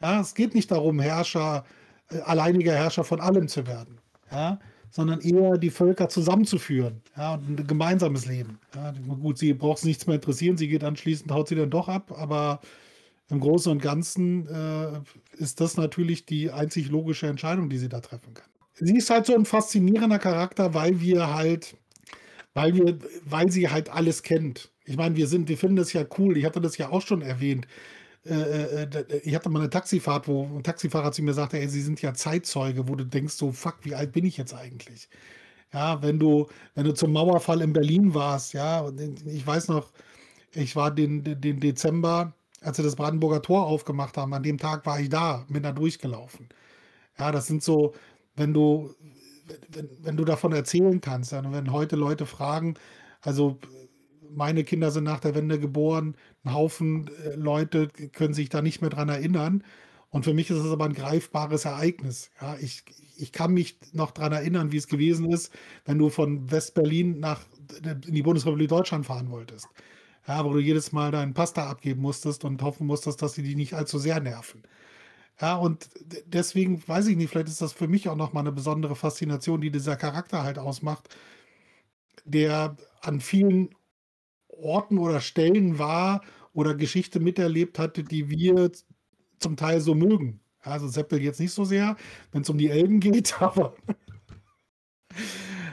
Ja, 0.00 0.20
es 0.20 0.34
geht 0.34 0.54
nicht 0.54 0.70
darum, 0.70 1.00
Herrscher, 1.00 1.64
äh, 2.10 2.20
alleiniger 2.20 2.74
Herrscher 2.74 3.04
von 3.04 3.20
allem 3.20 3.48
zu 3.48 3.66
werden. 3.66 3.98
Ja, 4.30 4.58
sondern 4.90 5.20
eher 5.20 5.58
die 5.58 5.70
Völker 5.70 6.08
zusammenzuführen. 6.08 7.02
Ja, 7.16 7.34
und 7.34 7.60
ein 7.60 7.66
gemeinsames 7.66 8.26
Leben. 8.26 8.58
Ja, 8.74 8.92
gut, 9.20 9.38
sie 9.38 9.52
braucht 9.52 9.78
es 9.78 9.84
nichts 9.84 10.06
mehr 10.06 10.16
interessieren, 10.16 10.56
sie 10.56 10.68
geht 10.68 10.84
anschließend, 10.84 11.30
haut 11.30 11.48
sie 11.48 11.54
dann 11.54 11.70
doch 11.70 11.88
ab, 11.88 12.12
aber 12.16 12.60
im 13.28 13.40
Großen 13.40 13.70
und 13.72 13.82
Ganzen 13.82 14.46
äh, 14.46 15.00
ist 15.36 15.60
das 15.60 15.76
natürlich 15.76 16.26
die 16.26 16.50
einzig 16.50 16.88
logische 16.88 17.26
Entscheidung, 17.26 17.68
die 17.68 17.78
sie 17.78 17.88
da 17.88 18.00
treffen 18.00 18.34
kann. 18.34 18.48
Sie 18.74 18.96
ist 18.96 19.10
halt 19.10 19.26
so 19.26 19.34
ein 19.34 19.44
faszinierender 19.44 20.18
Charakter, 20.18 20.74
weil 20.74 21.00
wir 21.00 21.34
halt, 21.34 21.76
weil 22.54 22.74
wir, 22.74 22.98
weil 23.24 23.50
sie 23.50 23.68
halt 23.68 23.90
alles 23.90 24.22
kennt. 24.22 24.70
Ich 24.84 24.96
meine, 24.96 25.16
wir 25.16 25.26
sind, 25.26 25.48
wir 25.48 25.58
finden 25.58 25.76
das 25.76 25.92
ja 25.92 26.04
cool. 26.18 26.36
Ich 26.36 26.44
hatte 26.44 26.60
das 26.60 26.78
ja 26.78 26.90
auch 26.90 27.02
schon 27.02 27.22
erwähnt. 27.22 27.66
Äh, 28.28 28.34
äh, 28.34 28.82
äh 28.84 29.18
ich 29.24 29.34
hatte 29.34 29.48
mal 29.48 29.60
eine 29.60 29.70
Taxifahrt, 29.70 30.28
wo 30.28 30.44
ein 30.44 30.62
Taxifahrer 30.62 31.12
zu 31.12 31.22
mir 31.22 31.34
sagte, 31.34 31.58
ey, 31.58 31.68
Sie 31.68 31.82
sind 31.82 32.02
ja 32.02 32.14
Zeitzeuge, 32.14 32.88
wo 32.88 32.94
du 32.96 33.04
denkst 33.04 33.34
so, 33.34 33.52
fuck, 33.52 33.78
wie 33.82 33.94
alt 33.94 34.12
bin 34.12 34.24
ich 34.24 34.36
jetzt 34.36 34.54
eigentlich? 34.54 35.08
Ja, 35.72 36.02
wenn 36.02 36.18
du, 36.18 36.48
wenn 36.74 36.84
du 36.84 36.94
zum 36.94 37.12
Mauerfall 37.12 37.62
in 37.62 37.72
Berlin 37.72 38.14
warst, 38.14 38.54
ja, 38.54 38.88
ich 39.26 39.46
weiß 39.46 39.68
noch, 39.68 39.92
ich 40.52 40.76
war 40.76 40.90
den, 40.90 41.40
den 41.40 41.60
Dezember, 41.60 42.34
als 42.62 42.78
sie 42.78 42.82
das 42.82 42.96
Brandenburger 42.96 43.42
Tor 43.42 43.66
aufgemacht 43.66 44.16
haben, 44.16 44.34
an 44.34 44.42
dem 44.42 44.58
Tag 44.58 44.86
war 44.86 45.00
ich 45.00 45.08
da, 45.10 45.44
bin 45.48 45.62
da 45.62 45.72
durchgelaufen. 45.72 46.48
Ja, 47.18 47.32
das 47.32 47.46
sind 47.46 47.62
so, 47.62 47.94
wenn 48.36 48.54
du, 48.54 48.94
wenn, 49.70 49.88
wenn 50.02 50.16
du 50.16 50.24
davon 50.24 50.52
erzählen 50.52 51.00
kannst, 51.00 51.32
dann, 51.32 51.52
wenn 51.52 51.72
heute 51.72 51.96
Leute 51.96 52.26
fragen, 52.26 52.74
also 53.22 53.58
meine 54.34 54.64
Kinder 54.64 54.90
sind 54.90 55.04
nach 55.04 55.20
der 55.20 55.34
Wende 55.34 55.58
geboren, 55.58 56.16
ein 56.44 56.54
Haufen 56.54 57.10
äh, 57.24 57.34
Leute 57.36 57.88
können 57.88 58.34
sich 58.34 58.48
da 58.48 58.62
nicht 58.62 58.80
mehr 58.80 58.90
dran 58.90 59.08
erinnern. 59.08 59.64
Und 60.10 60.24
für 60.24 60.34
mich 60.34 60.50
ist 60.50 60.58
es 60.58 60.70
aber 60.70 60.84
ein 60.86 60.94
greifbares 60.94 61.64
Ereignis. 61.64 62.30
Ja, 62.40 62.56
ich, 62.60 62.84
ich 63.16 63.32
kann 63.32 63.52
mich 63.52 63.78
noch 63.92 64.12
daran 64.12 64.32
erinnern, 64.32 64.72
wie 64.72 64.76
es 64.78 64.88
gewesen 64.88 65.30
ist, 65.30 65.52
wenn 65.84 65.98
du 65.98 66.08
von 66.10 66.50
West-Berlin 66.50 67.18
nach 67.20 67.40
in 67.84 68.14
die 68.14 68.22
Bundesrepublik 68.22 68.68
Deutschland 68.68 69.06
fahren 69.06 69.30
wolltest. 69.30 69.68
Ja, 70.26 70.44
wo 70.44 70.52
du 70.52 70.58
jedes 70.60 70.92
Mal 70.92 71.10
deinen 71.12 71.34
Pasta 71.34 71.68
abgeben 71.68 72.02
musstest 72.02 72.44
und 72.44 72.62
hoffen 72.62 72.86
musstest, 72.86 73.22
dass 73.22 73.34
sie 73.34 73.42
dich 73.42 73.56
nicht 73.56 73.74
allzu 73.74 73.98
sehr 73.98 74.20
nerven. 74.20 74.62
Ja, 75.40 75.56
und 75.56 75.90
deswegen 76.26 76.86
weiß 76.88 77.08
ich 77.08 77.16
nicht, 77.16 77.30
vielleicht 77.30 77.48
ist 77.48 77.60
das 77.62 77.72
für 77.74 77.88
mich 77.88 78.08
auch 78.08 78.16
nochmal 78.16 78.42
eine 78.42 78.52
besondere 78.52 78.96
Faszination, 78.96 79.60
die 79.60 79.70
dieser 79.70 79.96
Charakter 79.96 80.42
halt 80.44 80.58
ausmacht, 80.58 81.14
der 82.24 82.76
an 83.02 83.20
vielen 83.20 83.70
Orten 84.60 84.98
oder 84.98 85.20
Stellen 85.20 85.78
war 85.78 86.22
oder 86.52 86.74
Geschichte 86.74 87.20
miterlebt 87.20 87.78
hatte, 87.78 88.02
die 88.02 88.30
wir 88.30 88.70
zum 89.38 89.56
Teil 89.56 89.80
so 89.80 89.94
mögen. 89.94 90.40
Also 90.60 90.88
Seppel 90.88 91.22
jetzt 91.22 91.40
nicht 91.40 91.52
so 91.52 91.64
sehr, 91.64 91.96
wenn 92.32 92.42
es 92.42 92.50
um 92.50 92.58
die 92.58 92.70
Elben 92.70 93.00
geht, 93.00 93.40
aber, 93.40 93.74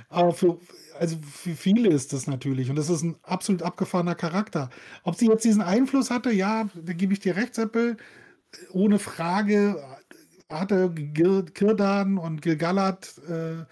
aber 0.09 0.34
für, 0.34 0.59
also 0.99 1.17
für 1.21 1.55
viele 1.55 1.89
ist 1.89 2.13
das 2.13 2.27
natürlich. 2.27 2.69
Und 2.69 2.75
das 2.75 2.89
ist 2.89 3.03
ein 3.03 3.15
absolut 3.23 3.63
abgefahrener 3.63 4.15
Charakter. 4.15 4.69
Ob 5.03 5.15
sie 5.15 5.27
jetzt 5.27 5.45
diesen 5.45 5.61
Einfluss 5.61 6.11
hatte, 6.11 6.31
ja, 6.31 6.69
da 6.75 6.93
gebe 6.93 7.13
ich 7.13 7.19
dir 7.19 7.36
recht, 7.36 7.55
Seppel. 7.55 7.97
Ohne 8.71 8.99
Frage 8.99 9.84
hatte 10.49 10.93
Kirdan 11.53 12.19
und 12.19 12.41
Gilgalad 12.43 13.17
äh, 13.27 13.65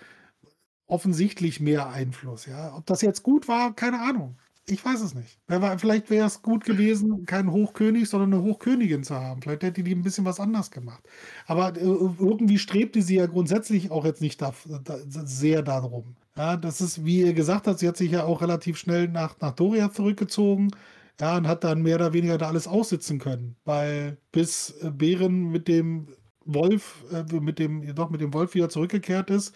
offensichtlich 0.88 1.60
mehr 1.60 1.90
Einfluss. 1.90 2.48
Ja. 2.48 2.76
Ob 2.76 2.86
das 2.88 3.02
jetzt 3.02 3.22
gut 3.24 3.48
war, 3.48 3.76
keine 3.76 4.02
Ahnung. 4.02 4.38
Ich 4.72 4.86
weiß 4.86 5.02
es 5.02 5.14
nicht. 5.14 5.38
Vielleicht 5.78 6.10
wäre 6.10 6.28
es 6.28 6.42
gut 6.42 6.64
gewesen, 6.64 7.26
keinen 7.26 7.52
Hochkönig, 7.52 8.08
sondern 8.10 8.34
eine 8.34 8.44
Hochkönigin 8.44 9.04
zu 9.04 9.16
haben. 9.16 9.42
Vielleicht 9.42 9.64
hätte 9.64 9.84
die 9.84 9.94
ein 9.94 10.02
bisschen 10.02 10.24
was 10.24 10.40
anders 10.40 10.72
gemacht. 10.72 11.04
Aber 11.46 11.76
äh, 11.76 11.82
irgendwie 11.82 12.58
strebte 12.58 13.02
sie 13.02 13.16
ja 13.18 13.26
grundsätzlich 13.26 13.92
auch 13.92 14.06
jetzt 14.06 14.22
nicht 14.22 14.42
da, 14.42 14.54
da, 14.84 14.98
sehr 15.06 15.62
darum. 15.62 16.16
Ja, 16.38 16.56
das 16.56 16.80
ist, 16.80 17.04
wie 17.04 17.22
ihr 17.22 17.34
gesagt 17.34 17.68
habt, 17.68 17.80
sie 17.80 17.88
hat 17.88 17.98
sich 17.98 18.12
ja 18.12 18.24
auch 18.24 18.42
relativ 18.42 18.78
schnell 18.78 19.10
nach, 19.10 19.38
nach 19.42 19.52
Doria 19.52 19.92
zurückgezogen. 19.92 20.72
Ja, 21.20 21.38
und 21.38 21.48
hat 21.48 21.64
dann 21.66 21.82
mehr 21.82 21.98
oder 21.98 22.14
weniger 22.14 22.38
da 22.38 22.48
alles 22.48 22.68
aussitzen 22.68 23.20
können. 23.20 23.58
Weil 23.66 24.18
bis 24.32 24.72
äh, 24.82 24.90
Bären 24.90 25.52
mit 25.52 25.68
dem 25.68 26.08
Wolf, 26.46 27.04
äh, 27.12 27.24
mit 27.42 27.60
dem, 27.60 27.94
doch 27.94 28.10
mit 28.10 28.22
dem 28.22 28.34
Wolf 28.34 28.56
wieder 28.56 28.70
zurückgekehrt 28.70 29.30
ist, 29.30 29.54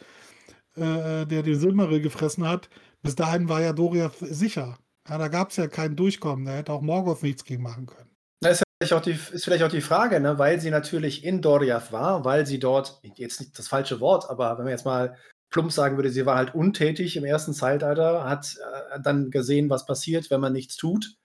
äh, 0.76 1.26
der 1.26 1.43
den 1.43 1.59
Silmaril 1.59 2.01
gefressen 2.01 2.47
hat, 2.47 2.70
bis 3.01 3.16
dahin 3.16 3.49
war 3.49 3.61
ja 3.61 3.74
Doria 3.74 4.11
sicher. 4.20 4.78
Ja, 5.08 5.18
da 5.18 5.28
gab 5.28 5.51
es 5.51 5.58
ja 5.58 5.68
kein 5.68 5.95
Durchkommen. 5.95 6.45
Da 6.45 6.53
hätte 6.53 6.74
auch 6.74 6.82
Morgoth 6.82 7.24
nichts 7.24 7.43
gegen 7.43 7.64
machen 7.64 7.86
können. 7.86 8.10
Das 8.41 8.60
ist 8.60 8.64
vielleicht 8.80 8.93
auch 8.93 9.01
die, 9.01 9.12
ist 9.34 9.45
vielleicht 9.45 9.64
auch 9.64 9.70
die 9.70 9.82
Frage, 9.82 10.20
ne? 10.20 10.38
weil 10.38 10.60
sie 10.60 10.72
natürlich 10.72 11.24
in 11.24 11.41
Doriath 11.41 11.91
war, 11.91 12.26
weil 12.26 12.45
sie 12.45 12.60
dort, 12.60 12.99
jetzt 13.16 13.39
nicht 13.39 13.58
das 13.58 13.68
falsche 13.68 13.99
Wort, 13.99 14.30
aber 14.30 14.58
wenn 14.58 14.66
man 14.66 14.72
jetzt 14.72 14.86
mal 14.86 15.18
plump 15.49 15.72
sagen 15.72 15.95
würde, 15.95 16.10
sie 16.10 16.26
war 16.26 16.36
halt 16.36 16.53
untätig 16.53 17.16
im 17.16 17.24
ersten 17.24 17.53
Zeitalter, 17.53 18.26
hat 18.26 18.58
äh, 18.91 18.99
dann 19.01 19.32
gesehen, 19.32 19.70
was 19.70 19.86
passiert, 19.86 20.30
wenn 20.30 20.41
man 20.41 20.53
nichts 20.53 20.76
tut 20.76 21.16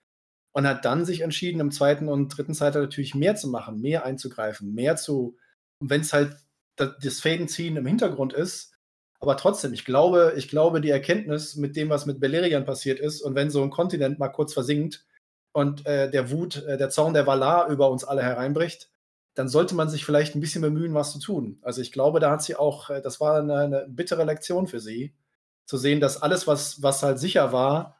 und 0.53 0.67
hat 0.67 0.85
dann 0.85 1.05
sich 1.05 1.21
entschieden, 1.21 1.59
im 1.59 1.71
zweiten 1.71 2.07
und 2.07 2.29
dritten 2.29 2.53
Zeitalter 2.53 2.81
natürlich 2.81 3.15
mehr 3.15 3.35
zu 3.35 3.49
machen, 3.49 3.81
mehr 3.81 4.05
einzugreifen, 4.05 4.73
mehr 4.73 4.95
zu, 4.95 5.37
und 5.79 5.89
wenn 5.89 6.01
es 6.01 6.13
halt 6.13 6.37
das 6.77 7.19
Fädenziehen 7.19 7.75
im 7.75 7.85
Hintergrund 7.85 8.33
ist, 8.33 8.70
aber 9.21 9.37
trotzdem, 9.37 9.71
ich 9.73 9.85
glaube, 9.85 10.33
ich 10.35 10.49
glaube, 10.49 10.81
die 10.81 10.89
Erkenntnis 10.89 11.55
mit 11.55 11.75
dem, 11.75 11.89
was 11.89 12.07
mit 12.07 12.19
Beleriand 12.19 12.65
passiert 12.65 12.99
ist, 12.99 13.21
und 13.21 13.35
wenn 13.35 13.51
so 13.51 13.61
ein 13.61 13.69
Kontinent 13.69 14.17
mal 14.17 14.29
kurz 14.29 14.51
versinkt 14.53 15.05
und 15.53 15.85
äh, 15.85 16.09
der 16.09 16.31
Wut, 16.31 16.63
äh, 16.63 16.77
der 16.77 16.89
Zorn 16.89 17.13
der 17.13 17.27
Valar 17.27 17.67
über 17.69 17.91
uns 17.91 18.03
alle 18.03 18.23
hereinbricht, 18.23 18.89
dann 19.35 19.47
sollte 19.47 19.75
man 19.75 19.89
sich 19.89 20.05
vielleicht 20.05 20.35
ein 20.35 20.41
bisschen 20.41 20.63
bemühen, 20.63 20.95
was 20.95 21.13
zu 21.13 21.19
tun. 21.19 21.59
Also 21.61 21.81
ich 21.81 21.91
glaube, 21.91 22.19
da 22.19 22.31
hat 22.31 22.41
sie 22.41 22.55
auch, 22.55 22.89
äh, 22.89 23.01
das 23.01 23.21
war 23.21 23.39
eine, 23.39 23.55
eine, 23.55 23.85
bittere 23.87 24.25
Lektion 24.25 24.65
für 24.65 24.79
sie, 24.79 25.13
zu 25.65 25.77
sehen, 25.77 25.99
dass 25.99 26.21
alles, 26.21 26.47
was, 26.47 26.81
was 26.81 27.03
halt 27.03 27.19
sicher 27.19 27.53
war, 27.53 27.97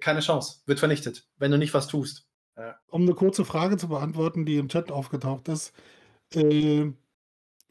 keine 0.00 0.20
Chance, 0.20 0.62
wird 0.66 0.80
vernichtet, 0.80 1.28
wenn 1.38 1.52
du 1.52 1.58
nicht 1.58 1.72
was 1.74 1.86
tust. 1.86 2.26
Ja. 2.56 2.76
Um 2.88 3.02
eine 3.02 3.14
kurze 3.14 3.44
Frage 3.44 3.76
zu 3.76 3.88
beantworten, 3.88 4.44
die 4.44 4.56
im 4.56 4.68
Chat 4.68 4.90
aufgetaucht 4.90 5.48
ist. 5.48 5.72
Äh, 6.34 6.92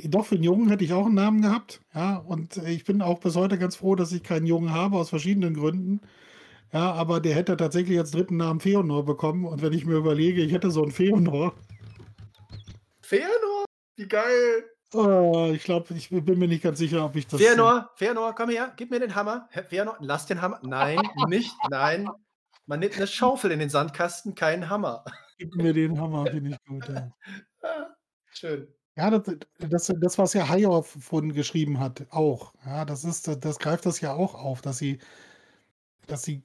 doch, 0.05 0.25
für 0.25 0.35
einen 0.35 0.43
Jungen 0.43 0.69
hätte 0.69 0.83
ich 0.83 0.93
auch 0.93 1.05
einen 1.05 1.15
Namen 1.15 1.41
gehabt. 1.41 1.81
Ja, 1.93 2.17
und 2.17 2.57
ich 2.57 2.85
bin 2.85 3.01
auch 3.01 3.19
bis 3.19 3.35
heute 3.35 3.57
ganz 3.57 3.75
froh, 3.75 3.95
dass 3.95 4.11
ich 4.11 4.23
keinen 4.23 4.45
Jungen 4.45 4.73
habe, 4.73 4.97
aus 4.97 5.09
verschiedenen 5.09 5.53
Gründen. 5.53 6.01
Ja, 6.71 6.93
aber 6.93 7.19
der 7.19 7.35
hätte 7.35 7.57
tatsächlich 7.57 7.97
als 7.97 8.11
dritten 8.11 8.37
Namen 8.37 8.59
Feonor 8.59 9.05
bekommen. 9.05 9.45
Und 9.45 9.61
wenn 9.61 9.73
ich 9.73 9.85
mir 9.85 9.95
überlege, 9.95 10.41
ich 10.41 10.53
hätte 10.53 10.71
so 10.71 10.83
einen 10.83 10.91
Feonor. 10.91 11.53
Feonor? 13.01 13.65
Wie 13.95 14.07
geil! 14.07 14.65
Oh, 14.93 15.51
ich 15.53 15.63
glaube, 15.63 15.93
ich 15.93 16.09
bin 16.09 16.39
mir 16.39 16.47
nicht 16.47 16.63
ganz 16.63 16.79
sicher, 16.79 17.05
ob 17.05 17.15
ich 17.15 17.27
das. 17.27 17.39
Feonor, 17.39 17.91
Feonor, 17.95 18.33
komm 18.33 18.49
her, 18.49 18.73
gib 18.75 18.89
mir 18.89 18.99
den 18.99 19.13
Hammer. 19.13 19.47
Feonor, 19.67 19.97
lass 19.99 20.25
den 20.25 20.41
Hammer. 20.41 20.59
Nein, 20.63 20.99
nicht, 21.27 21.53
nein. 21.69 22.09
Man 22.65 22.79
nimmt 22.79 22.97
eine 22.97 23.07
Schaufel 23.07 23.51
in 23.51 23.59
den 23.59 23.69
Sandkasten, 23.69 24.35
keinen 24.35 24.69
Hammer. 24.69 25.03
Gib 25.37 25.55
mir 25.55 25.73
den 25.73 25.99
Hammer, 25.99 26.25
finde 26.25 26.51
ich 26.51 26.65
gut. 26.65 26.87
Ja. 26.89 27.11
Schön. 28.31 28.67
Ja, 28.99 29.09
das 29.11 29.23
das 29.59 29.93
das, 30.01 30.17
was 30.17 30.33
ja 30.33 30.49
Hayao 30.49 30.81
vorhin 30.81 31.33
geschrieben 31.33 31.79
hat, 31.79 32.05
auch. 32.11 32.53
Ja, 32.65 32.83
das 32.85 33.05
ist 33.05 33.27
das 33.29 33.59
greift 33.59 33.85
das 33.85 34.01
ja 34.01 34.13
auch 34.13 34.35
auf, 34.35 34.61
dass 34.61 34.77
sie 34.77 34.99
dass 36.07 36.23
sie 36.23 36.43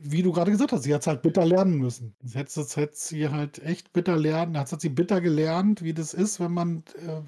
wie 0.00 0.22
du 0.22 0.32
gerade 0.32 0.52
gesagt 0.52 0.70
hast, 0.72 0.84
sie 0.84 0.94
hat 0.94 1.00
es 1.00 1.06
halt 1.08 1.22
bitter 1.22 1.44
lernen 1.44 1.78
müssen. 1.78 2.14
Das 2.22 2.34
hätte 2.36 2.52
das 2.54 2.76
hätte 2.76 2.94
sie 2.96 3.28
halt 3.30 3.58
echt 3.64 3.92
bitter 3.92 4.16
lernen 4.16 4.54
das 4.54 4.70
hat 4.72 4.80
sie 4.80 4.90
bitter 4.90 5.20
gelernt, 5.20 5.82
wie 5.82 5.92
das 5.94 6.14
ist, 6.14 6.38
wenn 6.40 6.52
man, 6.52 6.84
äh, 7.06 7.20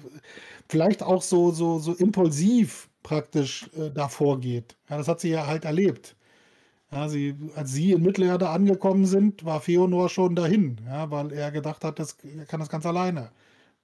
vielleicht 0.69 1.03
auch 1.03 1.21
so 1.21 1.51
so 1.51 1.79
so 1.79 1.93
impulsiv 1.93 2.89
praktisch, 3.03 3.69
äh, 3.77 3.91
da 3.91 4.07
vorgeht. 4.09 4.77
Ja, 4.89 4.97
das 4.97 5.07
hat 5.09 5.19
sie 5.19 5.29
ja 5.31 5.47
halt 5.47 5.65
erlebt. 5.65 6.15
Ja, 6.91 7.09
sie 7.09 7.35
als 7.55 7.73
sie 7.73 7.93
in 7.93 8.03
Mittelerde 8.03 8.49
angekommen 8.49 9.05
sind, 9.05 9.45
war 9.45 9.61
Feonor 9.61 10.09
schon 10.09 10.35
dahin, 10.35 10.77
ja, 10.87 11.11
weil 11.11 11.31
er 11.33 11.51
gedacht 11.51 11.83
hat, 11.85 11.99
das 11.99 12.17
er 12.37 12.45
kann 12.45 12.59
das 12.61 12.69
ganz 12.69 12.85
alleine 12.85 13.31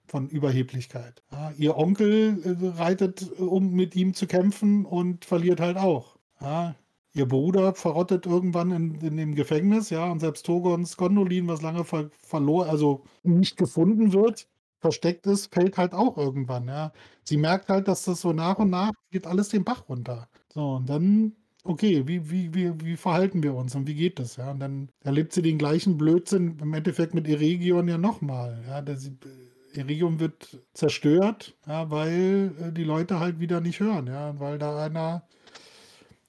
von 0.08 0.30
Überheblichkeit. 0.30 1.22
Ja, 1.32 1.52
ihr 1.58 1.78
Onkel 1.78 2.42
äh, 2.44 2.80
reitet, 2.80 3.30
äh, 3.40 3.44
um 3.44 3.72
mit 3.74 3.96
ihm 3.96 4.14
zu 4.14 4.28
kämpfen 4.28 4.86
und 4.86 5.26
verliert 5.26 5.60
halt 5.60 5.78
auch. 5.78 6.18
Ja, 6.42 6.76
ihr 7.18 7.28
Bruder 7.28 7.74
verrottet 7.74 8.26
irgendwann 8.26 8.72
in, 8.72 8.96
in 9.02 9.18
dem 9.18 9.36
Gefängnis, 9.36 9.90
ja, 9.90 10.10
und 10.12 10.20
selbst 10.20 10.46
Togons 10.46 10.98
Gondolin, 10.98 11.48
was 11.48 11.62
lange 11.62 11.84
ver 11.84 12.10
verloren, 12.22 12.70
also 12.70 13.04
nicht 13.24 13.58
gefunden 13.58 14.14
wird, 14.14 14.48
versteckt 14.80 15.26
ist, 15.28 15.54
fällt 15.54 15.78
halt 15.78 15.94
auch 15.94 16.18
irgendwann, 16.18 16.68
ja. 16.68 16.92
Sie 17.24 17.38
merkt 17.38 17.70
halt, 17.70 17.88
dass 17.88 18.04
das 18.06 18.22
so 18.22 18.34
nach 18.34 18.60
und 18.60 18.70
nach 18.70 18.92
geht 19.12 19.28
alles 19.28 19.50
den 19.50 19.64
Bach 19.64 19.90
runter. 19.90 20.30
So, 20.54 20.76
und 20.76 20.88
dann, 20.90 21.34
okay, 21.64 22.08
wie, 22.08 22.30
wie, 22.30 22.54
wie, 22.54 22.74
wie 22.82 22.98
verhalten 22.98 23.44
wir 23.44 23.56
uns 23.56 23.76
und 23.76 23.88
wie 23.88 23.96
geht 23.96 24.20
das, 24.20 24.38
ja? 24.38 24.52
Und 24.52 24.60
dann 24.60 24.90
erlebt 25.04 25.34
sie 25.34 25.42
den 25.42 25.58
gleichen 25.58 25.98
Blödsinn 25.98 26.58
im 26.62 26.74
Endeffekt 26.74 27.14
mit 27.14 27.28
Eregion 27.28 27.88
ja 27.88 27.98
nochmal, 27.98 28.64
ja. 28.68 28.82
Der, 28.82 28.98
sie, 28.98 29.18
Iridium 29.78 30.20
wird 30.20 30.58
zerstört, 30.74 31.56
ja, 31.68 31.90
weil 31.90 32.52
äh, 32.62 32.72
die 32.72 32.84
Leute 32.84 33.20
halt 33.20 33.40
wieder 33.40 33.62
nicht 33.62 33.80
hören, 33.80 34.08
ja, 34.08 34.40
weil 34.40 34.58
da 34.58 34.84
einer, 34.84 35.24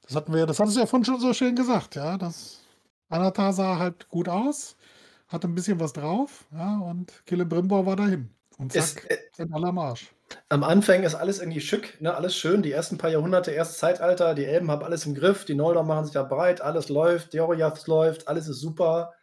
das 0.03 0.17
hatten 0.17 0.35
wir, 0.35 0.47
das 0.47 0.61
hattest 0.61 0.77
du 0.77 0.81
ja 0.81 0.87
vorhin 0.87 1.05
schon 1.05 1.21
so 1.21 1.33
schön 1.33 1.57
gesagt, 1.57 1.97
ja, 1.97 2.19
das 2.19 2.61
Anatar 3.09 3.53
sah 3.53 3.79
halt 3.79 4.09
gut 4.09 4.29
aus, 4.29 4.77
hatte 5.29 5.49
ein 5.49 5.55
bisschen 5.55 5.81
was 5.81 5.93
drauf, 5.93 6.47
ja, 6.53 6.79
und 6.79 7.25
Killebrimbor 7.27 7.87
war 7.87 7.97
dahin. 7.97 8.31
Und 8.59 8.73
zack, 8.73 9.07
es, 9.09 9.39
äh, 9.39 9.43
in 9.43 9.53
aller 9.53 9.73
Marsch. 9.73 10.13
Am 10.51 10.63
Anfang 10.65 11.05
ist 11.05 11.15
alles 11.15 11.41
irgendwie 11.41 11.61
schick, 11.61 12.01
ne, 12.01 12.15
alles 12.15 12.37
schön, 12.37 12.63
die 12.63 12.73
ersten 12.73 12.99
paar 12.99 13.11
Jahrhunderte, 13.11 13.51
erstes 13.51 13.79
Zeitalter, 13.79 14.35
die 14.35 14.45
Elben 14.45 14.71
haben 14.71 14.83
alles 14.83 15.07
im 15.07 15.15
Griff, 15.15 15.45
die 15.45 15.55
Noldor 15.55 15.85
machen 15.85 16.05
sich 16.05 16.15
da 16.15 16.23
breit, 16.23 16.61
alles 16.61 16.89
läuft, 16.89 17.35
Doriath 17.35 17.87
läuft, 17.87 18.29
alles 18.29 18.49
ist 18.49 18.61
super. 18.61 19.15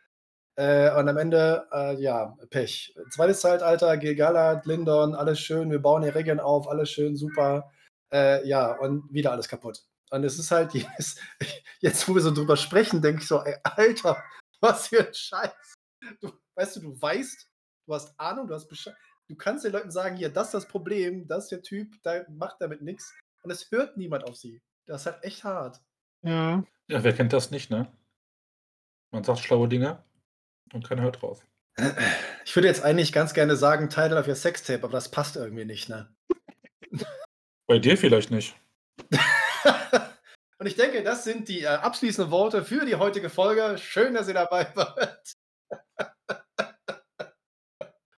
Äh, 0.57 0.97
und 0.97 1.09
am 1.09 1.17
Ende, 1.17 1.67
äh, 1.71 2.01
ja, 2.01 2.37
Pech. 2.49 2.95
Zweites 3.09 3.41
Zeitalter, 3.41 3.97
Gilgalad, 3.97 4.65
Lindon, 4.65 5.13
alles 5.13 5.39
schön, 5.39 5.69
wir 5.69 5.81
bauen 5.81 6.01
die 6.01 6.09
Regeln 6.09 6.39
auf, 6.39 6.69
alles 6.69 6.89
schön, 6.89 7.17
super. 7.17 7.71
Äh, 8.11 8.47
ja, 8.47 8.71
und 8.79 9.11
wieder 9.13 9.31
alles 9.31 9.49
kaputt. 9.49 9.83
Und 10.11 10.23
es 10.23 10.39
ist 10.39 10.51
halt 10.51 10.73
jetzt, 10.73 11.19
jetzt 11.79 12.07
wo 12.07 12.15
wir 12.15 12.21
so 12.21 12.33
drüber 12.33 12.55
sprechen, 12.55 13.01
denke 13.01 13.21
ich 13.21 13.27
so, 13.27 13.41
ey, 13.41 13.55
Alter, 13.63 14.23
was 14.61 14.87
für 14.87 15.05
ein 15.05 15.13
Scheiß. 15.13 15.73
Du, 16.21 16.31
weißt 16.55 16.77
du, 16.77 16.79
du 16.81 17.01
weißt, 17.01 17.49
du 17.87 17.93
hast 17.93 18.17
Ahnung, 18.17 18.47
du 18.47 18.53
hast 18.53 18.69
Bescheid. 18.69 18.95
Du 19.27 19.35
kannst 19.35 19.65
den 19.65 19.73
Leuten 19.73 19.91
sagen, 19.91 20.15
hier, 20.15 20.29
das 20.29 20.47
ist 20.47 20.53
das 20.53 20.67
Problem, 20.67 21.27
das 21.27 21.45
ist 21.45 21.51
der 21.51 21.63
Typ, 21.63 22.01
der 22.03 22.27
macht 22.29 22.57
damit 22.59 22.81
nichts. 22.81 23.13
Und 23.41 23.51
es 23.51 23.69
hört 23.71 23.97
niemand 23.97 24.23
auf 24.23 24.37
sie. 24.37 24.61
Das 24.85 25.01
ist 25.01 25.07
halt 25.07 25.23
echt 25.23 25.43
hart. 25.43 25.81
Ja. 26.21 26.63
Ja, 26.87 27.03
wer 27.03 27.13
kennt 27.13 27.33
das 27.33 27.49
nicht, 27.49 27.71
ne? 27.71 27.91
Man 29.11 29.23
sagt 29.23 29.39
schlaue 29.39 29.67
Dinge 29.67 30.03
und 30.73 30.87
keiner 30.87 31.03
hört 31.03 31.21
drauf. 31.21 31.45
Ich 32.45 32.55
würde 32.55 32.67
jetzt 32.67 32.83
eigentlich 32.83 33.11
ganz 33.11 33.33
gerne 33.33 33.55
sagen, 33.55 33.89
Title 33.89 34.17
of 34.17 34.27
your 34.27 34.35
Sextape, 34.35 34.83
aber 34.83 34.93
das 34.93 35.09
passt 35.09 35.35
irgendwie 35.35 35.65
nicht, 35.65 35.89
ne? 35.89 36.07
Bei 37.67 37.79
dir 37.79 37.97
vielleicht 37.97 38.31
nicht. 38.31 38.55
Und 40.57 40.67
ich 40.67 40.75
denke, 40.75 41.03
das 41.03 41.23
sind 41.23 41.49
die 41.49 41.61
äh, 41.61 41.67
abschließenden 41.67 42.31
Worte 42.31 42.63
für 42.63 42.85
die 42.85 42.95
heutige 42.95 43.29
Folge. 43.29 43.77
Schön, 43.77 44.13
dass 44.13 44.27
ihr 44.27 44.33
dabei 44.33 44.67
wart. 44.75 45.33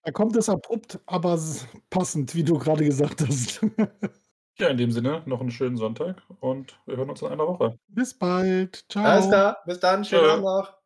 Da 0.04 0.12
kommt 0.12 0.36
es 0.36 0.48
abrupt, 0.48 1.00
aber 1.06 1.40
passend, 1.90 2.34
wie 2.34 2.44
du 2.44 2.58
gerade 2.58 2.84
gesagt 2.84 3.26
hast. 3.26 3.62
Ja, 4.58 4.68
in 4.68 4.76
dem 4.76 4.92
Sinne, 4.92 5.22
noch 5.26 5.40
einen 5.40 5.50
schönen 5.50 5.76
Sonntag 5.76 6.22
und 6.40 6.78
wir 6.86 6.96
hören 6.96 7.10
uns 7.10 7.22
in 7.22 7.28
einer 7.28 7.46
Woche. 7.46 7.78
Bis 7.88 8.14
bald. 8.14 8.84
Ciao. 8.90 9.04
Alles 9.04 9.28
klar, 9.28 9.58
bis 9.66 9.80
dann, 9.80 10.04
schönen. 10.04 10.30
Abend 10.30 10.44
noch. 10.44 10.85